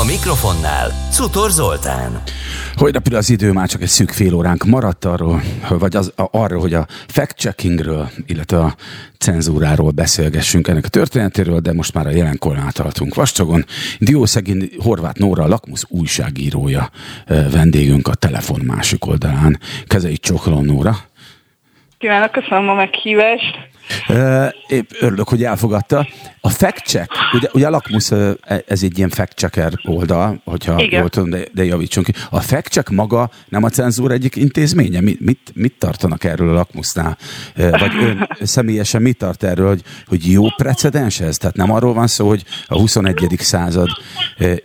A 0.00 0.04
mikrofonnál 0.04 1.08
Cutor 1.12 1.50
Zoltán. 1.50 2.22
Hogy 2.78 2.92
repül 2.92 3.16
az 3.16 3.30
idő, 3.30 3.52
már 3.52 3.68
csak 3.68 3.82
egy 3.82 3.88
szűk 3.88 4.10
fél 4.10 4.34
óránk 4.34 4.64
maradt 4.64 5.04
arról, 5.04 5.42
vagy 5.68 5.96
az, 5.96 6.12
arról, 6.16 6.60
hogy 6.60 6.74
a 6.74 6.86
fact-checkingről, 7.06 8.10
illetve 8.26 8.58
a 8.58 8.74
cenzúráról 9.18 9.90
beszélgessünk 9.90 10.68
ennek 10.68 10.84
a 10.84 10.88
történetéről, 10.88 11.60
de 11.60 11.72
most 11.72 11.94
már 11.94 12.06
a 12.06 12.10
jelenkornál 12.10 12.72
tartunk 12.72 13.14
vastagon. 13.14 13.64
Diószegén 13.98 14.68
Horváth 14.78 15.20
Nóra, 15.20 15.42
a 15.42 15.48
Lakmusz 15.48 15.84
újságírója 15.88 16.90
vendégünk 17.52 18.08
a 18.08 18.14
telefon 18.14 18.60
másik 18.60 19.06
oldalán. 19.06 19.58
Kezeit 19.86 20.20
csokolom, 20.20 20.64
Nóra. 20.64 20.96
Kívánok, 21.98 22.32
köszönöm 22.32 22.68
a 22.68 22.74
meghívást. 22.74 23.58
Épp 24.68 24.90
örülök, 25.00 25.28
hogy 25.28 25.44
elfogadta. 25.44 26.08
A 26.40 26.48
fact 26.48 26.86
check, 26.86 27.10
ugye, 27.32 27.48
ugye 27.52 27.66
a 27.66 27.70
Lakmusz, 27.70 28.10
e, 28.10 28.36
ez 28.66 28.82
egy 28.82 28.98
ilyen 28.98 29.08
fact 29.08 29.36
checker 29.36 29.72
oldal, 29.84 30.40
hogyha 30.44 30.80
Igen. 30.80 31.00
jól 31.00 31.08
tudom, 31.08 31.30
de, 31.30 31.44
de 31.52 31.64
javítsunk 31.64 32.06
ki. 32.06 32.12
A 32.30 32.40
fact 32.40 32.72
check 32.72 32.88
maga 32.88 33.30
nem 33.48 33.64
a 33.64 33.68
cenzúra 33.68 34.12
egyik 34.12 34.36
intézménye? 34.36 35.00
Mit, 35.00 35.20
mit, 35.20 35.50
mit 35.54 35.74
tartanak 35.78 36.24
erről 36.24 36.48
a 36.48 36.52
Lakmusznál? 36.52 37.18
Vagy 37.54 37.92
ön 38.00 38.28
személyesen 38.40 39.02
mit 39.02 39.18
tart 39.18 39.42
erről, 39.42 39.68
hogy, 39.68 39.82
hogy 40.06 40.30
jó 40.30 40.48
precedens 40.56 41.20
ez? 41.20 41.36
Tehát 41.36 41.56
nem 41.56 41.72
arról 41.72 41.94
van 41.94 42.06
szó, 42.06 42.28
hogy 42.28 42.44
a 42.66 42.78
21. 42.78 43.36
század 43.38 43.88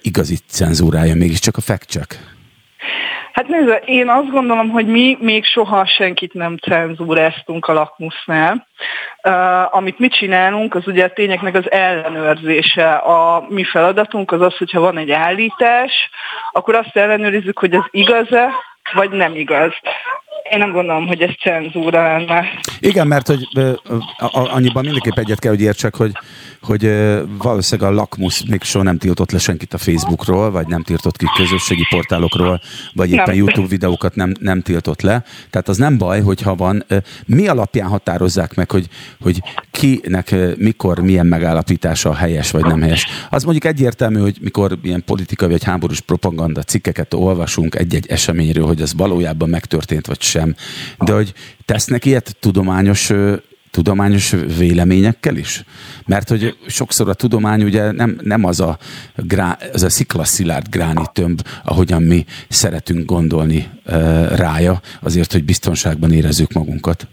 igazi 0.02 0.38
cenzúrája 0.48 1.16
mégiscsak 1.16 1.58
a 1.58 1.62
fact 1.62 1.90
check? 1.90 2.20
Hát 3.34 3.48
nézd, 3.48 3.82
én 3.86 4.10
azt 4.10 4.30
gondolom, 4.30 4.70
hogy 4.70 4.88
mi 4.88 5.18
még 5.20 5.46
soha 5.46 5.86
senkit 5.86 6.34
nem 6.34 6.58
cenzúráztunk 6.58 7.68
a 7.68 7.74
lakmusznál. 7.74 8.68
Uh, 9.24 9.76
amit 9.76 10.00
mi 10.00 10.08
csinálunk, 10.08 10.76
az 10.76 10.88
ugye 10.88 11.04
a 11.04 11.14
tényeknek 11.14 11.56
az 11.56 11.72
ellenőrzése. 11.72 12.94
A 12.94 13.46
mi 13.50 13.64
feladatunk 13.64 14.32
az 14.32 14.42
az, 14.42 14.58
hogyha 14.58 14.80
van 14.80 14.98
egy 14.98 15.12
állítás, 15.12 16.10
akkor 16.52 16.76
azt 16.76 16.96
ellenőrizzük, 16.98 17.60
hogy 17.60 17.74
ez 17.74 17.84
igaz-e, 17.92 18.50
vagy 18.94 19.10
nem 19.10 19.36
igaz. 19.36 19.74
Én 20.54 20.60
nem 20.60 20.72
gondolom, 20.72 21.08
hogy 21.08 21.22
ez 21.22 21.30
cenzúra 21.42 22.02
lenne. 22.02 22.46
Igen, 22.80 23.08
mert 23.08 23.28
hogy 23.28 23.48
annyiban 24.32 24.84
mindenképp 24.84 25.18
egyet 25.18 25.40
kell, 25.40 25.52
hogy 25.52 25.62
értsek, 25.62 25.96
hogy, 25.96 26.12
hogy 26.62 26.92
valószínűleg 27.38 27.92
a 27.92 27.96
lakmusz 27.96 28.44
még 28.44 28.62
soha 28.62 28.84
nem 28.84 28.98
tiltott 28.98 29.32
le 29.32 29.38
senkit 29.38 29.74
a 29.74 29.78
Facebookról, 29.78 30.52
vagy 30.52 30.68
nem 30.68 30.84
tiltott 30.84 31.18
ki 31.18 31.26
közösségi 31.36 31.86
portálokról, 31.90 32.62
vagy 32.94 33.12
éppen 33.12 33.24
nem. 33.26 33.36
YouTube 33.36 33.68
videókat 33.68 34.16
nem, 34.16 34.34
nem 34.40 34.62
tiltott 34.62 35.02
le. 35.02 35.24
Tehát 35.50 35.68
az 35.68 35.78
nem 35.78 35.98
baj, 35.98 36.22
hogyha 36.22 36.56
van. 36.56 36.86
Mi 37.26 37.48
alapján 37.48 37.88
határozzák 37.88 38.56
meg, 38.56 38.72
hogy, 38.72 38.88
hogy 39.22 39.42
kinek 39.72 40.36
mikor 40.58 41.00
milyen 41.00 41.26
megállapítása 41.26 42.14
helyes, 42.14 42.52
vagy 42.52 42.66
nem 42.66 42.82
helyes? 42.82 43.08
Az 43.30 43.44
mondjuk 43.44 43.66
egyértelmű, 43.66 44.20
hogy 44.20 44.38
mikor 44.42 44.78
ilyen 44.84 45.04
politikai 45.06 45.50
vagy 45.50 45.64
háborús 45.64 46.00
propaganda 46.00 46.62
cikkeket 46.62 47.14
olvasunk 47.14 47.76
egy-egy 47.76 48.06
eseményről, 48.08 48.66
hogy 48.66 48.82
ez 48.82 48.94
valójában 48.94 49.50
megtörtént, 49.50 50.08
vagy 50.08 50.22
sem. 50.22 50.43
De 51.00 51.14
hogy 51.14 51.34
tesznek 51.66 52.06
ilyet 52.06 52.36
tudományos 52.40 53.12
tudományos 53.72 54.34
véleményekkel 54.58 55.36
is? 55.36 55.64
Mert 56.06 56.30
hogy 56.30 56.58
sokszor 56.68 57.10
a 57.10 57.14
tudomány 57.14 57.64
ugye 57.64 57.92
nem, 57.92 58.18
nem 58.22 58.44
az 58.46 58.60
a, 58.60 58.78
grá, 59.16 59.58
az 59.74 59.84
a 59.84 59.90
sziklaszilárd 59.90 60.66
tömb, 61.14 61.42
ahogyan 61.64 62.02
mi 62.02 62.26
szeretünk 62.50 63.06
gondolni 63.06 63.70
uh, 63.86 63.94
rája, 64.36 64.80
azért, 65.02 65.32
hogy 65.32 65.44
biztonságban 65.44 66.12
érezzük 66.12 66.52
magunkat. 66.52 67.08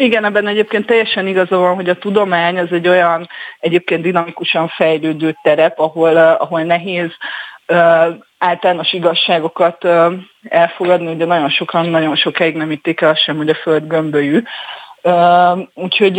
Igen, 0.00 0.24
ebben 0.24 0.46
egyébként 0.46 0.86
teljesen 0.86 1.26
igaza 1.26 1.56
van, 1.56 1.74
hogy 1.74 1.88
a 1.88 1.98
tudomány 1.98 2.58
az 2.58 2.72
egy 2.72 2.88
olyan 2.88 3.28
egyébként 3.58 4.02
dinamikusan 4.02 4.68
fejlődő 4.68 5.36
terep, 5.42 5.78
ahol, 5.78 6.16
ahol 6.16 6.62
nehéz 6.62 7.10
általános 8.38 8.92
igazságokat 8.92 9.88
elfogadni, 10.48 11.12
ugye 11.12 11.24
nagyon 11.24 11.50
sokan 11.50 11.86
nagyon 11.86 12.16
sokáig 12.16 12.56
nem 12.56 12.70
itték 12.70 13.00
el 13.00 13.14
sem, 13.14 13.36
hogy 13.36 13.48
a 13.48 13.54
föld 13.54 13.86
gömbölyű, 13.86 14.42
Úgyhogy 15.74 16.18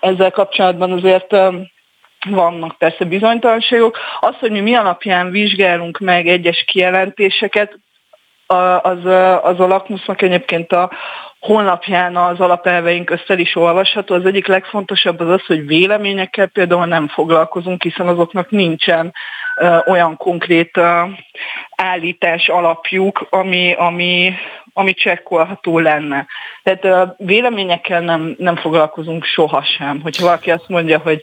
ezzel 0.00 0.30
kapcsolatban 0.30 0.92
azért 0.92 1.36
vannak 2.26 2.78
persze 2.78 3.04
bizonytalanságok. 3.04 3.98
Az, 4.20 4.34
hogy 4.38 4.50
mi 4.50 4.60
mi 4.60 4.74
alapján 4.74 5.30
vizsgálunk 5.30 5.98
meg 5.98 6.28
egyes 6.28 6.64
kijelentéseket, 6.66 7.78
az, 8.82 9.04
az 9.42 9.60
a 9.60 9.66
lakmusznak 9.66 10.22
egyébként 10.22 10.72
a 10.72 10.90
honlapján 11.40 12.16
az 12.16 12.40
alapelveink 12.40 13.04
köztel 13.04 13.38
is 13.38 13.56
olvasható. 13.56 14.14
Az 14.14 14.24
egyik 14.24 14.46
legfontosabb 14.46 15.20
az 15.20 15.28
az, 15.28 15.46
hogy 15.46 15.66
véleményekkel 15.66 16.46
például 16.46 16.86
nem 16.86 17.08
foglalkozunk, 17.08 17.82
hiszen 17.82 18.08
azoknak 18.08 18.50
nincsen 18.50 19.12
olyan 19.86 20.16
konkrét 20.16 20.80
állítás 21.76 22.48
alapjuk, 22.48 23.26
ami, 23.30 23.74
ami, 23.78 24.32
ami 24.72 24.94
csekkolható 24.94 25.78
lenne. 25.78 26.26
Tehát 26.62 27.14
véleményekkel 27.16 28.00
nem, 28.00 28.34
nem 28.38 28.56
foglalkozunk 28.56 29.24
sohasem. 29.24 30.00
Hogyha 30.02 30.24
valaki 30.24 30.50
azt 30.50 30.68
mondja, 30.68 30.98
hogy 30.98 31.20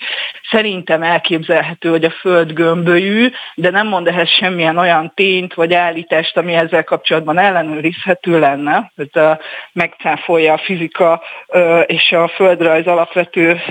szerintem 0.51 1.03
elképzelhető, 1.03 1.89
hogy 1.89 2.03
a 2.03 2.09
Föld 2.09 2.53
gömbölyű, 2.53 3.29
de 3.55 3.69
nem 3.69 3.87
mond 3.87 4.07
ehhez 4.07 4.29
semmilyen 4.29 4.77
olyan 4.77 5.11
tényt 5.15 5.53
vagy 5.53 5.73
állítást, 5.73 6.37
ami 6.37 6.53
ezzel 6.53 6.83
kapcsolatban 6.83 7.37
ellenőrizhető 7.37 8.39
lenne, 8.39 8.91
tehát 9.11 9.41
megcáfolja 9.73 10.53
a 10.53 10.61
fizika 10.65 11.21
és 11.85 12.11
a 12.11 12.27
földrajz 12.27 12.87
alapvető 12.87 13.61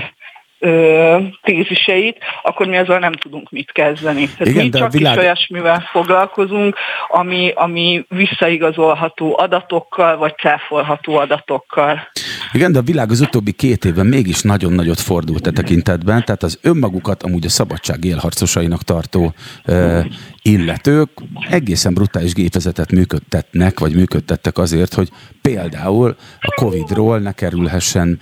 ö, 0.65 1.17
téziseit, 1.43 2.19
akkor 2.43 2.67
mi 2.67 2.77
azzal 2.77 2.99
nem 2.99 3.13
tudunk 3.13 3.51
mit 3.51 3.73
kezdeni. 3.73 4.29
Tehát 4.29 4.47
Igen, 4.47 4.65
mi 4.65 4.71
csak 4.71 4.93
világ... 4.93 5.17
is 5.17 5.23
olyasmivel 5.23 5.89
foglalkozunk, 5.93 6.77
ami, 7.09 7.53
ami 7.55 8.05
visszaigazolható 8.09 9.39
adatokkal, 9.39 10.17
vagy 10.17 10.35
cáfolható 10.37 11.17
adatokkal. 11.17 12.09
Igen, 12.53 12.73
de 12.73 12.79
a 12.79 12.83
világ 12.83 13.11
az 13.11 13.21
utóbbi 13.21 13.53
két 13.53 13.85
évben 13.85 14.07
mégis 14.07 14.43
nagyon 14.43 14.73
nagyot 14.73 15.01
fordult 15.01 15.47
e 15.47 15.51
tekintetben, 15.51 16.25
tehát 16.25 16.43
az 16.43 16.59
önmagukat 16.63 17.23
amúgy 17.23 17.47
a 17.47 17.49
szabadság 17.49 18.05
élharcosainak 18.05 18.83
tartó 18.83 19.35
ö, 19.65 20.01
illetők 20.43 21.09
egészen 21.51 21.95
brutális 21.95 22.33
gépezetet 22.33 22.93
működtetnek, 22.93 23.81
vagy 23.81 23.95
működtettek 23.95 24.59
azért, 24.59 24.95
hogy 24.95 25.09
például 25.43 26.17
a 26.41 26.55
Covid-ról 26.55 27.19
ne 27.19 27.33
kerülhessen 27.33 28.19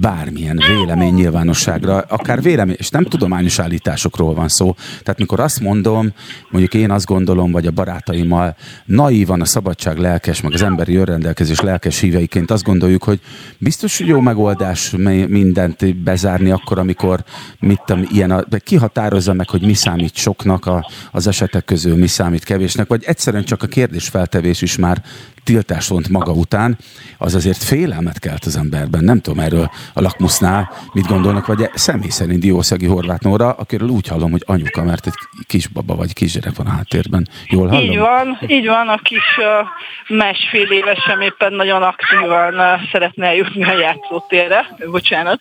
bármilyen 0.00 0.62
vélemény 0.66 1.14
nyilvánosságra, 1.14 1.98
akár 1.98 2.42
vélemény, 2.42 2.76
és 2.78 2.88
nem 2.88 3.04
tudományos 3.04 3.58
állításokról 3.58 4.34
van 4.34 4.48
szó. 4.48 4.74
Tehát 5.02 5.18
mikor 5.18 5.40
azt 5.40 5.60
mondom, 5.60 6.12
mondjuk 6.50 6.74
én 6.74 6.90
azt 6.90 7.06
gondolom, 7.06 7.52
vagy 7.52 7.66
a 7.66 7.70
barátaimmal 7.70 8.56
naívan 8.84 9.40
a 9.40 9.44
szabadság 9.44 9.98
lelkes, 9.98 10.40
meg 10.40 10.52
az 10.52 10.62
emberi 10.62 10.96
önrendelkezés 10.96 11.60
lelkes 11.60 11.98
híveiként 11.98 12.50
azt 12.50 12.64
gondoljuk, 12.64 13.04
hogy 13.04 13.20
biztos, 13.58 13.98
hogy 13.98 14.06
jó 14.06 14.20
megoldás 14.20 14.90
mindent 15.28 15.96
bezárni 15.96 16.50
akkor, 16.50 16.78
amikor 16.78 17.24
mit 17.58 17.82
tudom, 17.86 18.06
ilyen 18.12 18.30
a, 18.30 18.44
ki 18.58 18.76
határozza 18.76 19.32
meg, 19.32 19.50
hogy 19.50 19.62
mi 19.62 19.74
számít 19.74 20.14
soknak 20.14 20.66
a, 20.66 20.90
az 21.10 21.26
esetek 21.26 21.64
közül, 21.64 21.96
mi 21.96 22.06
számít 22.06 22.44
kevésnek, 22.44 22.88
vagy 22.88 23.04
egyszerűen 23.04 23.44
csak 23.44 23.62
a 23.62 23.66
kérdésfeltevés 23.66 24.62
is 24.62 24.76
már 24.76 25.02
tiltás 25.44 25.88
vont 25.88 26.08
maga 26.08 26.32
után, 26.32 26.78
az 27.18 27.34
azért 27.34 27.62
félelmet 27.62 28.18
kelt 28.18 28.44
az 28.44 28.56
emberben. 28.56 29.04
Nem 29.04 29.20
tudom 29.20 29.38
erről 29.38 29.70
a 29.94 30.00
lakmusznál 30.00 30.70
mit 30.92 31.06
gondolnak, 31.06 31.46
vagy 31.46 31.70
személy 31.74 32.08
szerint 32.08 32.40
Diószegi 32.40 32.86
Horváth 32.86 33.24
Nóra, 33.24 33.50
akiről 33.50 33.88
úgy 33.88 34.08
hallom, 34.08 34.30
hogy 34.30 34.42
anyuka, 34.46 34.82
mert 34.82 35.06
egy 35.06 35.14
kisbaba 35.46 35.94
vagy 35.94 36.12
kisgyerek 36.12 36.56
van 36.56 36.66
a 36.66 36.70
háttérben. 36.70 37.28
Jól 37.48 37.68
hallom? 37.68 37.90
Így 37.90 37.98
van, 37.98 38.38
így 38.46 38.66
van, 38.66 38.88
a 38.88 38.96
kis 38.96 39.38
uh, 39.38 40.16
másfél 40.16 40.70
évesem 40.70 41.20
éppen 41.20 41.52
nagyon 41.52 41.82
aktívan 41.82 42.54
uh, 42.54 42.90
szeretne 42.92 43.26
eljutni 43.26 43.64
a 43.64 43.78
játszótérre. 43.78 44.66
Bocsánat. 44.90 45.40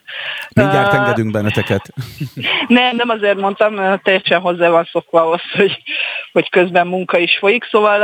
Mindjárt 0.50 0.94
uh, 0.94 1.00
engedünk 1.00 1.32
benneteket. 1.32 1.94
Nem, 2.68 2.96
nem 2.96 3.10
azért 3.10 3.40
mondtam, 3.40 4.00
teljesen 4.04 4.40
hozzá 4.40 4.70
van 4.70 4.88
szokva 4.92 5.22
ahhoz, 5.22 5.42
hogy, 5.52 5.84
hogy 6.32 6.50
közben 6.50 6.88
munka 6.88 7.18
is 7.18 7.38
folyik. 7.40 7.68
Szóval 7.72 8.02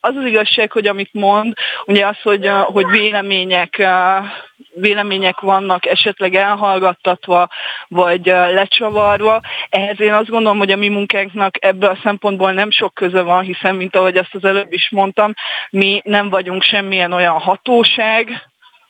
az 0.00 0.14
az 0.16 0.24
igazság, 0.24 0.72
hogy 0.72 0.86
amit 0.86 1.10
mond, 1.12 1.35
mond, 1.36 1.54
ugye 1.86 2.06
az, 2.06 2.20
hogy, 2.22 2.50
hogy 2.64 2.86
vélemények 2.86 3.86
vélemények 4.74 5.40
vannak 5.40 5.86
esetleg 5.86 6.34
elhallgattatva, 6.34 7.48
vagy 7.88 8.26
lecsavarva. 8.26 9.40
Ehhez 9.68 10.00
én 10.00 10.12
azt 10.12 10.28
gondolom, 10.28 10.58
hogy 10.58 10.70
a 10.70 10.76
mi 10.76 10.88
munkánknak 10.88 11.64
ebből 11.64 11.90
a 11.90 11.98
szempontból 12.02 12.52
nem 12.52 12.70
sok 12.70 12.94
köze 12.94 13.22
van, 13.22 13.42
hiszen, 13.42 13.74
mint 13.74 13.96
ahogy 13.96 14.16
azt 14.16 14.34
az 14.34 14.44
előbb 14.44 14.72
is 14.72 14.88
mondtam, 14.90 15.32
mi 15.70 16.00
nem 16.04 16.28
vagyunk 16.28 16.62
semmilyen 16.62 17.12
olyan 17.12 17.38
hatóság, 17.38 18.48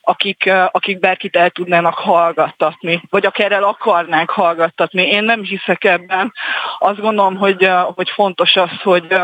akik, 0.08 0.52
akik 0.70 0.98
bárkit 0.98 1.36
el 1.36 1.50
tudnának 1.50 1.94
hallgattatni, 1.94 3.02
vagy 3.10 3.26
akár 3.26 3.52
el 3.52 3.64
akarnánk 3.64 4.30
hallgattatni. 4.30 5.02
Én 5.02 5.24
nem 5.24 5.42
hiszek 5.42 5.84
ebben. 5.84 6.32
Azt 6.78 7.00
gondolom, 7.00 7.36
hogy, 7.36 7.70
hogy 7.94 8.10
fontos 8.10 8.56
az, 8.56 8.80
hogy 8.82 9.14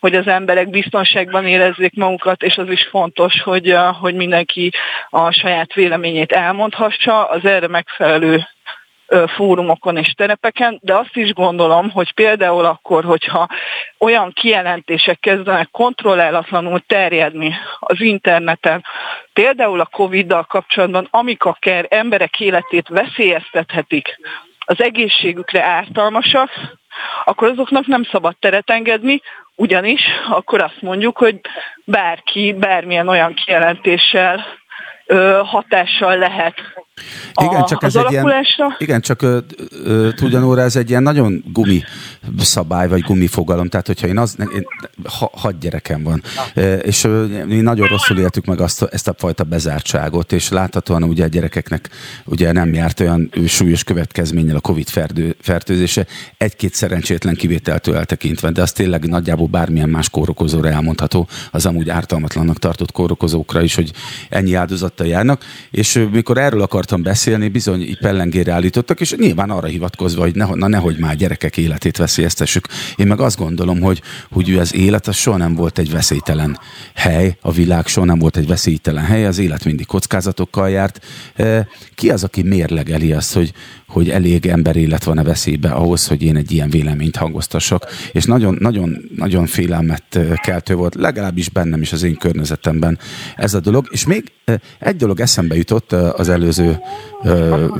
hogy 0.00 0.14
az 0.14 0.26
emberek 0.26 0.70
biztonságban 0.70 1.46
érezzék 1.46 1.94
magukat, 1.94 2.42
és 2.42 2.56
az 2.56 2.70
is 2.70 2.86
fontos, 2.90 3.42
hogy, 3.42 3.76
hogy 4.00 4.14
mindenki 4.14 4.70
a 5.10 5.30
saját 5.30 5.74
véleményét 5.74 6.32
elmondhassa, 6.32 7.24
az 7.24 7.44
erre 7.44 7.68
megfelelő 7.68 8.46
fórumokon 9.26 9.96
és 9.96 10.12
terepeken, 10.12 10.78
de 10.82 10.94
azt 10.94 11.16
is 11.16 11.32
gondolom, 11.32 11.90
hogy 11.90 12.12
például 12.12 12.64
akkor, 12.64 13.04
hogyha 13.04 13.48
olyan 13.98 14.32
kijelentések 14.32 15.18
kezdenek 15.20 15.70
kontrollálatlanul 15.70 16.80
terjedni 16.86 17.54
az 17.78 18.00
interneten, 18.00 18.84
például 19.32 19.80
a 19.80 19.86
Covid-dal 19.86 20.44
kapcsolatban, 20.44 21.08
amik 21.10 21.44
akár 21.44 21.86
emberek 21.88 22.40
életét 22.40 22.88
veszélyeztethetik, 22.88 24.18
az 24.68 24.80
egészségükre 24.82 25.62
ártalmasak, 25.62 26.50
akkor 27.24 27.48
azoknak 27.48 27.86
nem 27.86 28.04
szabad 28.04 28.36
teret 28.38 28.70
engedni, 28.70 29.20
ugyanis 29.56 30.02
akkor 30.28 30.62
azt 30.62 30.80
mondjuk, 30.82 31.18
hogy 31.18 31.40
bárki 31.84 32.52
bármilyen 32.52 33.08
olyan 33.08 33.34
kijelentéssel 33.34 34.44
hatással 35.44 36.16
lehet 36.16 36.54
igen, 37.42 37.64
csak 37.64 37.82
ez 37.82 37.96
egy 37.96 38.10
ilyen, 38.10 38.32
igen, 38.78 39.00
csak 39.00 39.22
ö, 39.22 39.38
ö, 39.84 40.08
tudjanóra 40.14 40.62
ez 40.62 40.76
egy 40.76 40.90
ilyen 40.90 41.02
nagyon 41.02 41.44
gumi 41.52 41.82
szabály, 42.38 42.88
vagy 42.88 43.00
gumi 43.00 43.26
fogalom, 43.26 43.68
tehát 43.68 43.86
hogyha 43.86 44.06
én 44.06 44.18
az, 44.18 44.36
én, 44.54 44.66
ha, 45.04 45.30
hat 45.32 45.58
gyerekem 45.58 46.02
van, 46.02 46.22
e, 46.54 46.74
és 46.74 47.04
ö, 47.04 47.24
mi 47.44 47.60
nagyon 47.60 47.86
rosszul 47.86 48.18
éltük 48.18 48.44
meg 48.44 48.60
azt, 48.60 48.82
ezt 48.82 49.08
a 49.08 49.14
fajta 49.18 49.44
bezártságot, 49.44 50.32
és 50.32 50.48
láthatóan 50.48 51.02
ugye 51.02 51.24
a 51.24 51.26
gyerekeknek 51.26 51.88
ugye 52.24 52.52
nem 52.52 52.74
járt 52.74 53.00
olyan 53.00 53.32
súlyos 53.46 53.84
következménnyel 53.84 54.56
a 54.56 54.60
Covid 54.60 54.88
ferdő, 54.88 55.36
fertőzése, 55.40 56.06
egy-két 56.38 56.74
szerencsétlen 56.74 57.34
kivételtől 57.34 57.96
eltekintve, 57.96 58.50
de 58.50 58.62
az 58.62 58.72
tényleg 58.72 59.08
nagyjából 59.08 59.46
bármilyen 59.46 59.88
más 59.88 60.10
kórokozóra 60.10 60.68
elmondható, 60.68 61.28
az 61.50 61.66
amúgy 61.66 61.88
ártalmatlannak 61.88 62.58
tartott 62.58 62.92
kórokozókra 62.92 63.62
is, 63.62 63.74
hogy 63.74 63.92
ennyi 64.28 64.54
áldozattal 64.54 65.06
járnak, 65.06 65.44
és 65.70 66.06
mikor 66.12 66.38
erről 66.38 66.62
akar 66.62 66.84
akartam 66.86 67.12
beszélni, 67.12 67.48
bizony 67.48 67.80
így 67.80 67.98
pellengére 67.98 68.52
állítottak, 68.52 69.00
és 69.00 69.14
nyilván 69.16 69.50
arra 69.50 69.66
hivatkozva, 69.66 70.22
hogy 70.22 70.34
ne, 70.34 70.46
na 70.54 70.68
nehogy 70.68 70.98
már 70.98 71.16
gyerekek 71.16 71.56
életét 71.56 71.96
veszélyeztessük. 71.96 72.66
Én 72.96 73.06
meg 73.06 73.20
azt 73.20 73.38
gondolom, 73.38 73.80
hogy, 73.80 74.02
hogy 74.30 74.54
az 74.54 74.74
élet 74.74 75.06
az 75.06 75.16
soha 75.16 75.36
nem 75.36 75.54
volt 75.54 75.78
egy 75.78 75.90
veszélytelen 75.90 76.58
hely, 76.94 77.36
a 77.40 77.52
világ 77.52 77.86
soha 77.86 78.06
nem 78.06 78.18
volt 78.18 78.36
egy 78.36 78.46
veszélytelen 78.46 79.04
hely, 79.04 79.26
az 79.26 79.38
élet 79.38 79.64
mindig 79.64 79.86
kockázatokkal 79.86 80.70
járt. 80.70 81.04
E, 81.34 81.68
ki 81.94 82.10
az, 82.10 82.24
aki 82.24 82.42
mérlegeli 82.42 83.12
azt, 83.12 83.32
hogy, 83.32 83.52
hogy 83.86 84.10
elég 84.10 84.46
emberélet 84.46 85.04
van 85.04 85.18
a 85.18 85.22
veszélybe 85.22 85.70
ahhoz, 85.70 86.06
hogy 86.06 86.22
én 86.22 86.36
egy 86.36 86.52
ilyen 86.52 86.70
véleményt 86.70 87.16
hangoztassak. 87.16 87.86
És 88.12 88.24
nagyon, 88.24 88.56
nagyon, 88.60 89.10
nagyon 89.16 89.46
félelmet 89.46 90.18
keltő 90.42 90.74
volt, 90.74 90.94
legalábbis 90.94 91.48
bennem 91.48 91.80
is 91.80 91.92
az 91.92 92.02
én 92.02 92.16
környezetemben 92.16 92.98
ez 93.36 93.54
a 93.54 93.60
dolog. 93.60 93.86
És 93.90 94.06
még 94.06 94.32
egy 94.78 94.96
dolog 94.96 95.20
eszembe 95.20 95.56
jutott 95.56 95.92
az 95.92 96.28
előző 96.28 96.78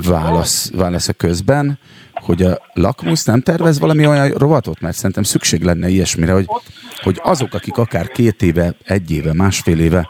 válasz, 0.01 0.71
válasz 0.75 1.09
közben, 1.17 1.79
hogy 2.13 2.41
a 2.41 2.59
lakmusz 2.73 3.25
nem 3.25 3.41
tervez 3.41 3.79
valami 3.79 4.07
olyan 4.07 4.29
rovatot, 4.29 4.79
mert 4.79 4.95
szerintem 4.95 5.23
szükség 5.23 5.63
lenne 5.63 5.89
ilyesmire, 5.89 6.31
hogy, 6.31 6.45
hogy 7.01 7.19
azok, 7.23 7.53
akik 7.53 7.77
akár 7.77 8.07
két 8.07 8.41
éve, 8.41 8.75
egy 8.83 9.11
éve, 9.11 9.33
másfél 9.33 9.79
éve 9.79 10.09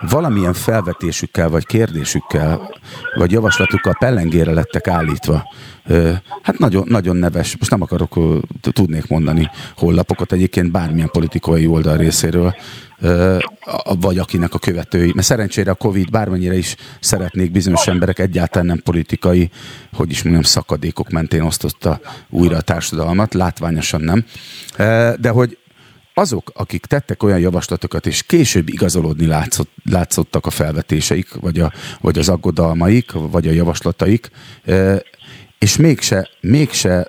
valamilyen 0.00 0.52
felvetésükkel, 0.52 1.48
vagy 1.48 1.66
kérdésükkel, 1.66 2.70
vagy 3.14 3.32
javaslatukkal 3.32 3.96
pellengére 3.98 4.52
lettek 4.52 4.88
állítva. 4.88 5.54
Hát 6.42 6.58
nagyon, 6.58 6.84
nagyon 6.88 7.16
neves, 7.16 7.56
most 7.58 7.70
nem 7.70 7.82
akarok, 7.82 8.18
tudnék 8.60 9.08
mondani 9.08 9.50
hollapokat 9.76 10.32
egyébként 10.32 10.70
bármilyen 10.70 11.10
politikai 11.12 11.66
oldal 11.66 11.96
részéről, 11.96 12.54
vagy 14.00 14.18
akinek 14.18 14.54
a 14.54 14.58
követői. 14.58 15.12
Mert 15.14 15.26
szerencsére 15.26 15.70
a 15.70 15.74
Covid 15.74 16.10
bármennyire 16.10 16.56
is 16.56 16.76
szeretnék 17.00 17.50
bizonyos 17.50 17.86
emberek 17.86 18.18
egyáltalán 18.18 18.66
nem 18.66 18.80
politikai, 18.84 19.50
hogy 19.92 20.10
is 20.10 20.22
mondjam, 20.22 20.44
szakadékok 20.44 21.10
mentén 21.10 21.42
osztotta 21.42 22.00
újra 22.30 22.56
a 22.56 22.60
társadalmat, 22.60 23.34
látványosan 23.34 24.00
nem. 24.00 24.24
De 25.20 25.28
hogy 25.28 25.58
azok, 26.14 26.52
akik 26.54 26.86
tettek 26.86 27.22
olyan 27.22 27.38
javaslatokat, 27.38 28.06
és 28.06 28.22
később 28.22 28.68
igazolódni 28.68 29.26
látszott, 29.26 29.70
látszottak 29.90 30.46
a 30.46 30.50
felvetéseik, 30.50 31.34
vagy, 31.34 31.60
a, 31.60 31.72
vagy 32.00 32.18
az 32.18 32.28
aggodalmaik, 32.28 33.12
vagy 33.12 33.48
a 33.48 33.52
javaslataik, 33.52 34.30
és 35.58 35.76
mégse, 35.76 36.28
mégse 36.40 37.08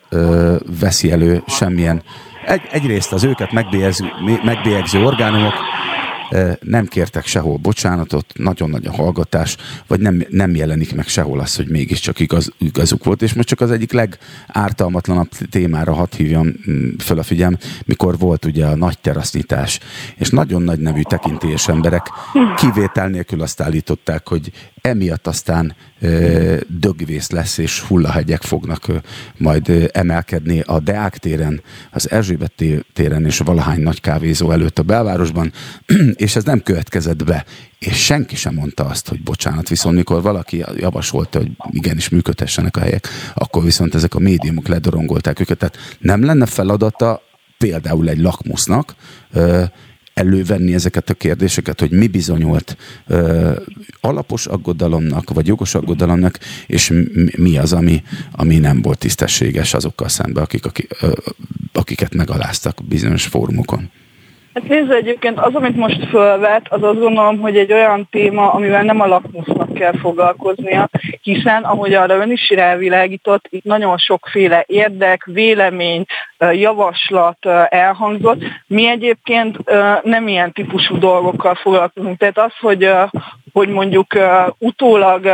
veszi 0.80 1.12
elő 1.12 1.44
semmilyen. 1.48 2.04
Egy, 2.46 2.62
egyrészt 2.72 3.14
az 3.14 3.24
őket 3.24 3.52
megbélyegző, 3.52 4.06
megbélyegző 4.44 5.04
orgánumok 5.04 5.54
nem 6.60 6.86
kértek 6.86 7.26
sehol 7.26 7.58
bocsánatot, 7.58 8.26
nagyon-nagy 8.34 8.86
a 8.86 8.92
hallgatás, 8.92 9.58
vagy 9.88 10.00
nem, 10.00 10.26
nem 10.30 10.56
jelenik 10.56 10.96
meg 10.96 11.08
sehol 11.08 11.40
az, 11.40 11.56
hogy 11.56 11.70
mégiscsak 11.70 12.20
igaz, 12.20 12.52
igazuk 12.58 13.04
volt, 13.04 13.22
és 13.22 13.34
most 13.34 13.48
csak 13.48 13.62
az 13.62 13.72
egyik 13.72 13.92
legártalmatlanabb 13.92 15.30
témára 15.50 15.94
hadd 15.94 16.16
hívjam 16.16 16.54
mm, 16.70 16.90
föl 16.98 17.20
a 17.20 17.24
figyelm, 17.24 17.58
mikor 17.86 18.18
volt 18.18 18.46
ugye 18.46 18.66
a 18.66 18.76
nagy 18.76 19.00
terasznyitás, 19.00 19.80
és 20.16 20.30
nagyon 20.30 20.62
nagy 20.62 20.80
nevű 20.80 21.02
tekintélyes 21.02 21.68
emberek 21.68 22.08
kivétel 22.56 23.08
nélkül 23.08 23.42
azt 23.42 23.62
állították, 23.62 24.28
hogy 24.28 24.52
emiatt 24.86 25.28
aztán 25.28 25.76
dögvész 26.68 27.30
lesz, 27.30 27.58
és 27.58 27.80
hullahegyek 27.80 28.42
fognak 28.42 28.86
majd 29.38 29.90
emelkedni 29.94 30.60
a 30.60 30.80
Deák 30.80 31.18
téren, 31.18 31.62
az 31.92 32.12
Erzsébet 32.12 32.64
téren 32.94 33.26
és 33.26 33.38
valahány 33.38 33.82
nagy 33.82 34.02
kávézó 34.02 34.52
előtt 34.52 34.80
a 34.80 34.84
belvárosban, 34.84 35.52
és 36.26 36.36
ez 36.36 36.44
nem 36.44 36.62
következett 36.62 37.24
be. 37.24 37.46
És 37.80 38.04
senki 38.04 38.36
sem 38.36 38.54
mondta 38.54 38.86
azt, 38.86 39.08
hogy 39.08 39.24
bocsánat, 39.24 39.70
viszont 39.70 39.96
mikor 39.96 40.22
valaki 40.22 40.64
javasolta, 40.78 41.38
hogy 41.38 41.52
igenis 41.70 42.10
működhessenek 42.10 42.78
a 42.78 42.80
helyek, 42.80 43.08
akkor 43.34 43.64
viszont 43.64 43.96
ezek 43.96 44.16
a 44.16 44.20
médiumok 44.20 44.68
ledorongolták 44.68 45.40
őket. 45.40 45.58
Tehát 45.58 45.78
nem 46.00 46.26
lenne 46.26 46.46
feladata 46.46 47.22
például 47.58 48.10
egy 48.10 48.20
lakmusznak, 48.20 48.96
elővenni 50.16 50.74
ezeket 50.74 51.10
a 51.10 51.14
kérdéseket, 51.14 51.80
hogy 51.80 51.92
mi 51.92 52.08
bizonyult 52.08 52.78
ö, 53.08 53.52
alapos 54.02 54.46
aggodalomnak, 54.46 55.34
vagy 55.34 55.48
jogos 55.48 55.76
aggodalomnak, 55.76 56.40
és 56.68 56.94
mi 57.38 57.58
az, 57.58 57.74
ami, 57.74 58.04
ami 58.32 58.58
nem 58.58 58.82
volt 58.82 59.00
tisztességes 59.00 59.74
azokkal 59.74 60.10
szemben, 60.10 60.44
akik, 60.44 60.66
akik, 60.66 60.98
ö, 61.02 61.14
akiket 61.74 62.14
megaláztak 62.14 62.78
bizonyos 62.88 63.26
fórumokon. 63.26 63.90
Hát 64.56 64.68
nézd, 64.68 64.92
egyébként 64.92 65.40
az, 65.40 65.56
amit 65.56 65.76
most 65.76 66.06
fölvet, 66.10 66.68
az 66.70 66.84
azt 66.84 67.00
gondolom, 67.00 67.40
hogy 67.40 67.58
egy 67.58 67.74
olyan 67.74 68.08
téma, 68.12 68.52
amivel 68.52 68.84
nem 68.84 69.02
a 69.02 69.06
lakmusznak 69.06 69.74
kell 69.74 69.94
foglalkoznia, 70.00 70.90
hiszen, 71.22 71.64
ahogy 71.64 71.94
arra 71.94 72.16
ön 72.16 72.32
is 72.32 72.50
rávilágított, 72.50 73.46
itt 73.50 73.64
nagyon 73.64 73.98
sokféle 73.98 74.64
érdek, 74.68 75.26
vélemény, 75.26 76.06
javaslat 76.52 77.46
elhangzott. 77.70 78.44
Mi 78.68 78.88
egyébként 78.88 79.58
nem 80.04 80.28
ilyen 80.28 80.52
típusú 80.52 81.00
dolgokkal 81.00 81.56
foglalkozunk. 81.56 82.18
Tehát 82.18 82.38
az, 82.38 82.54
hogy, 82.60 82.90
hogy 83.54 83.70
mondjuk 83.70 84.14
utólag 84.58 85.26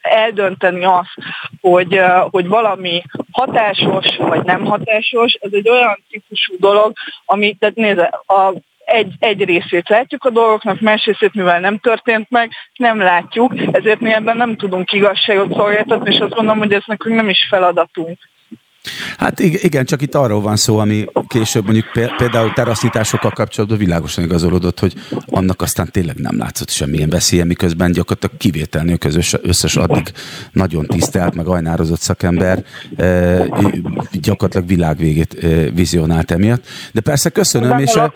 eldönteni 0.00 0.84
azt, 0.84 1.14
hogy, 1.60 2.00
hogy 2.30 2.48
valami 2.48 3.02
hatásos 3.32 4.16
vagy 4.16 4.44
nem 4.44 4.64
hatásos, 4.64 5.32
ez 5.32 5.52
egy 5.52 5.68
olyan 5.68 5.98
típusú 6.10 6.54
dolog, 6.58 6.92
ami, 7.24 7.56
tehát 7.58 7.74
nézze, 7.74 8.20
a 8.26 8.52
egy, 8.90 9.12
egy 9.18 9.44
részét 9.44 9.88
látjuk 9.88 10.24
a 10.24 10.30
dolgoknak, 10.30 10.80
más 10.80 11.04
részét, 11.04 11.34
mivel 11.34 11.60
nem 11.60 11.78
történt 11.78 12.30
meg, 12.30 12.50
nem 12.76 12.98
látjuk, 12.98 13.52
ezért 13.72 14.00
mi 14.00 14.12
ebben 14.12 14.36
nem 14.36 14.56
tudunk 14.56 14.92
igazságot 14.92 15.54
szolgáltatni, 15.54 16.14
és 16.14 16.20
azt 16.20 16.34
gondolom, 16.34 16.58
hogy 16.58 16.72
ez 16.72 16.82
nekünk 16.86 17.16
nem 17.16 17.28
is 17.28 17.46
feladatunk. 17.48 18.18
Hát 19.18 19.38
igen, 19.40 19.84
csak 19.84 20.02
itt 20.02 20.14
arról 20.14 20.40
van 20.40 20.56
szó, 20.56 20.78
ami 20.78 21.04
később 21.28 21.64
mondjuk 21.64 21.86
például 22.16 22.52
teraszításokkal 22.52 23.30
kapcsolatban 23.30 23.78
világosan 23.78 24.24
igazolódott, 24.24 24.80
hogy 24.80 24.94
annak 25.26 25.62
aztán 25.62 25.88
tényleg 25.90 26.16
nem 26.16 26.38
látszott 26.38 26.70
semmilyen 26.70 27.08
veszélye, 27.08 27.44
miközben 27.44 27.92
gyakorlatilag 27.92 28.36
kivétel 28.36 28.82
nélkül 28.84 29.10
összes 29.42 29.76
addig 29.76 30.12
nagyon 30.52 30.86
tisztelt, 30.86 31.34
meg 31.34 31.46
ajnározott 31.46 32.00
szakember 32.00 32.64
e, 32.96 33.38
gyakorlatilag 34.12 34.66
világvégét 34.66 35.44
e, 35.44 35.46
vizionált 35.70 36.30
emiatt. 36.30 36.64
De 36.92 37.00
persze 37.00 37.30
köszönöm. 37.30 37.76
De 37.76 37.82
és 37.82 37.94
a 37.94 38.14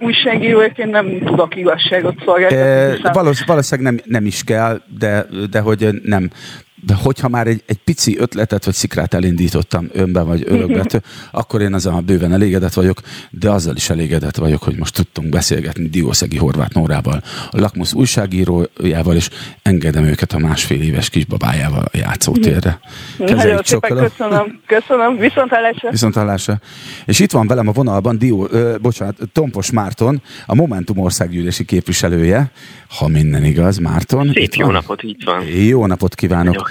újságíróként 0.00 0.90
nem 0.90 1.18
tudok 1.24 1.56
igazságot 1.56 2.14
szolgáltatni. 2.24 3.08
E, 3.08 3.12
valószínűleg 3.46 3.92
nem, 3.92 4.00
nem 4.04 4.26
is 4.26 4.44
kell, 4.44 4.80
de, 4.98 5.26
de 5.50 5.60
hogy 5.60 6.00
nem 6.02 6.30
de 6.86 6.94
hogyha 6.94 7.28
már 7.28 7.46
egy, 7.46 7.62
egy 7.66 7.78
pici 7.78 8.18
ötletet 8.18 8.64
vagy 8.64 8.74
szikrát 8.74 9.14
elindítottam 9.14 9.88
önben 9.92 10.26
vagy 10.26 10.44
önökbe, 10.46 11.00
akkor 11.30 11.60
én 11.60 11.74
azon 11.74 12.04
bőven 12.04 12.32
elégedett 12.32 12.72
vagyok, 12.72 13.00
de 13.30 13.50
azzal 13.50 13.76
is 13.76 13.90
elégedett 13.90 14.36
vagyok, 14.36 14.62
hogy 14.62 14.76
most 14.76 14.94
tudtunk 14.94 15.28
beszélgetni 15.28 15.88
Diószegi 15.88 16.36
Horváth 16.36 16.74
Nórával, 16.74 17.22
a 17.50 17.60
Lakmus 17.60 17.94
újságírójával, 17.94 19.14
és 19.14 19.28
engedem 19.62 20.04
őket 20.04 20.32
a 20.32 20.38
másfél 20.38 20.82
éves 20.82 21.08
kisbabájával 21.08 21.84
a 21.92 21.96
játszótérre. 21.96 22.80
Nagyon 23.18 23.62
szépen 23.64 23.96
köszönöm, 23.96 24.60
köszönöm, 24.66 25.16
viszontlátásra. 25.16 25.90
Viszontlátásra. 25.90 26.60
És 27.04 27.18
itt 27.18 27.30
van 27.32 27.46
velem 27.46 27.68
a 27.68 27.72
vonalban 27.72 28.18
Dió, 28.18 28.48
ö, 28.50 28.76
bocsánat, 28.80 29.16
Tompos 29.32 29.70
Márton, 29.70 30.22
a 30.46 30.54
Momentum 30.54 30.98
országgyűlési 30.98 31.64
képviselője, 31.64 32.50
ha 32.98 33.08
minden 33.08 33.44
igaz, 33.44 33.78
Márton. 33.78 34.30
Szép 34.34 34.54
jó 34.54 34.64
van? 34.64 34.74
napot, 34.74 35.02
így 35.02 35.24
van. 35.24 35.46
Jó 35.46 35.86
napot 35.86 36.14
kívánok. 36.14 36.54
Jó. 36.54 36.62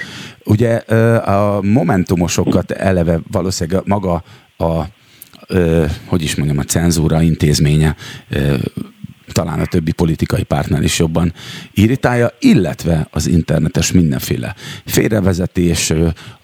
Ugye 0.54 0.76
a 1.18 1.62
momentumosokat 1.62 2.72
eleve 2.72 3.20
valószínűleg 3.32 3.82
maga 3.86 4.24
a, 4.58 4.84
hogy 6.06 6.22
is 6.22 6.36
mondjam, 6.36 6.58
a 6.58 6.64
cenzúra 6.64 7.22
intézménye 7.22 7.96
talán 9.32 9.60
a 9.60 9.66
többi 9.66 9.92
politikai 9.92 10.44
pártnál 10.44 10.84
is 10.84 11.00
jobban 11.00 11.34
irritálja, 11.74 12.32
illetve 12.40 13.08
az 13.12 13.28
internetes 13.28 13.92
mindenféle 13.92 14.56
félrevezetés, 14.86 15.94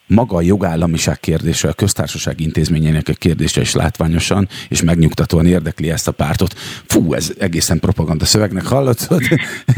maga 0.08 0.36
a 0.36 0.42
jogállamiság 0.42 1.20
kérdése, 1.20 1.68
a 1.68 1.74
köztársaság 1.74 2.40
intézményének 2.40 3.08
a 3.08 3.14
kérdése 3.14 3.62
is 3.62 3.74
látványosan 3.74 4.48
és 4.70 4.82
megnyugtatóan 4.82 5.46
érdekli 5.46 5.90
ezt 5.90 6.08
a 6.08 6.12
pártot. 6.12 6.54
Fú, 6.86 7.14
ez 7.14 7.32
egészen 7.40 7.80
propaganda 7.80 8.26
szövegnek 8.26 8.66
hallatszott, 8.66 9.24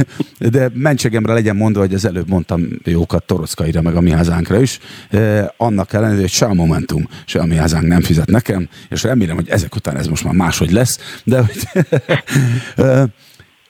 de 0.40 0.70
mentségemre 0.74 1.34
legyen 1.34 1.56
mondva, 1.56 1.80
hogy 1.80 1.94
az 1.94 2.06
előbb 2.06 2.30
mondtam 2.30 2.68
jókat 2.84 3.24
Torockaira, 3.26 3.82
meg 3.82 3.96
a 3.96 4.02
mi 4.02 4.12
hazánkra 4.12 4.62
is, 4.62 4.80
annak 5.58 5.94
ellenére, 5.94 6.22
hogy 6.22 6.30
se 6.30 6.46
a 6.46 6.54
Momentum, 6.54 7.10
se 7.26 7.40
a 7.40 7.46
mi 7.46 7.56
hazánk 7.56 7.88
nem 7.88 8.02
fizet 8.02 8.30
nekem, 8.30 8.70
és 8.90 9.04
remélem, 9.04 9.36
hogy 9.36 9.50
ezek 9.50 9.76
után 9.76 9.98
ez 9.98 10.08
most 10.08 10.24
már 10.24 10.34
máshogy 10.34 10.72
lesz, 10.72 11.00
de 11.24 11.42
hogy 11.42 11.68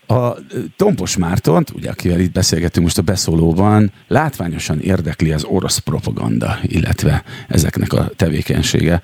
A 0.07 0.33
Tompos 0.75 1.17
Mártont, 1.17 1.69
ugye, 1.69 1.89
akivel 1.89 2.19
itt 2.19 2.31
beszélgetünk 2.31 2.85
most 2.85 2.97
a 2.97 3.01
beszólóban, 3.01 3.91
látványosan 4.07 4.79
érdekli 4.79 5.31
az 5.31 5.43
orosz 5.43 5.77
propaganda, 5.77 6.57
illetve 6.61 7.23
ezeknek 7.47 7.93
a 7.93 8.09
tevékenysége. 8.15 9.01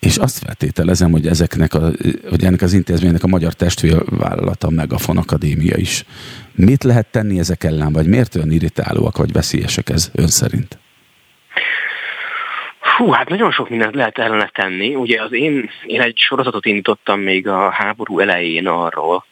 És 0.00 0.16
azt 0.16 0.44
feltételezem, 0.44 1.10
hogy, 1.10 1.26
ezeknek 1.26 1.74
a, 1.74 1.90
hogy 2.28 2.44
ennek 2.44 2.62
az 2.62 2.72
intézménynek 2.72 3.22
a 3.22 3.26
magyar 3.26 3.52
testvérvállalata, 3.52 4.66
a 4.66 4.70
Megafon 4.70 5.16
Akadémia 5.16 5.76
is. 5.76 6.04
Mit 6.54 6.84
lehet 6.84 7.06
tenni 7.06 7.38
ezek 7.38 7.64
ellen, 7.64 7.92
vagy 7.92 8.06
miért 8.06 8.34
olyan 8.34 8.50
irritálóak, 8.50 9.16
vagy 9.16 9.32
veszélyesek 9.32 9.88
ez 9.88 10.10
ön 10.14 10.28
szerint? 10.28 10.78
Hú, 12.96 13.10
hát 13.10 13.28
nagyon 13.28 13.50
sok 13.50 13.68
mindent 13.68 13.94
lehet 13.94 14.18
ellene 14.18 14.50
tenni. 14.54 14.94
Ugye 14.94 15.22
az 15.22 15.32
én, 15.32 15.70
én 15.86 16.00
egy 16.00 16.18
sorozatot 16.18 16.66
indítottam 16.66 17.20
még 17.20 17.48
a 17.48 17.70
háború 17.70 18.18
elején 18.20 18.66
arról, 18.66 19.24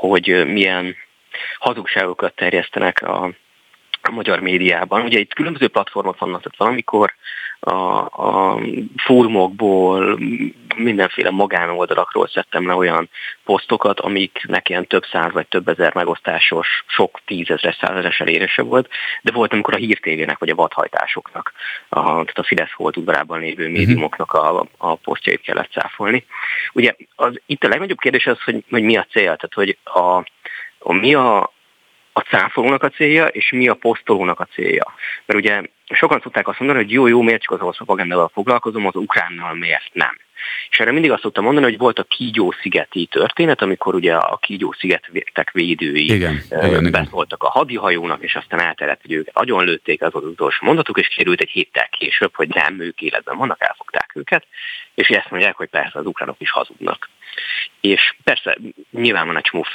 hogy 0.00 0.46
milyen 0.46 0.96
hazugságokat 1.58 2.34
terjesztenek 2.34 3.02
a, 3.02 3.24
a 4.02 4.10
magyar 4.10 4.40
médiában. 4.40 5.02
Ugye 5.02 5.18
itt 5.18 5.34
különböző 5.34 5.68
platformok 5.68 6.18
vannak, 6.18 6.42
tehát 6.42 6.58
valamikor 6.58 7.14
a, 7.60 7.98
a 8.00 8.60
fórumokból, 8.96 10.18
mindenféle 10.76 11.30
magánoldalakról 11.30 12.28
szedtem 12.28 12.66
le 12.66 12.74
olyan 12.74 13.08
posztokat, 13.44 14.00
amiknek 14.00 14.68
ilyen 14.68 14.86
több 14.86 15.04
száz 15.12 15.32
vagy 15.32 15.46
több 15.46 15.68
ezer 15.68 15.94
megosztásos, 15.94 16.84
sok 16.86 17.20
tízezres, 17.24 17.76
százeres 17.80 18.20
elérése 18.20 18.62
volt, 18.62 18.88
de 19.22 19.32
volt, 19.32 19.52
amikor 19.52 19.74
a 19.74 19.78
hírtévének 19.78 20.38
vagy 20.38 20.50
a 20.50 20.54
vadhajtásoknak, 20.54 21.52
a, 21.88 22.00
tehát 22.00 22.38
a 22.38 22.42
Fidesz 22.42 22.72
volt 22.76 22.96
udvarában 22.96 23.40
lévő 23.40 23.64
mhm. 23.64 23.72
médiumoknak 23.72 24.32
a, 24.32 24.66
a 24.76 24.94
posztjait 24.94 25.40
kellett 25.40 25.70
cáfolni. 25.70 26.24
Ugye 26.72 26.94
az, 27.14 27.40
itt 27.46 27.64
a 27.64 27.68
legnagyobb 27.68 27.98
kérdés 27.98 28.26
az, 28.26 28.42
hogy, 28.42 28.64
hogy 28.70 28.82
mi 28.82 28.96
a 28.96 29.06
cél, 29.10 29.22
tehát 29.22 29.54
hogy 29.54 29.78
a, 29.84 30.24
a 30.78 30.92
mi 30.92 31.14
a, 31.14 31.52
a 32.12 32.20
cáfolónak 32.20 32.82
a 32.82 32.88
célja, 32.88 33.26
és 33.26 33.50
mi 33.50 33.68
a 33.68 33.74
posztolónak 33.74 34.40
a 34.40 34.48
célja. 34.54 34.94
Mert 35.26 35.38
ugye 35.38 35.62
sokan 35.92 36.20
tudták 36.20 36.48
azt 36.48 36.58
mondani, 36.58 36.82
hogy 36.84 36.92
jó, 36.92 37.06
jó, 37.06 37.22
miért 37.22 37.42
csak 37.42 37.52
az 37.52 37.60
orosz 37.60 37.76
propagandával 37.76 38.30
foglalkozom, 38.32 38.86
az 38.86 38.94
ukránnal 38.94 39.54
miért 39.54 39.90
nem. 39.92 40.18
És 40.70 40.80
erre 40.80 40.92
mindig 40.92 41.10
azt 41.10 41.22
szoktam 41.22 41.44
mondani, 41.44 41.64
hogy 41.64 41.78
volt 41.78 41.98
a 41.98 42.02
Kígyó-szigeti 42.02 43.06
történet, 43.06 43.62
amikor 43.62 43.94
ugye 43.94 44.14
a 44.14 44.36
Kígyó-szigetek 44.36 45.50
védői 45.52 46.12
igen, 46.12 46.42
igen, 46.50 46.90
beszóltak 46.90 47.42
a 47.42 47.48
hadihajónak, 47.48 48.22
és 48.22 48.34
aztán 48.34 48.60
elterett, 48.60 49.00
hogy 49.00 49.12
őket 49.12 49.36
agyon 49.36 49.64
lőtték, 49.64 50.02
az 50.02 50.14
az 50.14 50.24
utolsó 50.24 50.66
mondatuk, 50.66 50.98
és 50.98 51.06
került 51.16 51.40
egy 51.40 51.50
héttel 51.50 51.88
később, 51.88 52.34
hogy 52.34 52.48
nem, 52.48 52.80
ők 52.80 53.00
életben 53.00 53.36
vannak, 53.36 53.62
elfogták 53.62 54.10
őket, 54.14 54.46
és 55.00 55.08
ezt 55.08 55.30
mondják, 55.30 55.56
hogy 55.56 55.68
persze 55.68 55.98
az 55.98 56.06
ukránok 56.06 56.36
is 56.38 56.50
hazudnak. 56.50 57.08
És 57.80 58.14
persze 58.24 58.56
nyilván 58.90 59.26
van 59.26 59.36
egy 59.36 59.42
csomó 59.42 59.66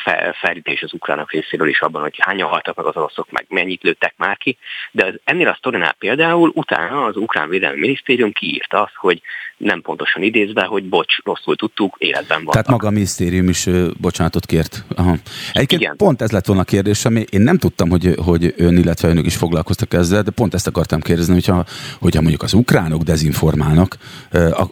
felítés 0.41 0.81
az 0.81 0.93
ukránok 0.93 1.31
részéről 1.31 1.69
is 1.69 1.81
abban, 1.81 2.01
hogy 2.01 2.15
hányan 2.17 2.49
haltak 2.49 2.75
meg 2.75 2.85
az 2.85 2.95
oroszok, 2.95 3.31
meg 3.31 3.45
mennyit 3.49 3.83
lőttek 3.83 4.13
már 4.17 4.37
ki, 4.37 4.57
de 4.91 5.05
az, 5.05 5.19
ennél 5.23 5.47
a 5.47 5.55
sztorinál 5.57 5.95
például 5.99 6.51
utána 6.53 7.03
az 7.03 7.15
ukrán 7.15 7.49
védelmi 7.49 7.79
minisztérium 7.79 8.31
kiírta 8.31 8.81
azt, 8.81 8.95
hogy 8.95 9.21
nem 9.57 9.81
pontosan 9.81 10.23
idézve, 10.23 10.63
hogy 10.63 10.83
bocs, 10.83 11.17
rosszul 11.23 11.55
tudtuk, 11.55 11.95
életben 11.97 12.43
van. 12.43 12.51
Tehát 12.51 12.67
maga 12.67 12.87
a 12.87 12.91
minisztérium 12.91 13.49
is 13.49 13.65
ö, 13.65 13.87
bocsánatot 14.01 14.45
kért. 14.45 14.83
Aha. 14.95 15.15
Egyébként 15.53 15.81
Igen. 15.81 15.95
pont 15.95 16.21
ez 16.21 16.31
lett 16.31 16.45
volna 16.45 16.61
a 16.61 16.65
kérdésem, 16.65 17.15
én 17.15 17.41
nem 17.41 17.57
tudtam, 17.57 17.89
hogy, 17.89 18.15
hogy 18.25 18.53
ön, 18.57 18.77
illetve 18.77 19.07
önök 19.07 19.25
is 19.25 19.35
foglalkoztak 19.35 19.93
ezzel, 19.93 20.21
de 20.21 20.31
pont 20.31 20.53
ezt 20.53 20.67
akartam 20.67 21.01
kérdezni, 21.01 21.33
hogyha, 21.33 21.65
hogyha 21.99 22.21
mondjuk 22.21 22.43
az 22.43 22.53
ukránok 22.53 23.01
dezinformálnak, 23.01 23.97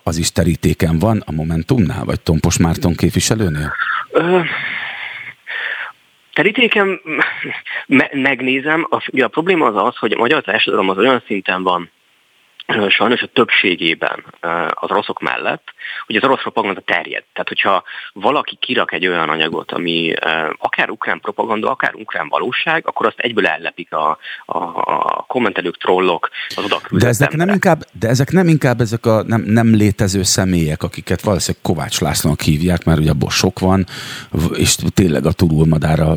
az 0.04 0.18
is 0.18 0.32
terítéken 0.44 1.00
van 1.00 1.24
a 1.26 1.32
Momentumnál, 1.32 2.06
vagy 2.06 2.22
Tompos 2.22 2.58
Márton 2.58 2.94
képviselőnél? 2.96 3.74
Ö, 4.12 4.40
terítéken 6.34 7.00
me- 7.86 8.14
megnézem, 8.14 8.88
a, 8.90 9.22
a 9.22 9.28
probléma 9.28 9.66
az 9.66 9.88
az, 9.88 9.98
hogy 9.98 10.12
a 10.12 10.18
magyar 10.18 10.42
társadalom 10.42 10.90
az 10.90 10.98
olyan 10.98 11.24
szinten 11.26 11.64
van 11.64 11.90
sajnos 12.90 13.22
a 13.22 13.30
többségében 13.34 14.24
az 14.70 14.92
oroszok 14.92 15.22
mellett, 15.22 15.64
hogy 16.06 16.16
az 16.16 16.24
orosz 16.24 16.42
propaganda 16.42 16.82
terjed. 16.82 17.24
Tehát, 17.34 17.48
hogyha 17.48 17.84
valaki 18.14 18.58
kirak 18.60 18.94
egy 18.94 19.08
olyan 19.08 19.30
anyagot, 19.30 19.72
ami 19.72 20.14
akár 20.58 20.90
ukrán 20.90 21.20
propaganda, 21.20 21.72
akár 21.72 21.96
ukrán 21.96 22.28
valóság, 22.28 22.88
akkor 22.88 23.06
azt 23.06 23.20
egyből 23.20 23.48
ellepik 23.48 23.94
a, 23.94 24.18
a, 24.46 24.58
a 24.58 25.26
kommentelők, 25.28 25.78
trollok, 25.78 26.30
az 26.56 26.64
oda 26.64 26.82
de 26.90 27.08
ezek, 27.08 27.36
nem 27.36 27.50
inkább, 27.50 27.84
de 28.00 28.08
ezek 28.08 28.32
nem 28.32 28.48
inkább 28.48 28.82
ezek 28.82 29.06
a 29.06 29.24
nem, 29.24 29.42
nem 29.42 29.76
létező 29.76 30.24
személyek, 30.24 30.84
akiket 30.84 31.22
valószínűleg 31.22 31.64
Kovács 31.64 32.00
Lászlónak 32.00 32.42
hívják, 32.42 32.84
mert 32.84 33.00
ugye 33.00 33.10
abból 33.10 33.30
sok 33.30 33.60
van, 33.60 33.86
és 34.54 34.76
tényleg 34.94 35.26
a 35.26 35.32
turulmadára, 35.32 36.16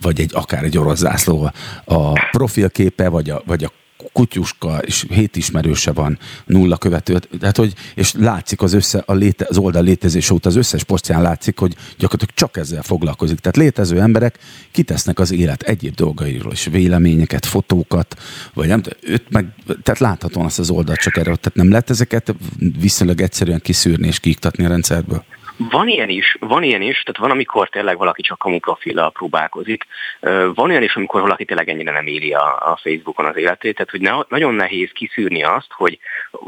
vagy 0.00 0.20
egy 0.20 0.30
akár 0.34 0.64
egy 0.64 0.78
orosz 0.78 0.98
zászló 0.98 1.50
a 1.84 2.12
profilképe, 2.30 3.08
vagy 3.08 3.30
a, 3.30 3.42
vagy 3.46 3.64
a 3.64 3.70
kutyuska, 4.12 4.78
és 4.78 5.06
hét 5.08 5.36
ismerőse 5.36 5.92
van, 5.92 6.18
nulla 6.46 6.76
követő, 6.76 7.18
tehát 7.40 7.56
hogy, 7.56 7.74
és 7.94 8.12
látszik 8.12 8.62
az, 8.62 8.72
össze, 8.72 9.02
a 9.06 9.14
léte, 9.14 9.46
az 9.48 9.58
oldal 9.58 9.82
létezése 9.82 10.34
óta 10.34 10.48
az 10.48 10.56
összes 10.56 10.84
posztján 10.84 11.22
látszik, 11.22 11.58
hogy 11.58 11.74
gyakorlatilag 11.98 12.34
csak 12.34 12.56
ezzel 12.56 12.82
foglalkozik. 12.82 13.38
Tehát 13.38 13.56
létező 13.56 14.00
emberek 14.00 14.38
kitesznek 14.70 15.18
az 15.18 15.32
élet 15.32 15.62
egyéb 15.62 15.94
dolgairól 15.94 16.52
és 16.52 16.68
véleményeket, 16.70 17.46
fotókat, 17.46 18.20
vagy 18.54 18.68
nem, 18.68 18.82
őt 19.00 19.30
meg, 19.30 19.54
tehát 19.82 20.00
láthatóan 20.00 20.46
azt 20.46 20.58
az 20.58 20.70
oldalt 20.70 20.98
csak 20.98 21.16
erre, 21.16 21.36
tehát 21.36 21.54
nem 21.54 21.70
lehet 21.70 21.90
ezeket 21.90 22.34
viszonylag 22.80 23.20
egyszerűen 23.20 23.60
kiszűrni 23.60 24.06
és 24.06 24.20
kiiktatni 24.20 24.64
a 24.64 24.68
rendszerből? 24.68 25.24
Van 25.70 25.88
ilyen 25.88 26.08
is, 26.08 26.36
van 26.40 26.62
ilyen 26.62 26.82
is, 26.82 27.02
tehát 27.02 27.20
van, 27.20 27.30
amikor 27.30 27.68
tényleg 27.68 27.96
valaki 27.96 28.22
csak 28.22 28.38
kamu 28.38 28.58
profillal 28.58 29.10
próbálkozik. 29.10 29.86
Van 30.54 30.70
olyan 30.70 30.82
is, 30.82 30.96
amikor 30.96 31.20
valaki 31.20 31.44
tényleg 31.44 31.68
ennyire 31.68 31.92
nem 31.92 32.06
éli 32.06 32.32
a, 32.32 32.72
a 32.72 32.78
Facebookon 32.82 33.26
az 33.26 33.36
életét, 33.36 33.74
tehát 33.74 33.90
hogy 33.90 34.00
ne, 34.00 34.12
nagyon 34.28 34.54
nehéz 34.54 34.90
kiszűrni 34.92 35.42
azt, 35.42 35.72
hogy 35.72 35.98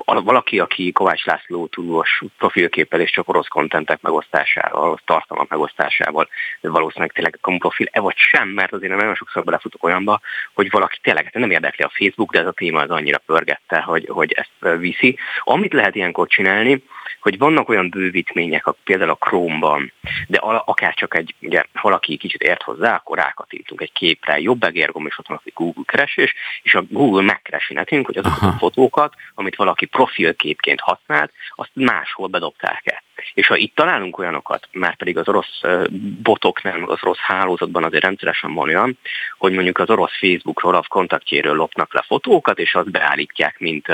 valaki, 0.05 0.59
aki 0.59 0.93
Kovács 0.93 1.25
László 1.25 1.67
tudós 1.67 2.23
profilképpel 2.39 3.01
és 3.01 3.11
csak 3.11 3.29
orosz 3.29 3.49
kontentek 3.49 4.01
megosztásával, 4.01 4.99
tartalmak 5.05 5.49
megosztásával 5.49 6.29
valószínűleg 6.61 7.13
tényleg 7.13 7.39
kamu 7.41 7.59
profil, 7.59 7.87
e 7.91 8.01
vagy 8.01 8.17
sem, 8.17 8.49
mert 8.49 8.73
azért 8.73 8.97
nagyon 8.97 9.15
sokszor 9.15 9.45
belefutok 9.45 9.85
olyanba, 9.85 10.21
hogy 10.53 10.71
valaki 10.71 10.99
tényleg 11.03 11.31
nem 11.33 11.51
érdekli 11.51 11.85
a 11.85 11.93
Facebook, 11.95 12.33
de 12.33 12.41
ez 12.41 12.47
a 12.47 12.53
téma 12.53 12.81
az 12.81 12.91
annyira 12.91 13.19
pörgette, 13.19 13.81
hogy, 13.81 14.07
hogy 14.09 14.33
ezt 14.33 14.79
viszi. 14.79 15.19
Amit 15.41 15.73
lehet 15.73 15.95
ilyenkor 15.95 16.27
csinálni, 16.27 16.83
hogy 17.21 17.39
vannak 17.39 17.69
olyan 17.69 17.89
bővítmények, 17.89 18.65
például 18.85 19.11
a 19.11 19.27
Chrome-ban, 19.27 19.93
de 20.27 20.39
akár 20.65 20.95
csak 20.95 21.17
egy, 21.17 21.35
ugye, 21.41 21.65
valaki 21.83 22.17
kicsit 22.17 22.43
ért 22.43 22.63
hozzá, 22.63 22.95
akkor 22.95 23.19
rákatítunk 23.19 23.81
egy 23.81 23.93
képre, 23.93 24.41
jobb 24.41 24.63
egérgom, 24.63 25.07
és 25.07 25.19
ott 25.19 25.29
van 25.29 25.41
egy 25.45 25.53
Google 25.55 25.83
keresés, 25.87 26.35
és 26.63 26.75
a 26.75 26.85
Google 26.89 27.23
megkeresi 27.23 27.75
nekünk, 27.75 28.07
hogy 28.07 28.17
azokat 28.17 28.43
a 28.43 28.57
fotókat, 28.59 29.15
amit 29.35 29.57
valaki 29.57 29.84
profilképként 29.85 30.81
használt, 30.81 31.33
azt 31.55 31.71
máshol 31.73 32.27
bedobták-e. 32.27 33.03
És 33.35 33.47
ha 33.47 33.57
itt 33.57 33.75
találunk 33.75 34.19
olyanokat, 34.19 34.69
már 34.73 34.97
pedig 34.97 35.19
az 35.19 35.29
orosz 35.29 35.61
botoknál, 36.23 36.83
az 36.83 36.99
orosz 37.03 37.19
hálózatban 37.19 37.85
azért 37.85 38.03
rendszeresen 38.03 38.55
van 38.55 38.69
olyan, 38.69 38.99
hogy 39.39 39.53
mondjuk 39.53 39.79
az 39.79 39.91
orosz 39.91 40.19
Facebookról, 40.19 40.75
a 40.75 40.85
kontaktjéről 40.89 41.55
lopnak 41.55 41.95
le 41.95 42.05
fotókat, 42.07 42.59
és 42.59 42.75
azt 42.75 42.91
beállítják, 42.91 43.59
mint 43.59 43.87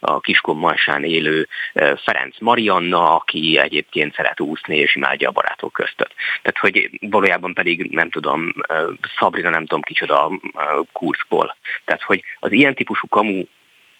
a 0.00 0.20
Kiskon 0.20 0.56
Majsán 0.56 1.04
élő 1.04 1.48
Ferenc 1.96 2.38
Marianna, 2.38 3.14
aki 3.14 3.58
egyébként 3.58 4.14
szeret 4.14 4.40
úszni 4.40 4.76
és 4.76 4.94
imádja 4.94 5.28
a 5.28 5.32
barátok 5.32 5.72
köztöt. 5.72 6.14
Tehát, 6.42 6.58
hogy 6.58 6.90
valójában 7.00 7.54
pedig 7.54 7.90
nem 7.90 8.10
tudom, 8.10 8.52
Sabrina 9.16 9.50
nem 9.50 9.66
tudom 9.66 9.82
kicsoda 9.82 10.30
Kurszból. 10.92 11.56
Tehát, 11.84 12.02
hogy 12.02 12.24
az 12.38 12.52
ilyen 12.52 12.74
típusú 12.74 13.08
kamu 13.08 13.44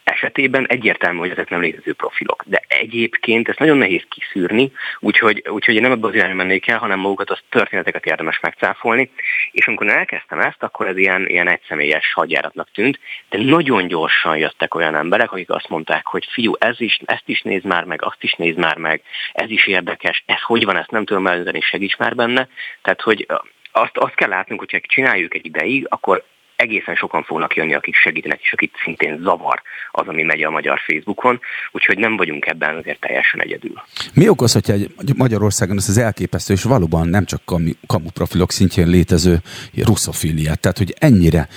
esetében 0.05 0.67
egyértelmű, 0.67 1.19
hogy 1.19 1.31
ezek 1.31 1.49
nem 1.49 1.61
létező 1.61 1.93
profilok. 1.93 2.43
De 2.47 2.63
egyébként 2.69 3.49
ezt 3.49 3.59
nagyon 3.59 3.77
nehéz 3.77 4.03
kiszűrni, 4.09 4.73
úgyhogy, 5.01 5.43
úgyhogy 5.49 5.75
én 5.75 5.83
nem 5.83 5.93
ebbe 5.93 6.07
az 6.07 6.15
irányba 6.15 6.35
mennék 6.35 6.69
el, 6.69 6.79
hanem 6.79 6.99
magukat 6.99 7.31
az 7.31 7.39
történeteket 7.49 8.07
érdemes 8.07 8.41
megcáfolni. 8.41 9.11
És 9.53 9.67
amikor 9.67 9.89
elkezdtem 9.89 10.41
ezt, 10.41 10.63
akkor 10.63 10.87
ez 10.87 10.97
ilyen, 10.97 11.27
ilyen 11.29 11.49
egyszemélyes 11.49 12.13
hadjáratnak 12.13 12.71
tűnt, 12.73 12.99
de 13.29 13.39
nagyon 13.39 13.87
gyorsan 13.87 14.37
jöttek 14.37 14.75
olyan 14.75 14.95
emberek, 14.95 15.33
akik 15.33 15.51
azt 15.51 15.69
mondták, 15.69 16.07
hogy 16.07 16.27
fiú, 16.33 16.53
ez 16.59 16.81
is, 16.81 17.01
ezt 17.05 17.29
is 17.29 17.43
néz 17.43 17.63
már 17.63 17.85
meg, 17.85 18.05
azt 18.05 18.23
is 18.23 18.33
néz 18.33 18.57
már 18.57 18.77
meg, 18.77 19.03
ez 19.33 19.51
is 19.51 19.67
érdekes, 19.67 20.23
ez 20.27 20.41
hogy 20.41 20.65
van, 20.65 20.77
ezt 20.77 20.91
nem 20.91 21.05
tudom 21.05 21.27
eldönteni, 21.27 21.61
segíts 21.61 21.97
már 21.97 22.15
benne. 22.15 22.49
Tehát, 22.83 23.01
hogy 23.01 23.27
azt, 23.73 23.97
azt 23.97 24.15
kell 24.15 24.29
látnunk, 24.29 24.61
hogyha 24.61 24.81
csináljuk 24.81 25.35
egy 25.35 25.47
ideig, 25.47 25.87
akkor 25.89 26.25
egészen 26.61 26.95
sokan 26.95 27.23
fognak 27.23 27.57
jönni, 27.57 27.75
akik 27.75 27.95
segítenek, 27.95 28.41
és 28.43 28.53
akik 28.53 28.73
szintén 28.85 29.19
zavar 29.23 29.63
az, 29.91 30.07
ami 30.07 30.23
megy 30.23 30.43
a 30.43 30.51
magyar 30.51 30.79
Facebookon, 30.87 31.41
úgyhogy 31.73 31.99
nem 31.99 32.17
vagyunk 32.17 32.47
ebben 32.47 32.77
azért 32.77 33.01
teljesen 33.01 33.41
egyedül. 33.43 33.83
Mi 34.15 34.29
okozhatja 34.29 34.75
egy 34.75 35.17
Magyarországon 35.17 35.77
ezt 35.77 35.89
az 35.89 35.99
elképesztő, 35.99 36.53
és 36.55 36.63
valóban 36.63 37.09
nem 37.09 37.25
csak 37.25 37.43
kamu 37.87 38.11
profilok 38.15 38.53
szintjén 38.53 38.89
létező 38.89 39.37
russzofiliát, 39.85 40.61
tehát 40.61 40.79
hogy 40.79 40.95
ennyire 40.99 41.49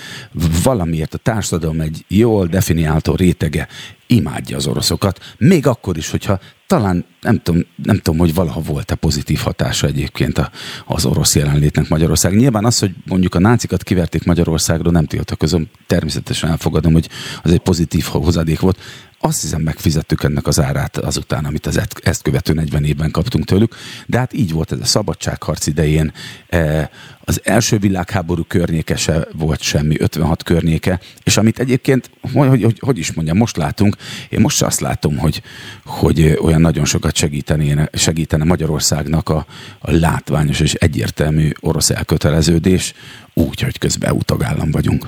valamiért 0.64 1.14
a 1.14 1.18
társadalom 1.18 1.80
egy 1.80 2.04
jól 2.08 2.46
definiáltó 2.46 3.14
rétege 3.14 3.68
imádja 4.06 4.56
az 4.56 4.66
oroszokat, 4.66 5.20
még 5.38 5.66
akkor 5.66 5.96
is, 5.96 6.10
hogyha 6.10 6.40
talán 6.66 7.04
nem 7.20 7.40
tudom, 7.42 7.62
nem 7.82 7.96
tudom 7.96 8.18
hogy 8.18 8.34
valaha 8.34 8.60
volt-e 8.60 8.94
pozitív 8.94 9.38
hatása 9.38 9.86
egyébként 9.86 10.50
az 10.84 11.04
orosz 11.04 11.36
jelenlétnek 11.36 11.88
Magyarország. 11.88 12.36
Nyilván 12.36 12.64
az, 12.64 12.78
hogy 12.78 12.94
mondjuk 13.06 13.34
a 13.34 13.38
nácikat 13.38 13.82
kiverték 13.82 14.24
Magyarországról, 14.24 14.92
nem 14.92 15.06
közöm, 15.36 15.66
természetesen 15.86 16.50
elfogadom, 16.50 16.92
hogy 16.92 17.08
az 17.42 17.52
egy 17.52 17.58
pozitív 17.58 18.04
hozadék 18.04 18.60
volt 18.60 18.78
azt 19.26 19.40
hiszem 19.40 19.60
megfizettük 19.60 20.22
ennek 20.22 20.46
az 20.46 20.60
árát 20.60 20.96
azután, 20.96 21.44
amit 21.44 21.66
az 21.66 21.80
ezt 22.02 22.22
követő 22.22 22.52
40 22.52 22.84
évben 22.84 23.10
kaptunk 23.10 23.44
tőlük, 23.44 23.74
de 24.06 24.18
hát 24.18 24.32
így 24.32 24.52
volt 24.52 24.72
ez 24.72 24.78
a 24.80 24.84
szabadságharc 24.84 25.66
idején. 25.66 26.12
E, 26.48 26.90
az 27.20 27.40
első 27.44 27.78
világháború 27.78 28.42
környéke 28.42 28.96
se 28.96 29.28
volt 29.32 29.60
semmi, 29.60 29.96
56 29.98 30.42
környéke, 30.42 31.00
és 31.22 31.36
amit 31.36 31.58
egyébként, 31.58 32.10
hogy, 32.32 32.62
hogy, 32.62 32.78
hogy 32.78 32.98
is 32.98 33.12
mondjam, 33.12 33.36
most 33.36 33.56
látunk, 33.56 33.96
én 34.28 34.40
most 34.40 34.62
azt 34.62 34.80
látom, 34.80 35.18
hogy, 35.18 35.42
hogy 35.84 36.38
olyan 36.42 36.60
nagyon 36.60 36.84
sokat 36.84 37.16
segítene, 37.16 37.88
segítene 37.92 38.44
Magyarországnak 38.44 39.28
a, 39.28 39.46
a 39.78 39.90
látványos 39.90 40.60
és 40.60 40.74
egyértelmű 40.74 41.50
orosz 41.60 41.90
elköteleződés, 41.90 42.94
úgy, 43.34 43.60
hogy 43.60 43.78
közben 43.78 44.10
EU 44.10 44.22
tagállam 44.22 44.70
vagyunk. 44.70 45.06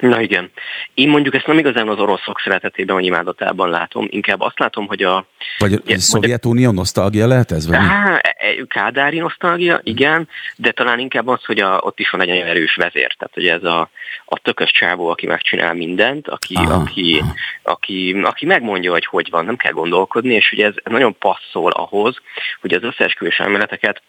Na 0.00 0.20
igen. 0.20 0.50
Én 0.94 1.08
mondjuk 1.08 1.34
ezt 1.34 1.46
nem 1.46 1.58
igazán 1.58 1.88
az 1.88 1.98
oroszok 1.98 2.40
szeretetében 2.40 2.94
vagy 2.94 3.04
imádatában 3.04 3.70
látom, 3.70 4.06
inkább 4.10 4.40
azt 4.40 4.58
látom, 4.58 4.86
hogy 4.86 5.02
a... 5.02 5.26
Vagy 5.58 5.72
a 5.72 5.98
Szovjetunió 5.98 6.70
nosztalgia 6.70 7.26
lehet 7.26 7.50
ez? 7.50 7.66
Vagy 7.66 7.76
á, 7.76 8.20
e, 8.22 8.64
kádári 8.68 9.18
nosztalgia, 9.18 9.80
igen, 9.82 10.28
de 10.56 10.72
talán 10.72 10.98
inkább 10.98 11.28
az, 11.28 11.44
hogy 11.44 11.60
a, 11.60 11.80
ott 11.80 11.98
is 12.00 12.10
van 12.10 12.20
egy 12.20 12.28
nagyon 12.28 12.46
erős 12.46 12.74
vezér, 12.74 13.14
tehát 13.18 13.34
hogy 13.34 13.46
ez 13.46 13.64
a, 13.64 13.90
a 14.24 14.38
tökös 14.38 14.70
csávó, 14.70 15.08
aki 15.08 15.26
megcsinál 15.26 15.74
mindent, 15.74 16.28
aki, 16.28 16.54
aha, 16.54 16.74
aki, 16.74 17.18
aha. 17.20 17.34
Aki, 17.62 18.20
aki 18.22 18.46
megmondja, 18.46 18.90
hogy 18.90 19.06
hogy 19.06 19.30
van, 19.30 19.44
nem 19.44 19.56
kell 19.56 19.72
gondolkodni, 19.72 20.34
és 20.34 20.52
ugye 20.52 20.66
ez 20.66 20.74
nagyon 20.84 21.16
passzol 21.18 21.70
ahhoz, 21.70 22.16
hogy 22.60 22.72
az 22.72 22.82
összeesküvés 22.82 23.38
elméleteket 23.38 24.02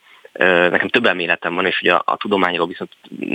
Nekem 0.46 0.88
több 0.88 1.06
elméletem 1.06 1.56
van, 1.56 1.66
és 1.66 1.82
ugye 1.82 1.94
a, 1.94 2.02
a 2.06 2.18
tudományról 2.18 2.68
viszont 2.68 2.92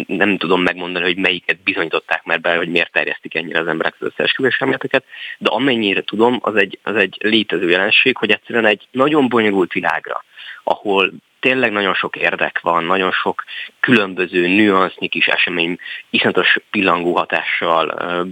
nem 0.07 0.37
tudom 0.37 0.63
megmondani, 0.63 1.05
hogy 1.05 1.17
melyiket 1.17 1.63
bizonyították 1.63 2.25
már 2.25 2.41
be, 2.41 2.57
hogy 2.57 2.69
miért 2.69 2.93
terjesztik 2.93 3.35
ennyire 3.35 3.59
az 3.59 3.67
emberek 3.67 3.95
az 3.99 4.07
összeesküvés 4.07 4.59
elméleteket, 4.59 5.05
de 5.39 5.51
amennyire 5.51 6.03
tudom, 6.03 6.39
az 6.41 6.57
egy, 6.57 6.79
az 6.83 6.97
egy 6.97 7.17
létező 7.21 7.71
jelenség, 7.71 8.17
hogy 8.17 8.31
egyszerűen 8.31 8.67
egy 8.67 8.89
nagyon 8.91 9.29
bonyolult 9.29 9.73
világra, 9.73 10.25
ahol 10.63 11.13
tényleg 11.45 11.73
nagyon 11.73 11.95
sok 11.95 12.16
érdek 12.16 12.61
van, 12.61 12.85
nagyon 12.85 13.12
sok 13.12 13.45
különböző 13.81 14.47
nüansznyi 14.47 15.09
kis 15.09 15.27
esemény 15.27 15.79
iszonyatos 16.11 16.59
pillangó 16.71 17.16
hatással 17.16 17.87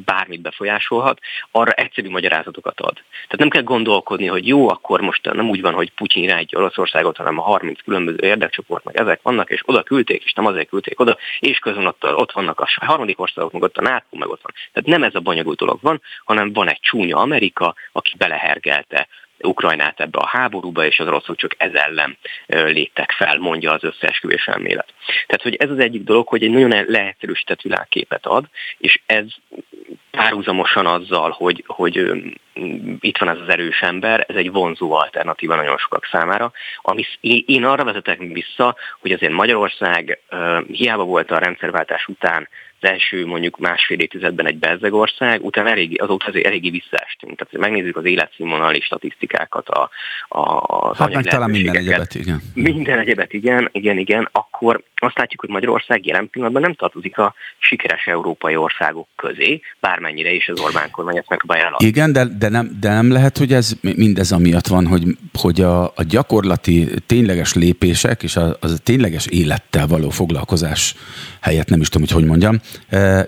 bármit 0.04 0.40
befolyásolhat, 0.40 1.18
arra 1.50 1.70
egyszerű 1.70 2.08
magyarázatokat 2.08 2.80
ad. 2.80 2.94
Tehát 2.94 3.38
nem 3.38 3.48
kell 3.48 3.62
gondolkodni, 3.62 4.26
hogy 4.26 4.46
jó, 4.46 4.68
akkor 4.68 5.00
most 5.00 5.32
nem 5.32 5.48
úgy 5.48 5.60
van, 5.60 5.74
hogy 5.74 5.90
Putyin 5.90 6.22
irányítja 6.22 6.58
Oroszországot, 6.58 7.16
hanem 7.16 7.38
a 7.38 7.42
30 7.42 7.82
különböző 7.82 8.18
érdekcsoport, 8.20 8.84
meg 8.84 8.96
ezek 8.96 9.22
vannak, 9.22 9.50
és 9.50 9.62
oda 9.64 9.82
küldték, 9.82 10.24
és 10.24 10.32
nem 10.32 10.46
azért 10.46 10.68
küldték 10.68 11.00
oda, 11.00 11.16
és 11.40 11.58
közben 11.58 11.86
ott, 11.86 12.04
ott 12.04 12.32
vannak 12.32 12.60
a 12.60 12.68
harmadik 12.74 13.20
országok, 13.20 13.52
meg 13.52 13.62
ott 13.62 13.76
a 13.76 13.82
NATO, 13.82 14.16
meg 14.16 14.28
ott 14.28 14.42
van. 14.42 14.52
Tehát 14.72 14.88
nem 14.88 15.02
ez 15.02 15.14
a 15.14 15.20
bonyolult 15.20 15.58
dolog 15.58 15.78
van, 15.82 16.00
hanem 16.24 16.52
van 16.52 16.68
egy 16.68 16.80
csúnya 16.80 17.16
Amerika, 17.16 17.74
aki 17.92 18.14
belehergelte 18.16 19.08
Ukrajnát 19.42 20.00
ebbe 20.00 20.18
a 20.18 20.26
háborúba, 20.26 20.84
és 20.84 21.00
az 21.00 21.06
oroszok 21.06 21.36
csak 21.36 21.54
ez 21.56 21.72
ellen 21.74 22.16
léptek 22.46 23.10
fel, 23.10 23.38
mondja 23.38 23.72
az 23.72 23.84
összeesküvés 23.84 24.46
elmélet. 24.46 24.94
Tehát, 25.26 25.42
hogy 25.42 25.54
ez 25.54 25.70
az 25.70 25.78
egyik 25.78 26.02
dolog, 26.02 26.28
hogy 26.28 26.42
egy 26.42 26.50
nagyon 26.50 26.84
leegyszerűsített 26.86 27.60
világképet 27.60 28.26
ad, 28.26 28.44
és 28.78 29.00
ez 29.06 29.26
párhuzamosan 30.10 30.86
azzal, 30.86 31.30
hogy, 31.30 31.64
hogy 31.66 32.10
itt 33.00 33.18
van 33.18 33.28
ez 33.28 33.38
az 33.38 33.48
erős 33.48 33.80
ember, 33.82 34.24
ez 34.28 34.36
egy 34.36 34.50
vonzó 34.50 34.92
alternatíva 34.92 35.54
nagyon 35.54 35.78
sokak 35.78 36.08
számára, 36.10 36.52
ami 36.82 37.04
én 37.46 37.64
arra 37.64 37.84
vezetek 37.84 38.18
vissza, 38.18 38.76
hogy 39.00 39.12
azért 39.12 39.32
Magyarország 39.32 40.18
hiába 40.66 41.04
volt 41.04 41.30
a 41.30 41.38
rendszerváltás 41.38 42.06
után 42.06 42.48
az 42.82 42.88
első 42.88 43.26
mondjuk 43.26 43.58
másfél 43.58 43.98
évtizedben 43.98 44.46
egy 44.46 44.58
bezzeg 44.58 44.92
ország, 44.92 45.44
utána 45.44 45.68
elég, 45.68 46.02
azóta 46.02 46.26
azért 46.26 46.46
eléggé 46.46 46.70
visszaestünk. 46.70 47.36
Tehát, 47.36 47.52
hogy 47.52 47.60
megnézzük 47.60 47.96
az 47.96 48.04
életszínvonali 48.04 48.80
statisztikákat, 48.80 49.68
a, 49.68 49.90
a, 50.28 50.62
az 50.66 50.96
hát 50.96 51.14
meg 51.14 51.24
talán 51.24 51.50
minden 51.50 51.76
egyebet, 51.76 52.14
igen. 52.14 52.42
Minden 52.54 52.98
egyebet, 52.98 53.32
igen, 53.32 53.68
igen, 53.72 53.98
igen, 53.98 54.28
akkor 54.32 54.82
azt 54.94 55.18
látjuk, 55.18 55.40
hogy 55.40 55.50
Magyarország 55.50 56.06
jelen 56.06 56.30
pillanatban 56.30 56.62
nem 56.62 56.74
tartozik 56.74 57.18
a 57.18 57.34
sikeres 57.58 58.06
európai 58.06 58.56
országok 58.56 59.08
közé, 59.16 59.60
bármennyire 59.80 60.32
is 60.32 60.48
az 60.48 60.60
Orbán 60.60 60.90
kormány 60.90 61.16
ezt 61.16 61.28
megpróbálja 61.28 61.74
Igen, 61.78 62.12
de, 62.12 62.24
de, 62.24 62.48
nem, 62.48 62.76
de 62.80 62.88
nem 62.88 63.12
lehet, 63.12 63.38
hogy 63.38 63.52
ez 63.52 63.72
mindez 63.80 64.32
amiatt 64.32 64.66
van, 64.66 64.86
hogy, 64.86 65.02
hogy 65.38 65.60
a, 65.60 65.84
a 65.84 66.02
gyakorlati 66.08 66.88
tényleges 67.06 67.54
lépések 67.54 68.22
és 68.22 68.36
a, 68.36 68.56
az 68.60 68.72
a 68.72 68.78
tényleges 68.82 69.26
élettel 69.26 69.86
való 69.86 70.10
foglalkozás 70.10 70.94
helyett 71.40 71.68
nem 71.68 71.80
is 71.80 71.88
tudom, 71.88 72.06
hogy 72.06 72.16
hogy 72.16 72.28
mondjam, 72.28 72.60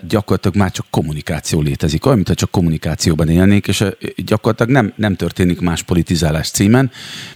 gyakorlatilag 0.08 0.56
már 0.56 0.70
csak 0.70 0.86
kommunikáció 0.90 1.60
létezik. 1.60 2.04
Olyan, 2.04 2.16
mintha 2.16 2.34
csak 2.34 2.50
kommunikációban 2.50 3.28
élnék, 3.28 3.66
és 3.66 3.84
gyakorlatilag 4.16 4.72
nem, 4.72 4.92
nem 4.96 5.16
történik 5.16 5.60
más 5.60 5.82
politizálás 5.82 6.50
címen, 6.50 6.90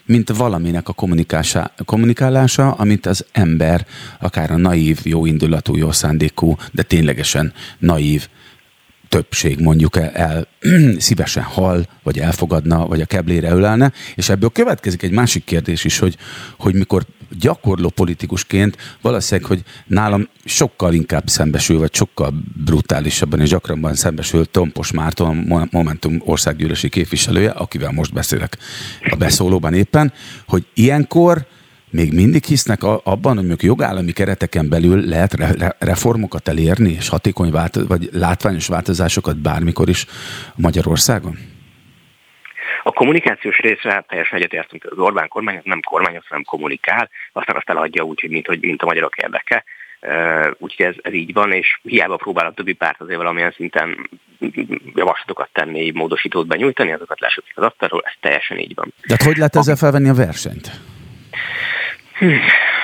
mint 0.05 0.37
valaminek 0.37 0.89
a 0.89 0.95
kommunikálása, 1.85 2.73
amit 2.73 3.07
az 3.07 3.25
ember, 3.33 3.87
akár 4.21 4.51
a 4.51 4.57
naív, 4.57 5.01
jó 5.03 5.27
indulatú, 5.27 5.77
jó 5.77 5.93
szándékú, 5.93 6.57
de 6.73 6.83
ténylegesen 6.83 7.53
naív 7.79 8.29
többség 9.09 9.61
mondjuk 9.61 9.97
el, 9.97 10.11
el 10.11 10.49
szívesen 10.99 11.43
hall, 11.43 11.85
vagy 12.03 12.19
elfogadna, 12.19 12.87
vagy 12.87 13.01
a 13.01 13.07
keblére 13.07 13.51
ölelne, 13.51 13.93
és 14.15 14.29
ebből 14.29 14.51
következik 14.51 15.03
egy 15.03 15.11
másik 15.11 15.45
kérdés 15.45 15.85
is, 15.85 15.99
hogy, 15.99 16.17
hogy 16.59 16.75
mikor 16.75 17.07
gyakorló 17.31 17.89
politikusként 17.89 18.77
valószínűleg, 19.01 19.51
hogy 19.51 19.63
nálam 19.87 20.29
sokkal 20.45 20.95
inkább 20.95 21.29
szembesül, 21.29 21.79
vagy 21.79 21.95
sokkal 21.95 22.35
brutálisabban 22.65 23.41
és 23.41 23.49
gyakrabban 23.49 23.95
szembesül 23.95 24.51
Tompos 24.51 24.93
Márton, 24.93 25.69
Momentum 25.71 26.23
országgyűlési 26.25 26.89
képviselője, 26.89 27.51
akivel 27.51 27.91
most 27.91 28.13
beszélek 28.13 28.59
a 29.11 29.17
beszólóban 29.17 29.75
éppen, 29.75 30.13
hogy 30.47 30.67
ilyenkor 30.75 31.47
még 31.91 32.13
mindig 32.13 32.45
hisznek 32.45 32.83
abban, 32.83 33.37
hogy 33.37 33.47
mondjuk 33.47 33.63
jogállami 33.63 34.13
kereteken 34.13 34.69
belül 34.69 35.05
lehet 35.05 35.33
reformokat 35.79 36.49
elérni, 36.49 36.91
és 36.91 37.09
hatékony 37.09 37.51
változ, 37.51 37.87
vagy 37.87 38.09
látványos 38.13 38.67
változásokat 38.67 39.37
bármikor 39.37 39.89
is 39.89 40.07
Magyarországon? 40.57 41.39
A 42.83 42.93
kommunikációs 42.93 43.59
részre 43.59 44.05
teljesen 44.09 44.39
egyetértünk, 44.39 44.85
az 44.91 44.99
Orbán 44.99 45.29
kormány 45.29 45.61
nem 45.65 45.81
kormány, 45.81 46.21
hanem 46.29 46.45
kommunikál, 46.45 47.11
aztán 47.33 47.57
azt 47.57 47.69
eladja 47.69 48.03
úgy, 48.03 48.21
hogy 48.21 48.31
mint, 48.31 48.47
hogy, 48.47 48.61
mint 48.61 48.83
a 48.83 48.87
magyarok 48.87 49.17
érdeke. 49.17 49.65
Úgyhogy 50.59 50.87
ez, 50.87 50.95
ez 51.03 51.13
így 51.13 51.33
van, 51.33 51.53
és 51.53 51.79
hiába 51.83 52.17
próbál 52.17 52.47
a 52.47 52.53
többi 52.53 52.73
párt 52.73 53.01
azért 53.01 53.19
valamilyen 53.19 53.53
szinten 53.57 54.09
javaslatokat 54.95 55.49
tenni, 55.53 55.91
módosítót 55.91 56.47
benyújtani, 56.47 56.93
azokat 56.93 57.21
lesöpik 57.21 57.53
az 57.57 57.65
asztalról, 57.65 58.03
ez 58.05 58.13
teljesen 58.21 58.59
így 58.59 58.75
van. 58.75 58.93
De 59.07 59.15
hát 59.19 59.27
hogy 59.27 59.37
lehet 59.37 59.57
ezzel 59.57 59.77
felvenni 59.77 60.09
a 60.09 60.15
versenyt? 60.15 60.71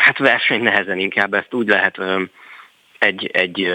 Hát 0.05 0.19
verseny 0.19 0.63
nehezen 0.63 0.99
inkább 0.99 1.35
ezt 1.35 1.55
úgy 1.55 1.69
lehet 1.69 2.01
egy, 2.99 3.27
egy 3.33 3.73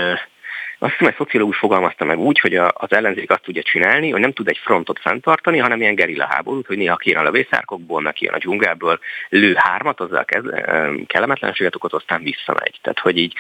azt 0.79 0.91
hiszem, 0.91 1.07
egy 1.07 1.15
szociológus 1.17 1.57
fogalmazta 1.57 2.05
meg 2.05 2.17
úgy, 2.17 2.39
hogy 2.39 2.55
az 2.55 2.91
ellenzék 2.91 3.31
azt 3.31 3.41
tudja 3.41 3.61
csinálni, 3.61 4.09
hogy 4.09 4.21
nem 4.21 4.33
tud 4.33 4.47
egy 4.47 4.57
frontot 4.57 4.99
fenntartani, 4.99 5.57
hanem 5.57 5.81
ilyen 5.81 5.95
gerilla 5.95 6.25
háborút, 6.25 6.67
hogy 6.67 6.77
néha 6.77 6.95
kijön 6.95 7.19
a 7.19 7.23
lövészárkokból, 7.23 8.01
meg 8.01 8.13
kijön 8.13 8.33
a 8.33 8.37
dzsungelből, 8.37 8.99
lő 9.29 9.53
hármat, 9.57 9.99
azzal 9.99 10.25
kezd, 10.25 10.47
kellemetlenséget 11.07 11.75
okoz, 11.75 11.93
aztán 11.93 12.23
visszamegy. 12.23 12.79
Tehát, 12.81 12.99
hogy 12.99 13.17
így 13.17 13.33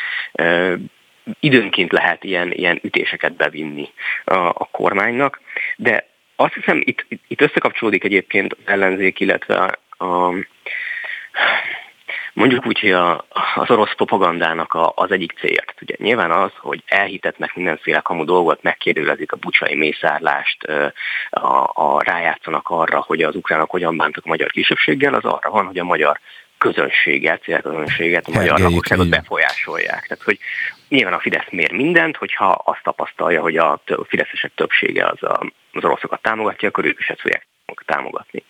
időnként 1.39 1.91
lehet 1.91 2.23
ilyen, 2.23 2.51
ilyen 2.51 2.79
ütéseket 2.83 3.35
bevinni 3.35 3.89
a, 4.25 4.35
a 4.35 4.67
kormánynak, 4.71 5.41
de 5.75 6.07
azt 6.35 6.53
hiszem, 6.53 6.81
itt, 6.85 7.05
itt 7.27 7.41
összekapcsolódik 7.41 8.03
egyébként 8.03 8.53
az 8.53 8.59
ellenzék, 8.65 9.19
illetve 9.19 9.79
a 9.97 10.33
mondjuk 12.33 12.65
úgy, 12.65 12.79
hogy 12.79 12.91
a, 12.91 13.25
az 13.55 13.69
orosz 13.69 13.95
propagandának 13.95 14.73
a, 14.73 14.91
az 14.95 15.11
egyik 15.11 15.33
célja. 15.39 15.63
Ugye 15.81 15.95
nyilván 15.97 16.31
az, 16.31 16.51
hogy 16.57 16.83
elhitetnek 16.85 17.55
mindenféle 17.55 17.99
kamu 17.99 18.23
dolgot, 18.23 18.63
megkérdőlezik 18.63 19.31
a 19.31 19.37
bucsai 19.37 19.75
mészárlást, 19.75 20.63
a, 21.29 21.71
a, 21.73 22.03
rájátszanak 22.03 22.69
arra, 22.69 23.03
hogy 23.07 23.21
az 23.21 23.35
ukránok 23.35 23.69
hogyan 23.69 23.97
bántak 23.97 24.25
a 24.25 24.29
magyar 24.29 24.51
kisebbséggel, 24.51 25.13
az 25.13 25.23
arra 25.23 25.49
van, 25.49 25.65
hogy 25.65 25.79
a 25.79 25.83
magyar 25.83 26.19
közönséget, 26.57 27.41
célközönséget, 27.41 28.27
a 28.27 28.31
magyar 28.31 28.59
lakosságot 28.59 29.09
befolyásolják. 29.09 30.07
Tehát, 30.07 30.23
hogy 30.23 30.39
nyilván 30.89 31.13
a 31.13 31.19
Fidesz 31.19 31.49
mér 31.49 31.71
mindent, 31.71 32.17
hogyha 32.17 32.47
azt 32.47 32.83
tapasztalja, 32.83 33.41
hogy 33.41 33.57
a 33.57 33.81
fideszesek 34.07 34.51
többsége 34.55 35.05
az, 35.05 35.23
a, 35.23 35.51
az 35.73 35.83
oroszokat 35.83 36.21
támogatja, 36.21 36.67
akkor 36.67 36.85
ők 36.85 36.99
is 36.99 37.09
ezt 37.09 37.21
fogják 37.21 37.47
támogatni. 37.85 38.43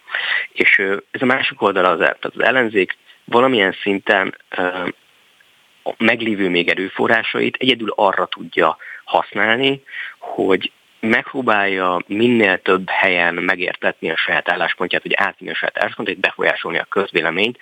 És 0.51 0.77
ez 1.11 1.21
a 1.21 1.25
másik 1.25 1.61
oldala 1.61 1.89
az, 1.89 1.97
tehát 1.97 2.25
az 2.25 2.43
ellenzék 2.43 2.97
valamilyen 3.25 3.75
szinten 3.81 4.35
a 5.83 5.93
meglévő 5.97 6.49
még 6.49 6.67
erőforrásait 6.67 7.57
egyedül 7.59 7.93
arra 7.95 8.25
tudja 8.25 8.77
használni, 9.03 9.83
hogy 10.17 10.71
megpróbálja 10.99 12.01
minél 12.07 12.61
több 12.61 12.89
helyen 12.89 13.33
megértetni 13.33 14.09
a 14.09 14.17
saját 14.17 14.49
álláspontját, 14.49 15.01
hogy 15.01 15.13
átvinni 15.13 15.51
a 15.51 15.55
saját 15.55 15.77
álláspontját, 15.77 16.19
befolyásolni 16.19 16.77
a 16.77 16.85
közvéleményt, 16.89 17.57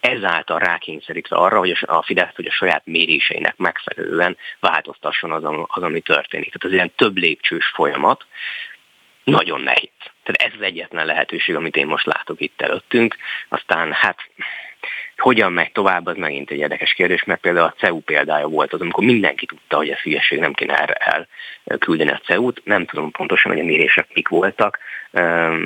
ezáltal 0.00 0.58
rákényszerítve 0.58 1.36
arra, 1.36 1.58
hogy 1.58 1.78
a 1.80 2.02
Fidesz 2.02 2.34
hogy 2.34 2.46
a 2.46 2.52
saját 2.52 2.82
méréseinek 2.84 3.56
megfelelően 3.56 4.36
változtasson 4.60 5.32
az, 5.32 5.44
az 5.66 5.82
ami 5.82 6.00
történik. 6.00 6.46
Tehát 6.46 6.64
ez 6.64 6.72
ilyen 6.72 6.92
több 6.96 7.16
lépcsős 7.16 7.66
folyamat, 7.74 8.26
nagyon 9.24 9.60
nehéz. 9.60 9.88
Tehát 10.32 10.52
ez 10.52 10.60
az 10.60 10.66
egyetlen 10.66 11.06
lehetőség, 11.06 11.54
amit 11.54 11.76
én 11.76 11.86
most 11.86 12.06
látok 12.06 12.40
itt 12.40 12.60
előttünk. 12.60 13.16
Aztán 13.48 13.92
hát 13.92 14.16
hogyan 15.20 15.52
megy 15.52 15.72
tovább, 15.72 16.06
az 16.06 16.16
megint 16.16 16.50
egy 16.50 16.58
érdekes 16.58 16.92
kérdés, 16.92 17.24
mert 17.24 17.40
például 17.40 17.66
a 17.66 17.74
CEU 17.78 18.00
példája 18.00 18.46
volt 18.46 18.72
az, 18.72 18.80
amikor 18.80 19.04
mindenki 19.04 19.46
tudta, 19.46 19.76
hogy 19.76 19.88
ez 19.88 19.98
hülyeség, 19.98 20.38
nem 20.38 20.52
kéne 20.52 20.80
erre 20.82 21.26
elküldeni 21.64 22.10
a 22.10 22.20
CEU-t. 22.24 22.60
Nem 22.64 22.86
tudom 22.86 23.10
pontosan, 23.10 23.52
hogy 23.52 23.60
a 23.60 23.64
mérések 23.64 24.06
mik 24.14 24.28
voltak, 24.28 24.78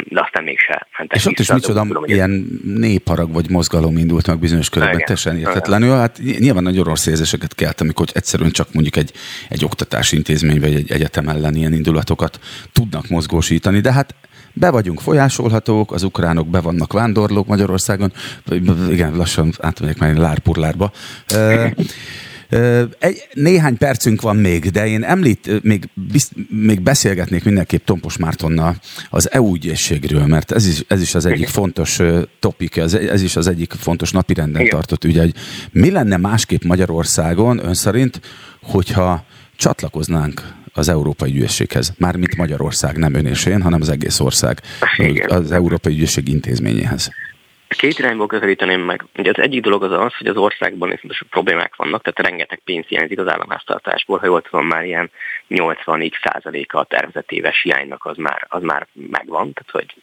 de 0.05 0.21
aztán 0.21 0.45
mégse 0.45 0.87
mentek 0.99 1.19
És 1.19 1.27
ott 1.27 1.39
is 1.39 1.53
micsoda 1.53 1.83
tudom, 1.83 2.05
ilyen 2.05 2.61
népharag 2.65 3.33
vagy 3.33 3.51
mozgalom 3.51 3.97
indult 3.97 4.27
meg 4.27 4.39
bizonyos 4.39 4.69
körökben, 4.69 4.99
teljesen 4.99 5.39
értetlenül. 5.39 5.97
Hát 5.97 6.19
nyilván 6.39 6.63
nagyon 6.63 6.85
rossz 6.85 7.07
érzéseket 7.07 7.55
kelt, 7.55 7.81
amikor 7.81 8.07
egyszerűen 8.13 8.51
csak 8.51 8.73
mondjuk 8.73 8.97
egy, 8.97 9.13
egy 9.49 9.65
oktatási 9.65 10.17
intézmény 10.17 10.61
vagy 10.61 10.75
egy 10.75 10.91
egyetem 10.91 11.29
ellen 11.29 11.55
ilyen 11.55 11.73
indulatokat 11.73 12.39
tudnak 12.73 13.09
mozgósítani, 13.09 13.81
de 13.81 13.93
hát 13.93 14.15
be 14.55 14.71
vagyunk 14.71 15.01
folyásolhatók, 15.01 15.93
az 15.93 16.03
ukránok 16.03 16.49
be 16.49 16.61
vannak 16.61 16.93
vándorlók 16.93 17.47
Magyarországon, 17.47 18.13
igen, 18.91 19.17
lassan 19.17 19.53
átmegyek 19.59 19.99
már 19.99 20.17
lárpurlárba. 20.17 20.93
Egy, 22.99 23.29
néhány 23.33 23.77
percünk 23.77 24.21
van 24.21 24.37
még, 24.37 24.71
de 24.71 24.87
én 24.87 25.03
említ, 25.03 25.63
még, 25.63 25.89
bizt, 25.95 26.33
még 26.49 26.81
beszélgetnék 26.81 27.45
mindenképp 27.45 27.85
Tompos 27.85 28.17
Mártonnal 28.17 28.77
az 29.11 29.33
EU 29.33 29.55
ügyészségről, 29.55 30.27
mert 30.27 30.53
ez 30.53 30.67
is, 30.67 30.85
ez 30.89 31.01
is 31.01 31.15
az 31.15 31.27
egyik 31.27 31.49
fontos 31.49 32.01
topik, 32.41 32.77
ez, 32.77 32.95
ez 32.95 33.23
is 33.23 33.37
az 33.37 33.47
egyik 33.47 33.73
fontos 33.73 34.11
napirenden 34.11 34.69
tartott 34.69 35.05
ügy, 35.05 35.19
hogy 35.19 35.35
mi 35.71 35.91
lenne 35.91 36.17
másképp 36.17 36.63
Magyarországon 36.63 37.65
ön 37.65 37.75
szerint, 37.75 38.21
hogyha 38.63 39.25
csatlakoznánk 39.57 40.43
az 40.75 40.89
Európai 40.89 41.31
Ügyészséghez. 41.31 41.93
Mármint 41.99 42.37
Magyarország, 42.37 42.97
nem 42.97 43.15
ön 43.15 43.27
és 43.27 43.47
én, 43.47 43.63
hanem 43.63 43.81
az 43.81 43.89
egész 43.89 44.21
ország 44.21 44.61
az 45.27 45.53
Európai 45.53 45.93
Ügyészség 45.93 46.29
intézményéhez. 46.29 47.11
Két 47.69 47.99
irányból 47.99 48.27
közelíteném 48.27 48.81
meg. 48.81 49.05
Ugye 49.17 49.31
az 49.35 49.43
egyik 49.43 49.63
dolog 49.63 49.83
az 49.83 49.91
az, 49.91 50.17
hogy 50.19 50.27
az 50.27 50.37
országban 50.37 50.93
is 50.93 51.23
problémák 51.31 51.77
vannak, 51.77 52.03
tehát 52.03 52.31
rengeteg 52.31 52.61
pénz 52.65 52.87
hiányzik 52.87 53.19
az 53.19 53.29
államháztartásból, 53.29 54.19
ha 54.19 54.27
jól 54.27 54.43
tudom, 54.43 54.67
már 54.67 54.85
ilyen 54.85 55.11
80 55.49 56.13
százaléka 56.23 56.79
a 56.79 56.85
tervezett 56.85 57.31
éves 57.31 57.63
hiánynak 57.63 58.05
az 58.05 58.17
már, 58.17 58.47
az 58.49 58.63
már 58.63 58.87
megvan, 58.93 59.53
tehát 59.53 59.71
hogy 59.71 59.95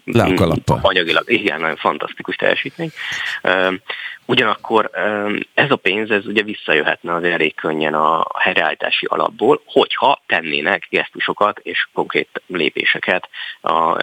anyagilag, 0.81 1.31
igen, 1.31 1.59
nagyon 1.59 1.75
fantasztikus 1.75 2.35
teljesítmény. 2.35 2.91
Ugyanakkor 4.31 4.89
ez 5.53 5.71
a 5.71 5.75
pénz, 5.75 6.09
ez 6.09 6.25
ugye 6.25 6.43
visszajöhetne 6.43 7.13
az 7.13 7.23
elég 7.23 7.55
könnyen 7.55 7.93
a 7.93 8.25
helyreállítási 8.39 9.05
alapból, 9.05 9.61
hogyha 9.65 10.21
tennének 10.25 10.87
gesztusokat 10.89 11.59
és 11.59 11.87
konkrét 11.93 12.41
lépéseket 12.47 13.29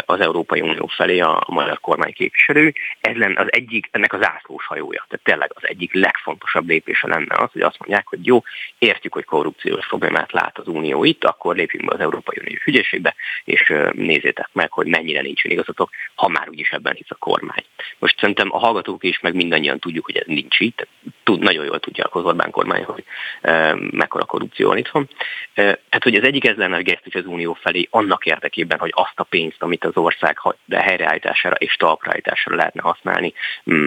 az 0.06 0.20
Európai 0.20 0.60
Unió 0.60 0.86
felé 0.86 1.20
a 1.20 1.44
magyar 1.46 1.80
kormány 1.80 2.12
képviselő. 2.12 2.72
Ez 3.00 3.16
lenne 3.16 3.40
az 3.40 3.46
egyik, 3.50 3.88
ennek 3.90 4.12
az 4.12 4.26
ászlós 4.26 4.66
hajója. 4.66 5.06
Tehát 5.08 5.24
tényleg 5.24 5.50
az 5.54 5.62
egyik 5.66 5.94
legfontosabb 5.94 6.68
lépése 6.68 7.08
lenne 7.08 7.34
az, 7.36 7.52
hogy 7.52 7.62
azt 7.62 7.78
mondják, 7.78 8.06
hogy 8.06 8.26
jó, 8.26 8.42
értjük, 8.78 9.14
hogy 9.14 9.24
korrupciós 9.24 9.86
problémát 9.86 10.32
lát 10.32 10.58
az 10.58 10.68
Unió 10.68 11.04
itt, 11.04 11.24
akkor 11.24 11.56
lépjünk 11.56 11.86
be 11.86 11.94
az 11.94 12.00
Európai 12.00 12.36
Unió 12.40 12.56
ügyészségbe, 12.66 13.14
és 13.44 13.72
nézzétek 13.92 14.48
meg, 14.52 14.72
hogy 14.72 14.86
mennyire 14.86 15.20
nincsen 15.20 15.50
igazatok, 15.50 15.90
ha 16.14 16.28
már 16.28 16.48
úgyis 16.48 16.70
ebben 16.70 16.94
hisz 16.94 17.10
a 17.10 17.14
kormány. 17.14 17.64
Most 17.98 18.18
szerintem 18.18 18.54
a 18.54 18.58
hallgatók 18.58 19.04
is, 19.04 19.20
meg 19.20 19.34
mindannyian 19.34 19.78
tudjuk, 19.78 20.04
hogy 20.04 20.16
ez 20.18 20.26
nincs 20.26 20.60
így. 20.60 20.74
Tud, 21.22 21.40
nagyon 21.40 21.64
jól 21.64 21.80
tudja 21.80 22.04
az 22.04 22.24
Orbán 22.24 22.50
kormány, 22.50 22.84
hogy 22.84 23.04
e, 23.40 23.74
mekkora 23.90 24.24
korrupció 24.24 24.68
van 24.68 24.76
itthon. 24.76 25.08
E, 25.54 25.62
tehát, 25.62 26.02
hogy 26.02 26.14
az 26.14 26.22
egyik 26.24 26.46
ez 26.46 26.56
lenne 26.56 26.76
a 26.76 26.82
gesztus 26.82 27.14
az 27.14 27.26
Unió 27.26 27.52
felé 27.52 27.88
annak 27.90 28.26
érdekében, 28.26 28.78
hogy 28.78 28.92
azt 28.94 29.18
a 29.20 29.22
pénzt, 29.22 29.62
amit 29.62 29.84
az 29.84 29.96
ország 29.96 30.38
helyreállítására 30.70 31.54
és 31.54 31.76
talpraállítására 31.76 32.56
lehetne 32.56 32.82
használni, 32.82 33.32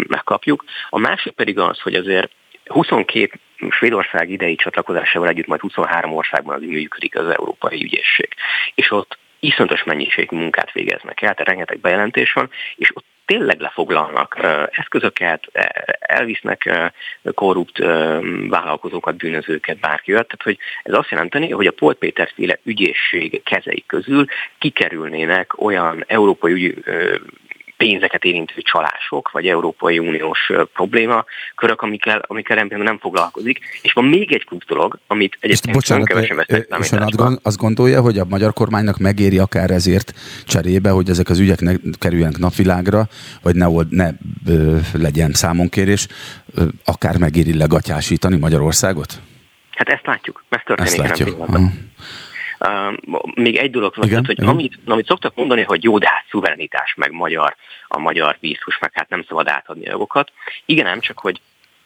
megkapjuk. 0.08 0.64
A 0.90 0.98
másik 0.98 1.34
pedig 1.34 1.60
az, 1.60 1.80
hogy 1.80 1.96
azért 1.96 2.32
22 2.66 3.40
Svédország 3.70 4.30
idei 4.30 4.56
csatlakozásával 4.56 5.30
együtt 5.30 5.48
majd 5.48 5.62
23 5.62 6.14
országban 6.14 6.56
az 6.56 6.62
működik 6.62 7.18
az 7.18 7.28
Európai 7.28 7.84
Ügyészség. 7.84 8.28
És 8.76 8.92
ott 8.92 9.18
iszonyatos 9.40 9.84
mennyiségű 9.84 10.38
munkát 10.38 10.72
végeznek 10.72 11.22
el, 11.22 11.34
tehát 11.34 11.48
rengeteg 11.48 11.80
bejelentés 11.80 12.34
van, 12.34 12.50
és 12.76 12.90
ott 12.94 13.06
tényleg 13.32 13.60
lefoglalnak 13.60 14.38
eszközöket, 14.72 15.44
elvisznek 16.00 16.90
korrupt 17.34 17.78
vállalkozókat, 18.50 19.16
bűnözőket, 19.16 19.80
bárkivel. 19.80 20.24
Tehát, 20.24 20.44
hogy 20.44 20.58
ez 20.84 20.94
azt 20.94 21.10
jelenteni, 21.10 21.50
hogy 21.50 21.68
a 21.68 21.72
Polt 21.72 21.98
Péter 21.98 22.32
féle 22.36 22.60
ügyészség 22.64 23.44
kezei 23.44 23.84
közül 23.88 24.26
kikerülnének 24.58 25.62
olyan 25.62 26.04
európai 26.08 26.52
ügy, 26.52 26.84
pénzeket 27.82 28.24
érintő 28.24 28.62
csalások, 28.62 29.32
vagy 29.32 29.48
Európai 29.48 30.00
Uniós 30.00 30.52
probléma, 30.74 31.26
körök, 31.56 31.82
amikkel, 31.82 32.24
amikkel 32.28 32.58
ember 32.58 32.80
nem 32.80 32.98
foglalkozik. 32.98 33.60
És 33.82 33.94
van 33.94 34.06
még 34.06 34.34
egy 34.34 34.44
kulcs 34.44 34.66
dolog, 34.66 35.00
amit 35.08 35.38
egyébként 35.40 35.76
bocsánat, 35.76 36.08
kevesen 36.08 36.36
vesznek 36.36 36.80
És 36.80 37.16
ön 37.18 37.40
azt 37.44 37.58
gondolja, 37.58 38.02
hogy 38.02 38.18
a 38.18 38.26
magyar 38.26 38.54
kormánynak 38.54 38.98
megéri 38.98 39.38
akár 39.38 39.72
ezért 39.72 40.14
cserébe, 40.46 40.90
hogy 40.90 41.10
ezek 41.10 41.30
az 41.30 41.40
ügyek 41.40 41.60
ne 41.60 41.74
kerüljenek 42.00 42.38
napvilágra, 42.38 43.08
vagy 43.42 43.56
ne, 43.56 43.68
ne 43.90 44.10
ö, 44.48 44.78
legyen 44.94 45.34
számonkérés, 45.34 46.08
ö, 46.56 46.64
akár 46.86 47.18
megéri 47.18 47.58
legatyásítani 47.58 48.38
Magyarországot? 48.38 49.20
Hát 49.72 49.90
ezt 49.90 50.06
látjuk, 50.06 50.44
ez 50.50 50.62
történik. 50.66 50.92
Ezt 50.92 50.98
látjuk. 50.98 51.48
Uh, 52.66 53.24
még 53.36 53.58
egy 53.58 53.72
dolog 53.72 53.94
van, 53.96 54.06
igen, 54.06 54.24
tehát, 54.24 54.26
hogy 54.26 54.38
igen. 54.38 54.50
Amit, 54.50 54.78
amit 54.86 55.06
szoktak 55.06 55.36
mondani, 55.36 55.62
hogy 55.62 55.84
jó, 55.84 55.98
de 55.98 56.08
hát 56.10 56.26
szuverenitás, 56.30 56.94
meg 56.96 57.12
magyar, 57.12 57.56
a 57.88 58.00
magyar 58.00 58.38
vízhús, 58.40 58.80
meg 58.80 58.92
hát 58.94 59.10
nem 59.10 59.24
szabad 59.28 59.48
átadni 59.48 59.88
a 59.88 59.92
jogokat. 59.92 60.32
Igen, 60.66 60.86
nem 60.86 61.00
csak, 61.00 61.20
hogy 61.20 61.42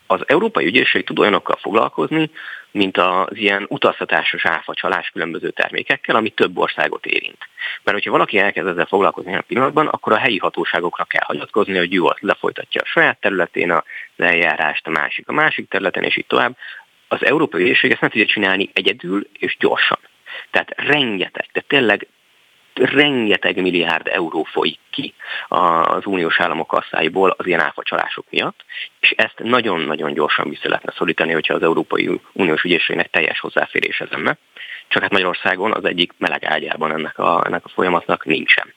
az 0.07 0.22
Európai 0.27 0.65
Ügyészség 0.65 1.06
tud 1.06 1.19
olyanokkal 1.19 1.57
foglalkozni, 1.61 2.30
mint 2.72 2.97
az 2.97 3.38
ilyen 3.38 3.65
utaztatásos 3.69 4.45
áfacsalás 4.45 5.10
különböző 5.10 5.49
termékekkel, 5.49 6.15
ami 6.15 6.30
több 6.30 6.57
országot 6.57 7.06
érint. 7.06 7.47
Mert 7.84 7.97
hogyha 7.97 8.11
valaki 8.11 8.38
elkezd 8.38 8.68
ezzel 8.68 8.85
foglalkozni 8.85 9.35
a 9.35 9.43
pillanatban, 9.47 9.88
akkor 9.88 10.14
a 10.14 10.18
helyi 10.18 10.38
hatóságokra 10.38 11.03
kell 11.03 11.23
hagyatkozni, 11.26 11.77
hogy 11.77 11.93
jó, 11.93 12.06
lefolytatja 12.19 12.81
a 12.81 12.88
saját 12.88 13.19
területén 13.19 13.72
az 13.72 13.84
eljárást, 14.18 14.88
a 14.88 14.89
másik 14.89 15.27
a 15.27 15.34
másik 15.34 15.69
területen, 15.69 16.03
és 16.03 16.18
így 16.18 16.27
tovább. 16.27 16.57
Az 17.07 17.26
Európai 17.26 17.61
Ügyészség 17.61 17.91
ezt 17.91 18.02
nem 18.02 18.10
tudja 18.10 18.26
csinálni 18.26 18.69
egyedül 18.73 19.27
és 19.39 19.57
gyorsan. 19.60 19.97
Tehát 20.56 20.73
rengeteg, 20.76 21.45
de 21.53 21.61
tényleg 21.68 22.07
rengeteg 22.73 23.61
milliárd 23.61 24.07
euró 24.07 24.44
folyik 24.44 24.80
ki 24.90 25.14
az 25.48 26.06
uniós 26.06 26.40
államok 26.40 26.68
kasszáiból 26.68 27.30
az 27.38 27.45
ilyen 27.45 27.60
áfacsalások 27.60 28.26
miatt, 28.30 28.65
és 28.99 29.11
ezt 29.11 29.40
nagyon-nagyon 29.44 30.14
gyorsan 30.14 30.49
vissza 30.49 30.69
lehetne 30.69 30.94
szorítani, 30.98 31.34
hogyha 31.34 31.53
az 31.53 31.61
Európai 31.61 32.22
Uniós 32.32 32.64
ügyészségnek 32.64 33.10
teljes 33.10 33.40
hozzáférés 33.40 34.03
lenne. 34.10 34.38
Csak 34.88 35.02
hát 35.02 35.11
Magyarországon 35.11 35.73
az 35.73 35.86
egyik 35.86 36.14
meleg 36.18 36.44
ágyában 36.45 36.91
ennek 36.91 37.19
a, 37.19 37.44
ennek 37.45 37.65
a 37.65 37.69
folyamatnak 37.69 38.26
nincsen. 38.26 38.73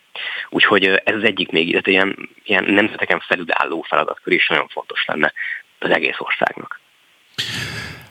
Úgyhogy 0.48 0.84
ez 0.84 1.14
az 1.14 1.24
egyik 1.24 1.50
még, 1.50 1.68
illetve 1.68 1.90
ilyen, 1.90 2.28
ilyen 2.44 2.64
nemzeteken 2.64 3.20
felülálló 3.20 3.82
feladatkör 3.82 4.32
is 4.32 4.48
nagyon 4.48 4.68
fontos 4.68 5.04
lenne 5.04 5.32
az 5.78 5.90
egész 5.90 6.18
országnak. 6.18 6.80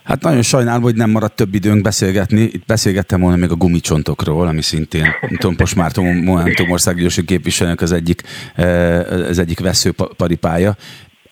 Hát 0.08 0.22
nagyon 0.22 0.42
sajnálom, 0.42 0.82
hogy 0.82 0.94
nem 0.94 1.10
maradt 1.10 1.36
több 1.36 1.54
időnk 1.54 1.82
beszélgetni. 1.82 2.40
Itt 2.40 2.66
beszélgettem 2.66 3.20
volna 3.20 3.36
még 3.36 3.50
a 3.50 3.54
gumicsontokról, 3.54 4.46
ami 4.46 4.62
szintén 4.62 5.06
Tompos 5.36 5.74
Márton 5.74 6.16
Momentum 6.16 6.70
országgyűlési 6.70 7.24
képviselőnek 7.24 7.80
az 7.80 7.92
egyik, 7.92 8.22
eh, 8.54 9.10
az 9.10 9.38
egyik 9.38 9.60
veszőparipája 9.60 10.76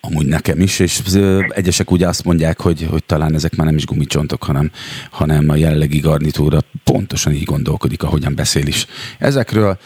amúgy 0.01 0.27
nekem 0.27 0.61
is, 0.61 0.79
és 0.79 1.01
egyesek 1.49 1.91
ugye 1.91 2.09
azt 2.09 2.25
mondják, 2.25 2.61
hogy, 2.61 2.87
hogy 2.91 3.05
talán 3.05 3.35
ezek 3.35 3.57
már 3.57 3.67
nem 3.67 3.77
is 3.77 3.87
gumicsontok, 3.87 4.43
hanem, 4.43 4.71
hanem 5.11 5.49
a 5.49 5.57
jellegi 5.57 5.99
garnitúra 5.99 6.59
pontosan 6.85 7.33
így 7.33 7.45
gondolkodik, 7.45 8.03
ahogyan 8.03 8.35
beszél 8.35 8.67
is. 8.67 8.87
Ezekről, 9.19 9.79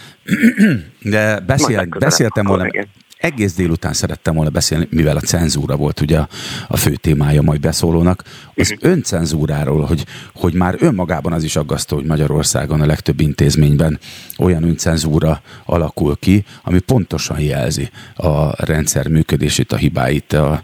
de 1.02 1.40
beszél, 1.40 1.84
beszéltem 1.98 2.46
volna, 2.46 2.66
egész 3.20 3.54
délután 3.54 3.92
szerettem 3.92 4.34
volna 4.34 4.50
beszélni, 4.50 4.88
mivel 4.90 5.16
a 5.16 5.20
cenzúra 5.20 5.76
volt 5.76 6.00
ugye 6.00 6.18
a 6.68 6.76
fő 6.76 6.94
témája 6.94 7.42
majd 7.42 7.60
beszólónak, 7.60 8.24
az 8.54 8.70
uh-huh. 8.70 8.90
öncenzúráról, 8.90 9.84
hogy, 9.84 10.06
hogy 10.34 10.54
már 10.54 10.76
önmagában 10.78 11.32
az 11.32 11.44
is 11.44 11.56
aggasztó, 11.56 11.96
hogy 11.96 12.04
Magyarországon 12.04 12.80
a 12.80 12.86
legtöbb 12.86 13.20
intézményben 13.20 13.98
olyan 14.38 14.62
öncenzúra 14.62 15.42
alakul 15.64 16.16
ki, 16.16 16.44
ami 16.62 16.78
pontosan 16.78 17.40
jelzi 17.40 17.90
a 18.14 18.64
rendszer 18.64 19.08
működését, 19.08 19.72
a 19.72 19.76
hibáit, 19.76 20.32
a, 20.32 20.62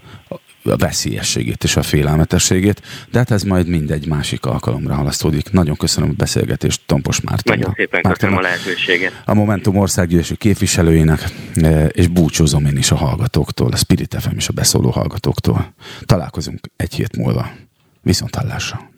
a 0.69 0.77
veszélyességét 0.77 1.63
és 1.63 1.75
a 1.75 1.81
félelmetességét, 1.81 2.81
de 3.11 3.17
hát 3.17 3.31
ez 3.31 3.43
majd 3.43 3.67
mindegy 3.67 4.07
másik 4.07 4.45
alkalomra 4.45 4.93
halasztódik. 4.93 5.51
Nagyon 5.51 5.75
köszönöm 5.75 6.09
a 6.09 6.13
beszélgetést 6.17 6.81
Tompos 6.85 7.21
Márton. 7.21 7.57
Nagyon 7.57 7.73
szépen 7.75 7.99
Márton, 8.03 8.13
köszönöm 8.13 8.37
a 8.37 8.41
lehetőséget. 8.41 9.21
A 9.25 9.33
Momentum 9.33 9.77
országgyűlési 9.77 10.35
képviselőjének, 10.35 11.29
e, 11.55 11.85
és 11.85 12.07
búcsúzom 12.07 12.65
én 12.65 12.77
is 12.77 12.91
a 12.91 12.95
hallgatóktól, 12.95 13.71
a 13.71 13.75
Spirit 13.75 14.15
FM 14.19 14.35
és 14.35 14.47
a 14.47 14.53
beszóló 14.53 14.89
hallgatóktól. 14.89 15.73
Találkozunk 16.05 16.59
egy 16.75 16.93
hét 16.93 17.17
múlva. 17.17 17.49
Viszont 18.01 18.35
hallásra. 18.35 18.95